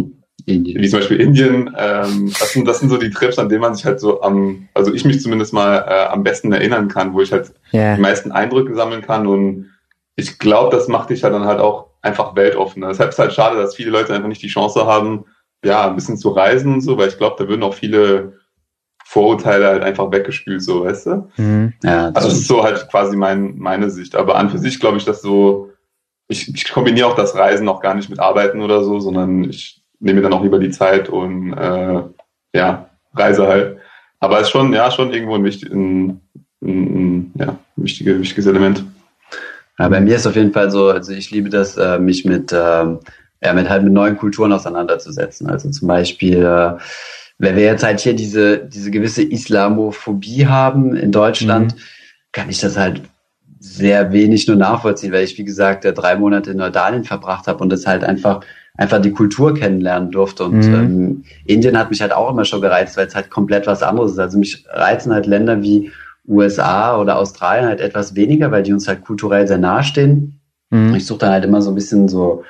Indien. 0.45 0.81
wie 0.81 0.89
zum 0.89 0.99
Beispiel 0.99 1.19
Indien. 1.19 1.75
Ähm, 1.77 2.33
das, 2.39 2.53
sind, 2.53 2.67
das 2.67 2.79
sind 2.79 2.89
so 2.89 2.97
die 2.97 3.11
Trips, 3.11 3.37
an 3.37 3.49
denen 3.49 3.61
man 3.61 3.75
sich 3.75 3.85
halt 3.85 3.99
so 3.99 4.21
am, 4.21 4.67
also 4.73 4.93
ich 4.93 5.05
mich 5.05 5.21
zumindest 5.21 5.53
mal 5.53 5.85
äh, 5.87 6.07
am 6.07 6.23
besten 6.23 6.51
erinnern 6.51 6.87
kann, 6.87 7.13
wo 7.13 7.21
ich 7.21 7.31
halt 7.31 7.53
yeah. 7.73 7.95
die 7.95 8.01
meisten 8.01 8.31
Eindrücke 8.31 8.73
sammeln 8.73 9.01
kann 9.01 9.27
und 9.27 9.69
ich 10.15 10.39
glaube, 10.39 10.75
das 10.75 10.87
macht 10.87 11.11
dich 11.11 11.21
ja 11.21 11.29
dann 11.29 11.45
halt 11.45 11.59
auch 11.59 11.87
einfach 12.01 12.35
weltoffener. 12.35 12.89
Deshalb 12.89 13.09
ist 13.09 13.15
es 13.15 13.19
halt 13.19 13.33
schade, 13.33 13.57
dass 13.57 13.75
viele 13.75 13.91
Leute 13.91 14.13
einfach 14.13 14.27
nicht 14.27 14.41
die 14.41 14.47
Chance 14.47 14.85
haben, 14.85 15.25
ja, 15.63 15.87
ein 15.87 15.95
bisschen 15.95 16.17
zu 16.17 16.29
reisen 16.29 16.73
und 16.73 16.81
so, 16.81 16.97
weil 16.97 17.09
ich 17.09 17.17
glaube, 17.17 17.35
da 17.37 17.47
würden 17.47 17.63
auch 17.63 17.73
viele 17.73 18.38
Vorurteile 19.09 19.65
halt 19.65 19.81
einfach 19.81 20.11
weggespült, 20.11 20.61
so, 20.61 20.85
weißt 20.85 21.07
du? 21.07 21.31
Mhm. 21.37 21.73
Ja, 21.81 22.11
das 22.11 22.15
also 22.17 22.29
das 22.29 22.37
ist 22.41 22.47
so 22.47 22.61
halt 22.61 22.87
quasi 22.91 23.17
mein, 23.17 23.57
meine 23.57 23.89
Sicht. 23.89 24.15
Aber 24.15 24.35
an 24.35 24.51
für 24.51 24.59
sich 24.59 24.79
glaube 24.79 24.97
ich, 24.97 25.05
dass 25.05 25.23
so, 25.23 25.71
ich, 26.27 26.53
ich 26.53 26.71
kombiniere 26.71 27.07
auch 27.07 27.15
das 27.15 27.33
Reisen 27.33 27.67
auch 27.69 27.81
gar 27.81 27.95
nicht 27.95 28.11
mit 28.11 28.19
Arbeiten 28.19 28.61
oder 28.61 28.83
so, 28.83 28.99
sondern 28.99 29.45
ich 29.45 29.81
nehme 29.99 30.17
mir 30.17 30.29
dann 30.29 30.33
auch 30.33 30.43
lieber 30.43 30.59
die 30.59 30.69
Zeit 30.69 31.09
und 31.09 31.53
äh, 31.53 32.03
ja, 32.53 32.89
reise 33.15 33.47
halt. 33.47 33.77
Aber 34.19 34.35
es 34.35 34.43
ist 34.43 34.51
schon, 34.51 34.73
ja, 34.73 34.91
schon 34.91 35.11
irgendwo 35.11 35.33
ein, 35.33 35.43
wichtig, 35.43 35.71
ein, 35.71 36.21
ein, 36.61 37.31
ja, 37.33 37.57
wichtige, 37.77 38.19
wichtiges 38.19 38.45
Element. 38.45 38.85
Ja, 39.79 39.89
bei 39.89 40.01
mir 40.01 40.17
ist 40.17 40.27
auf 40.27 40.35
jeden 40.35 40.53
Fall 40.53 40.69
so, 40.69 40.89
also 40.89 41.13
ich 41.13 41.31
liebe 41.31 41.49
das, 41.49 41.77
äh, 41.77 41.97
mich 41.97 42.25
mit, 42.25 42.51
äh, 42.51 42.55
ja, 42.55 43.53
mit 43.55 43.69
halt 43.69 43.81
mit 43.81 43.93
neuen 43.93 44.17
Kulturen 44.17 44.53
auseinanderzusetzen. 44.53 45.49
Also 45.49 45.71
zum 45.71 45.87
Beispiel, 45.87 46.43
äh, 46.43 46.77
wenn 47.39 47.55
wir 47.55 47.63
jetzt 47.63 47.83
halt 47.83 48.01
hier 48.01 48.13
diese, 48.13 48.59
diese 48.59 48.91
gewisse 48.91 49.23
Islamophobie 49.23 50.45
haben 50.45 50.95
in 50.95 51.11
Deutschland, 51.11 51.75
mhm. 51.75 51.79
kann 52.31 52.49
ich 52.49 52.59
das 52.59 52.77
halt 52.77 53.01
sehr 53.59 54.11
wenig 54.11 54.47
nur 54.47 54.57
nachvollziehen, 54.57 55.11
weil 55.11 55.23
ich, 55.23 55.37
wie 55.37 55.43
gesagt, 55.43 55.85
drei 55.85 56.15
Monate 56.15 56.51
in 56.51 56.59
Jordanien 56.59 57.03
verbracht 57.03 57.47
habe 57.47 57.63
und 57.63 57.69
das 57.71 57.87
halt 57.87 58.03
einfach 58.03 58.41
einfach 58.77 59.01
die 59.01 59.11
Kultur 59.11 59.53
kennenlernen 59.53 60.09
durfte. 60.09 60.45
Und 60.45 60.65
mhm. 60.65 60.73
ähm, 60.73 61.23
Indien 61.45 61.77
hat 61.77 61.89
mich 61.89 62.01
halt 62.01 62.13
auch 62.13 62.31
immer 62.31 62.45
schon 62.45 62.61
gereizt, 62.61 62.95
weil 62.95 63.07
es 63.07 63.15
halt 63.15 63.29
komplett 63.29 63.67
was 63.67 63.83
anderes 63.83 64.13
ist. 64.13 64.19
Also 64.19 64.37
mich 64.37 64.65
reizen 64.69 65.13
halt 65.13 65.25
Länder 65.25 65.61
wie 65.61 65.91
USA 66.25 66.97
oder 66.97 67.17
Australien 67.17 67.65
halt 67.65 67.81
etwas 67.81 68.15
weniger, 68.15 68.51
weil 68.51 68.63
die 68.63 68.71
uns 68.71 68.87
halt 68.87 69.03
kulturell 69.03 69.47
sehr 69.47 69.57
nahestehen. 69.57 70.39
Mhm. 70.69 70.95
Ich 70.95 71.05
suche 71.05 71.19
dann 71.19 71.31
halt 71.31 71.43
immer 71.43 71.61
so 71.61 71.71
ein 71.71 71.75
bisschen 71.75 72.07
so, 72.07 72.43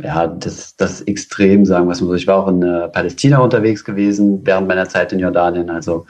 ja, 0.00 0.26
das, 0.26 0.76
das 0.76 1.02
Extrem, 1.02 1.64
sagen 1.64 1.86
wir 1.86 1.92
es 1.92 2.00
mal 2.00 2.08
so. 2.08 2.14
Ich 2.14 2.26
war 2.26 2.36
auch 2.36 2.48
in 2.48 2.62
äh, 2.62 2.88
Palästina 2.88 3.38
unterwegs 3.38 3.84
gewesen 3.84 4.40
während 4.44 4.68
meiner 4.68 4.88
Zeit 4.88 5.12
in 5.12 5.18
Jordanien. 5.18 5.70
Also 5.70 6.06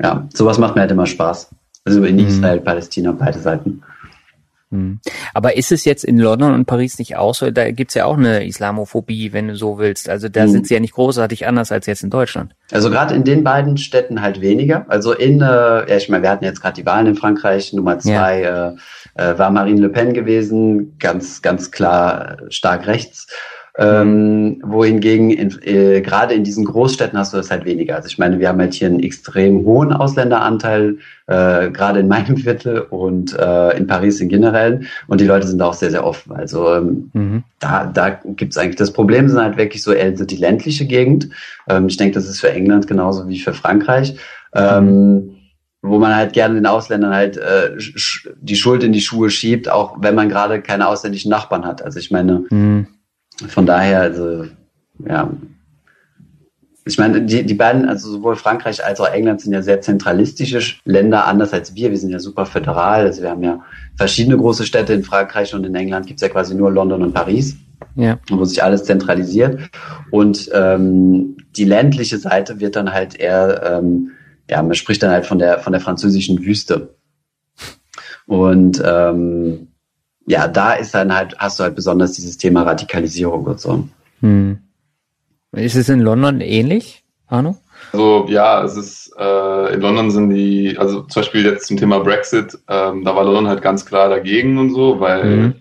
ja, 0.00 0.28
sowas 0.32 0.58
macht 0.58 0.74
mir 0.74 0.82
halt 0.82 0.90
immer 0.90 1.06
Spaß. 1.06 1.50
Also 1.84 2.04
in 2.04 2.16
mhm. 2.16 2.26
Israel, 2.26 2.60
Palästina, 2.60 3.12
beide 3.12 3.38
Seiten. 3.38 3.82
Hm. 4.70 5.00
Aber 5.32 5.56
ist 5.56 5.72
es 5.72 5.84
jetzt 5.84 6.04
in 6.04 6.18
London 6.18 6.52
und 6.52 6.66
Paris 6.66 6.98
nicht 6.98 7.16
auch 7.16 7.34
so? 7.34 7.50
Da 7.50 7.70
gibt's 7.70 7.94
ja 7.94 8.04
auch 8.04 8.18
eine 8.18 8.46
Islamophobie, 8.46 9.32
wenn 9.32 9.48
du 9.48 9.56
so 9.56 9.78
willst. 9.78 10.08
Also 10.10 10.28
da 10.28 10.42
hm. 10.42 10.50
sind 10.50 10.66
sie 10.66 10.74
ja 10.74 10.80
nicht 10.80 10.94
großartig 10.94 11.46
anders 11.46 11.72
als 11.72 11.86
jetzt 11.86 12.04
in 12.04 12.10
Deutschland. 12.10 12.54
Also 12.70 12.90
gerade 12.90 13.14
in 13.14 13.24
den 13.24 13.44
beiden 13.44 13.78
Städten 13.78 14.20
halt 14.20 14.40
weniger. 14.40 14.84
Also 14.88 15.12
in, 15.12 15.40
äh, 15.40 15.44
ja, 15.44 15.96
ich 15.96 16.08
meine, 16.08 16.22
wir 16.22 16.30
hatten 16.30 16.44
jetzt 16.44 16.60
gerade 16.60 16.74
die 16.74 16.86
Wahlen 16.86 17.06
in 17.06 17.14
Frankreich. 17.14 17.72
Nummer 17.72 17.98
zwei 17.98 18.42
ja. 18.42 18.68
äh, 19.16 19.32
äh 19.32 19.38
war 19.38 19.50
Marine 19.50 19.80
Le 19.80 19.88
Pen 19.88 20.12
gewesen, 20.12 20.98
ganz, 20.98 21.40
ganz 21.40 21.70
klar 21.70 22.36
stark 22.50 22.86
rechts. 22.86 23.26
Ähm, 23.80 24.60
wohingegen 24.64 25.30
in, 25.30 25.56
äh, 25.62 26.00
gerade 26.00 26.34
in 26.34 26.42
diesen 26.42 26.64
Großstädten 26.64 27.16
hast 27.16 27.32
du 27.32 27.36
das 27.36 27.48
halt 27.48 27.64
weniger. 27.64 27.94
Also 27.94 28.08
ich 28.08 28.18
meine, 28.18 28.40
wir 28.40 28.48
haben 28.48 28.58
halt 28.58 28.74
hier 28.74 28.88
einen 28.88 28.98
extrem 28.98 29.64
hohen 29.64 29.92
Ausländeranteil, 29.92 30.96
äh, 31.28 31.70
gerade 31.70 32.00
in 32.00 32.08
meinem 32.08 32.36
Viertel 32.38 32.80
und 32.80 33.38
äh, 33.38 33.76
in 33.76 33.86
Paris 33.86 34.20
in 34.20 34.28
generell. 34.28 34.80
Und 35.06 35.20
die 35.20 35.26
Leute 35.26 35.46
sind 35.46 35.62
auch 35.62 35.74
sehr, 35.74 35.92
sehr 35.92 36.04
offen. 36.04 36.32
Also 36.32 36.74
ähm, 36.74 37.10
mhm. 37.12 37.44
da, 37.60 37.86
da 37.86 38.20
gibt's 38.24 38.58
eigentlich 38.58 38.74
das 38.74 38.92
Problem, 38.92 39.28
sind 39.28 39.40
halt 39.40 39.56
wirklich 39.56 39.84
so 39.84 39.92
eher 39.92 40.10
die 40.10 40.36
ländliche 40.36 40.84
Gegend. 40.84 41.28
Ähm, 41.68 41.86
ich 41.86 41.96
denke, 41.96 42.14
das 42.14 42.28
ist 42.28 42.40
für 42.40 42.50
England 42.50 42.88
genauso 42.88 43.28
wie 43.28 43.38
für 43.38 43.54
Frankreich. 43.54 44.16
Ähm, 44.54 45.36
wo 45.82 46.00
man 46.00 46.16
halt 46.16 46.32
gerne 46.32 46.56
den 46.56 46.66
Ausländern 46.66 47.14
halt 47.14 47.36
äh, 47.36 47.76
die 48.40 48.56
Schuld 48.56 48.82
in 48.82 48.92
die 48.92 49.00
Schuhe 49.00 49.30
schiebt, 49.30 49.70
auch 49.70 49.98
wenn 50.00 50.16
man 50.16 50.28
gerade 50.28 50.60
keine 50.60 50.88
ausländischen 50.88 51.30
Nachbarn 51.30 51.64
hat. 51.64 51.80
Also 51.82 52.00
ich 52.00 52.10
meine, 52.10 52.44
mhm 52.50 52.88
von 53.46 53.66
daher, 53.66 54.00
also, 54.00 54.46
ja. 55.06 55.30
Ich 56.84 56.96
meine, 56.96 57.22
die, 57.22 57.44
die 57.44 57.54
beiden, 57.54 57.86
also 57.86 58.10
sowohl 58.10 58.34
Frankreich 58.34 58.84
als 58.84 58.98
auch 58.98 59.08
England 59.08 59.42
sind 59.42 59.52
ja 59.52 59.60
sehr 59.60 59.82
zentralistische 59.82 60.76
Länder, 60.84 61.26
anders 61.26 61.52
als 61.52 61.74
wir. 61.74 61.90
Wir 61.90 61.98
sind 61.98 62.10
ja 62.10 62.18
super 62.18 62.46
föderal. 62.46 63.04
Also 63.04 63.22
wir 63.22 63.30
haben 63.30 63.42
ja 63.42 63.62
verschiedene 63.96 64.38
große 64.38 64.64
Städte 64.64 64.94
in 64.94 65.04
Frankreich 65.04 65.54
und 65.54 65.66
in 65.66 65.74
England 65.74 66.06
gibt's 66.06 66.22
ja 66.22 66.30
quasi 66.30 66.54
nur 66.54 66.72
London 66.72 67.02
und 67.02 67.12
Paris. 67.12 67.56
Ja. 67.94 68.18
Wo 68.30 68.44
sich 68.44 68.62
alles 68.62 68.84
zentralisiert. 68.84 69.70
Und 70.10 70.50
ähm, 70.54 71.36
die 71.56 71.64
ländliche 71.64 72.16
Seite 72.16 72.58
wird 72.58 72.74
dann 72.74 72.92
halt 72.92 73.16
eher, 73.16 73.62
ähm, 73.64 74.12
ja, 74.48 74.62
man 74.62 74.74
spricht 74.74 75.02
dann 75.02 75.10
halt 75.10 75.26
von 75.26 75.38
der 75.38 75.58
von 75.58 75.72
der 75.72 75.82
französischen 75.82 76.42
Wüste. 76.42 76.96
Und 78.26 78.82
ähm, 78.84 79.68
ja, 80.28 80.46
da 80.46 80.74
ist 80.74 80.94
dann 80.94 81.14
halt, 81.14 81.34
hast 81.38 81.58
du 81.58 81.64
halt 81.64 81.74
besonders 81.74 82.12
dieses 82.12 82.36
Thema 82.36 82.62
Radikalisierung 82.62 83.44
und 83.44 83.60
so. 83.60 83.88
Hm. 84.20 84.58
Ist 85.52 85.74
es 85.74 85.88
in 85.88 86.00
London 86.00 86.40
ähnlich, 86.40 87.02
Arno? 87.26 87.56
Also 87.92 88.26
ja, 88.28 88.62
es 88.62 88.76
ist 88.76 89.14
äh, 89.18 89.74
in 89.74 89.80
London 89.80 90.10
sind 90.10 90.30
die, 90.30 90.76
also 90.78 91.02
zum 91.02 91.22
Beispiel 91.22 91.44
jetzt 91.44 91.66
zum 91.66 91.78
Thema 91.78 92.00
Brexit, 92.00 92.58
ähm, 92.68 93.04
da 93.04 93.16
war 93.16 93.24
London 93.24 93.48
halt 93.48 93.62
ganz 93.62 93.86
klar 93.86 94.10
dagegen 94.10 94.58
und 94.58 94.70
so, 94.70 95.00
weil 95.00 95.24
mhm. 95.24 95.54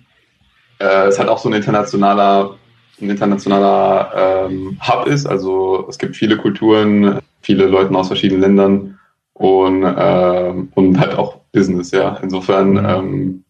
äh, 0.80 1.06
es 1.06 1.18
halt 1.18 1.30
auch 1.30 1.38
so 1.38 1.48
ein 1.48 1.54
internationaler, 1.54 2.56
ein 3.02 3.10
internationaler 3.10 4.48
ähm, 4.50 4.78
Hub 4.86 5.08
ist. 5.08 5.26
Also 5.26 5.86
es 5.88 5.98
gibt 5.98 6.18
viele 6.18 6.36
Kulturen, 6.36 7.20
viele 7.42 7.68
Leute 7.68 7.96
aus 7.96 8.08
verschiedenen 8.08 8.42
Ländern 8.42 9.00
und 9.34 9.84
äh, 9.84 10.54
und 10.76 11.00
halt 11.00 11.18
auch 11.18 11.38
Business, 11.54 11.92
ja. 11.92 12.18
Insofern 12.22 12.72
mhm. 12.72 12.86
ähm, 12.86 13.44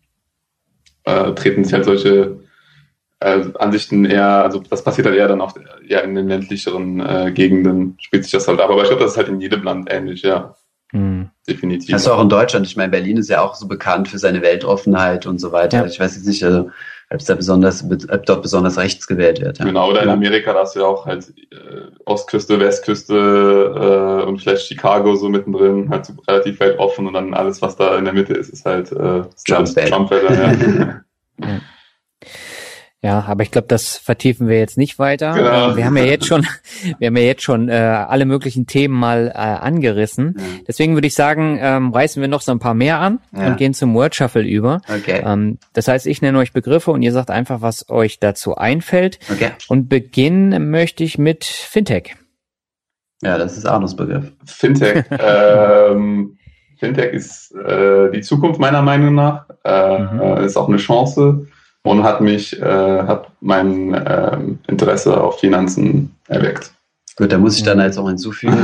äh, 1.07 1.33
treten 1.33 1.63
sich 1.63 1.73
halt 1.73 1.85
solche 1.85 2.39
äh, 3.19 3.45
Ansichten 3.57 4.05
eher, 4.05 4.43
also 4.43 4.59
das 4.69 4.83
passiert 4.83 5.07
halt 5.07 5.17
eher 5.17 5.27
dann 5.27 5.41
auch 5.41 5.55
eher 5.87 6.03
in 6.03 6.13
den 6.15 6.27
ländlicheren 6.27 6.99
äh, 6.99 7.31
Gegenden, 7.33 7.97
spielt 7.99 8.23
sich 8.23 8.31
das 8.31 8.47
halt 8.47 8.59
ab. 8.59 8.69
Aber 8.69 8.81
ich 8.81 8.89
glaube, 8.89 9.03
das 9.03 9.11
ist 9.13 9.17
halt 9.17 9.29
in 9.29 9.41
jedem 9.41 9.63
Land 9.63 9.91
ähnlich, 9.91 10.21
ja. 10.21 10.53
Hm. 10.91 11.29
Definitiv. 11.47 11.93
Also 11.93 12.13
auch 12.13 12.21
in 12.21 12.29
Deutschland. 12.29 12.65
Ich 12.65 12.77
meine, 12.77 12.91
Berlin 12.91 13.17
ist 13.17 13.29
ja 13.29 13.41
auch 13.41 13.55
so 13.55 13.67
bekannt 13.67 14.07
für 14.07 14.19
seine 14.19 14.41
Weltoffenheit 14.41 15.25
und 15.25 15.39
so 15.39 15.51
weiter. 15.51 15.79
Ja. 15.79 15.85
Ich 15.85 15.99
weiß 15.99 16.15
jetzt 16.15 16.27
nicht, 16.27 16.43
also, 16.43 16.69
ob, 17.09 17.25
da 17.25 17.35
besonders, 17.35 17.83
ob 17.83 18.25
dort 18.25 18.41
besonders 18.41 18.77
rechts 18.77 19.07
gewählt 19.07 19.41
wird. 19.41 19.59
Ja. 19.59 19.65
Genau, 19.65 19.89
oder 19.89 20.03
in 20.03 20.09
Amerika, 20.09 20.53
da 20.53 20.59
hast 20.61 20.75
du 20.75 20.81
ja 20.81 20.85
auch 20.85 21.05
halt 21.05 21.33
äh, 21.51 21.91
Ostküste, 22.05 22.59
Westküste 22.59 24.23
äh, 24.23 24.27
und 24.27 24.39
vielleicht 24.39 24.67
Chicago 24.67 25.15
so 25.15 25.29
mittendrin, 25.29 25.89
halt 25.89 26.05
so 26.05 26.13
relativ 26.27 26.59
weit 26.59 26.77
offen 26.79 27.07
und 27.07 27.13
dann 27.13 27.33
alles, 27.33 27.61
was 27.61 27.75
da 27.75 27.97
in 27.97 28.05
der 28.05 28.13
Mitte 28.13 28.33
ist, 28.33 28.49
ist 28.49 28.65
halt 28.65 28.91
äh, 28.91 29.23
Trump. 29.45 29.67
Trump 29.75 30.11
ja. 30.11 31.01
ja. 33.01 33.25
Aber 33.27 33.43
ich 33.43 33.51
glaube, 33.51 33.67
das 33.67 33.97
vertiefen 33.97 34.47
wir 34.47 34.57
jetzt 34.57 34.77
nicht 34.77 34.99
weiter. 34.99 35.33
Genau. 35.33 35.75
Wir 35.75 35.85
haben 35.85 35.97
ja 35.97 36.03
jetzt 36.03 36.25
schon, 36.25 36.45
wir 36.99 37.07
haben 37.07 37.17
ja 37.17 37.23
jetzt 37.23 37.43
schon 37.43 37.69
äh, 37.69 37.73
alle 37.73 38.25
möglichen 38.25 38.67
Themen 38.67 38.95
mal 38.95 39.31
äh, 39.33 39.37
angerissen. 39.37 40.35
Ja. 40.37 40.43
Deswegen 40.67 40.95
würde 40.95 41.07
ich 41.07 41.13
sagen, 41.13 41.59
ähm, 41.61 41.91
reißen 41.91 42.21
wir 42.21 42.27
noch 42.27 42.41
so 42.41 42.51
ein 42.51 42.59
paar 42.59 42.73
mehr 42.73 42.99
an 42.99 43.19
ja. 43.35 43.47
und 43.47 43.57
gehen 43.57 43.73
zum 43.73 43.93
Word 43.93 44.15
Shuffle 44.15 44.43
über. 44.43 44.81
Okay. 44.87 45.21
Ähm, 45.25 45.59
das 45.73 45.87
heißt, 45.87 46.07
ich 46.07 46.21
nenne 46.21 46.37
euch 46.39 46.53
Begriffe 46.53 46.91
und 46.91 47.01
ihr 47.01 47.11
sagt 47.11 47.29
einfach, 47.29 47.61
was 47.61 47.89
euch 47.89 48.19
dazu 48.19 48.55
einfällt. 48.55 49.19
Okay. 49.31 49.51
Und 49.67 49.89
beginnen 49.89 50.71
möchte 50.71 51.03
ich 51.03 51.17
mit 51.17 51.45
Fintech. 51.45 52.15
Ja, 53.21 53.37
das 53.37 53.57
ist 53.57 53.65
Arnos 53.65 53.95
Begriff. 53.95 54.31
Fintech. 54.45 55.05
ähm, 55.19 56.37
Fintech 56.77 57.13
ist 57.13 57.55
äh, 57.55 58.11
die 58.11 58.21
Zukunft 58.21 58.59
meiner 58.59 58.81
Meinung 58.81 59.15
nach. 59.15 59.45
Äh, 59.63 59.99
mhm. 59.99 60.43
Ist 60.43 60.57
auch 60.57 60.67
eine 60.67 60.77
Chance 60.77 61.47
und 61.87 62.03
hat 62.03 62.21
mich, 62.21 62.59
äh, 62.61 62.65
hat 62.65 63.27
mein 63.41 63.93
äh, 63.93 64.37
Interesse 64.67 65.19
auf 65.19 65.39
Finanzen 65.39 66.15
erweckt. 66.27 66.71
Gut, 67.15 67.31
da 67.31 67.37
muss 67.39 67.57
ich 67.57 67.63
dann 67.63 67.79
jetzt 67.79 67.97
auch 67.97 68.07
hinzufügen. 68.07 68.57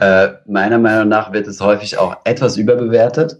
äh, 0.00 0.28
meiner 0.46 0.78
Meinung 0.78 1.08
nach 1.08 1.32
wird 1.32 1.46
es 1.46 1.60
häufig 1.60 1.98
auch 1.98 2.16
etwas 2.24 2.56
überbewertet. 2.56 3.38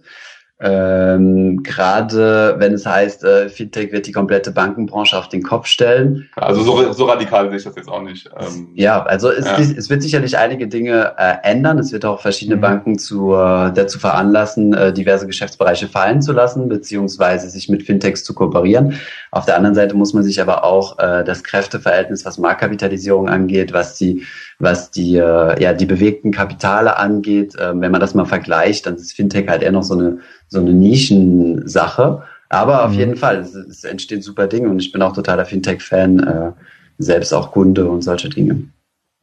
Ähm, 0.60 1.62
Gerade 1.62 2.56
wenn 2.58 2.72
es 2.72 2.84
heißt, 2.84 3.22
äh, 3.22 3.48
Fintech 3.48 3.92
wird 3.92 4.08
die 4.08 4.12
komplette 4.12 4.50
Bankenbranche 4.50 5.16
auf 5.16 5.28
den 5.28 5.44
Kopf 5.44 5.66
stellen. 5.66 6.28
Also 6.34 6.62
so, 6.62 6.92
so 6.92 7.04
radikal 7.04 7.48
sehe 7.48 7.58
ich 7.58 7.64
das 7.64 7.76
jetzt 7.76 7.88
auch 7.88 8.02
nicht. 8.02 8.28
Ähm, 8.36 8.68
ja, 8.74 9.04
also 9.04 9.30
es, 9.30 9.44
ja. 9.44 9.56
es, 9.56 9.88
wird 9.88 10.02
sicherlich 10.02 10.36
einige 10.36 10.66
Dinge 10.66 11.14
äh, 11.16 11.34
ändern. 11.44 11.78
Es 11.78 11.92
wird 11.92 12.04
auch 12.04 12.20
verschiedene 12.20 12.56
mhm. 12.56 12.60
Banken 12.62 12.98
zu, 12.98 13.34
äh, 13.34 13.72
dazu 13.72 14.00
veranlassen, 14.00 14.74
äh, 14.74 14.92
diverse 14.92 15.28
Geschäftsbereiche 15.28 15.86
fallen 15.86 16.22
zu 16.22 16.32
lassen, 16.32 16.68
beziehungsweise 16.68 17.48
sich 17.50 17.68
mit 17.68 17.84
Fintechs 17.84 18.24
zu 18.24 18.34
kooperieren. 18.34 18.94
Auf 19.30 19.44
der 19.44 19.56
anderen 19.56 19.76
Seite 19.76 19.96
muss 19.96 20.12
man 20.12 20.24
sich 20.24 20.40
aber 20.40 20.64
auch 20.64 20.98
äh, 20.98 21.22
das 21.22 21.44
Kräfteverhältnis, 21.44 22.24
was 22.24 22.36
Marktkapitalisierung 22.36 23.28
angeht, 23.28 23.72
was 23.72 23.96
die 23.96 24.24
was 24.58 24.90
die, 24.90 25.16
äh, 25.16 25.62
ja, 25.62 25.72
die 25.72 25.86
bewegten 25.86 26.32
Kapitale 26.32 26.96
angeht, 26.96 27.54
äh, 27.54 27.80
wenn 27.80 27.92
man 27.92 28.00
das 28.00 28.14
mal 28.14 28.24
vergleicht, 28.24 28.86
dann 28.86 28.96
ist 28.96 29.12
Fintech 29.12 29.48
halt 29.48 29.62
eher 29.62 29.72
noch 29.72 29.84
so 29.84 29.94
eine, 29.94 30.18
so 30.48 30.58
eine 30.58 30.72
Nischensache. 30.72 32.22
Aber 32.48 32.84
auf 32.84 32.92
mhm. 32.92 32.98
jeden 32.98 33.16
Fall, 33.16 33.38
es, 33.38 33.54
es 33.54 33.84
entstehen 33.84 34.22
super 34.22 34.48
Dinge 34.48 34.68
und 34.68 34.80
ich 34.80 34.90
bin 34.90 35.02
auch 35.02 35.12
totaler 35.12 35.44
Fintech-Fan, 35.44 36.18
äh, 36.20 36.52
selbst 36.98 37.32
auch 37.32 37.52
Kunde 37.52 37.88
und 37.88 38.02
solche 38.02 38.28
Dinge. 38.28 38.64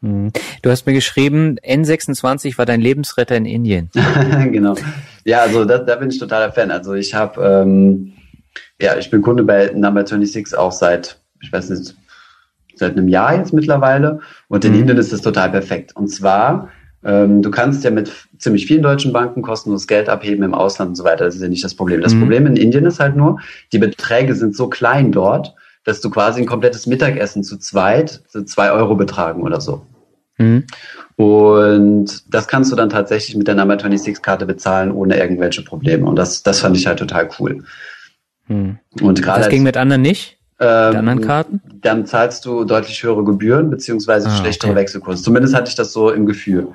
Mhm. 0.02 0.32
Du 0.62 0.70
hast 0.70 0.86
mir 0.86 0.94
geschrieben, 0.94 1.58
N26 1.60 2.58
war 2.58 2.66
dein 2.66 2.80
Lebensretter 2.80 3.36
in 3.36 3.46
Indien. 3.46 3.90
genau. 4.52 4.76
Ja, 5.26 5.42
also 5.42 5.66
da, 5.66 5.80
da 5.80 5.96
bin 5.96 6.10
ich 6.10 6.20
totaler 6.20 6.52
Fan. 6.54 6.72
Also 6.72 6.94
ich 6.94 7.14
habe, 7.14 7.44
ähm, 7.44 8.14
ja, 8.80 8.98
ich 8.98 9.10
bin 9.10 9.22
Kunde 9.22 9.44
bei 9.44 9.72
Number 9.74 10.06
26 10.06 10.58
auch 10.58 10.72
seit, 10.72 11.20
ich 11.42 11.52
weiß 11.52 11.72
nicht, 11.72 11.96
seit 12.76 12.94
einem 12.94 13.08
Jahr 13.08 13.36
jetzt 13.36 13.54
mittlerweile. 13.54 14.20
Und 14.48 14.66
in 14.66 14.74
mhm. 14.74 14.80
Indien 14.80 14.98
ist 14.98 15.14
das 15.14 15.22
total 15.22 15.52
perfekt. 15.52 15.96
Und 15.96 16.08
zwar, 16.10 16.70
ähm, 17.04 17.42
du 17.42 17.52
kannst 17.52 17.84
ja 17.84 17.92
mit 17.92 18.12
ziemlich 18.38 18.66
vielen 18.66 18.82
deutschen 18.82 19.14
Banken 19.14 19.42
kostenlos 19.42 19.88
Geld 19.88 20.10
abheben 20.10 20.44
im 20.44 20.54
Ausland 20.54 20.90
und 20.90 20.96
so 20.96 21.04
weiter. 21.04 21.26
Das 21.26 21.36
ist 21.36 21.42
ja 21.42 21.48
nicht 21.48 21.64
das 21.64 21.76
Problem. 21.76 22.02
Das 22.02 22.14
mhm. 22.14 22.22
Problem 22.22 22.48
in 22.48 22.58
Indien 22.58 22.86
ist 22.86 23.00
halt 23.00 23.16
nur, 23.16 23.40
die 23.72 23.80
Beträge 23.80 24.36
sind 24.36 24.56
so 24.56 24.68
klein 24.68 25.12
dort, 25.12 25.54
dass 25.84 26.02
du 26.02 26.10
quasi 26.10 26.42
ein 26.42 26.48
komplettes 26.48 26.88
Mittagessen 26.88 27.44
zu 27.44 27.58
zweit 27.58 28.24
so 28.28 28.42
zwei 28.44 28.72
Euro 28.72 28.96
betragen 28.96 29.44
oder 29.44 29.62
so. 29.62 29.86
Mhm. 30.38 30.66
Und 31.16 32.34
das 32.34 32.48
kannst 32.48 32.72
du 32.72 32.76
dann 32.76 32.90
tatsächlich 32.90 33.38
mit 33.38 33.48
der 33.48 33.56
Number 33.56 33.76
26 33.76 34.22
Karte 34.22 34.46
bezahlen 34.46 34.92
ohne 34.92 35.18
irgendwelche 35.18 35.64
Probleme. 35.64 36.06
Und 36.06 36.18
das, 36.18 36.44
das 36.44 36.60
fand 36.60 36.76
ich 36.76 36.88
halt 36.88 37.00
total 37.00 37.30
cool. 37.40 37.64
Mhm. 38.48 38.80
Und 39.02 39.22
gerade 39.22 39.42
das 39.42 39.50
ging 39.50 39.64
mit 39.64 39.78
anderen 39.78 40.02
nicht? 40.02 40.40
Ähm, 40.60 41.22
Karten? 41.22 41.62
Dann 41.82 42.06
zahlst 42.06 42.46
du 42.46 42.64
deutlich 42.64 43.04
höhere 43.04 43.24
Gebühren 43.24 43.70
beziehungsweise 43.70 44.30
ah, 44.30 44.38
schlechtere 44.38 44.72
okay. 44.72 44.82
Wechselkurse. 44.82 45.24
Zumindest 45.24 45.54
hatte 45.54 45.70
ich 45.70 45.76
das 45.76 45.92
so 45.92 46.12
im 46.12 46.26
Gefühl. 46.26 46.70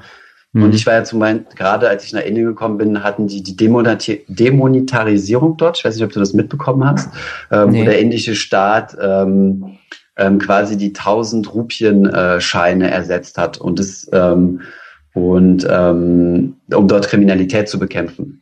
Mhm. 0.53 0.65
Und 0.65 0.75
ich 0.75 0.87
war 0.87 0.95
ja 0.95 1.05
zum 1.05 1.21
Beispiel, 1.21 1.45
gerade 1.55 1.89
als 1.89 2.05
ich 2.05 2.13
nach 2.13 2.23
Indien 2.23 2.47
gekommen 2.47 2.79
bin, 2.79 3.03
hatten 3.03 3.27
die 3.27 3.43
die 3.43 3.57
Demonetarisierung 3.57 5.57
dort. 5.57 5.79
Ich 5.79 5.85
weiß 5.85 5.95
nicht, 5.95 6.05
ob 6.05 6.13
du 6.13 6.21
das 6.21 6.35
mitbekommen 6.35 6.85
hast, 6.85 7.09
ähm, 7.51 7.71
nee. 7.71 7.81
wo 7.81 7.85
der 7.85 8.01
indische 8.01 8.35
Staat 8.35 8.97
ähm, 9.01 9.79
ähm, 10.17 10.39
quasi 10.39 10.77
die 10.77 10.89
1000 10.89 11.55
Rupien-Scheine 11.55 12.89
äh, 12.89 12.93
ersetzt 12.93 13.39
hat 13.39 13.59
und 13.59 13.79
das 13.79 14.09
ähm, 14.13 14.63
und 15.13 15.67
ähm, 15.69 16.57
um 16.73 16.89
dort 16.89 17.09
Kriminalität 17.09 17.69
zu 17.69 17.79
bekämpfen. 17.79 18.40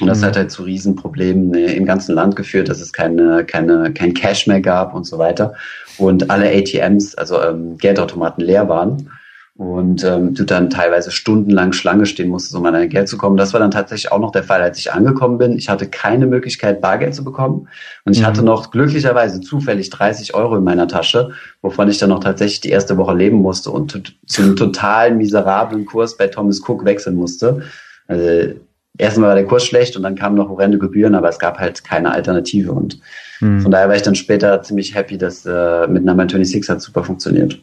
Und 0.00 0.06
das 0.06 0.20
mhm. 0.20 0.26
hat 0.26 0.36
halt 0.36 0.50
zu 0.50 0.62
Riesenproblemen 0.62 1.54
äh, 1.54 1.72
im 1.72 1.84
ganzen 1.84 2.14
Land 2.14 2.36
geführt, 2.36 2.68
dass 2.68 2.80
es 2.80 2.92
keine, 2.92 3.44
keine, 3.44 3.92
kein 3.92 4.14
Cash 4.14 4.46
mehr 4.46 4.60
gab 4.60 4.94
und 4.94 5.04
so 5.04 5.18
weiter. 5.18 5.54
Und 5.96 6.30
alle 6.30 6.50
ATMs, 6.50 7.14
also 7.16 7.40
ähm, 7.42 7.76
Geldautomaten 7.78 8.44
leer 8.44 8.68
waren 8.68 9.10
und 9.58 10.04
ähm, 10.04 10.34
du 10.34 10.44
dann 10.44 10.70
teilweise 10.70 11.10
stundenlang 11.10 11.72
Schlange 11.72 12.06
stehen 12.06 12.28
musstest, 12.28 12.54
um 12.54 12.64
an 12.64 12.74
dein 12.74 12.88
Geld 12.88 13.08
zu 13.08 13.18
kommen. 13.18 13.36
Das 13.36 13.52
war 13.52 13.58
dann 13.58 13.72
tatsächlich 13.72 14.12
auch 14.12 14.20
noch 14.20 14.30
der 14.30 14.44
Fall, 14.44 14.62
als 14.62 14.78
ich 14.78 14.92
angekommen 14.92 15.36
bin. 15.36 15.58
Ich 15.58 15.68
hatte 15.68 15.88
keine 15.88 16.28
Möglichkeit, 16.28 16.80
Bargeld 16.80 17.16
zu 17.16 17.24
bekommen. 17.24 17.66
Und 18.04 18.12
ich 18.12 18.20
mhm. 18.20 18.26
hatte 18.26 18.44
noch 18.44 18.70
glücklicherweise 18.70 19.40
zufällig 19.40 19.90
30 19.90 20.32
Euro 20.34 20.56
in 20.56 20.62
meiner 20.62 20.86
Tasche, 20.86 21.32
wovon 21.60 21.88
ich 21.88 21.98
dann 21.98 22.10
noch 22.10 22.20
tatsächlich 22.20 22.60
die 22.60 22.68
erste 22.68 22.96
Woche 22.96 23.16
leben 23.16 23.38
musste 23.38 23.72
und 23.72 24.14
zu 24.26 24.42
einem 24.42 24.54
total 24.54 25.16
miserablen 25.16 25.86
Kurs 25.86 26.16
bei 26.16 26.28
Thomas 26.28 26.60
Cook 26.64 26.84
wechseln 26.84 27.16
musste. 27.16 27.62
Also 28.06 28.54
erstmal 28.96 29.30
war 29.30 29.34
der 29.34 29.46
Kurs 29.46 29.64
schlecht 29.64 29.96
und 29.96 30.02
dann 30.02 30.14
kamen 30.14 30.36
noch 30.36 30.48
horrende 30.48 30.78
Gebühren, 30.78 31.14
aber 31.14 31.28
es 31.28 31.38
gab 31.38 31.58
halt 31.58 31.84
keine 31.84 32.12
Alternative. 32.12 32.72
Und 32.72 33.00
mhm. 33.40 33.60
von 33.60 33.70
daher 33.70 33.88
war 33.88 33.96
ich 33.96 34.02
dann 34.02 34.14
später 34.14 34.62
ziemlich 34.62 34.94
happy, 34.94 35.18
dass 35.18 35.44
äh, 35.44 35.86
mit 35.86 36.04
Number 36.04 36.22
26 36.28 36.68
hat 36.68 36.80
super 36.80 37.04
funktioniert. 37.04 37.58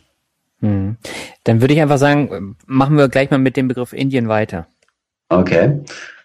Hm. 0.61 0.97
Dann 1.43 1.61
würde 1.61 1.73
ich 1.73 1.81
einfach 1.81 1.97
sagen, 1.97 2.55
machen 2.65 2.97
wir 2.97 3.09
gleich 3.09 3.29
mal 3.29 3.37
mit 3.37 3.57
dem 3.57 3.67
Begriff 3.67 3.93
Indien 3.93 4.27
weiter. 4.27 4.67
Okay. 5.29 5.81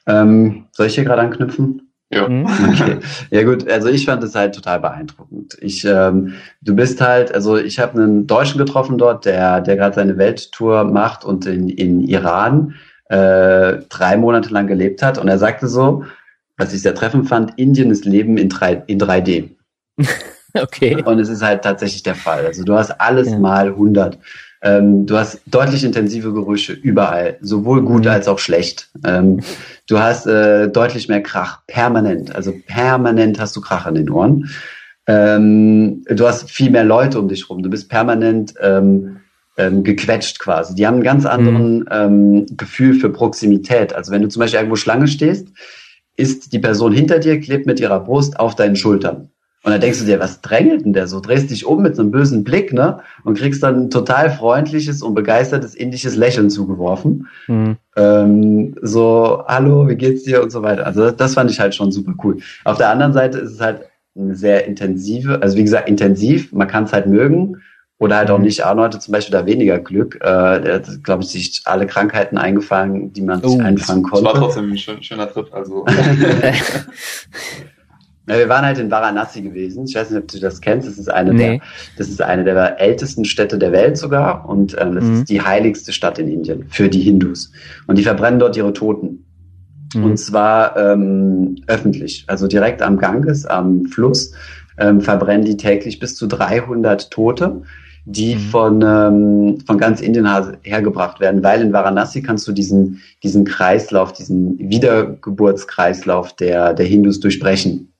Ähm, 0.07 0.67
soll 0.73 0.87
ich 0.87 0.95
hier 0.95 1.05
gerade 1.05 1.23
anknüpfen? 1.23 1.91
Ja. 2.13 2.27
Hm? 2.27 2.47
Okay. 2.71 2.99
Ja 3.31 3.45
gut, 3.45 3.69
also 3.69 3.89
ich 3.89 4.05
fand 4.05 4.23
es 4.25 4.35
halt 4.35 4.55
total 4.55 4.81
beeindruckend. 4.81 5.57
Ich, 5.61 5.85
ähm, 5.85 6.35
du 6.61 6.75
bist 6.75 7.01
halt, 7.01 7.33
also 7.35 7.57
ich 7.57 7.79
habe 7.79 8.01
einen 8.01 8.27
Deutschen 8.27 8.59
getroffen 8.59 8.99
dort, 8.99 9.25
der, 9.25 9.61
der 9.61 9.77
gerade 9.77 9.95
seine 9.95 10.19
Welttour 10.19 10.85
macht 10.85 11.25
und 11.25 11.47
in, 11.47 11.69
in 11.69 12.03
Iran 12.03 12.75
äh, 13.11 13.79
drei 13.89 14.17
Monate 14.17 14.51
lang 14.51 14.67
gelebt 14.67 15.03
hat. 15.03 15.19
Und 15.19 15.29
er 15.29 15.39
sagte 15.39 15.67
so, 15.67 16.05
was 16.57 16.73
ich 16.73 16.83
sehr 16.83 16.95
treffend 16.95 17.29
fand, 17.29 17.59
Indien 17.59 17.91
ist 17.91 18.05
Leben 18.05 18.39
in, 18.39 18.49
3, 18.49 18.85
in 18.87 19.01
3D. 19.01 19.51
Okay. 20.53 21.01
Und 21.05 21.21
es 21.21 21.29
ist 21.29 21.43
halt 21.43 21.63
tatsächlich 21.63 22.03
der 22.03 22.17
Fall. 22.17 22.45
Also 22.45 22.65
du 22.65 22.75
hast 22.75 23.01
alles 23.01 23.31
ja. 23.31 23.39
mal 23.39 23.69
100. 23.69 24.19
Ähm, 24.63 25.07
du 25.07 25.17
hast 25.17 25.43
deutlich 25.47 25.85
intensive 25.85 26.33
Gerüche 26.33 26.73
überall, 26.73 27.39
sowohl 27.41 27.83
gut 27.83 28.03
mhm. 28.03 28.11
als 28.11 28.27
auch 28.27 28.41
schlecht. 28.41 28.91
Ähm, 29.05 29.43
du 29.89 30.01
hast 30.01 30.27
äh, 30.27 30.69
deutlich 30.69 31.07
mehr 31.07 31.23
Krach, 31.23 31.61
permanent. 31.69 32.35
Also 32.35 32.53
permanent 32.67 33.39
hast 33.39 33.55
du 33.55 33.61
Krach 33.61 33.87
in 33.87 33.95
den 33.95 34.11
Ohren. 34.11 34.51
Ähm, 35.07 36.05
du 36.09 36.27
hast 36.27 36.51
viel 36.51 36.71
mehr 36.71 36.83
Leute 36.83 37.21
um 37.21 37.29
dich 37.29 37.49
rum. 37.49 37.63
Du 37.63 37.71
bist 37.71 37.89
permanent 37.89 38.55
ähm, 38.61 39.20
ähm, 39.61 39.85
gequetscht 39.85 40.39
quasi. 40.39 40.75
Die 40.75 40.87
haben 40.87 40.95
einen 40.95 41.03
ganz 41.03 41.27
anderen 41.27 41.81
mhm. 41.81 41.87
ähm, 41.91 42.47
Gefühl 42.57 42.95
für 42.95 43.11
Proximität. 43.11 43.95
Also 43.95 44.13
wenn 44.13 44.23
du 44.23 44.29
zum 44.29 44.41
Beispiel 44.41 44.59
irgendwo 44.59 44.77
Schlange 44.77 45.09
stehst, 45.09 45.49
ist 46.17 46.53
die 46.53 46.59
Person 46.59 46.93
hinter 46.93 47.19
dir, 47.19 47.41
klebt 47.41 47.67
mit 47.67 47.81
ihrer 47.81 48.01
Brust 48.01 48.39
auf 48.39 48.55
deinen 48.55 48.77
Schultern. 48.77 49.31
Und 49.63 49.73
dann 49.73 49.81
denkst 49.83 49.99
du 49.99 50.07
dir, 50.07 50.19
was 50.19 50.41
drängelt 50.41 50.87
denn 50.87 50.95
der 50.95 51.07
so? 51.07 51.21
Drehst 51.21 51.51
dich 51.51 51.67
um 51.67 51.83
mit 51.83 51.95
so 51.95 52.01
einem 52.01 52.11
bösen 52.11 52.45
Blick, 52.45 52.73
ne? 52.73 53.01
Und 53.25 53.37
kriegst 53.37 53.63
dann 53.63 53.77
ein 53.77 53.91
total 53.91 54.31
freundliches 54.31 55.03
und 55.03 55.15
begeistertes 55.15 55.75
indisches 55.75 56.17
Lächeln 56.17 56.49
zugeworfen. 56.49 57.29
Mhm. 57.47 57.77
Ähm, 57.95 58.75
so, 58.81 59.45
hallo, 59.47 59.87
wie 59.87 59.97
geht's 59.97 60.23
dir 60.23 60.43
und 60.43 60.51
so 60.51 60.63
weiter. 60.63 60.87
Also 60.87 61.03
das, 61.03 61.17
das, 61.17 61.35
fand 61.35 61.51
ich 61.51 61.61
halt 61.61 61.75
schon 61.75 61.93
super 61.93 62.15
cool. 62.25 62.39
Auf 62.65 62.79
der 62.79 62.89
anderen 62.89 63.13
Seite 63.13 63.39
ist 63.39 63.53
es 63.53 63.61
halt 63.61 63.83
eine 64.17 64.35
sehr 64.35 64.67
intensive, 64.67 65.43
also 65.43 65.59
wie 65.59 65.63
gesagt, 65.63 65.89
intensiv, 65.91 66.53
man 66.53 66.67
kann 66.67 66.85
es 66.85 66.95
halt 66.95 67.07
mögen. 67.07 67.61
Oder 68.01 68.17
halt 68.17 68.31
auch 68.31 68.39
nicht. 68.39 68.65
Arno 68.65 68.83
hatte 68.83 68.99
zum 68.99 69.13
Beispiel 69.13 69.33
da 69.33 69.45
weniger 69.45 69.79
Glück. 69.79 70.17
Äh, 70.17 70.61
der 70.61 70.75
hat, 70.77 71.05
glaube 71.05 71.23
ich, 71.23 71.29
sich 71.29 71.61
alle 71.67 71.87
Krankheiten 71.87 72.39
eingefangen, 72.39 73.13
die 73.13 73.21
man 73.21 73.43
oh, 73.45 73.51
sich 73.51 73.61
einfangen 73.61 74.05
konnte. 74.05 74.25
Das 74.25 74.35
war 74.35 74.41
trotzdem 74.41 74.73
ein 74.73 74.79
schöner 74.79 75.31
Trip. 75.31 75.47
Also. 75.53 75.85
Ja, 78.29 78.39
wir 78.39 78.49
waren 78.49 78.65
halt 78.65 78.79
in 78.79 78.93
Varanasi 78.93 79.43
gewesen. 79.43 79.87
Ich 79.89 79.97
weiß 79.97 80.11
nicht, 80.11 80.23
ob 80.23 80.29
du 80.29 80.39
das 80.39 80.61
kennst. 80.61 80.87
Das 80.87 80.99
ist 80.99 81.11
eine, 81.11 81.35
nee. 81.35 81.59
der, 81.59 81.61
das 81.99 82.09
ist 82.09 82.23
eine 82.23 82.45
der 82.45 82.79
ältesten 82.79 83.25
Städte 83.25 83.59
der 83.59 83.73
Welt 83.73 83.97
sogar. 83.97 84.49
Und 84.49 84.77
ähm, 84.79 84.95
das 84.95 85.05
mhm. 85.05 85.15
ist 85.15 85.31
die 85.31 85.43
heiligste 85.43 85.93
Stadt 85.93 86.21
in 86.21 86.29
Indien 86.29 86.67
für 86.69 86.89
die 86.89 87.01
Hindus. 87.01 87.51
Und 87.89 87.99
die 87.99 88.05
verbrennen 88.05 88.39
dort 88.39 88.57
ihre 88.57 88.73
Toten. 88.73 89.27
Mhm. 89.95 90.05
Und 90.05 90.17
zwar 90.19 90.77
ähm, 90.77 91.57
öffentlich. 91.67 92.25
Also 92.29 92.47
direkt 92.47 92.83
am 92.83 92.99
Ganges, 92.99 93.47
am 93.47 93.87
Fluss, 93.87 94.33
ähm, 94.79 95.01
verbrennen 95.01 95.45
die 95.45 95.57
täglich 95.57 95.99
bis 95.99 96.15
zu 96.15 96.29
300 96.29 97.11
Tote 97.11 97.63
die 98.05 98.35
mhm. 98.35 98.41
von, 98.41 98.83
ähm, 98.83 99.59
von 99.67 99.79
ganz 99.79 100.01
Indien 100.01 100.27
hergebracht 100.63 101.21
werden, 101.21 101.43
weil 101.43 101.61
in 101.61 101.73
Varanasi 101.73 102.23
kannst 102.23 102.47
du 102.49 102.53
diesen, 102.53 103.03
diesen 103.23 103.45
Kreislauf, 103.45 104.13
diesen 104.13 104.59
Wiedergeburtskreislauf 104.59 106.35
der, 106.35 106.75
der 106.75 106.87
Hindus 106.87 107.21
durchbrechen. 107.21 107.91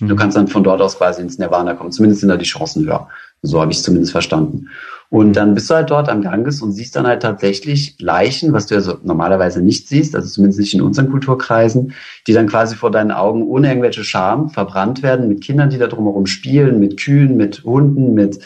Du 0.00 0.14
kannst 0.14 0.36
dann 0.36 0.46
von 0.46 0.62
dort 0.62 0.80
aus 0.80 0.96
quasi 0.96 1.20
ins 1.20 1.38
Nirvana 1.38 1.74
kommen. 1.74 1.90
Zumindest 1.90 2.20
sind 2.20 2.28
da 2.28 2.36
die 2.36 2.44
Chancen 2.44 2.84
höher. 2.84 3.08
So 3.42 3.60
habe 3.60 3.72
ich 3.72 3.78
es 3.78 3.82
zumindest 3.82 4.12
verstanden. 4.12 4.68
Und 5.10 5.32
dann 5.34 5.54
bist 5.54 5.70
du 5.70 5.74
halt 5.74 5.90
dort 5.90 6.08
am 6.08 6.22
Ganges 6.22 6.60
und 6.60 6.72
siehst 6.72 6.94
dann 6.94 7.06
halt 7.06 7.22
tatsächlich 7.22 7.96
Leichen, 7.98 8.52
was 8.52 8.66
du 8.66 8.74
ja 8.74 8.80
so 8.80 8.98
normalerweise 9.02 9.62
nicht 9.62 9.88
siehst, 9.88 10.14
also 10.14 10.28
zumindest 10.28 10.60
nicht 10.60 10.74
in 10.74 10.82
unseren 10.82 11.10
Kulturkreisen, 11.10 11.94
die 12.26 12.32
dann 12.32 12.46
quasi 12.46 12.76
vor 12.76 12.90
deinen 12.90 13.10
Augen 13.10 13.42
ohne 13.42 13.68
irgendwelche 13.68 14.04
Scham 14.04 14.50
verbrannt 14.50 15.02
werden, 15.02 15.28
mit 15.28 15.40
Kindern, 15.40 15.70
die 15.70 15.78
da 15.78 15.86
drumherum 15.86 16.26
spielen, 16.26 16.78
mit 16.78 17.00
Kühen, 17.00 17.36
mit 17.36 17.64
Hunden, 17.64 18.12
mit 18.12 18.38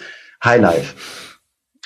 Highlife. 0.44 0.94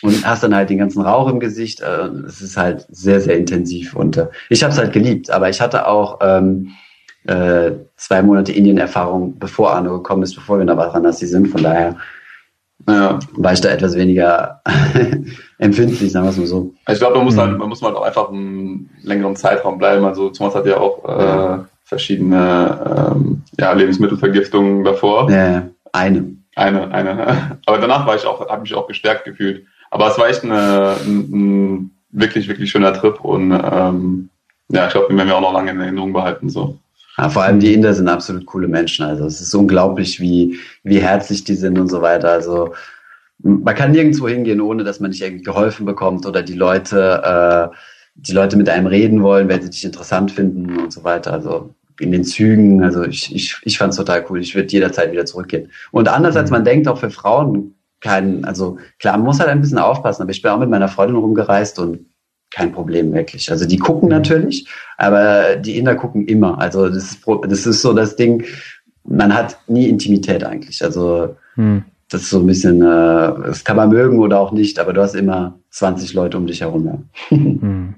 Und 0.03 0.27
hast 0.27 0.43
dann 0.43 0.55
halt 0.55 0.69
den 0.69 0.79
ganzen 0.79 1.01
Rauch 1.01 1.29
im 1.29 1.41
Gesicht. 1.41 1.81
Äh, 1.81 2.09
es 2.27 2.41
ist 2.41 2.57
halt 2.57 2.87
sehr, 2.91 3.21
sehr 3.21 3.37
intensiv. 3.37 3.97
Und 3.97 4.17
äh, 4.17 4.29
ich 4.51 4.63
habe 4.63 4.73
es 4.73 4.79
halt 4.79 4.93
geliebt. 4.93 5.31
Aber 5.31 5.49
ich 5.49 5.61
hatte 5.61 5.87
auch 5.89 6.19
ähm, 6.21 6.73
äh, 7.27 7.73
zwei 7.97 8.23
Monate 8.23 8.53
Indien-Erfahrung, 8.53 9.39
bevor 9.39 9.73
Arno 9.73 9.95
gekommen 9.95 10.23
ist, 10.23 10.35
bevor 10.35 10.59
wir 10.59 10.65
nach 10.65 10.77
Varanasi 10.77 11.27
sind. 11.27 11.49
Von 11.49 11.63
daher 11.63 11.97
ja. 12.87 13.19
war 13.37 13.53
ich 13.53 13.61
da 13.61 13.71
etwas 13.71 13.97
weniger 13.97 14.61
empfindlich, 15.59 16.13
sagen 16.13 16.27
wir 16.27 16.31
es 16.31 16.37
mal 16.37 16.47
so. 16.47 16.75
Ich 16.89 16.99
glaube, 16.99 17.17
man 17.17 17.25
muss 17.25 17.35
mhm. 17.35 17.41
halt, 17.41 17.59
man 17.59 17.69
muss 17.69 17.83
halt 17.83 17.97
auch 17.97 18.03
einfach 18.03 18.29
einen 18.29 18.91
längeren 19.03 19.35
Zeitraum 19.35 19.79
bleiben. 19.79 20.05
Also 20.05 20.31
Thomas 20.31 20.55
hat 20.55 20.67
ja 20.67 20.77
auch 20.77 21.05
äh, 21.05 21.65
verschiedene 21.85 23.13
ähm, 23.15 23.43
ja, 23.59 23.73
Lebensmittelvergiftungen 23.73 24.85
davor. 24.85 25.31
Ja, 25.31 25.63
eine. 25.93 26.37
Eine, 26.57 26.91
eine. 26.91 27.59
Aber 27.67 27.79
danach 27.79 28.07
war 28.07 28.17
ich 28.17 28.27
auch, 28.27 28.49
habe 28.49 28.63
mich 28.63 28.75
auch 28.75 28.89
gestärkt 28.89 29.25
gefühlt. 29.25 29.67
Aber 29.91 30.09
es 30.11 30.19
war 30.19 30.29
echt 30.29 30.43
eine, 30.43 30.97
ein, 31.05 31.19
ein 31.31 31.91
wirklich, 32.11 32.49
wirklich 32.49 32.71
schöner 32.71 32.93
Trip 32.93 33.21
und 33.21 33.53
ähm, 33.53 34.31
ja, 34.69 34.87
ich 34.87 34.93
glaube, 34.93 35.09
den 35.09 35.19
werden 35.19 35.29
wir 35.29 35.37
auch 35.37 35.43
noch 35.43 35.53
lange 35.53 35.71
in 35.71 35.81
Erinnerung 35.81 36.13
behalten. 36.13 36.49
So. 36.49 36.79
Ja, 37.19 37.29
vor 37.29 37.43
allem 37.43 37.61
die 37.61 37.73
Inder 37.73 37.95
sind 37.95 38.09
absolut 38.09 38.47
coole 38.47 38.69
Menschen. 38.69 39.07
Also 39.07 39.27
es 39.27 39.41
ist 39.41 39.55
unglaublich, 39.55 40.19
wie, 40.19 40.59
wie 40.83 40.99
herzlich 40.99 41.45
die 41.45 41.55
sind 41.55 41.79
und 41.79 41.89
so 41.89 42.03
weiter. 42.03 42.31
Also 42.31 42.75
man 43.39 43.75
kann 43.75 43.93
nirgendwo 43.93 44.27
hingehen, 44.27 44.61
ohne 44.61 44.83
dass 44.83 44.99
man 44.99 45.11
nicht 45.11 45.23
irgendwie 45.23 45.45
geholfen 45.45 45.87
bekommt 45.87 46.27
oder 46.27 46.43
die 46.43 46.55
Leute, 46.55 47.71
äh, 47.73 47.77
die 48.15 48.33
Leute 48.33 48.57
mit 48.57 48.69
einem 48.69 48.87
reden 48.87 49.23
wollen, 49.23 49.49
wenn 49.49 49.63
sie 49.63 49.71
dich 49.71 49.85
interessant 49.85 50.33
finden 50.33 50.79
und 50.79 50.93
so 50.93 51.05
weiter. 51.05 51.33
Also 51.33 51.75
in 52.01 52.13
den 52.13 52.25
Zügen. 52.25 52.83
Also 52.83 53.05
ich, 53.05 53.35
ich, 53.35 53.57
ich 53.63 53.79
fand 53.79 53.93
es 53.93 53.97
total 53.97 54.25
cool. 54.29 54.41
Ich 54.41 54.55
würde 54.55 54.69
jederzeit 54.69 55.13
wieder 55.13 55.27
zurückgehen. 55.27 55.71
Und 55.93 56.09
anders 56.09 56.37
als 56.37 56.51
mhm. 56.51 56.57
man 56.57 56.65
denkt, 56.65 56.89
auch 56.89 56.99
für 56.99 57.11
Frauen 57.11 57.75
kein, 58.01 58.45
also 58.45 58.79
klar, 58.99 59.17
man 59.17 59.27
muss 59.27 59.41
halt 59.41 59.49
ein 59.49 59.61
bisschen 59.61 59.79
aufpassen, 59.79 60.23
aber 60.23 60.31
ich 60.31 60.43
bin 60.43 60.51
auch 60.51 60.59
mit 60.59 60.69
meiner 60.69 60.89
Freundin 60.89 61.17
rumgereist 61.17 61.79
und 61.79 62.07
kein 62.51 62.73
Problem 62.73 63.13
wirklich. 63.13 63.51
Also 63.51 63.67
die 63.67 63.79
gucken 63.79 64.09
mhm. 64.09 64.15
natürlich, 64.15 64.69
aber 64.97 65.57
die 65.57 65.79
Inder 65.79 65.95
gucken 65.95 66.27
immer. 66.27 66.59
Also 66.59 66.89
das 66.89 67.13
ist, 67.13 67.27
das 67.49 67.67
ist 67.67 67.83
so 67.83 67.93
das 67.93 68.17
Ding, 68.17 68.45
man 69.09 69.35
hat 69.35 69.59
nie 69.67 69.89
Intimität 69.89 70.45
eigentlich. 70.45 70.83
Also 70.83 71.37
hm. 71.55 71.85
das 72.11 72.23
ist 72.23 72.31
so 72.31 72.41
ein 72.41 72.47
bisschen, 72.47 72.83
äh, 72.83 72.85
das 72.85 73.65
kann 73.65 73.77
man 73.77 73.89
mögen 73.89 74.19
oder 74.19 74.41
auch 74.41 74.53
nicht, 74.53 74.79
aber 74.79 74.93
du 74.93 75.01
hast 75.01 75.15
immer 75.15 75.59
20 75.71 76.13
Leute 76.15 76.37
um 76.37 76.47
dich 76.47 76.61
herum. 76.61 76.87
Ja. 76.87 76.99
Hm. 77.37 77.95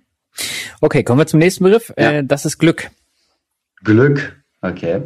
Okay, 0.80 1.02
kommen 1.02 1.18
wir 1.18 1.26
zum 1.26 1.40
nächsten 1.40 1.64
Begriff. 1.64 1.92
Ja. 1.98 2.12
Äh, 2.12 2.24
das 2.24 2.44
ist 2.44 2.58
Glück. 2.58 2.90
Glück, 3.84 4.42
okay. 4.60 5.02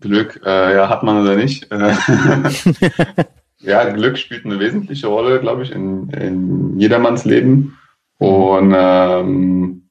Glück, 0.00 0.40
äh, 0.44 0.74
ja, 0.74 0.88
hat 0.88 1.02
man 1.02 1.22
oder 1.22 1.36
nicht. 1.36 1.70
Äh, 1.70 1.94
ja, 3.58 3.88
Glück 3.90 4.18
spielt 4.18 4.44
eine 4.44 4.58
wesentliche 4.58 5.08
Rolle, 5.08 5.40
glaube 5.40 5.62
ich, 5.62 5.72
in, 5.72 6.08
in 6.10 6.78
jedermanns 6.78 7.24
Leben. 7.24 7.78
Und 8.18 8.74
ähm, 8.76 9.88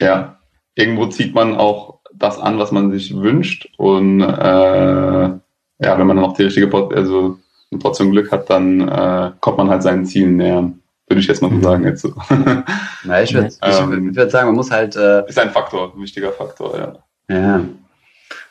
ja, 0.00 0.40
irgendwo 0.74 1.06
zieht 1.06 1.34
man 1.34 1.56
auch 1.56 2.00
das 2.14 2.38
an, 2.38 2.58
was 2.58 2.72
man 2.72 2.90
sich 2.90 3.14
wünscht. 3.14 3.68
Und 3.76 4.22
äh, 4.22 4.26
ja, 4.26 5.40
wenn 5.80 6.06
man 6.06 6.16
dann 6.16 6.24
auch 6.24 6.34
die 6.34 6.44
richtige, 6.44 6.72
also 6.72 7.38
eine 7.70 7.78
Portion 7.78 8.10
Glück 8.10 8.32
hat, 8.32 8.48
dann 8.50 8.88
äh, 8.88 9.32
kommt 9.40 9.58
man 9.58 9.70
halt 9.70 9.82
seinen 9.82 10.06
Zielen 10.06 10.36
näher. 10.36 10.72
Würde 11.10 11.20
ich 11.20 11.26
jetzt 11.26 11.42
mal 11.42 11.50
so 11.50 11.60
sagen. 11.60 11.84
Jetzt 11.84 12.02
so. 12.02 12.14
Na, 13.04 13.20
ich 13.20 13.34
würde 13.34 13.50
ähm, 13.62 14.14
würd 14.14 14.30
sagen, 14.30 14.46
man 14.46 14.54
muss 14.54 14.70
halt. 14.70 14.94
Äh, 14.94 15.28
ist 15.28 15.40
ein 15.40 15.50
Faktor, 15.50 15.92
ein 15.92 16.00
wichtiger 16.00 16.30
Faktor, 16.30 16.78
ja. 16.78 17.36
Ja. 17.36 17.64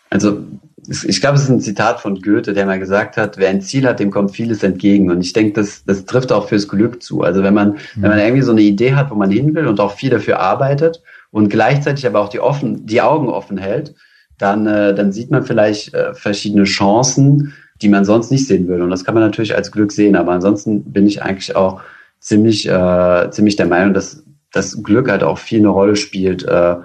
Also 0.10 0.44
ich 1.06 1.22
glaube, 1.22 1.38
es 1.38 1.44
ist 1.44 1.50
ein 1.50 1.62
Zitat 1.62 2.02
von 2.02 2.20
Goethe, 2.20 2.52
der 2.52 2.66
mal 2.66 2.80
gesagt 2.80 3.16
hat, 3.16 3.38
wer 3.38 3.50
ein 3.50 3.62
Ziel 3.62 3.88
hat, 3.88 4.02
dem 4.02 4.12
kommt 4.12 4.32
vieles 4.32 4.62
entgegen. 4.62 5.10
Und 5.10 5.22
ich 5.22 5.32
denke, 5.32 5.54
das, 5.54 5.86
das 5.86 6.04
trifft 6.04 6.34
auch 6.34 6.50
fürs 6.50 6.68
Glück 6.68 7.02
zu. 7.02 7.22
Also 7.22 7.44
wenn 7.44 7.54
man, 7.54 7.70
mhm. 7.72 7.78
wenn 7.96 8.10
man 8.10 8.20
irgendwie 8.20 8.42
so 8.42 8.52
eine 8.52 8.62
Idee 8.62 8.94
hat, 8.94 9.10
wo 9.10 9.16
man 9.16 9.32
hin 9.32 9.56
will 9.56 9.68
und 9.68 9.80
auch 9.80 9.94
viel 9.94 10.10
dafür 10.10 10.40
arbeitet 10.40 11.02
und 11.32 11.48
gleichzeitig 11.48 12.06
aber 12.08 12.20
auch 12.20 12.30
die, 12.30 12.42
offen, 12.42 12.86
die 12.86 13.02
Augen 13.02 13.30
offen 13.30 13.58
hält, 13.58 13.96
dann, 14.38 14.68
äh, 14.68 14.94
dann 14.94 15.14
sieht 15.14 15.32
man 15.32 15.44
vielleicht 15.44 15.94
äh, 15.94 16.14
verschiedene 16.14 16.64
Chancen, 16.66 17.54
die 17.82 17.90
man 17.90 18.04
sonst 18.04 18.32
nicht 18.32 18.48
sehen 18.48 18.68
würde. 18.68 18.84
Und 18.84 18.90
das 18.90 19.06
kann 19.06 19.14
man 19.14 19.24
natürlich 19.24 19.56
als 19.56 19.72
Glück 19.72 19.92
sehen. 19.92 20.16
Aber 20.16 20.32
ansonsten 20.32 20.92
bin 20.92 21.08
ich 21.08 21.22
eigentlich 21.22 21.56
auch 21.56 21.82
ziemlich, 22.20 22.68
äh, 22.68 23.30
ziemlich 23.32 23.56
der 23.56 23.68
Meinung, 23.68 23.94
dass 23.94 24.24
das 24.52 24.82
Glück 24.84 25.10
halt 25.10 25.24
auch 25.24 25.38
viel 25.38 25.60
eine 25.60 25.70
Rolle 25.70 25.96
spielt. 25.96 26.44
Äh, 26.44 26.76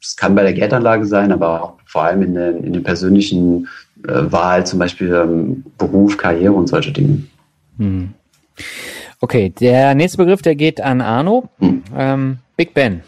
es 0.00 0.16
kann 0.16 0.34
bei 0.34 0.42
der 0.42 0.52
Geldanlage 0.52 1.04
sein, 1.06 1.32
aber 1.32 1.62
auch 1.62 1.72
vor 1.84 2.04
allem 2.04 2.22
in 2.22 2.34
den, 2.34 2.64
in 2.64 2.72
den 2.72 2.82
persönlichen 2.82 3.68
äh, 4.06 4.32
Wahl, 4.32 4.66
zum 4.66 4.78
Beispiel 4.78 5.12
ähm, 5.12 5.64
Beruf, 5.78 6.16
Karriere 6.16 6.52
und 6.52 6.68
solche 6.68 6.92
Dinge. 6.92 7.24
Hm. 7.78 8.10
Okay, 9.20 9.50
der 9.50 9.94
nächste 9.94 10.18
Begriff, 10.18 10.42
der 10.42 10.54
geht 10.54 10.80
an 10.80 11.00
Arno. 11.00 11.48
Hm. 11.58 11.82
Ähm, 11.96 12.38
Big 12.56 12.74
Ben. 12.74 13.02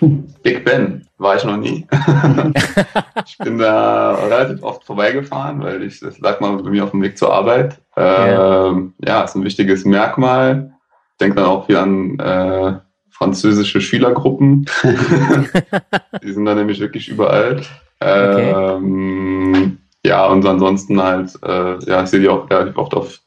Big 0.42 0.64
Ben 0.64 1.06
war 1.18 1.36
ich 1.36 1.44
noch 1.44 1.56
nie. 1.56 1.86
ich 3.26 3.38
bin 3.38 3.58
da 3.58 4.14
relativ 4.14 4.62
oft 4.62 4.84
vorbeigefahren, 4.84 5.62
weil 5.62 5.82
ich, 5.82 6.00
das 6.00 6.18
lag 6.18 6.40
mal 6.40 6.56
bei 6.56 6.70
mir 6.70 6.84
auf 6.84 6.90
dem 6.90 7.02
Weg 7.02 7.16
zur 7.16 7.32
Arbeit. 7.32 7.80
Ähm, 7.96 8.94
ja. 9.00 9.08
ja, 9.08 9.24
ist 9.24 9.34
ein 9.34 9.44
wichtiges 9.44 9.84
Merkmal. 9.84 10.72
Ich 11.12 11.18
denke 11.18 11.36
dann 11.36 11.46
auch 11.46 11.66
hier 11.66 11.80
an 11.80 12.18
äh, 12.18 12.74
französische 13.10 13.80
Schülergruppen. 13.80 14.66
die 16.22 16.32
sind 16.32 16.44
da 16.44 16.54
nämlich 16.54 16.80
wirklich 16.80 17.08
überall. 17.08 17.62
Okay. 17.98 18.50
Ähm, 18.50 19.78
ja, 20.04 20.26
und 20.26 20.46
ansonsten 20.46 21.02
halt, 21.02 21.32
äh, 21.42 21.78
ja, 21.84 22.02
ich 22.02 22.10
sehe 22.10 22.20
die 22.20 22.28
auch 22.28 22.48
relativ 22.48 22.76
oft 22.76 22.94
auf, 22.94 23.18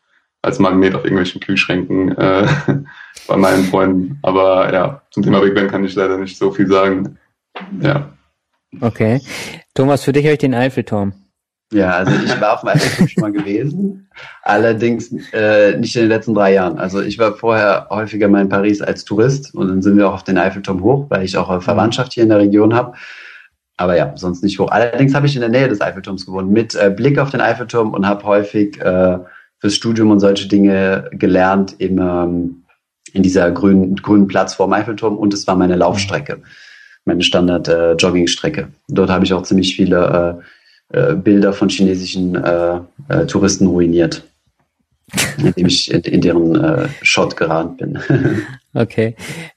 als 0.42 0.60
Magnet 0.60 0.96
auf 0.96 1.04
irgendwelchen 1.04 1.42
Kühlschränken 1.42 2.18
äh, 2.18 2.48
bei 3.28 3.38
meinen 3.38 3.66
Freunden. 3.66 4.20
Aber 4.22 4.74
ja, 4.74 5.02
zum 5.12 5.24
Thema 5.24 5.42
Big 5.42 5.56
Ben 5.56 5.68
kann 5.68 5.84
ich 5.84 5.96
leider 5.96 6.18
nicht 6.18 6.38
so 6.38 6.52
viel 6.52 6.68
sagen. 6.68 7.18
Ja. 7.82 8.14
Okay. 8.82 9.22
Thomas, 9.74 10.04
für 10.04 10.14
dich 10.14 10.26
habe 10.26 10.34
ich 10.34 10.40
den 10.40 10.54
Eiffelturm. 10.54 11.14
Ja, 11.72 11.92
also 11.92 12.12
ich 12.24 12.42
war 12.42 12.54
auf 12.54 12.62
dem 12.62 12.70
Eiffelturm 12.70 13.08
schon 13.08 13.22
mal 13.22 13.32
gewesen, 13.32 14.10
allerdings 14.42 15.12
äh, 15.34 15.78
nicht 15.78 15.96
in 15.96 16.02
den 16.02 16.10
letzten 16.10 16.34
drei 16.34 16.54
Jahren. 16.54 16.80
Also 16.80 17.00
ich 17.00 17.20
war 17.20 17.36
vorher 17.36 17.88
häufiger 17.92 18.28
mal 18.28 18.42
in 18.42 18.50
Paris 18.50 18.82
als 18.82 19.06
Tourist 19.06 19.54
und 19.54 19.68
dann 19.68 19.84
sind 19.84 19.96
wir 19.96 20.10
auch 20.10 20.16
auf 20.16 20.24
den 20.24 20.40
Eiffelturm 20.40 20.84
hoch, 20.84 21.06
weil 21.10 21.24
ich 21.24 21.38
auch 21.38 21.62
Verwandtschaft 21.62 22.14
hier 22.14 22.24
in 22.24 22.30
der 22.30 22.40
Region 22.40 22.74
habe. 22.74 22.94
Aber 23.78 23.96
ja, 23.96 24.12
sonst 24.16 24.44
nicht 24.44 24.58
hoch. 24.60 24.72
Allerdings 24.72 25.14
habe 25.14 25.28
ich 25.28 25.36
in 25.36 25.42
der 25.42 25.50
Nähe 25.50 25.68
des 25.68 25.80
Eiffelturms 25.80 26.26
gewohnt, 26.26 26.50
mit 26.50 26.74
äh, 26.74 26.90
Blick 26.90 27.20
auf 27.20 27.30
den 27.30 27.40
Eiffelturm 27.40 27.94
und 27.94 28.08
habe 28.08 28.24
häufig 28.24 28.82
äh, 28.82 29.20
fürs 29.60 29.76
Studium 29.76 30.12
und 30.12 30.20
solche 30.20 30.48
Dinge 30.48 31.10
gelernt 31.12 31.76
im, 31.78 32.00
ähm, 32.00 32.64
in 33.14 33.24
dieser 33.24 33.52
grünen, 33.52 33.96
grünen 33.96 34.28
Platz 34.28 34.54
vor 34.54 34.68
dem 34.68 34.74
Eiffelturm 34.74 35.18
und 35.18 35.34
es 35.34 35.48
war 35.48 35.56
meine 35.56 35.76
Laufstrecke, 35.76 36.42
meine 37.06 37.24
Standard-Joggingstrecke. 37.24 38.62
Äh, 38.62 38.68
Dort 38.88 39.10
habe 39.10 39.26
ich 39.26 39.34
auch 39.34 39.44
ziemlich 39.44 39.76
viele 39.76 40.42
äh, 40.92 41.12
äh, 41.12 41.16
Bilder 41.16 41.54
von 41.54 41.70
chinesischen 41.70 42.36
äh, 42.36 42.80
äh, 43.10 43.26
Touristen 43.26 43.68
ruiniert, 43.68 44.24
indem 45.38 45.68
ich 45.68 45.92
in, 45.92 46.02
in 46.02 46.22
deren 46.22 46.56
äh, 46.56 46.88
Shot 47.02 47.36
geraten 47.36 47.78
bin. 47.78 48.00
okay. 48.74 49.16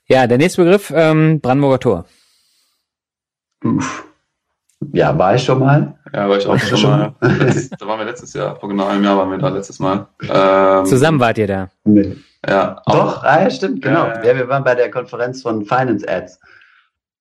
Ja, 0.08 0.26
der 0.26 0.38
nächste 0.38 0.62
Begriff, 0.62 0.92
ähm, 0.94 1.40
Brandenburger 1.40 1.80
Tor. 1.80 2.06
Uff. 3.64 4.11
Ja, 4.92 5.16
war 5.16 5.34
ich 5.34 5.42
schon 5.44 5.58
mal. 5.58 5.94
Ja, 6.12 6.28
war 6.28 6.36
ich 6.36 6.46
auch 6.46 6.58
schon, 6.58 6.78
schon 6.78 6.90
mal. 6.90 7.14
Letzt, 7.20 7.74
da 7.80 7.86
waren 7.86 7.98
wir 7.98 8.06
letztes 8.06 8.32
Jahr, 8.34 8.56
vor 8.56 8.68
genau 8.68 8.86
einem 8.86 9.04
Jahr 9.04 9.16
waren 9.16 9.30
wir 9.30 9.38
da 9.38 9.48
letztes 9.48 9.78
Mal. 9.78 10.06
Ähm, 10.28 10.84
Zusammen 10.84 11.20
wart 11.20 11.38
ihr 11.38 11.46
da? 11.46 11.68
Nee. 11.84 12.16
Ja. 12.48 12.82
Doch, 12.86 13.22
ah, 13.22 13.42
ja, 13.42 13.50
stimmt, 13.50 13.82
genau. 13.82 14.06
Ja, 14.06 14.24
ja, 14.24 14.36
wir 14.36 14.48
waren 14.48 14.64
bei 14.64 14.74
der 14.74 14.90
Konferenz 14.90 15.42
von 15.42 15.64
Finance 15.64 16.06
Ads. 16.08 16.40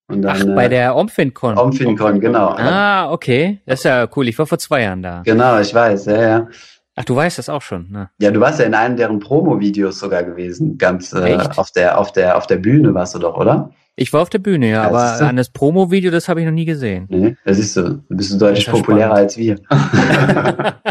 Und 0.07 0.23
dann, 0.23 0.38
Ach, 0.51 0.55
bei 0.55 0.65
äh, 0.65 0.69
der 0.69 0.95
OmfinCon. 0.95 1.57
OmfinCon, 1.57 2.19
genau. 2.19 2.49
Ah, 2.57 3.11
okay. 3.11 3.61
Das 3.65 3.79
ist 3.79 3.85
ja 3.85 4.07
cool. 4.15 4.27
Ich 4.27 4.38
war 4.38 4.45
vor 4.45 4.57
zwei 4.57 4.81
Jahren 4.81 5.01
da. 5.01 5.21
Genau, 5.23 5.59
ich 5.59 5.73
weiß, 5.73 6.05
ja, 6.05 6.21
ja. 6.21 6.47
Ach, 6.95 7.05
du 7.05 7.15
weißt 7.15 7.38
das 7.38 7.47
auch 7.47 7.61
schon, 7.61 7.89
ne? 7.89 8.09
Ja, 8.19 8.31
du 8.31 8.41
warst 8.41 8.59
ja 8.59 8.65
in 8.65 8.73
einem 8.73 8.97
deren 8.97 9.19
Promo-Videos 9.19 9.99
sogar 9.99 10.23
gewesen. 10.23 10.77
Ganz 10.77 11.13
äh, 11.13 11.38
auf 11.55 11.71
der, 11.71 11.97
auf 11.97 12.11
der, 12.11 12.38
auf 12.38 12.47
der 12.47 12.57
Bühne 12.57 12.93
warst 12.93 13.15
du 13.15 13.19
doch, 13.19 13.38
oder? 13.38 13.71
Ich 13.95 14.13
war 14.13 14.22
auf 14.22 14.30
der 14.30 14.39
Bühne, 14.39 14.69
ja, 14.69 14.84
ja 14.84 14.88
aber 14.88 15.27
an 15.27 15.35
das 15.35 15.49
Promo-Video, 15.49 16.11
das 16.11 16.30
habe 16.30 16.39
ich 16.39 16.45
noch 16.45 16.53
nie 16.53 16.65
gesehen. 16.65 17.07
Nee, 17.09 17.35
da 17.43 17.53
siehst 17.53 17.76
du, 17.76 17.81
du 17.81 18.03
bist 18.09 18.41
deutlich 18.41 18.68
populärer 18.68 19.18
spannend. 19.18 19.23
als 19.23 19.38
wir. 19.38 19.59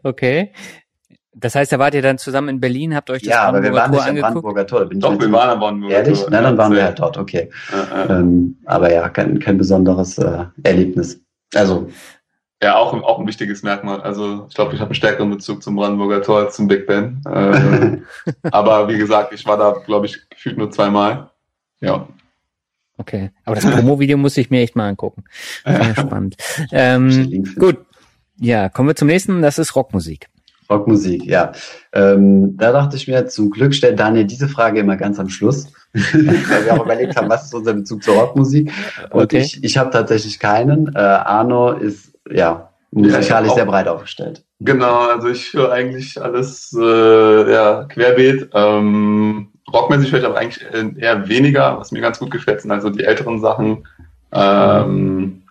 okay. 0.02 0.52
Das 1.34 1.54
heißt, 1.54 1.72
da 1.72 1.78
wart 1.78 1.94
ihr 1.94 2.02
dann 2.02 2.18
zusammen 2.18 2.50
in 2.50 2.60
Berlin, 2.60 2.94
habt 2.94 3.10
euch 3.10 3.22
das 3.22 3.30
ja, 3.30 3.50
Brandenburger 3.50 3.82
aber 3.82 3.92
wir 3.92 3.98
waren 3.98 4.14
nicht 4.14 4.24
am 4.24 4.32
Brandenburger 4.32 4.66
Tor. 4.66 4.84
Bin 4.86 5.00
Doch, 5.00 5.18
wir 5.18 5.32
waren 5.32 5.50
am 5.50 5.60
Brandenburger 5.60 5.96
Ehrlich? 5.96 6.20
Tor. 6.20 6.30
Nein, 6.30 6.44
dann 6.44 6.58
waren 6.58 6.72
wir 6.72 6.84
halt 6.84 6.98
dort, 6.98 7.18
okay. 7.18 7.50
Äh, 7.72 8.02
äh. 8.02 8.12
Ähm, 8.12 8.56
aber 8.66 8.92
ja, 8.92 9.08
kein, 9.08 9.38
kein 9.38 9.58
besonderes 9.58 10.18
äh, 10.18 10.44
Erlebnis. 10.62 11.20
Also. 11.54 11.88
Ja, 12.62 12.76
auch, 12.76 12.92
auch 13.02 13.18
ein 13.18 13.26
wichtiges 13.26 13.64
Merkmal. 13.64 14.02
Also 14.02 14.46
ich 14.48 14.54
glaube, 14.54 14.74
ich 14.74 14.80
habe 14.80 14.90
einen 14.90 14.94
stärkeren 14.94 15.30
Bezug 15.30 15.64
zum 15.64 15.74
Brandenburger 15.74 16.22
Tor 16.22 16.38
als 16.38 16.54
zum 16.54 16.68
Big 16.68 16.86
Ben. 16.86 17.20
Äh, 17.26 17.98
aber 18.52 18.88
wie 18.88 18.98
gesagt, 18.98 19.32
ich 19.32 19.44
war 19.46 19.56
da, 19.56 19.74
glaube 19.84 20.06
ich, 20.06 20.28
gefühlt 20.30 20.58
nur 20.58 20.70
zweimal. 20.70 21.31
Ja. 21.82 22.08
Okay, 22.96 23.30
aber 23.44 23.56
das 23.56 23.66
Promo-Video 23.66 24.16
muss 24.16 24.36
ich 24.36 24.50
mir 24.50 24.60
echt 24.60 24.76
mal 24.76 24.88
angucken. 24.88 25.24
Sehr 25.64 25.94
spannend. 25.98 26.36
Ähm, 26.70 27.44
gut, 27.58 27.78
ja, 28.38 28.68
kommen 28.68 28.88
wir 28.88 28.96
zum 28.96 29.08
nächsten. 29.08 29.42
Das 29.42 29.58
ist 29.58 29.74
Rockmusik. 29.74 30.28
Rockmusik, 30.70 31.24
ja. 31.24 31.52
Ähm, 31.92 32.56
da 32.56 32.72
dachte 32.72 32.96
ich 32.96 33.08
mir, 33.08 33.26
zum 33.26 33.50
Glück 33.50 33.74
stellt 33.74 33.98
Daniel 33.98 34.24
diese 34.24 34.48
Frage 34.48 34.80
immer 34.80 34.96
ganz 34.96 35.18
am 35.18 35.28
Schluss, 35.28 35.72
weil 35.92 36.64
wir 36.64 36.74
auch 36.74 36.84
überlegt 36.84 37.16
haben, 37.16 37.28
was 37.28 37.46
ist 37.46 37.54
unser 37.54 37.74
Bezug 37.74 38.02
zur 38.02 38.14
Rockmusik. 38.14 38.70
Und 39.10 39.24
okay. 39.24 39.38
ich, 39.38 39.62
ich 39.62 39.76
habe 39.76 39.90
tatsächlich 39.90 40.38
keinen. 40.38 40.94
Äh, 40.94 40.98
Arno 40.98 41.72
ist 41.72 42.12
ja 42.30 42.70
musikalisch 42.92 43.50
ja, 43.50 43.54
sehr 43.54 43.66
breit 43.66 43.88
aufgestellt. 43.88 44.44
Genau, 44.60 45.08
also 45.08 45.28
ich 45.28 45.52
höre 45.52 45.72
eigentlich 45.72 46.20
alles 46.22 46.76
äh, 46.78 47.52
ja, 47.52 47.84
querbeet. 47.84 48.50
Ähm, 48.54 49.51
rockmäßig 49.72 50.12
ich 50.12 50.24
aber 50.24 50.38
eigentlich 50.38 50.64
eher 50.98 51.28
weniger. 51.28 51.78
Was 51.78 51.92
mir 51.92 52.00
ganz 52.00 52.18
gut 52.18 52.30
gefällt, 52.30 52.60
sind 52.60 52.70
also 52.70 52.90
die 52.90 53.04
älteren 53.04 53.40
Sachen. 53.40 53.86
Ähm, 54.32 55.42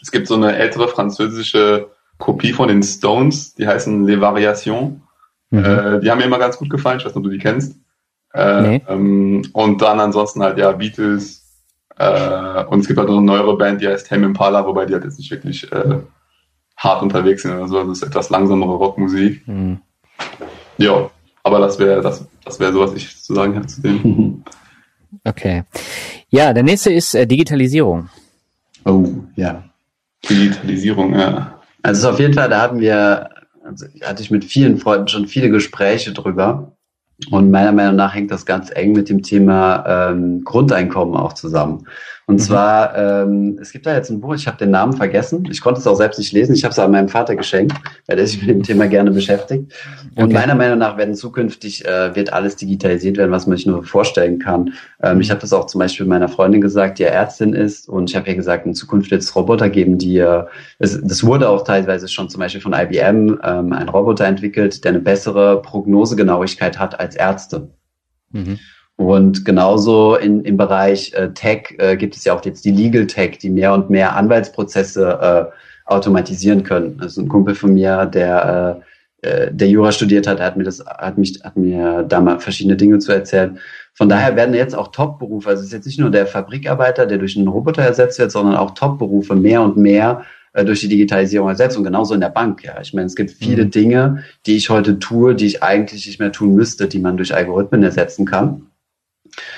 es 0.00 0.10
gibt 0.10 0.26
so 0.26 0.34
eine 0.34 0.56
ältere 0.56 0.88
französische 0.88 1.88
Kopie 2.18 2.52
von 2.52 2.68
den 2.68 2.82
Stones, 2.82 3.54
die 3.54 3.66
heißen 3.66 4.04
Les 4.04 4.20
Variations. 4.20 5.00
Mhm. 5.50 5.64
Äh, 5.64 6.00
die 6.00 6.10
haben 6.10 6.18
mir 6.18 6.24
immer 6.24 6.38
ganz 6.38 6.58
gut 6.58 6.70
gefallen, 6.70 6.98
ich 6.98 7.04
weiß 7.04 7.12
nicht, 7.12 7.18
ob 7.18 7.24
du 7.24 7.30
die 7.30 7.38
kennst. 7.38 7.76
Äh, 8.34 8.62
nee. 8.62 8.82
ähm, 8.88 9.42
und 9.52 9.80
dann 9.80 10.00
ansonsten 10.00 10.42
halt 10.42 10.58
ja 10.58 10.72
Beatles 10.72 11.38
äh, 11.96 12.64
und 12.64 12.80
es 12.80 12.86
gibt 12.86 12.98
halt 12.98 13.08
noch 13.08 13.16
eine 13.16 13.26
neuere 13.26 13.56
Band, 13.56 13.80
die 13.80 13.88
heißt 13.88 14.06
Tame 14.06 14.26
Impala, 14.26 14.66
wobei 14.66 14.86
die 14.86 14.94
halt 14.94 15.04
jetzt 15.04 15.18
nicht 15.18 15.30
wirklich 15.30 15.70
äh, 15.72 15.98
hart 16.76 17.02
unterwegs 17.02 17.42
sind 17.42 17.52
oder 17.52 17.66
so, 17.66 17.78
also 17.78 17.92
es 17.92 18.02
ist 18.02 18.08
etwas 18.08 18.30
langsamere 18.30 18.74
Rockmusik. 18.74 19.46
Mhm. 19.48 19.80
Ja, 20.76 21.10
aber 21.48 21.58
das 21.58 21.78
wäre 21.78 22.00
das, 22.00 22.24
das 22.44 22.60
wäre 22.60 22.72
so, 22.72 22.80
was 22.80 22.94
ich 22.94 23.22
zu 23.22 23.34
sagen 23.34 23.54
hätte 23.54 23.66
zu 23.66 23.82
dem. 23.82 24.44
Okay. 25.24 25.64
Ja, 26.28 26.52
der 26.52 26.62
nächste 26.62 26.92
ist 26.92 27.14
äh, 27.14 27.26
Digitalisierung. 27.26 28.10
Oh, 28.84 29.06
ja. 29.36 29.64
Digitalisierung, 30.28 31.14
ja. 31.18 31.58
Also 31.82 32.10
auf 32.10 32.20
jeden 32.20 32.34
Fall, 32.34 32.50
da 32.50 32.60
haben 32.60 32.78
wir 32.78 33.30
also 33.68 33.86
hatte 34.02 34.22
ich 34.22 34.30
mit 34.30 34.44
vielen 34.44 34.78
Freunden 34.78 35.08
schon 35.08 35.26
viele 35.26 35.50
Gespräche 35.50 36.12
drüber. 36.12 36.72
Und 37.30 37.50
meiner 37.50 37.72
Meinung 37.72 37.96
nach 37.96 38.14
hängt 38.14 38.30
das 38.30 38.46
ganz 38.46 38.70
eng 38.70 38.92
mit 38.92 39.08
dem 39.08 39.22
Thema 39.22 39.84
ähm, 40.10 40.44
Grundeinkommen 40.44 41.16
auch 41.16 41.32
zusammen. 41.32 41.86
Und 42.28 42.34
mhm. 42.34 42.40
zwar, 42.40 42.94
ähm, 42.94 43.58
es 43.58 43.72
gibt 43.72 43.86
da 43.86 43.94
jetzt 43.94 44.10
ein 44.10 44.20
Buch, 44.20 44.34
ich 44.34 44.46
habe 44.46 44.58
den 44.58 44.70
Namen 44.70 44.92
vergessen. 44.92 45.48
Ich 45.50 45.62
konnte 45.62 45.80
es 45.80 45.86
auch 45.86 45.94
selbst 45.94 46.18
nicht 46.18 46.30
lesen. 46.32 46.54
Ich 46.54 46.62
habe 46.62 46.72
es 46.72 46.78
an 46.78 46.90
meinem 46.90 47.08
Vater 47.08 47.34
geschenkt, 47.34 47.74
weil 48.06 48.16
der 48.16 48.26
sich 48.26 48.42
mit 48.42 48.50
dem 48.50 48.62
Thema 48.62 48.86
gerne 48.86 49.10
beschäftigt. 49.10 49.72
Und 50.14 50.24
okay. 50.24 50.34
meiner 50.34 50.54
Meinung 50.54 50.76
nach 50.76 50.98
werden 50.98 51.14
zukünftig, 51.14 51.86
äh, 51.86 52.14
wird 52.14 52.34
alles 52.34 52.56
digitalisiert 52.56 53.16
werden, 53.16 53.30
was 53.30 53.46
man 53.46 53.56
sich 53.56 53.64
nur 53.64 53.82
vorstellen 53.82 54.38
kann. 54.40 54.74
Ähm, 55.02 55.14
mhm. 55.14 55.20
Ich 55.22 55.30
habe 55.30 55.40
das 55.40 55.54
auch 55.54 55.64
zum 55.64 55.78
Beispiel 55.78 56.04
meiner 56.04 56.28
Freundin 56.28 56.60
gesagt, 56.60 56.98
die 56.98 57.04
ja 57.04 57.08
Ärztin 57.08 57.54
ist. 57.54 57.88
Und 57.88 58.10
ich 58.10 58.16
habe 58.16 58.28
ihr 58.28 58.36
gesagt, 58.36 58.66
in 58.66 58.74
Zukunft 58.74 59.10
wird 59.10 59.22
es 59.22 59.34
Roboter 59.34 59.70
geben, 59.70 59.96
die, 59.96 60.18
äh, 60.18 60.44
es, 60.78 61.00
das 61.02 61.24
wurde 61.24 61.48
auch 61.48 61.64
teilweise 61.64 62.08
schon 62.08 62.28
zum 62.28 62.40
Beispiel 62.40 62.60
von 62.60 62.74
IBM 62.74 63.40
ähm, 63.42 63.72
ein 63.72 63.88
Roboter 63.88 64.26
entwickelt, 64.26 64.84
der 64.84 64.90
eine 64.90 65.00
bessere 65.00 65.62
Prognosegenauigkeit 65.62 66.78
hat 66.78 67.00
als 67.00 67.16
Ärzte. 67.16 67.70
Mhm. 68.32 68.58
Und 68.98 69.44
genauso 69.44 70.16
in, 70.16 70.40
im 70.40 70.56
Bereich 70.56 71.14
äh, 71.14 71.30
Tech 71.30 71.76
äh, 71.78 71.96
gibt 71.96 72.16
es 72.16 72.24
ja 72.24 72.34
auch 72.34 72.44
jetzt 72.44 72.64
die 72.64 72.72
Legal 72.72 73.06
Tech, 73.06 73.38
die 73.38 73.48
mehr 73.48 73.72
und 73.72 73.90
mehr 73.90 74.16
Anwaltsprozesse 74.16 75.48
äh, 75.48 75.90
automatisieren 75.90 76.64
können. 76.64 76.98
Also 77.00 77.22
ein 77.22 77.28
Kumpel 77.28 77.54
von 77.54 77.74
mir, 77.74 78.06
der 78.06 78.82
äh, 79.22 79.28
äh 79.28 79.52
der 79.52 79.68
Jura 79.68 79.92
studiert 79.92 80.26
hat, 80.26 80.40
hat 80.40 80.56
mir 80.56 80.64
das, 80.64 80.84
hat 80.84 81.16
mich, 81.16 81.40
hat 81.44 81.56
mir 81.56 82.02
da 82.08 82.20
mal 82.20 82.40
verschiedene 82.40 82.76
Dinge 82.76 82.98
zu 82.98 83.12
erzählen. 83.12 83.60
Von 83.94 84.08
daher 84.08 84.34
werden 84.34 84.52
jetzt 84.52 84.76
auch 84.76 84.88
Top-Berufe, 84.88 85.48
also 85.48 85.60
es 85.60 85.68
ist 85.68 85.72
jetzt 85.74 85.86
nicht 85.86 86.00
nur 86.00 86.10
der 86.10 86.26
Fabrikarbeiter, 86.26 87.06
der 87.06 87.18
durch 87.18 87.36
einen 87.36 87.46
Roboter 87.46 87.82
ersetzt 87.82 88.18
wird, 88.18 88.32
sondern 88.32 88.56
auch 88.56 88.72
Top-Berufe 88.72 89.36
mehr 89.36 89.62
und 89.62 89.76
mehr 89.76 90.24
äh, 90.54 90.64
durch 90.64 90.80
die 90.80 90.88
Digitalisierung 90.88 91.48
ersetzt 91.48 91.76
und 91.76 91.84
genauso 91.84 92.14
in 92.14 92.20
der 92.20 92.30
Bank. 92.30 92.64
Ja, 92.64 92.80
ich 92.80 92.92
meine, 92.94 93.06
es 93.06 93.14
gibt 93.14 93.30
viele 93.30 93.66
mhm. 93.66 93.70
Dinge, 93.70 94.24
die 94.46 94.56
ich 94.56 94.70
heute 94.70 94.98
tue, 94.98 95.36
die 95.36 95.46
ich 95.46 95.62
eigentlich 95.62 96.04
nicht 96.04 96.18
mehr 96.18 96.32
tun 96.32 96.56
müsste, 96.56 96.88
die 96.88 96.98
man 96.98 97.16
durch 97.16 97.32
Algorithmen 97.32 97.84
ersetzen 97.84 98.26
kann. 98.26 98.67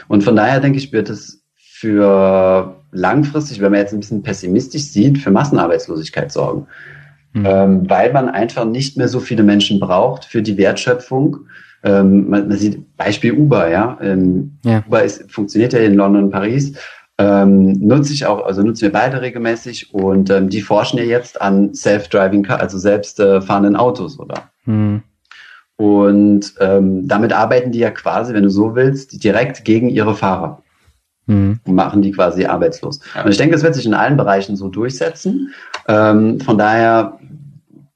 Und 0.09 0.25
von 0.25 0.37
daher 0.37 0.61
denke 0.61 0.79
ich, 0.79 0.93
wird 0.93 1.11
es 1.11 1.45
für 1.55 2.77
langfristig, 2.93 3.61
wenn 3.61 3.71
man 3.71 3.81
jetzt 3.81 3.93
ein 3.93 4.01
bisschen 4.01 4.23
pessimistisch 4.23 4.85
sieht, 4.85 5.19
für 5.19 5.31
Massenarbeitslosigkeit 5.31 6.33
sorgen. 6.33 6.67
Mhm. 7.33 7.47
Ähm, 7.47 7.91
weil 7.91 8.13
man 8.13 8.29
einfach 8.29 8.65
nicht 8.65 8.97
mehr 8.97 9.09
so 9.09 9.21
viele 9.21 9.43
Menschen 9.43 9.79
braucht 9.79 10.25
für 10.25 10.43
die 10.43 10.57
Wertschöpfung. 10.57 11.39
Ähm, 11.83 12.29
man, 12.29 12.49
man, 12.49 12.59
sieht 12.59 12.97
Beispiel 12.97 13.33
Uber, 13.33 13.71
ja. 13.71 13.97
Ähm, 14.03 14.59
ja. 14.65 14.83
Uber 14.87 15.05
ist, 15.05 15.31
funktioniert 15.31 15.73
ja 15.73 15.79
in 15.81 15.95
London 15.95 16.25
und 16.25 16.31
Paris. 16.31 16.75
Ähm, 17.19 17.73
nutze 17.73 18.13
ich 18.13 18.27
auch, 18.27 18.45
also 18.45 18.63
nutzen 18.63 18.83
wir 18.83 18.93
beide 18.93 19.21
regelmäßig 19.21 19.93
und 19.95 20.31
ähm, 20.31 20.49
die 20.49 20.63
forschen 20.63 20.99
ja 20.99 21.05
jetzt 21.05 21.41
an 21.41 21.75
Self-Driving, 21.75 22.47
also 22.47 22.79
selbst 22.79 23.21
äh, 23.21 23.43
fahrenden 23.43 23.77
Autos, 23.77 24.19
oder? 24.19 24.51
Mhm. 24.65 25.03
Und 25.81 26.53
ähm, 26.61 27.09
damit 27.09 27.33
arbeiten 27.33 27.73
die 27.73 27.79
ja 27.79 27.91
quasi, 27.91 28.35
wenn 28.35 28.43
du 28.43 28.51
so 28.51 28.75
willst, 28.75 29.25
direkt 29.25 29.65
gegen 29.65 29.89
ihre 29.89 30.15
Fahrer. 30.15 30.63
Mhm. 31.25 31.61
Und 31.65 31.75
machen 31.75 32.03
die 32.03 32.11
quasi 32.11 32.45
arbeitslos. 32.45 33.01
Ja. 33.15 33.25
Und 33.25 33.31
ich 33.31 33.39
denke, 33.39 33.55
das 33.55 33.63
wird 33.63 33.75
sich 33.75 33.87
in 33.87 33.95
allen 33.95 34.19
Bereichen 34.19 34.57
so 34.57 34.69
durchsetzen. 34.69 35.55
Ähm, 35.89 36.39
von 36.41 36.59
daher, 36.59 37.19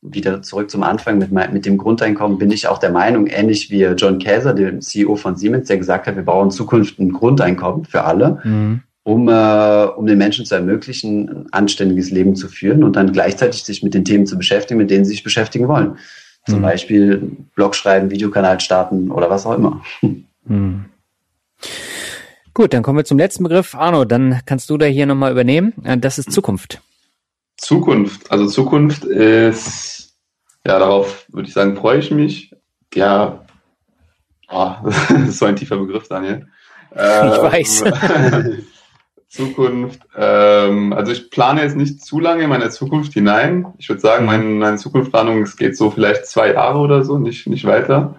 wieder 0.01 0.41
zurück 0.41 0.71
zum 0.71 0.83
Anfang 0.83 1.19
mit, 1.19 1.31
mit 1.31 1.67
dem 1.67 1.77
Grundeinkommen, 1.77 2.39
bin 2.39 2.51
ich 2.51 2.69
auch 2.69 2.79
der 2.79 2.91
Meinung, 2.91 3.27
ähnlich 3.27 3.71
wie 3.71 3.83
John 3.85 4.19
Käser, 4.19 4.55
der 4.55 4.81
CEO 4.81 5.17
von 5.17 5.37
Siemens, 5.37 5.69
der 5.69 5.77
gesagt 5.77 6.07
hat, 6.07 6.17
wir 6.17 6.25
brauchen 6.25 6.47
in 6.47 6.53
Zukunft 6.53 6.99
ein 6.99 7.13
Grundeinkommen 7.13 7.85
für 7.85 8.05
alle. 8.05 8.41
Mhm 8.45 8.81
um, 9.07 9.29
äh, 9.29 9.85
um 9.97 10.07
den 10.07 10.17
Menschen 10.17 10.47
zu 10.47 10.55
ermöglichen, 10.55 11.29
ein 11.29 11.47
anständiges 11.53 12.11
Leben 12.11 12.37
zu 12.37 12.49
führen 12.49 12.83
und 12.83 12.97
dann 12.97 13.13
gleichzeitig 13.13 13.63
sich 13.63 13.83
mit 13.83 13.93
den 13.93 14.07
Themen 14.07 14.25
zu 14.25 14.39
beschäftigen, 14.39 14.79
mit 14.79 14.91
denen 14.91 15.05
sie 15.05 15.11
sich 15.11 15.23
beschäftigen 15.23 15.69
wollen. 15.69 15.99
Zum 16.47 16.59
mhm. 16.59 16.63
Beispiel 16.63 17.37
Blog 17.55 17.75
schreiben, 17.75 18.11
Videokanal 18.11 18.61
starten 18.61 19.11
oder 19.11 19.31
was 19.31 19.47
auch 19.47 19.55
immer. 19.55 19.83
Mhm. 20.45 20.87
Gut, 22.53 22.73
dann 22.73 22.83
kommen 22.83 22.99
wir 22.99 23.05
zum 23.05 23.19
letzten 23.19 23.43
Begriff. 23.43 23.75
Arno, 23.75 24.05
dann 24.05 24.41
kannst 24.47 24.71
du 24.71 24.79
da 24.79 24.87
hier 24.87 25.07
nochmal 25.07 25.33
übernehmen. 25.33 25.73
Äh, 25.85 25.99
das 25.99 26.19
ist 26.19 26.31
Zukunft. 26.31 26.81
Zukunft. 27.57 28.31
Also 28.31 28.47
Zukunft 28.47 29.05
ist, 29.05 30.15
ja, 30.67 30.79
darauf 30.79 31.27
würde 31.29 31.49
ich 31.49 31.55
sagen, 31.55 31.77
freue 31.77 31.99
ich 31.99 32.11
mich. 32.11 32.55
Ja, 32.95 33.45
oh, 34.51 34.73
das 34.85 35.11
ist 35.29 35.39
so 35.39 35.47
ein 35.47 35.57
tiefer 35.57 35.79
Begriff, 35.79 36.09
Daniel. 36.09 36.47
Äh, 36.95 37.29
ich 37.29 37.43
weiß. 37.43 37.85
Zukunft. 39.35 40.01
Ähm, 40.17 40.93
also 40.93 41.13
ich 41.13 41.31
plane 41.31 41.63
jetzt 41.63 41.77
nicht 41.77 42.05
zu 42.05 42.21
lange 42.21 42.45
in 42.45 42.49
meine 42.49 42.71
Zukunft 42.71 43.13
hinein. 43.13 43.67
Ich 43.79 43.89
würde 43.89 44.01
sagen, 44.01 44.27
meine, 44.27 44.45
meine 44.45 44.77
Zukunftsplanung, 44.77 45.43
es 45.43 45.57
geht 45.57 45.77
so 45.77 45.91
vielleicht 45.91 46.27
zwei 46.27 46.53
Jahre 46.53 46.79
oder 46.79 47.03
so, 47.05 47.19
nicht, 47.19 47.47
nicht 47.49 47.65
weiter. 47.65 48.17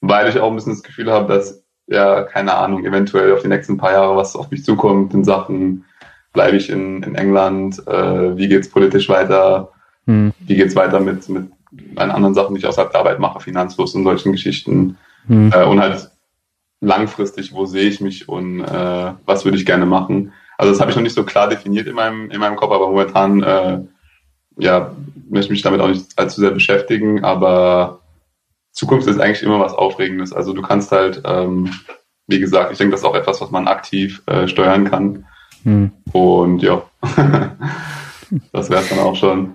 Weil 0.00 0.28
ich 0.28 0.38
auch 0.38 0.50
ein 0.50 0.56
bisschen 0.56 0.72
das 0.72 0.82
Gefühl 0.82 1.10
habe, 1.10 1.32
dass, 1.32 1.62
ja, 1.86 2.22
keine 2.24 2.54
Ahnung, 2.54 2.84
eventuell 2.84 3.32
auf 3.32 3.42
die 3.42 3.48
nächsten 3.48 3.76
paar 3.76 3.92
Jahre 3.92 4.16
was 4.16 4.34
auf 4.34 4.50
mich 4.50 4.64
zukommt 4.64 5.14
in 5.14 5.24
Sachen, 5.24 5.84
bleibe 6.32 6.56
ich 6.56 6.68
in, 6.68 7.02
in 7.02 7.14
England, 7.14 7.86
äh, 7.86 8.36
wie 8.36 8.48
geht's 8.48 8.68
politisch 8.68 9.08
weiter, 9.08 9.70
mhm. 10.06 10.32
wie 10.40 10.56
geht's 10.56 10.76
weiter 10.76 11.00
mit, 11.00 11.28
mit 11.28 11.48
meinen 11.94 12.10
anderen 12.10 12.34
Sachen, 12.34 12.54
die 12.54 12.60
ich 12.60 12.66
außerhalb 12.66 12.90
der 12.90 13.00
Arbeit 13.00 13.20
mache, 13.20 13.40
Finanzfluss 13.40 13.94
und 13.94 14.04
solchen 14.04 14.32
Geschichten. 14.32 14.98
Mhm. 15.28 15.52
Äh, 15.54 15.64
und 15.64 15.80
halt 15.80 16.10
langfristig, 16.80 17.52
wo 17.52 17.66
sehe 17.66 17.88
ich 17.88 18.00
mich 18.00 18.28
und 18.28 18.62
äh, 18.62 19.12
was 19.24 19.44
würde 19.44 19.56
ich 19.56 19.64
gerne 19.64 19.86
machen. 19.86 20.32
Also 20.58 20.72
das 20.72 20.80
habe 20.80 20.90
ich 20.90 20.96
noch 20.96 21.02
nicht 21.02 21.14
so 21.14 21.24
klar 21.24 21.48
definiert 21.48 21.86
in 21.86 21.94
meinem, 21.94 22.30
in 22.30 22.40
meinem 22.40 22.56
Kopf, 22.56 22.72
aber 22.72 22.88
momentan 22.88 23.42
äh, 23.42 23.80
ja, 24.58 24.92
möchte 25.28 25.46
ich 25.46 25.50
mich 25.50 25.62
damit 25.62 25.80
auch 25.80 25.88
nicht 25.88 26.18
allzu 26.18 26.40
sehr 26.40 26.50
beschäftigen, 26.50 27.24
aber 27.24 28.00
Zukunft 28.72 29.06
ist 29.06 29.20
eigentlich 29.20 29.42
immer 29.42 29.60
was 29.60 29.74
Aufregendes. 29.74 30.32
Also 30.32 30.52
du 30.52 30.62
kannst 30.62 30.92
halt, 30.92 31.22
ähm, 31.24 31.72
wie 32.26 32.40
gesagt, 32.40 32.72
ich 32.72 32.78
denke, 32.78 32.92
das 32.92 33.00
ist 33.00 33.06
auch 33.06 33.14
etwas, 33.14 33.40
was 33.40 33.50
man 33.50 33.68
aktiv 33.68 34.22
äh, 34.26 34.48
steuern 34.48 34.90
kann. 34.90 35.26
Hm. 35.62 35.92
Und 36.12 36.62
ja, 36.62 36.82
das 38.52 38.70
wäre 38.70 38.82
es 38.82 38.88
dann 38.88 38.98
auch 38.98 39.16
schon. 39.16 39.54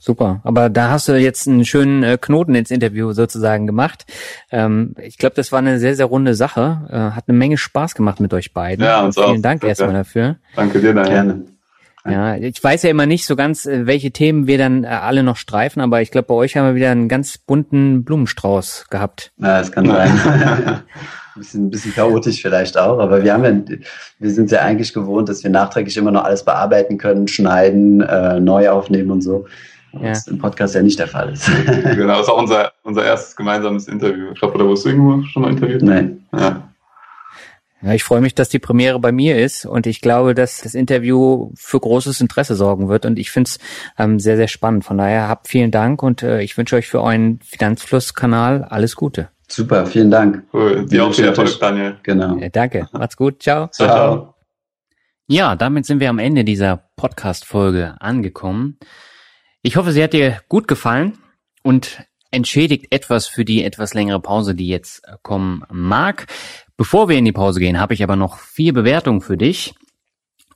Super, 0.00 0.40
aber 0.44 0.70
da 0.70 0.90
hast 0.90 1.08
du 1.08 1.18
jetzt 1.18 1.48
einen 1.48 1.64
schönen 1.64 2.04
äh, 2.04 2.18
Knoten 2.20 2.54
ins 2.54 2.70
Interview 2.70 3.12
sozusagen 3.12 3.66
gemacht. 3.66 4.06
Ähm, 4.52 4.94
ich 5.02 5.18
glaube, 5.18 5.34
das 5.34 5.50
war 5.50 5.58
eine 5.58 5.80
sehr, 5.80 5.96
sehr 5.96 6.06
runde 6.06 6.34
Sache. 6.34 6.86
Äh, 6.88 7.16
hat 7.16 7.24
eine 7.26 7.36
Menge 7.36 7.58
Spaß 7.58 7.96
gemacht 7.96 8.20
mit 8.20 8.32
euch 8.32 8.52
beiden. 8.52 8.84
Ja, 8.84 9.04
uns 9.04 9.16
Vielen 9.16 9.26
auch. 9.26 9.32
Dank 9.32 9.42
Danke. 9.42 9.66
erstmal 9.66 9.92
dafür. 9.92 10.36
Danke 10.54 10.80
dir. 10.80 10.94
Gerne. 10.94 11.46
Ja, 12.08 12.36
ich 12.36 12.62
weiß 12.62 12.84
ja 12.84 12.90
immer 12.90 13.06
nicht 13.06 13.26
so 13.26 13.34
ganz, 13.34 13.66
äh, 13.66 13.86
welche 13.86 14.12
Themen 14.12 14.46
wir 14.46 14.56
dann 14.56 14.84
alle 14.84 15.24
noch 15.24 15.36
streifen, 15.36 15.82
aber 15.82 16.00
ich 16.00 16.12
glaube, 16.12 16.28
bei 16.28 16.34
euch 16.34 16.56
haben 16.56 16.66
wir 16.66 16.74
wieder 16.76 16.92
einen 16.92 17.08
ganz 17.08 17.36
bunten 17.36 18.04
Blumenstrauß 18.04 18.86
gehabt. 18.90 19.32
Ja, 19.38 19.58
das 19.58 19.72
kann 19.72 19.86
sein. 19.86 20.10
ein 20.28 20.82
bisschen, 21.34 21.66
ein 21.66 21.70
bisschen 21.70 21.94
chaotisch 21.94 22.40
vielleicht 22.40 22.78
auch, 22.78 23.00
aber 23.00 23.24
wir 23.24 23.32
haben 23.32 23.44
ja, 23.44 23.76
wir 24.20 24.30
sind 24.30 24.52
ja 24.52 24.60
eigentlich 24.60 24.94
gewohnt, 24.94 25.28
dass 25.28 25.42
wir 25.42 25.50
nachträglich 25.50 25.96
immer 25.96 26.12
noch 26.12 26.24
alles 26.24 26.44
bearbeiten 26.44 26.98
können, 26.98 27.26
schneiden, 27.26 28.00
äh, 28.00 28.38
neu 28.38 28.70
aufnehmen 28.70 29.10
und 29.10 29.22
so 29.22 29.46
was 29.92 30.26
ja. 30.26 30.32
im 30.32 30.38
Podcast 30.38 30.74
ja 30.74 30.82
nicht 30.82 30.98
der 30.98 31.08
Fall 31.08 31.32
ist. 31.32 31.50
genau, 31.66 32.14
das 32.14 32.22
ist 32.22 32.28
auch 32.28 32.38
unser, 32.38 32.72
unser 32.82 33.04
erstes 33.04 33.36
gemeinsames 33.36 33.88
Interview. 33.88 34.32
Ich 34.32 34.38
glaube, 34.38 34.54
oder 34.54 34.66
wurdest 34.66 34.84
du 34.84 34.90
irgendwo 34.90 35.22
schon 35.24 35.42
mal 35.42 35.50
interviewt? 35.50 35.82
Nein. 35.82 36.26
Ja. 36.32 36.68
Ja, 37.80 37.92
ich 37.92 38.02
freue 38.02 38.20
mich, 38.20 38.34
dass 38.34 38.48
die 38.48 38.58
Premiere 38.58 38.98
bei 38.98 39.12
mir 39.12 39.38
ist 39.38 39.64
und 39.64 39.86
ich 39.86 40.00
glaube, 40.00 40.34
dass 40.34 40.62
das 40.62 40.74
Interview 40.74 41.52
für 41.54 41.78
großes 41.78 42.20
Interesse 42.20 42.56
sorgen 42.56 42.88
wird 42.88 43.06
und 43.06 43.20
ich 43.20 43.30
finde 43.30 43.48
es 43.48 43.58
ähm, 43.96 44.18
sehr, 44.18 44.36
sehr 44.36 44.48
spannend. 44.48 44.84
Von 44.84 44.98
daher 44.98 45.28
habt 45.28 45.46
vielen 45.46 45.70
Dank 45.70 46.02
und 46.02 46.24
äh, 46.24 46.42
ich 46.42 46.58
wünsche 46.58 46.74
euch 46.74 46.88
für 46.88 47.00
euren 47.00 47.38
Finanzflusskanal 47.40 48.64
alles 48.64 48.96
Gute. 48.96 49.28
Super, 49.46 49.86
vielen 49.86 50.10
Dank. 50.10 50.42
Cool. 50.52 50.86
Dir 50.86 51.04
auch 51.04 51.14
viel 51.14 51.24
Erfolg, 51.24 51.58
Daniel. 51.60 51.96
Genau. 52.02 52.36
Ja, 52.36 52.48
danke. 52.48 52.88
Macht's 52.92 53.16
gut. 53.16 53.42
Ciao. 53.42 53.68
Ciao. 53.68 53.88
Ciao. 53.88 54.34
Ja, 55.28 55.56
damit 55.56 55.86
sind 55.86 56.00
wir 56.00 56.10
am 56.10 56.18
Ende 56.18 56.42
dieser 56.42 56.88
Podcast-Folge 56.96 57.96
angekommen. 58.00 58.78
Ich 59.62 59.76
hoffe, 59.76 59.92
sie 59.92 60.02
hat 60.02 60.12
dir 60.12 60.40
gut 60.48 60.68
gefallen 60.68 61.18
und 61.62 62.02
entschädigt 62.30 62.86
etwas 62.90 63.26
für 63.26 63.44
die 63.44 63.64
etwas 63.64 63.94
längere 63.94 64.20
Pause, 64.20 64.54
die 64.54 64.68
jetzt 64.68 65.04
äh, 65.04 65.16
kommen 65.22 65.62
mag. 65.70 66.26
Bevor 66.76 67.08
wir 67.08 67.16
in 67.16 67.24
die 67.24 67.32
Pause 67.32 67.58
gehen, 67.58 67.80
habe 67.80 67.94
ich 67.94 68.02
aber 68.02 68.16
noch 68.16 68.38
vier 68.38 68.72
Bewertungen 68.72 69.20
für 69.20 69.36
dich. 69.36 69.74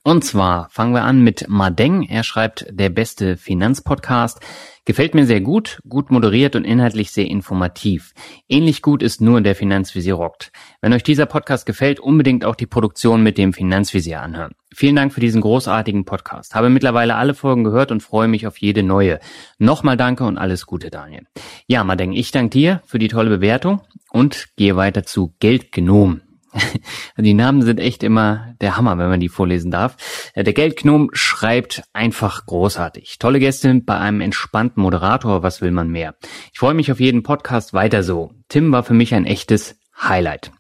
Und 0.05 0.25
zwar 0.25 0.69
fangen 0.71 0.95
wir 0.95 1.05
an 1.05 1.23
mit 1.23 1.47
Madeng. 1.49 2.03
Er 2.03 2.25
schreibt, 2.25 2.67
der 2.71 2.89
beste 2.89 3.37
Finanzpodcast. 3.37 4.41
Gefällt 4.85 5.15
mir 5.15 5.27
sehr 5.27 5.41
gut, 5.41 5.81
gut 5.89 6.11
moderiert 6.11 6.57
und 6.57 6.65
inhaltlich 6.65 7.13
sehr 7.13 7.27
informativ. 7.27 8.13
Ähnlich 8.49 8.83
gut 8.83 9.01
ist 9.01 9.21
nur 9.21 9.41
der 9.41 9.55
Finanzvisier 9.55 10.15
rockt. 10.15 10.51
Wenn 10.81 10.93
euch 10.93 11.05
dieser 11.05 11.27
Podcast 11.27 11.67
gefällt, 11.67 12.01
unbedingt 12.01 12.45
auch 12.45 12.57
die 12.57 12.67
Produktion 12.67 13.23
mit 13.23 13.39
dem 13.39 13.53
Finanzvisier 13.53 14.21
anhören. 14.21 14.55
Vielen 14.75 14.97
Dank 14.97 15.13
für 15.13 15.21
diesen 15.21 15.41
großartigen 15.41 16.05
Podcast. 16.05 16.57
Habe 16.57 16.69
mittlerweile 16.69 17.15
alle 17.15 17.35
Folgen 17.35 17.63
gehört 17.63 17.93
und 17.93 18.03
freue 18.03 18.27
mich 18.27 18.49
auf 18.49 18.59
jede 18.59 18.83
neue. 18.83 19.21
Nochmal 19.59 19.97
danke 19.97 20.25
und 20.25 20.37
alles 20.37 20.67
Gute, 20.67 20.91
Daniel. 20.91 21.27
Ja, 21.69 21.85
Madeng, 21.85 22.13
ich 22.13 22.33
danke 22.33 22.51
dir 22.51 22.83
für 22.87 22.99
die 22.99 23.09
tolle 23.09 23.31
Bewertung 23.31 23.83
und 24.11 24.49
gehe 24.57 24.75
weiter 24.75 25.05
zu 25.05 25.33
Geldgenom. 25.39 26.23
die 27.17 27.35
Namen 27.35 27.63
sind 27.63 27.81
echt 27.81 28.03
immer 28.03 28.55
der 28.61 28.77
Hammer, 28.77 28.99
wenn 28.99 29.09
man 29.09 29.21
die 29.21 29.29
vorlesen 29.29 29.71
darf. 29.71 29.97
Äh, 30.35 30.45
der 30.45 30.53
Geldgnom 30.53 31.11
schreibt 31.13 31.83
einfach 31.93 32.47
großartig. 32.47 33.19
Tolle 33.19 33.41
Gäste 33.41 33.75
bei 33.85 33.99
einem 33.99 34.21
entspannten 34.21 34.83
Moderator, 34.83 35.43
was 35.43 35.61
will 35.61 35.71
man 35.71 35.89
mehr? 35.89 36.15
Ich 36.53 36.59
freue 36.59 36.75
mich 36.75 36.93
auf 36.93 37.01
jeden 37.01 37.23
Podcast 37.23 37.73
weiter 37.73 38.03
so. 38.03 38.33
Tim 38.49 38.73
war 38.73 38.83
für 38.83 38.95
mich 38.95 39.15
ein 39.15 39.27
echtes 39.27 39.79
Highlight. 40.01 40.53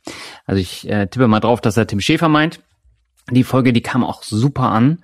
Also 0.46 0.60
ich 0.60 0.88
äh, 0.88 1.06
tippe 1.06 1.28
mal 1.28 1.40
drauf, 1.40 1.60
dass 1.60 1.76
er 1.76 1.86
Tim 1.86 2.00
Schäfer 2.00 2.28
meint. 2.28 2.60
Die 3.30 3.44
Folge, 3.44 3.72
die 3.72 3.82
kam 3.82 4.04
auch 4.04 4.22
super 4.22 4.70
an 4.70 5.02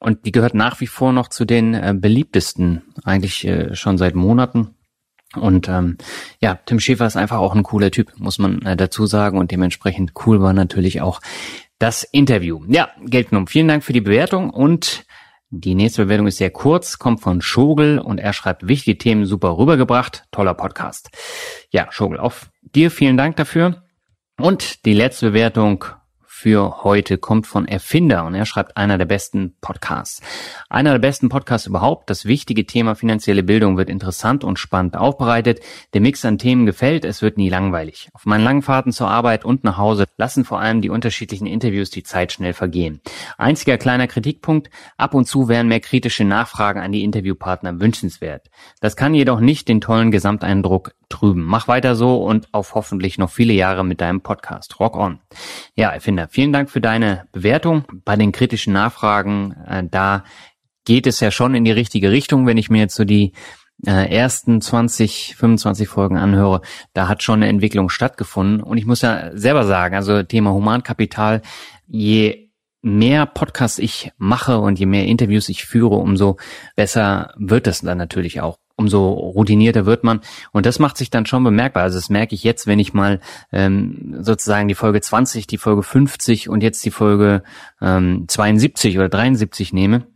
und 0.00 0.26
die 0.26 0.32
gehört 0.32 0.54
nach 0.54 0.80
wie 0.80 0.86
vor 0.86 1.12
noch 1.12 1.28
zu 1.28 1.44
den 1.44 1.74
äh, 1.74 1.94
beliebtesten, 1.96 2.82
eigentlich 3.04 3.46
äh, 3.46 3.74
schon 3.74 3.98
seit 3.98 4.14
Monaten. 4.14 4.74
Und 5.36 5.68
ähm, 5.68 5.96
ja, 6.40 6.58
Tim 6.66 6.80
Schäfer 6.80 7.06
ist 7.06 7.16
einfach 7.16 7.38
auch 7.38 7.54
ein 7.54 7.62
cooler 7.62 7.90
Typ, 7.90 8.12
muss 8.18 8.38
man 8.38 8.62
äh, 8.62 8.76
dazu 8.76 9.06
sagen. 9.06 9.38
Und 9.38 9.50
dementsprechend 9.50 10.12
cool 10.26 10.40
war 10.40 10.52
natürlich 10.52 11.00
auch 11.00 11.20
das 11.78 12.02
Interview. 12.02 12.62
Ja, 12.68 12.90
Geld 13.04 13.30
genommen. 13.30 13.46
Vielen 13.46 13.68
Dank 13.68 13.84
für 13.84 13.92
die 13.92 14.00
Bewertung 14.00 14.50
und 14.50 15.04
die 15.52 15.74
nächste 15.74 16.04
Bewertung 16.04 16.28
ist 16.28 16.36
sehr 16.36 16.50
kurz, 16.50 17.00
kommt 17.00 17.20
von 17.20 17.42
Schogel 17.42 17.98
und 17.98 18.18
er 18.18 18.32
schreibt 18.32 18.68
wichtige 18.68 18.98
Themen 18.98 19.24
super 19.24 19.58
rübergebracht. 19.58 20.24
Toller 20.30 20.54
Podcast. 20.54 21.10
Ja, 21.70 21.88
Schogel, 21.90 22.20
auf 22.20 22.50
dir 22.62 22.90
vielen 22.92 23.16
Dank 23.16 23.34
dafür. 23.34 23.82
Und 24.38 24.84
die 24.84 24.94
letzte 24.94 25.30
Bewertung 25.30 25.84
für 26.40 26.84
heute 26.84 27.18
kommt 27.18 27.46
von 27.46 27.68
Erfinder 27.68 28.24
und 28.24 28.34
er 28.34 28.46
schreibt 28.46 28.78
einer 28.78 28.96
der 28.96 29.04
besten 29.04 29.56
Podcasts. 29.60 30.22
Einer 30.70 30.92
der 30.92 30.98
besten 30.98 31.28
Podcasts 31.28 31.66
überhaupt. 31.66 32.08
Das 32.08 32.24
wichtige 32.24 32.64
Thema 32.64 32.94
finanzielle 32.94 33.42
Bildung 33.42 33.76
wird 33.76 33.90
interessant 33.90 34.42
und 34.42 34.58
spannend 34.58 34.96
aufbereitet. 34.96 35.60
Der 35.92 36.00
Mix 36.00 36.24
an 36.24 36.38
Themen 36.38 36.64
gefällt, 36.64 37.04
es 37.04 37.20
wird 37.20 37.36
nie 37.36 37.50
langweilig. 37.50 38.08
Auf 38.14 38.24
meinen 38.24 38.42
langen 38.42 38.62
Fahrten 38.62 38.90
zur 38.90 39.10
Arbeit 39.10 39.44
und 39.44 39.64
nach 39.64 39.76
Hause 39.76 40.06
lassen 40.16 40.46
vor 40.46 40.60
allem 40.60 40.80
die 40.80 40.88
unterschiedlichen 40.88 41.46
Interviews 41.46 41.90
die 41.90 42.04
Zeit 42.04 42.32
schnell 42.32 42.54
vergehen. 42.54 43.02
Einziger 43.36 43.76
kleiner 43.76 44.06
Kritikpunkt, 44.06 44.70
ab 44.96 45.12
und 45.12 45.26
zu 45.26 45.46
wären 45.46 45.68
mehr 45.68 45.80
kritische 45.80 46.24
Nachfragen 46.24 46.80
an 46.80 46.92
die 46.92 47.04
Interviewpartner 47.04 47.80
wünschenswert. 47.80 48.48
Das 48.80 48.96
kann 48.96 49.12
jedoch 49.12 49.40
nicht 49.40 49.68
den 49.68 49.82
tollen 49.82 50.10
Gesamteindruck 50.10 50.94
trüben. 51.10 51.44
Mach 51.44 51.68
weiter 51.68 51.94
so 51.94 52.22
und 52.22 52.48
auf 52.52 52.74
hoffentlich 52.74 53.18
noch 53.18 53.30
viele 53.30 53.52
Jahre 53.52 53.84
mit 53.84 54.00
deinem 54.00 54.22
Podcast. 54.22 54.80
Rock 54.80 54.96
on. 54.96 55.20
Ja, 55.74 55.90
Erfinder, 55.90 56.28
vielen 56.28 56.52
Dank 56.52 56.70
für 56.70 56.80
deine 56.80 57.26
Bewertung. 57.32 57.84
Bei 58.04 58.16
den 58.16 58.32
kritischen 58.32 58.72
Nachfragen, 58.72 59.52
äh, 59.66 59.84
da 59.90 60.24
geht 60.84 61.06
es 61.06 61.20
ja 61.20 61.30
schon 61.30 61.54
in 61.54 61.64
die 61.64 61.72
richtige 61.72 62.10
Richtung, 62.10 62.46
wenn 62.46 62.56
ich 62.56 62.70
mir 62.70 62.80
jetzt 62.80 62.94
so 62.94 63.04
die 63.04 63.32
äh, 63.86 64.14
ersten 64.14 64.60
20, 64.60 65.36
25 65.36 65.88
Folgen 65.88 66.16
anhöre, 66.16 66.62
da 66.92 67.08
hat 67.08 67.22
schon 67.22 67.36
eine 67.36 67.48
Entwicklung 67.48 67.88
stattgefunden. 67.88 68.62
Und 68.62 68.78
ich 68.78 68.86
muss 68.86 69.02
ja 69.02 69.30
selber 69.36 69.64
sagen, 69.64 69.94
also 69.94 70.22
Thema 70.22 70.52
Humankapital, 70.52 71.42
je 71.86 72.50
mehr 72.82 73.26
Podcasts 73.26 73.78
ich 73.78 74.10
mache 74.16 74.58
und 74.58 74.78
je 74.78 74.86
mehr 74.86 75.04
Interviews 75.04 75.48
ich 75.48 75.64
führe, 75.64 75.96
umso 75.96 76.38
besser 76.76 77.34
wird 77.36 77.66
es 77.66 77.80
dann 77.80 77.98
natürlich 77.98 78.40
auch 78.40 78.58
umso 78.80 79.10
routinierter 79.10 79.86
wird 79.86 80.04
man. 80.04 80.20
Und 80.52 80.66
das 80.66 80.78
macht 80.78 80.96
sich 80.96 81.10
dann 81.10 81.26
schon 81.26 81.44
bemerkbar. 81.44 81.82
Also 81.82 81.98
das 81.98 82.08
merke 82.08 82.34
ich 82.34 82.42
jetzt, 82.42 82.66
wenn 82.66 82.78
ich 82.78 82.94
mal 82.94 83.20
ähm, 83.52 84.16
sozusagen 84.20 84.68
die 84.68 84.74
Folge 84.74 85.00
20, 85.00 85.46
die 85.46 85.58
Folge 85.58 85.82
50 85.82 86.48
und 86.48 86.62
jetzt 86.62 86.84
die 86.84 86.90
Folge 86.90 87.42
ähm, 87.80 88.24
72 88.26 88.96
oder 88.98 89.08
73 89.08 89.72
nehme. 89.72 90.06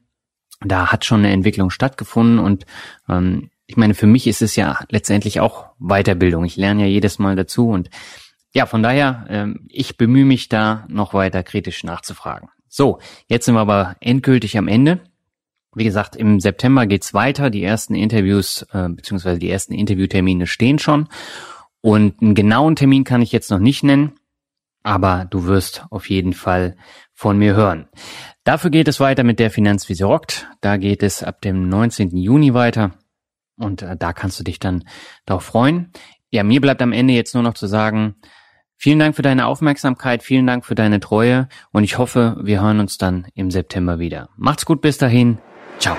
Da 0.61 0.91
hat 0.91 1.05
schon 1.05 1.21
eine 1.21 1.33
Entwicklung 1.33 1.71
stattgefunden 1.71 2.39
und 2.39 2.65
ähm, 3.09 3.51
ich 3.67 3.77
meine, 3.77 3.95
für 3.95 4.07
mich 4.07 4.27
ist 4.27 4.43
es 4.43 4.57
ja 4.57 4.81
letztendlich 4.89 5.41
auch 5.41 5.67
Weiterbildung. 5.79 6.45
Ich 6.45 6.57
lerne 6.57 6.83
ja 6.83 6.89
jedes 6.89 7.19
Mal 7.19 7.37
dazu 7.37 7.69
und 7.69 7.91
ja, 8.53 8.67
von 8.67 8.83
daher, 8.83 9.27
ähm, 9.29 9.67
ich 9.69 9.97
bemühe 9.97 10.25
mich 10.25 10.49
da 10.49 10.87
noch 10.89 11.13
weiter 11.13 11.43
kritisch 11.43 11.83
nachzufragen. 11.83 12.49
So, 12.69 12.99
jetzt 13.27 13.47
sind 13.47 13.55
wir 13.55 13.61
aber 13.61 13.97
endgültig 14.01 14.57
am 14.57 14.69
Ende. 14.69 15.01
Wie 15.75 15.85
gesagt, 15.85 16.17
im 16.17 16.41
September 16.41 16.87
geht's 16.87 17.15
weiter. 17.15 17.51
Die 17.51 17.65
ersten 17.65 17.95
Interviews 17.95 18.67
äh, 18.73 18.89
beziehungsweise 18.89 19.39
die 19.39 19.51
ersten 19.51 19.75
Interviewtermine 19.75 20.47
stehen 20.47 20.79
schon. 20.79 21.09
Und 21.81 22.23
einen 22.23 22.35
genauen 22.35 22.77
Termin 22.77 23.05
kann 23.05 23.23
ich 23.23 23.33
jetzt 23.33 23.51
noch 23.51 23.59
nicht 23.59 23.83
nennen, 23.83 24.13
aber 24.83 25.27
du 25.29 25.45
wirst 25.45 25.85
auf 25.91 26.09
jeden 26.09 26.33
Fall 26.33 26.77
von 27.13 27.39
mir 27.39 27.55
hören. 27.55 27.89
Dafür 28.45 28.71
geht 28.71 28.89
es 28.89 29.01
weiter 29.01 29.25
mit 29.25 29.39
der 29.39 29.51
Finanzvisier 29.51 30.07
rockt. 30.07 30.49
Da 30.61 30.77
geht 30.77 31.03
es 31.03 31.23
ab 31.23 31.41
dem 31.41 31.69
19. 31.69 32.17
Juni 32.17 32.55
weiter. 32.55 32.93
Und 33.57 33.83
äh, 33.83 33.97
da 33.97 34.13
kannst 34.13 34.41
du 34.41 34.45
dich 34.45 34.59
dann 34.59 34.85
darauf 35.27 35.45
freuen. 35.45 35.93
Ja, 36.31 36.43
mir 36.43 36.61
bleibt 36.61 36.83
am 36.83 36.93
Ende 36.93 37.15
jetzt 37.15 37.35
nur 37.35 37.43
noch 37.43 37.55
zu 37.55 37.67
sagen, 37.67 38.17
vielen 38.77 38.99
Dank 38.99 39.15
für 39.15 39.23
deine 39.23 39.47
Aufmerksamkeit, 39.47 40.23
vielen 40.23 40.47
Dank 40.47 40.65
für 40.67 40.75
deine 40.75 41.01
Treue 41.01 41.49
und 41.71 41.85
ich 41.85 41.97
hoffe, 41.97 42.37
wir 42.43 42.61
hören 42.61 42.81
uns 42.81 42.99
dann 42.99 43.27
im 43.35 43.51
September 43.51 43.99
wieder. 43.99 44.29
Macht's 44.37 44.67
gut 44.67 44.81
bis 44.81 44.99
dahin. 44.99 45.39
Ciao. 45.85 45.99